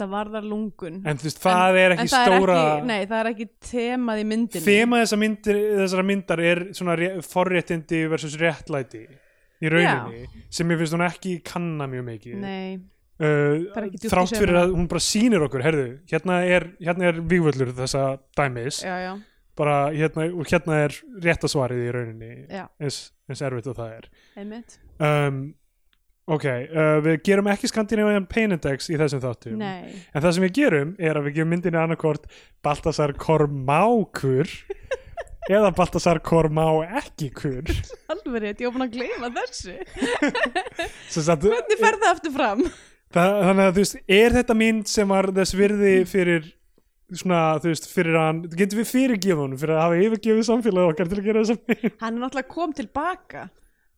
það 0.00 0.10
varðar 0.12 0.46
lungun. 0.46 0.98
En 1.06 1.20
þú 1.20 1.28
veist 1.28 1.40
það 1.42 1.78
er 1.82 1.94
ekki 1.94 2.04
en 2.04 2.10
það 2.12 2.26
stóra 2.26 2.56
er 2.56 2.66
ekki, 2.72 2.88
nei, 2.90 2.98
það 3.10 3.20
er 3.20 3.30
ekki 3.30 3.46
temað 3.70 4.20
í 4.20 4.26
myndinni. 4.32 4.64
Þema 4.66 5.00
þessar 5.02 5.22
myndir, 5.22 5.60
þessara 5.82 6.04
myndar 6.10 6.42
er 6.50 6.62
svona 6.76 6.98
ré, 7.00 7.08
forréttindi 7.26 8.02
versus 8.12 8.36
réttlæti 8.40 9.04
í 9.06 9.72
rauninni 9.72 10.26
sem 10.52 10.74
ég 10.74 10.82
finnst 10.82 10.96
hún 10.96 11.06
ekki 11.06 11.38
kanna 11.46 11.88
mjög 11.90 12.06
mikið. 12.10 12.38
Nei, 12.42 12.76
uh, 13.24 13.88
þrátt 14.04 14.36
fyrir 14.36 14.60
að 14.60 14.76
hún 14.76 14.88
bara 14.92 15.04
sýnir 15.06 15.46
okkur 15.48 15.64
herðu, 15.64 15.88
hérna 16.12 16.40
er, 16.44 16.70
hérna 16.82 17.10
er 17.10 17.20
vígvöllur 17.32 17.72
þessa 17.76 18.06
dæmis, 18.36 18.82
já, 18.84 18.96
já, 19.06 19.12
bara 19.56 19.78
hérna, 19.96 20.28
og 20.32 20.50
hérna 20.50 20.82
er 20.86 20.96
réttasvarið 21.24 21.86
í 21.86 21.92
rauninni 21.96 22.32
já, 22.52 22.66
eins, 22.82 23.06
eins 23.30 23.44
erfitt 23.48 23.70
og 23.72 23.78
það 23.80 23.94
er. 24.00 24.10
Um, 25.00 25.46
ok, 26.26 26.46
uh, 26.46 26.96
við 27.06 27.20
gerum 27.28 27.50
ekki 27.52 27.70
Scandinavian 27.70 28.26
Pain 28.30 28.56
Index 28.56 28.90
í 28.90 28.98
þessum 28.98 29.22
þáttum. 29.22 29.60
Nei, 29.60 29.94
en 30.12 30.24
það 30.24 30.36
sem 30.36 30.46
við 30.46 30.56
gerum 30.60 30.94
er 30.98 31.18
að 31.18 31.28
við 31.28 31.38
gefum 31.38 31.54
myndinni 31.54 31.80
annarkort 31.80 32.26
Baltasar 32.66 33.14
Kormákur 33.20 34.50
eða 35.56 35.70
Baltasar 35.76 36.20
Kormá 36.26 36.66
ekki 36.98 37.30
kur 37.36 37.70
alveg 38.10 38.42
rétt, 38.42 38.60
ég 38.60 38.68
var 38.68 38.76
búin 38.76 38.86
að 38.88 38.98
gleyma 38.98 39.32
þessu. 39.36 39.78
Sagt, 41.14 41.46
hvernig 41.46 41.80
fer 41.80 41.98
það 42.02 42.12
aftur 42.12 42.34
fram? 42.34 42.66
það, 43.14 43.32
þannig 43.48 43.64
að 43.64 43.72
þú 43.72 43.82
veist, 43.84 43.98
er 44.18 44.36
þetta 44.36 44.56
mynd 44.62 44.90
sem 44.90 45.12
var 45.14 45.30
þess 45.36 45.56
virði 45.58 45.92
fyrir 46.10 46.48
svona, 47.14 47.42
þú 47.62 47.70
veist, 47.70 47.86
fyrir 47.92 48.18
hann 48.18 48.42
getum 48.50 48.80
við 48.80 48.90
fyrirgefið 48.90 49.42
honum 49.44 49.60
fyrir 49.60 49.76
að 49.76 49.84
hafa 49.84 50.00
yfirgefið 50.08 50.48
samfélagið 50.50 50.90
okkar 50.90 51.12
til 51.12 51.20
að 51.20 51.28
gera 51.28 51.44
þessa 51.44 51.58
mynd? 51.70 51.96
Hann 52.02 52.12
er 52.12 52.24
náttúrulega 52.24 52.54
kom 52.56 52.74
tilbaka 52.76 53.46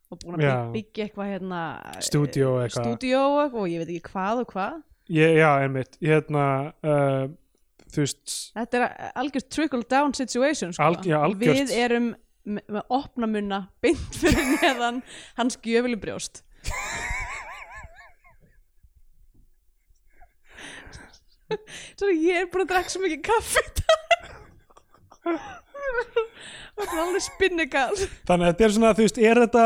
og 0.09 0.17
búin 0.23 0.41
að 0.41 0.71
byggja, 0.73 1.05
eitthvað 1.05 1.27
hérna 1.33 1.59
Stúdíó 2.01 2.53
eitthvað. 2.63 2.85
stúdíó 2.87 3.19
og 3.45 3.59
ég 3.69 3.77
veit 3.83 3.91
ekki 3.93 4.09
hvað 4.13 4.35
og 4.43 4.47
hvað 4.55 4.73
ég, 5.13 5.29
já, 5.37 5.49
einmitt, 5.63 5.93
hérna 6.01 6.45
uh, 6.85 7.25
þú 7.89 7.97
veist 8.05 8.27
þetta 8.57 8.73
er 8.79 8.83
algjört 9.21 9.49
trickle 9.53 9.85
down 9.89 10.13
situation 10.17 10.73
sko. 10.73 10.83
Alg- 10.89 11.05
já, 11.09 11.19
við 11.37 11.73
erum 11.77 12.07
með, 12.45 12.63
með 12.77 12.83
opna 12.97 13.25
munna 13.29 13.59
beint 13.85 14.13
fyrir 14.17 14.45
neðan 14.57 14.97
hans 15.37 15.55
gjöfili 15.61 15.97
brjóst 16.01 16.35
ég 22.09 22.33
er 22.41 22.47
búin 22.49 22.63
að 22.65 22.69
drekka 22.73 22.89
svo 22.93 23.01
mikið 23.03 23.21
kaffi 23.25 23.61
í 23.61 23.63
dag. 23.79 23.95
Það 26.79 26.93
er 26.93 27.01
alveg 27.05 27.25
spinnegal 27.25 27.89
þannig 27.97 28.45
að 28.45 28.51
þetta 28.51 28.67
er 28.67 28.75
svona, 28.77 28.93
þú 28.97 29.07
veist, 29.07 29.23
er 29.29 29.43
þetta 29.45 29.65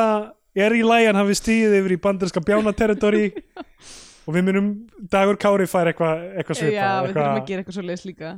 er 0.64 0.78
í 0.78 0.86
lægjan 0.86 1.20
hafi 1.20 1.38
stíðið 1.39 1.78
yfir 1.82 1.95
í 1.95 2.01
banderska 2.03 2.43
bjánaterritori 2.45 3.26
og 4.28 4.36
við 4.36 4.45
munum 4.47 4.68
Dagur 5.11 5.38
Kári 5.41 5.66
fær 5.70 5.89
eitthvað 5.91 6.22
eitthvað 6.39 6.59
svipað 6.59 6.78
Já, 6.78 6.91
við 7.03 7.16
þurfum 7.16 7.39
að 7.39 7.49
gera 7.49 7.64
eitthvað 7.64 7.78
svo 7.78 7.86
leis 7.88 8.05
líka 8.07 8.34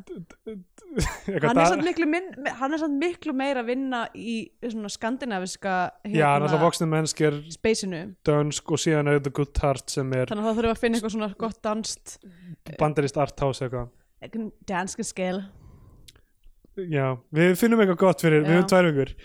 hann 1.44 1.60
er, 1.60 1.82
miklu 1.84 2.08
minn, 2.08 2.30
hann 2.60 2.76
er 2.76 2.82
samt 2.82 2.98
miklu 3.02 3.36
meira 3.36 3.62
að 3.64 3.72
vinna 3.74 4.06
í 4.16 4.38
svona 4.64 4.92
skandinaviska 4.94 5.76
já, 6.08 6.30
hann 6.30 6.46
er 6.46 6.48
alltaf 6.48 6.64
voksnum 6.64 6.94
mennskir 6.96 7.42
dönsk 8.26 8.72
og 8.72 8.82
síðan 8.82 9.12
er 9.12 9.20
The 9.20 9.34
Good 9.36 9.60
Heart 9.62 9.92
sem 9.98 10.16
er 10.16 10.32
þannig 10.32 10.46
að 10.46 10.50
það 10.50 10.62
þurfum 10.62 10.76
að 10.78 10.82
finna 10.86 11.00
eitthvað 11.00 11.16
svona 11.18 11.32
gott 11.46 11.62
danst 11.66 12.18
banderist 12.80 13.20
arthouse 13.22 13.68
eitthvað. 13.68 13.92
Danska 14.66 15.06
skell 15.06 15.44
já, 16.78 17.08
við 17.36 17.56
finnum 17.60 17.82
eitthvað 17.84 18.02
gott 18.04 18.24
fyrir, 18.26 18.44
við 18.44 18.52
Já. 18.52 18.58
höfum 18.60 18.70
tvær 18.72 18.90
vikur. 18.92 19.16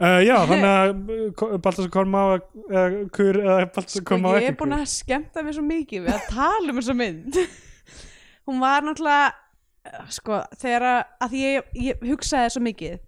Uh, 0.00 0.20
já, 0.24 0.36
þannig 0.50 0.70
að 0.70 1.60
Baltasar 1.60 1.92
Kormá 1.92 2.22
eða 2.70 2.86
Kur 3.12 3.40
eða 3.42 3.58
Baltasar 3.74 4.06
Kormá 4.08 4.32
ég 4.36 4.46
ekki. 4.46 4.54
er 4.54 4.58
búin 4.62 4.76
að 4.78 4.86
skemmta 4.94 5.44
mér 5.44 5.58
svo 5.58 5.66
mikið 5.66 6.06
við 6.06 6.16
að 6.16 6.26
tala 6.32 6.72
um 6.72 6.80
þessa 6.80 6.96
mynd. 6.96 7.38
Hún 8.48 8.62
var 8.62 8.86
náttúrulega 8.86 10.08
sko, 10.12 10.40
þegar 10.60 10.86
að, 10.92 11.36
ég, 11.38 11.70
ég 11.78 12.02
hugsaði 12.10 12.54
svo 12.54 12.62
mikið 12.64 12.98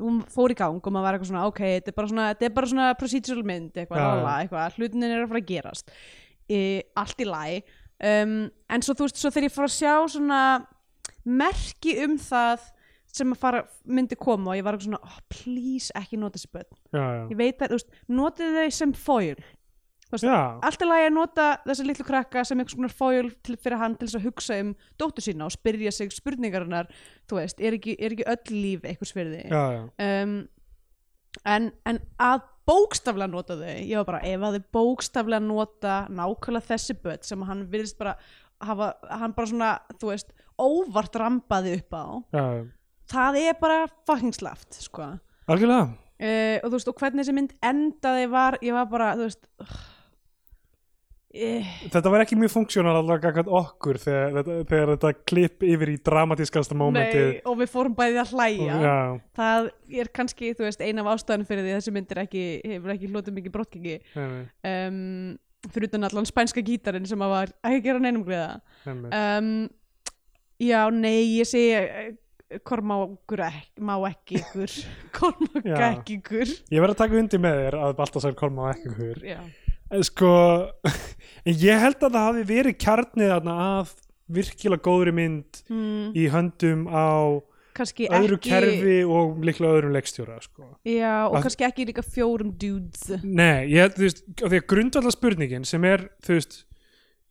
hún 0.00 0.22
fór 0.32 0.52
í 0.54 0.56
gang 0.56 0.80
og 0.80 0.92
maður 0.94 1.04
var 1.04 1.16
eitthvað 1.16 1.30
svona 1.30 1.46
ok, 1.50 1.60
þetta 1.76 1.90
er 1.92 1.96
bara 1.96 2.10
svona, 2.10 2.26
er 2.32 2.52
bara 2.56 2.68
svona 2.70 2.90
procedural 2.96 3.44
mynd 3.44 3.76
eitthvað, 3.76 4.22
eitthvað, 4.38 4.76
hlutin 4.78 5.04
er 5.06 5.18
að 5.18 5.32
fara 5.32 5.42
að 5.42 5.50
gerast. 5.50 5.92
E, 6.48 6.60
allt 6.98 7.20
í 7.22 7.26
læ 7.28 7.44
um, 8.08 8.36
en 8.72 8.84
svo 8.84 8.96
þú 8.96 9.08
veist, 9.08 9.20
svo 9.20 9.32
þegar 9.32 9.48
ég 9.48 9.54
fór 9.54 9.68
að 9.68 9.74
sjá 9.76 9.92
svona 10.14 10.40
merki 11.28 11.96
um 12.06 12.16
það 12.20 12.64
sem 13.12 13.32
að 13.34 13.42
fara, 13.42 13.64
myndi 13.84 14.16
koma 14.18 14.52
og 14.52 14.58
ég 14.58 14.64
var 14.66 14.76
eitthvað 14.76 14.90
svona, 14.90 15.02
oh, 15.04 15.18
please 15.32 15.92
ekki 15.98 16.20
nota 16.20 16.38
þessi 16.38 16.52
börn 16.54 16.70
já, 16.72 17.02
já. 17.02 17.24
ég 17.32 17.36
veit 17.40 17.58
að, 17.58 17.74
þú 17.74 17.78
veist, 17.78 17.98
notið 18.20 18.56
þau 18.60 18.78
sem 18.78 18.94
foil 19.08 19.42
Þú 20.12 20.18
veist, 20.18 20.26
já, 20.28 20.40
allt 20.68 20.82
er 20.84 20.88
lagi 20.90 21.04
að 21.08 21.14
nota 21.16 21.44
þessi 21.64 21.84
litlu 21.88 22.04
krakka 22.04 22.42
sem 22.44 22.60
einhvers 22.60 22.76
konar 22.76 22.92
foil 22.92 23.28
til, 23.44 23.54
fyrir 23.56 23.80
hann 23.80 23.94
til 23.96 24.08
þess 24.08 24.18
að 24.18 24.26
hugsa 24.28 24.58
um 24.60 24.72
dóttur 25.00 25.24
sína 25.24 25.46
og 25.46 25.54
spyrja 25.54 25.92
sig 25.96 26.12
spurningarinnar 26.12 26.90
þú 27.30 27.38
veist, 27.38 27.62
er 27.64 27.76
ekki, 27.78 27.94
er 27.96 28.16
ekki 28.16 28.26
öll 28.28 28.58
líf 28.58 28.84
já, 28.84 29.62
já. 29.72 29.82
um, 29.88 30.34
en, 31.48 31.70
en 31.88 32.00
að 32.20 32.44
bókstaflega 32.68 33.32
nota 33.32 33.56
þau 33.58 33.72
ég 33.72 33.96
var 34.02 34.08
bara, 34.10 34.20
ef 34.28 34.44
að 34.44 34.58
þau 34.58 34.68
bókstaflega 34.76 35.46
nota 35.46 35.96
nákvæmlega 36.12 36.68
þessi 36.68 36.98
börn 37.02 37.24
sem 37.26 37.48
hann 37.48 37.64
virðist 37.72 37.98
bara 38.00 38.16
hafa, 38.62 38.92
hann 39.08 39.34
bara 39.36 39.50
svona, 39.50 39.72
þú 39.96 40.12
veist 40.12 40.36
óvart 40.60 41.16
rambaði 41.18 41.76
upp 41.80 41.96
á 41.96 42.04
já, 42.36 42.44
já. 42.60 42.62
Það 43.12 43.38
er 43.42 43.58
bara 43.60 43.86
fucking 44.08 44.34
slaft 44.36 44.78
sko. 44.82 45.12
Algjörlega. 45.50 45.90
Uh, 46.22 46.58
og 46.62 46.68
þú 46.70 46.76
veist, 46.76 46.90
og 46.92 47.00
hvernig 47.00 47.24
þessi 47.24 47.34
mynd 47.34 47.56
endaði 47.66 48.28
var, 48.30 48.56
ég 48.62 48.76
var 48.76 48.86
bara, 48.92 49.08
þú 49.18 49.24
veist 49.26 49.42
uh, 51.32 51.70
þetta 51.90 52.12
var 52.12 52.22
ekki 52.22 52.38
mjög 52.38 52.52
funksjónal 52.54 52.94
allavega 53.00 53.30
gaggat 53.32 53.50
okkur 53.50 53.98
þegar, 54.02 54.36
þetta- 54.38 54.58
þegar 54.70 54.92
þetta 54.94 55.12
klipp 55.32 55.66
yfir 55.66 55.92
í 55.94 55.98
dramatískasta 56.06 56.78
mómentið. 56.78 57.28
Nei, 57.32 57.40
og 57.50 57.58
við 57.62 57.72
fórum 57.74 57.96
bæðið 57.98 58.20
að 58.22 58.34
hlæja. 58.36 58.80
Já, 58.86 58.96
það 59.40 59.70
er 60.04 60.12
kannski, 60.20 60.52
þú 60.54 60.68
veist, 60.68 60.84
ein 60.86 61.02
af 61.02 61.10
ástæðan 61.16 61.48
fyrir 61.48 61.66
því 61.66 61.74
þessi 61.78 61.96
mynd 61.98 62.14
er 62.14 62.22
ekki, 62.26 62.44
hefur 62.76 62.94
ekki 62.94 63.10
hlotið 63.10 63.38
mikið 63.40 63.56
brottgengi. 63.56 63.96
Um, 64.18 65.00
fyrir 65.70 65.90
utan 65.90 66.06
allan 66.08 66.26
spænska 66.26 66.62
gítarinn 66.64 67.06
sem 67.06 67.22
að 67.22 67.34
var 67.36 67.52
ekki 67.62 67.78
að 67.78 67.84
gera 67.86 68.02
neinum 68.02 68.24
greiða 68.26 68.56
um, 68.88 69.50
já, 70.62 70.80
nei, 70.90 71.38
ég 71.38 71.52
eh, 71.54 72.08
kormákur 72.68 73.42
ek, 73.46 73.70
má 73.80 73.94
ekki 74.08 74.40
ykkur. 74.42 74.76
Kormákur 75.18 75.84
ekki 75.88 76.18
ykkur. 76.20 76.54
Ég 76.72 76.84
verð 76.84 76.94
að 76.96 77.02
taka 77.04 77.20
undir 77.22 77.42
með 77.42 77.60
þér 77.62 77.78
að 77.80 77.94
Baltasar 78.00 78.36
og 78.36 78.64
ekki 78.72 78.94
hver 78.96 79.22
já, 79.26 79.38
sko, 80.08 80.32
en 81.46 81.54
ég 81.60 81.84
held 81.84 82.00
að 82.00 82.18
það 82.18 82.28
hafi 82.28 82.44
verið 82.52 82.78
kjarnið 82.86 83.34
af 83.52 83.94
virkilega 84.32 84.84
góðri 84.86 85.12
mynd 85.16 85.64
mm, 85.68 86.12
í 86.16 86.28
höndum 86.32 86.86
á 86.88 87.40
kannski 87.76 88.08
öðru 88.12 88.36
ekki 88.36 88.50
kerfi 88.52 88.96
og 89.08 89.38
líklega 89.44 89.78
öðrum 89.78 89.94
leikstjóra 89.96 90.38
sko. 90.44 90.66
já, 90.84 91.28
og 91.28 91.36
Að- 91.38 91.46
kannski 91.46 91.66
ekki 91.68 91.86
líka 91.88 92.04
fjórum 92.04 92.52
dudes. 92.60 93.08
Nei, 93.24 93.68
ég 93.72 93.94
þú 93.96 94.06
veist, 94.06 94.24
því 94.42 94.60
að 94.60 94.66
grundvallar 94.72 95.14
spurningin 95.14 95.64
sem 95.68 95.84
er, 95.88 96.06
þú 96.24 96.36
veist, 96.36 96.58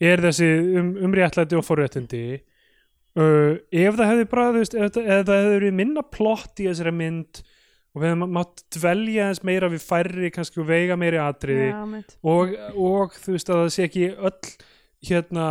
er 0.01 0.23
þessi 0.25 0.49
um, 0.81 0.95
umréttlæti 1.07 1.57
og 1.57 1.65
forréttindi 1.67 2.23
uh, 3.19 3.55
ef 3.71 3.95
það 3.99 4.11
hefði 4.11 4.27
bara, 4.31 4.49
þú 4.53 4.61
veist, 4.63 4.75
ef, 4.75 4.91
það- 4.95 5.09
ef 5.17 5.25
það 5.27 5.39
hefði 5.41 5.55
verið 5.59 5.77
minna 5.81 6.03
plott 6.15 6.59
í 6.63 6.67
þessari 6.69 6.93
mynd 6.95 7.41
og 7.91 8.01
við 8.05 8.07
hefum 8.13 8.29
mátt 8.37 8.61
dvelja 8.71 9.29
eins 9.31 9.41
meira 9.43 9.67
við 9.73 9.81
færri, 9.83 10.29
kannski 10.31 10.61
og 10.63 10.67
veiga 10.69 10.95
meiri 10.95 11.19
atriði 11.19 11.71
mitt 11.91 12.13
og, 12.23 12.53
og 12.79 13.17
þú 13.19 13.33
veist 13.35 13.49
að 13.51 13.65
það 13.65 13.73
sé 13.75 13.87
ekki 13.89 14.05
öll 14.15 14.53
hérna, 15.01 15.43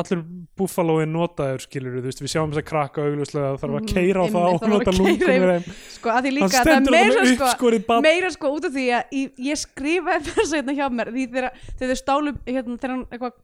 allur 0.00 0.22
buffalóin 0.56 1.10
notaður 1.12 1.60
skilur 1.66 1.98
þú 2.00 2.06
veist, 2.08 2.22
við 2.24 2.30
sjáum 2.32 2.54
þess 2.54 2.62
að 2.62 2.66
krakka 2.70 3.02
augljóslega 3.04 3.50
það 3.50 3.58
þarf 3.60 3.74
að 3.76 3.82
Mhm, 3.82 3.90
keira 3.92 4.22
á 4.24 4.26
það 4.32 4.46
og 4.48 4.54
það 4.62 4.62
þarf 4.64 4.72
nota 4.72 5.26
þeim. 5.28 5.66
Sko, 5.92 6.08
að 6.14 6.22
því 6.24 6.32
líka 6.38 6.48
að 6.48 6.54
það 6.56 6.72
er 6.72 6.94
meira 6.96 7.50
sko, 7.52 7.72
bad 7.90 8.06
meira 8.08 8.30
sko 8.32 8.52
út 8.56 8.64
af 8.64 8.72
því 8.78 8.86
að 8.96 9.12
ég, 9.18 9.34
ég 9.50 9.60
skrifaði 9.60 10.24
þess 10.32 10.48
að 10.48 10.56
hérna 10.62 10.76
hjá 10.80 10.86
mér 11.02 11.10
því 11.18 11.26
þegar, 11.36 11.60
þau 11.82 11.98
stálu 12.00 12.32
hérna, 12.48 12.78
þegar 12.80 12.94
hann 12.96 13.04
eitthvað 13.12 13.36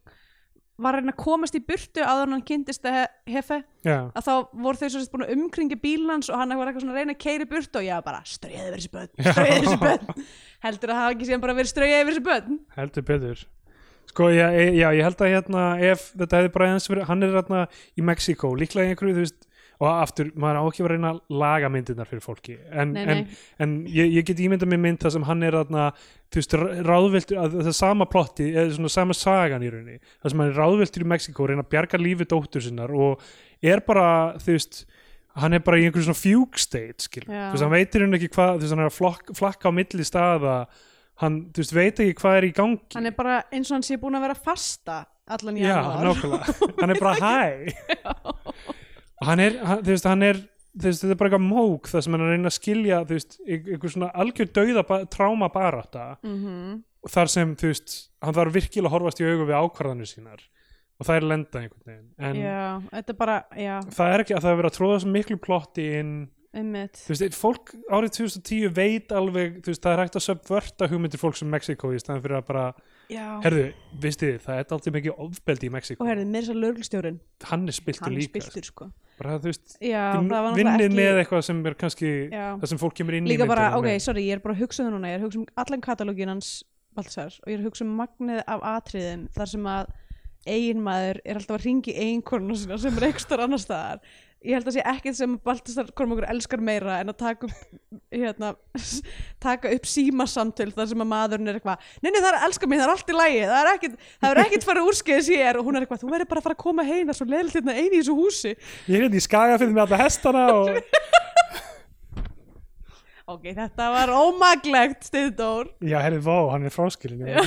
var 0.81 0.97
að 0.99 1.09
að 1.11 1.17
komast 1.21 1.55
í 1.55 1.61
burtu 1.63 2.03
en 2.03 2.33
hann 2.35 2.43
kynntist 2.45 2.85
að 2.89 3.05
hefe. 3.31 3.61
Já, 3.85 3.97
að 4.11 4.27
þá 4.27 4.33
voru 4.65 4.79
þau 4.81 4.89
svo 4.89 5.01
sett 5.01 5.13
búin 5.13 5.25
að 5.25 5.33
umkringi 5.37 5.79
bílans 5.79 6.29
og 6.29 6.39
hann 6.41 6.55
var 6.55 6.67
eitthvað 6.71 6.85
svona 6.85 6.95
að 6.95 7.01
reyna 7.01 7.15
að 7.15 7.23
keira 7.23 7.47
í 7.47 7.51
burtu 7.51 7.81
og 7.81 7.87
ég 7.87 7.99
var 7.99 8.07
bara 8.09 8.21
ströðið 8.27 8.69
yfir 8.69 8.79
þessi 8.79 8.93
börn, 8.95 9.11
ströðið 9.19 9.55
yfir 9.55 9.67
þessi 9.67 9.81
börn. 9.85 10.29
Heldur 10.65 10.93
að 10.93 11.01
hafa 11.01 11.15
ekki 11.15 11.29
síðan 11.29 11.45
bara 11.45 11.57
verið 11.59 11.71
ströðið 11.71 11.99
yfir 12.01 12.11
þessi 12.11 12.25
börn? 12.29 12.59
Heldur 12.75 13.07
betur. 13.11 13.45
Sko, 14.05 14.29
já, 14.31 14.45
e- 14.53 14.75
já, 14.77 14.87
ég 14.95 15.03
held 15.03 15.21
að 15.25 15.31
hérna 15.33 15.63
ef 15.81 16.09
þetta 16.13 16.39
hefði 16.39 16.51
bara 16.55 16.67
eins 16.71 16.89
verið, 16.91 17.07
hann 17.09 17.25
er 17.25 17.33
hérna 17.35 17.65
í 17.97 18.03
Mexíkó, 18.05 18.51
líklega 18.55 18.93
einhverju, 18.93 19.15
þú 19.17 19.23
veist 19.25 19.44
og 19.81 19.87
aftur, 19.91 20.29
maður 20.39 20.59
á 20.59 20.63
ekki 20.69 20.83
að 20.85 20.89
reyna 20.93 21.09
að 21.13 21.21
laga 21.41 21.69
myndirnar 21.73 22.07
fyrir 22.07 22.23
fólki. 22.23 22.55
En, 22.71 22.93
Nei, 22.95 23.01
nei. 23.05 23.15
en, 23.15 23.23
en 23.65 23.73
ég, 23.91 24.11
ég 24.19 24.27
get 24.29 24.39
ímyndað 24.45 24.71
mér 24.71 24.81
mynd 24.85 25.01
það 25.03 25.15
sem 25.17 25.25
hann 25.27 25.43
er 25.43 25.57
þarna, 25.59 25.87
þú 26.31 26.41
veist, 26.41 26.55
ráðviltur 26.87 27.41
að 27.41 27.57
það 27.57 27.71
er 27.71 27.77
sama 27.79 28.07
plotti, 28.11 28.47
eða 28.55 28.75
svona 28.77 28.93
sama 28.95 29.17
sagan 29.19 29.65
í 29.65 29.71
rauninni, 29.73 29.99
það 30.23 30.31
sem 30.33 30.43
hann 30.45 30.51
er 30.53 30.59
ráðviltur 30.61 31.05
í 31.05 31.09
Mexiko 31.11 31.49
reyna 31.51 31.65
að 31.65 31.71
bjarga 31.75 31.99
lífi 32.01 32.27
dóttur 32.31 32.63
sinnar 32.63 32.93
og 32.95 33.25
er 33.65 33.83
bara, 33.87 34.07
þú 34.39 34.55
veist 34.55 34.85
hann 35.35 35.51
er 35.57 35.63
bara 35.67 35.81
í 35.81 35.83
einhverju 35.89 36.05
svona 36.07 36.21
fugue 36.21 36.61
state 36.63 37.09
þú 37.11 37.25
veist, 37.27 37.63
hann 37.65 37.73
veitir 37.73 38.05
hann 38.05 38.15
ekki 38.15 38.29
hvað 38.31 38.53
þú 38.53 38.63
veist, 38.63 38.75
hann 38.77 38.83
er 38.85 38.91
að 38.91 38.95
flokk, 39.01 39.33
flakka 39.35 39.67
á 39.67 39.71
milli 39.75 40.05
staða. 40.07 40.53
Hann, 41.23 41.35
þú 41.55 41.61
veist, 41.63 41.71
veit 41.75 41.99
ekki 42.03 42.15
hvað 42.19 42.37
er 42.41 42.45
í 42.47 42.53
gangi. 42.55 42.79
Hann 42.95 43.07
er 43.07 43.13
bara 43.15 43.35
eins 43.51 43.69
og 43.71 43.77
hann 43.77 43.85
sé 43.87 43.95
búin 43.99 44.17
að 44.19 44.25
vera 44.25 44.35
fasta 44.35 44.97
allan 45.31 45.55
í 45.57 45.63
Já, 45.63 45.77
hann 45.81 46.91
er 46.91 46.99
bara 46.99 47.13
hæ 47.23 47.71
hann 49.23 49.39
er, 49.39 49.57
hann, 49.63 49.79
þú 49.85 49.93
veist, 49.93 50.05
hann 50.09 50.23
er 50.23 50.35
þú 50.75 50.89
veist, 50.89 51.03
þetta 51.05 51.11
er 51.15 51.19
bara 51.21 51.29
eitthvað 51.29 51.47
mók 51.47 51.87
það 51.87 52.01
sem 52.03 52.13
hann 52.15 52.21
er 52.21 52.27
að 52.27 52.33
reyna 52.35 52.49
að 52.51 52.57
skilja, 52.59 52.97
þú 53.07 53.15
veist, 53.15 53.37
ein- 53.47 53.69
einhver 53.71 53.93
svona 53.93 54.11
algjör 54.13 54.51
dauða 54.51 55.05
tráma 55.09 55.49
barátta. 55.53 56.17
Mm 56.23 56.83
og 57.05 57.11
þar 57.13 57.29
sem, 57.29 57.51
þú 57.55 57.67
veist, 57.69 57.91
hann 58.25 58.33
þarf 58.33 58.53
virkilega 58.55 58.89
að 58.89 58.93
horfast 58.95 59.19
í 59.21 59.25
augu 59.29 59.43
við 59.45 59.59
ákvarðanir 59.61 60.07
sínar 60.09 60.39
og 60.97 61.05
það 61.05 61.15
er 61.19 61.25
lenda 61.29 61.59
einhvern 61.59 61.85
veginn. 61.85 62.07
En 62.17 62.35
já, 62.39 62.81
þetta 62.95 63.13
er 63.13 63.17
bara, 63.19 63.35
já, 63.61 63.75
það 63.93 64.13
er 64.15 64.23
ekki 64.23 64.33
að 64.33 64.41
það 64.41 64.49
er 64.51 64.57
verið 64.57 64.71
að 64.71 64.77
tróða 64.79 64.95
svo 65.03 65.11
miklu 65.13 65.37
plotti 65.37 65.85
inn. 65.99 66.13
Einmitt. 66.55 66.97
Þú 67.05 67.11
veist, 67.13 67.37
fólk 67.37 67.75
árið 67.93 68.15
2010 68.17 68.73
veit 68.73 69.13
alveg, 69.13 69.59
þú 69.61 69.69
veist, 69.69 69.83
það 69.85 69.93
er 69.93 70.01
hægt 70.01 70.17
að 70.17 70.25
subverta 70.25 70.87
hugmyndir 70.89 71.21
fólks 71.21 71.43
um 71.45 71.53
Mexiko 71.53 71.93
í 71.93 71.99
staðan 72.01 72.23
fyrir 72.25 72.39
að 72.41 72.47
bara. 72.49 72.65
Herðu, 73.09 73.65
veistu 74.01 74.27
þið, 74.29 74.37
það 74.45 74.59
er 74.59 74.69
alltaf 74.75 74.93
mikið 74.95 75.23
ofbeldi 75.25 75.67
í 75.67 75.73
Mexiko, 75.73 76.03
og 76.03 76.09
herðið, 76.09 76.29
mér 76.31 76.41
er 76.41 76.47
svo 76.47 76.55
lögreglustjórin 76.59 77.17
hann 77.51 77.65
er 77.67 77.77
spiltur 77.77 78.07
hann 78.07 78.15
líka 78.17 78.31
spiltur 78.31 78.69
sko. 78.69 78.87
bara 79.19 79.35
þú 79.39 79.51
veist, 79.51 79.75
vinnið 79.81 80.31
náttúrulega 80.31 80.95
með 80.95 81.09
ekki 81.11 81.23
eitthvað 81.23 81.43
sem 81.49 81.59
er 81.65 81.77
kannski 81.81 82.13
Já. 82.31 82.45
það 82.61 82.71
sem 82.71 82.81
fólk 82.81 82.97
kemur 82.97 83.19
inn 83.19 83.29
líka 83.29 83.45
í 83.45 83.51
bara, 83.51 83.67
myndina 83.69 83.81
ok, 83.81 83.89
með. 83.91 83.99
sorry, 84.07 84.25
ég 84.29 84.39
er 84.39 84.43
bara 84.45 84.55
að 84.57 84.63
hugsa 84.65 84.81
um 84.81 84.89
það 84.89 84.95
núna. 84.97 85.11
Ég 85.11 85.17
er 85.17 85.21
að 85.21 85.27
hugsa 85.29 85.41
um 85.41 85.45
allan 85.63 85.85
katalógin 85.85 86.33
hans 86.33 86.49
Baltasar 86.95 87.37
og 87.43 87.51
ég 87.51 87.57
er 87.57 87.63
að 87.63 87.69
hugsa 87.69 87.85
um 87.85 87.95
magnið 87.99 88.41
af 88.47 88.67
atriðum 88.71 89.25
þar 89.35 89.51
sem 89.51 89.69
að 89.71 89.93
eiginmaður 90.45 91.19
er 91.25 91.39
alltaf 91.39 91.57
að 91.57 91.65
ringi 91.65 91.95
sína 91.95 92.77
sem 92.81 92.99
er 92.99 93.07
ekstra 93.09 93.45
annar 93.45 93.61
staðar 93.61 94.01
ég 94.45 94.53
held 94.57 94.67
að 94.69 94.75
sé 94.75 94.81
ekkert 94.85 95.17
sem 95.17 95.31
Baltasar 95.45 95.87
Kormákur 95.97 96.25
elskar 96.29 96.61
meira 96.61 96.99
en 97.01 97.09
að 97.09 97.17
taka 97.21 97.47
upp 97.47 97.55
hérna, 98.13 98.51
taka 99.45 99.71
upp 99.73 99.85
símasamtöl 99.89 100.71
þar 100.75 100.87
sem 100.91 101.01
að 101.05 101.09
maðurinn 101.11 101.49
er 101.49 101.55
eitthvað 101.59 101.81
neini 102.05 102.21
það 102.21 102.29
er 102.29 102.37
að 102.39 102.45
elska 102.49 102.65
mig, 102.69 102.77
það 102.81 102.87
er 102.87 102.93
allt 102.93 103.09
í 103.09 103.15
lægi 103.17 103.41
það 103.49 103.59
er 103.61 103.69
ekkert, 103.71 103.95
það 104.21 104.29
er 104.29 104.41
ekkert 104.43 104.67
farið 104.69 104.89
úrskeiðis 104.91 105.29
hér. 105.33 105.59
Og 105.59 105.63
hún 105.69 105.75
er 105.79 105.85
eitthvað, 105.85 106.01
þú 106.03 106.09
verður 106.13 106.29
bara 106.31 106.39
að 106.43 106.47
fara 106.49 106.57
að 106.57 106.63
koma 106.65 106.83
heim 106.85 107.05
það 107.05 107.13
er 107.15 107.19
svo 107.19 107.27
leðilegt 107.31 107.57
hérna 107.59 107.77
eini 107.79 107.89
í 107.89 108.01
þessu 108.01 108.15
húsi. 108.19 108.53
Ég 108.85 108.95
er 108.97 109.01
hérna 109.07 109.19
í 109.19 109.25
skagafið 109.25 109.69
með 109.73 109.83
alla 109.85 110.01
hestana 110.03 110.43
og 110.53 110.65
ok, 113.35 113.45
þetta 113.49 113.83
var 113.97 114.09
ómaglegt 114.13 115.01
Stiðdór 115.09 115.65
já, 115.81 115.97
herri, 116.03 116.19
vá, 116.21 116.37
hann 116.53 116.67
er 116.67 116.73
fráskilin 116.73 117.25
uh, 117.25 117.29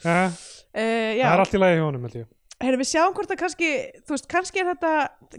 já, 0.00 0.32
það 0.72 1.34
er 1.34 1.40
allt 1.44 1.56
í 1.56 1.60
lagi 1.60 1.76
hjá 1.80 1.84
honum 1.84 2.04
held 2.08 2.16
ég. 2.22 2.28
Heyrðu, 2.60 2.82
við 2.82 2.88
sjáum 2.90 3.14
hvort 3.16 3.30
að 3.32 3.38
kannski, 3.40 3.68
þú 4.04 4.12
veist, 4.12 4.26
kannski 4.28 4.60
er 4.60 4.66
þetta, 4.74 4.90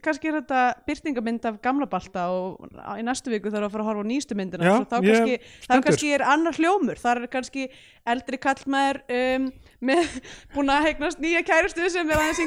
kannski 0.02 0.30
er 0.32 0.38
þetta 0.40 0.62
byrtingamind 0.90 1.44
af 1.46 1.60
gamla 1.62 1.86
balta 1.90 2.24
og 2.34 2.64
í 2.98 3.04
næstu 3.06 3.30
viku 3.30 3.52
þarf 3.54 3.68
að 3.68 3.76
fara 3.76 3.86
að 3.86 3.90
horfa 3.92 4.06
á 4.06 4.10
nýstu 4.10 4.38
myndina 4.40 4.66
Já, 4.66 4.74
þá 4.90 4.96
kannski, 5.06 5.36
þá 5.68 5.76
kannski 5.86 6.10
er 6.16 6.24
annar 6.26 6.58
hljómur, 6.58 7.02
þar 7.02 7.22
er 7.22 7.32
kannski 7.36 7.68
eldri 8.10 8.42
kallmaður 8.42 9.04
um, 9.20 9.46
með 9.92 10.18
búin 10.56 10.74
að 10.74 10.88
heignast 10.88 11.22
nýja 11.22 11.46
kærustu 11.46 11.92
sem 11.94 12.10
er 12.10 12.24
aðeins 12.24 12.42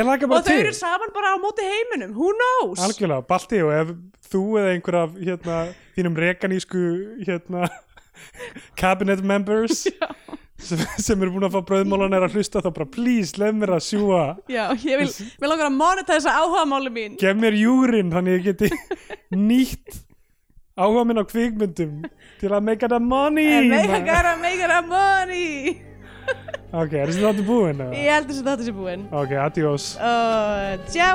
laga 0.00 0.26
og 0.26 0.40
þau 0.40 0.48
til. 0.48 0.58
eru 0.64 0.72
saman 0.80 1.12
bara 1.12 1.34
á 1.34 1.36
móti 1.40 1.68
heiminum, 1.68 2.16
who 2.16 2.32
knows? 2.32 2.80
algjörlega, 2.80 3.28
Balti 3.28 3.60
og 3.60 3.76
ef 3.76 3.92
þú 4.32 4.44
eða 4.60 4.72
einhver 4.74 5.02
af 5.04 5.20
hérna, 5.20 5.62
þínum 5.98 6.16
rekanísku 6.16 6.84
hérna, 7.28 7.68
cabinet 8.80 9.20
members 9.20 9.84
sem, 10.64 10.82
sem 11.06 11.22
eru 11.24 11.32
búin 11.34 11.46
að 11.48 11.56
fá 11.56 11.64
bröðmólan 11.70 12.14
er 12.16 12.26
að 12.26 12.36
hlusta 12.38 12.62
þá 12.64 12.70
bara 12.76 12.88
please, 12.94 13.34
leð 13.40 13.56
mér 13.60 13.72
að 13.76 13.82
sjúa 13.88 14.22
Já, 14.50 14.64
ég 14.84 15.02
vil, 15.02 15.08
vil 15.42 15.50
langar 15.52 15.70
að 15.70 15.76
moneta 15.80 16.16
þessa 16.16 16.36
áhugamáli 16.40 16.92
mín. 16.94 17.18
Gef 17.20 17.36
mér 17.40 17.56
júrin 17.58 18.12
þannig 18.14 18.38
ég 18.40 18.48
geti 18.50 18.70
nýtt 19.36 20.00
áhuga 20.80 21.04
minn 21.08 21.20
á 21.20 21.24
kvikmyndum 21.28 22.00
til 22.40 22.50
að 22.54 22.66
make 22.70 22.86
it 22.86 22.92
a 22.96 23.00
money 23.02 23.46
And 23.58 23.70
make 23.74 23.90
it 23.90 24.06
gotta 24.08 24.36
make 24.40 24.60
it 24.64 24.72
a 24.72 24.80
money. 24.86 25.80
Ok, 26.70 26.92
er 26.94 27.10
þessi 27.10 27.24
þáttu 27.24 27.42
búinn? 27.48 27.80
eða? 27.82 27.96
Ég 27.98 28.12
heldur 28.14 28.36
sem 28.38 28.46
þetta 28.46 28.66
sé 28.68 28.74
búinn. 28.76 29.08
Ok, 29.10 29.32
adiós. 29.42 29.88
Uh, 29.98 30.78
Tjá 30.86 31.10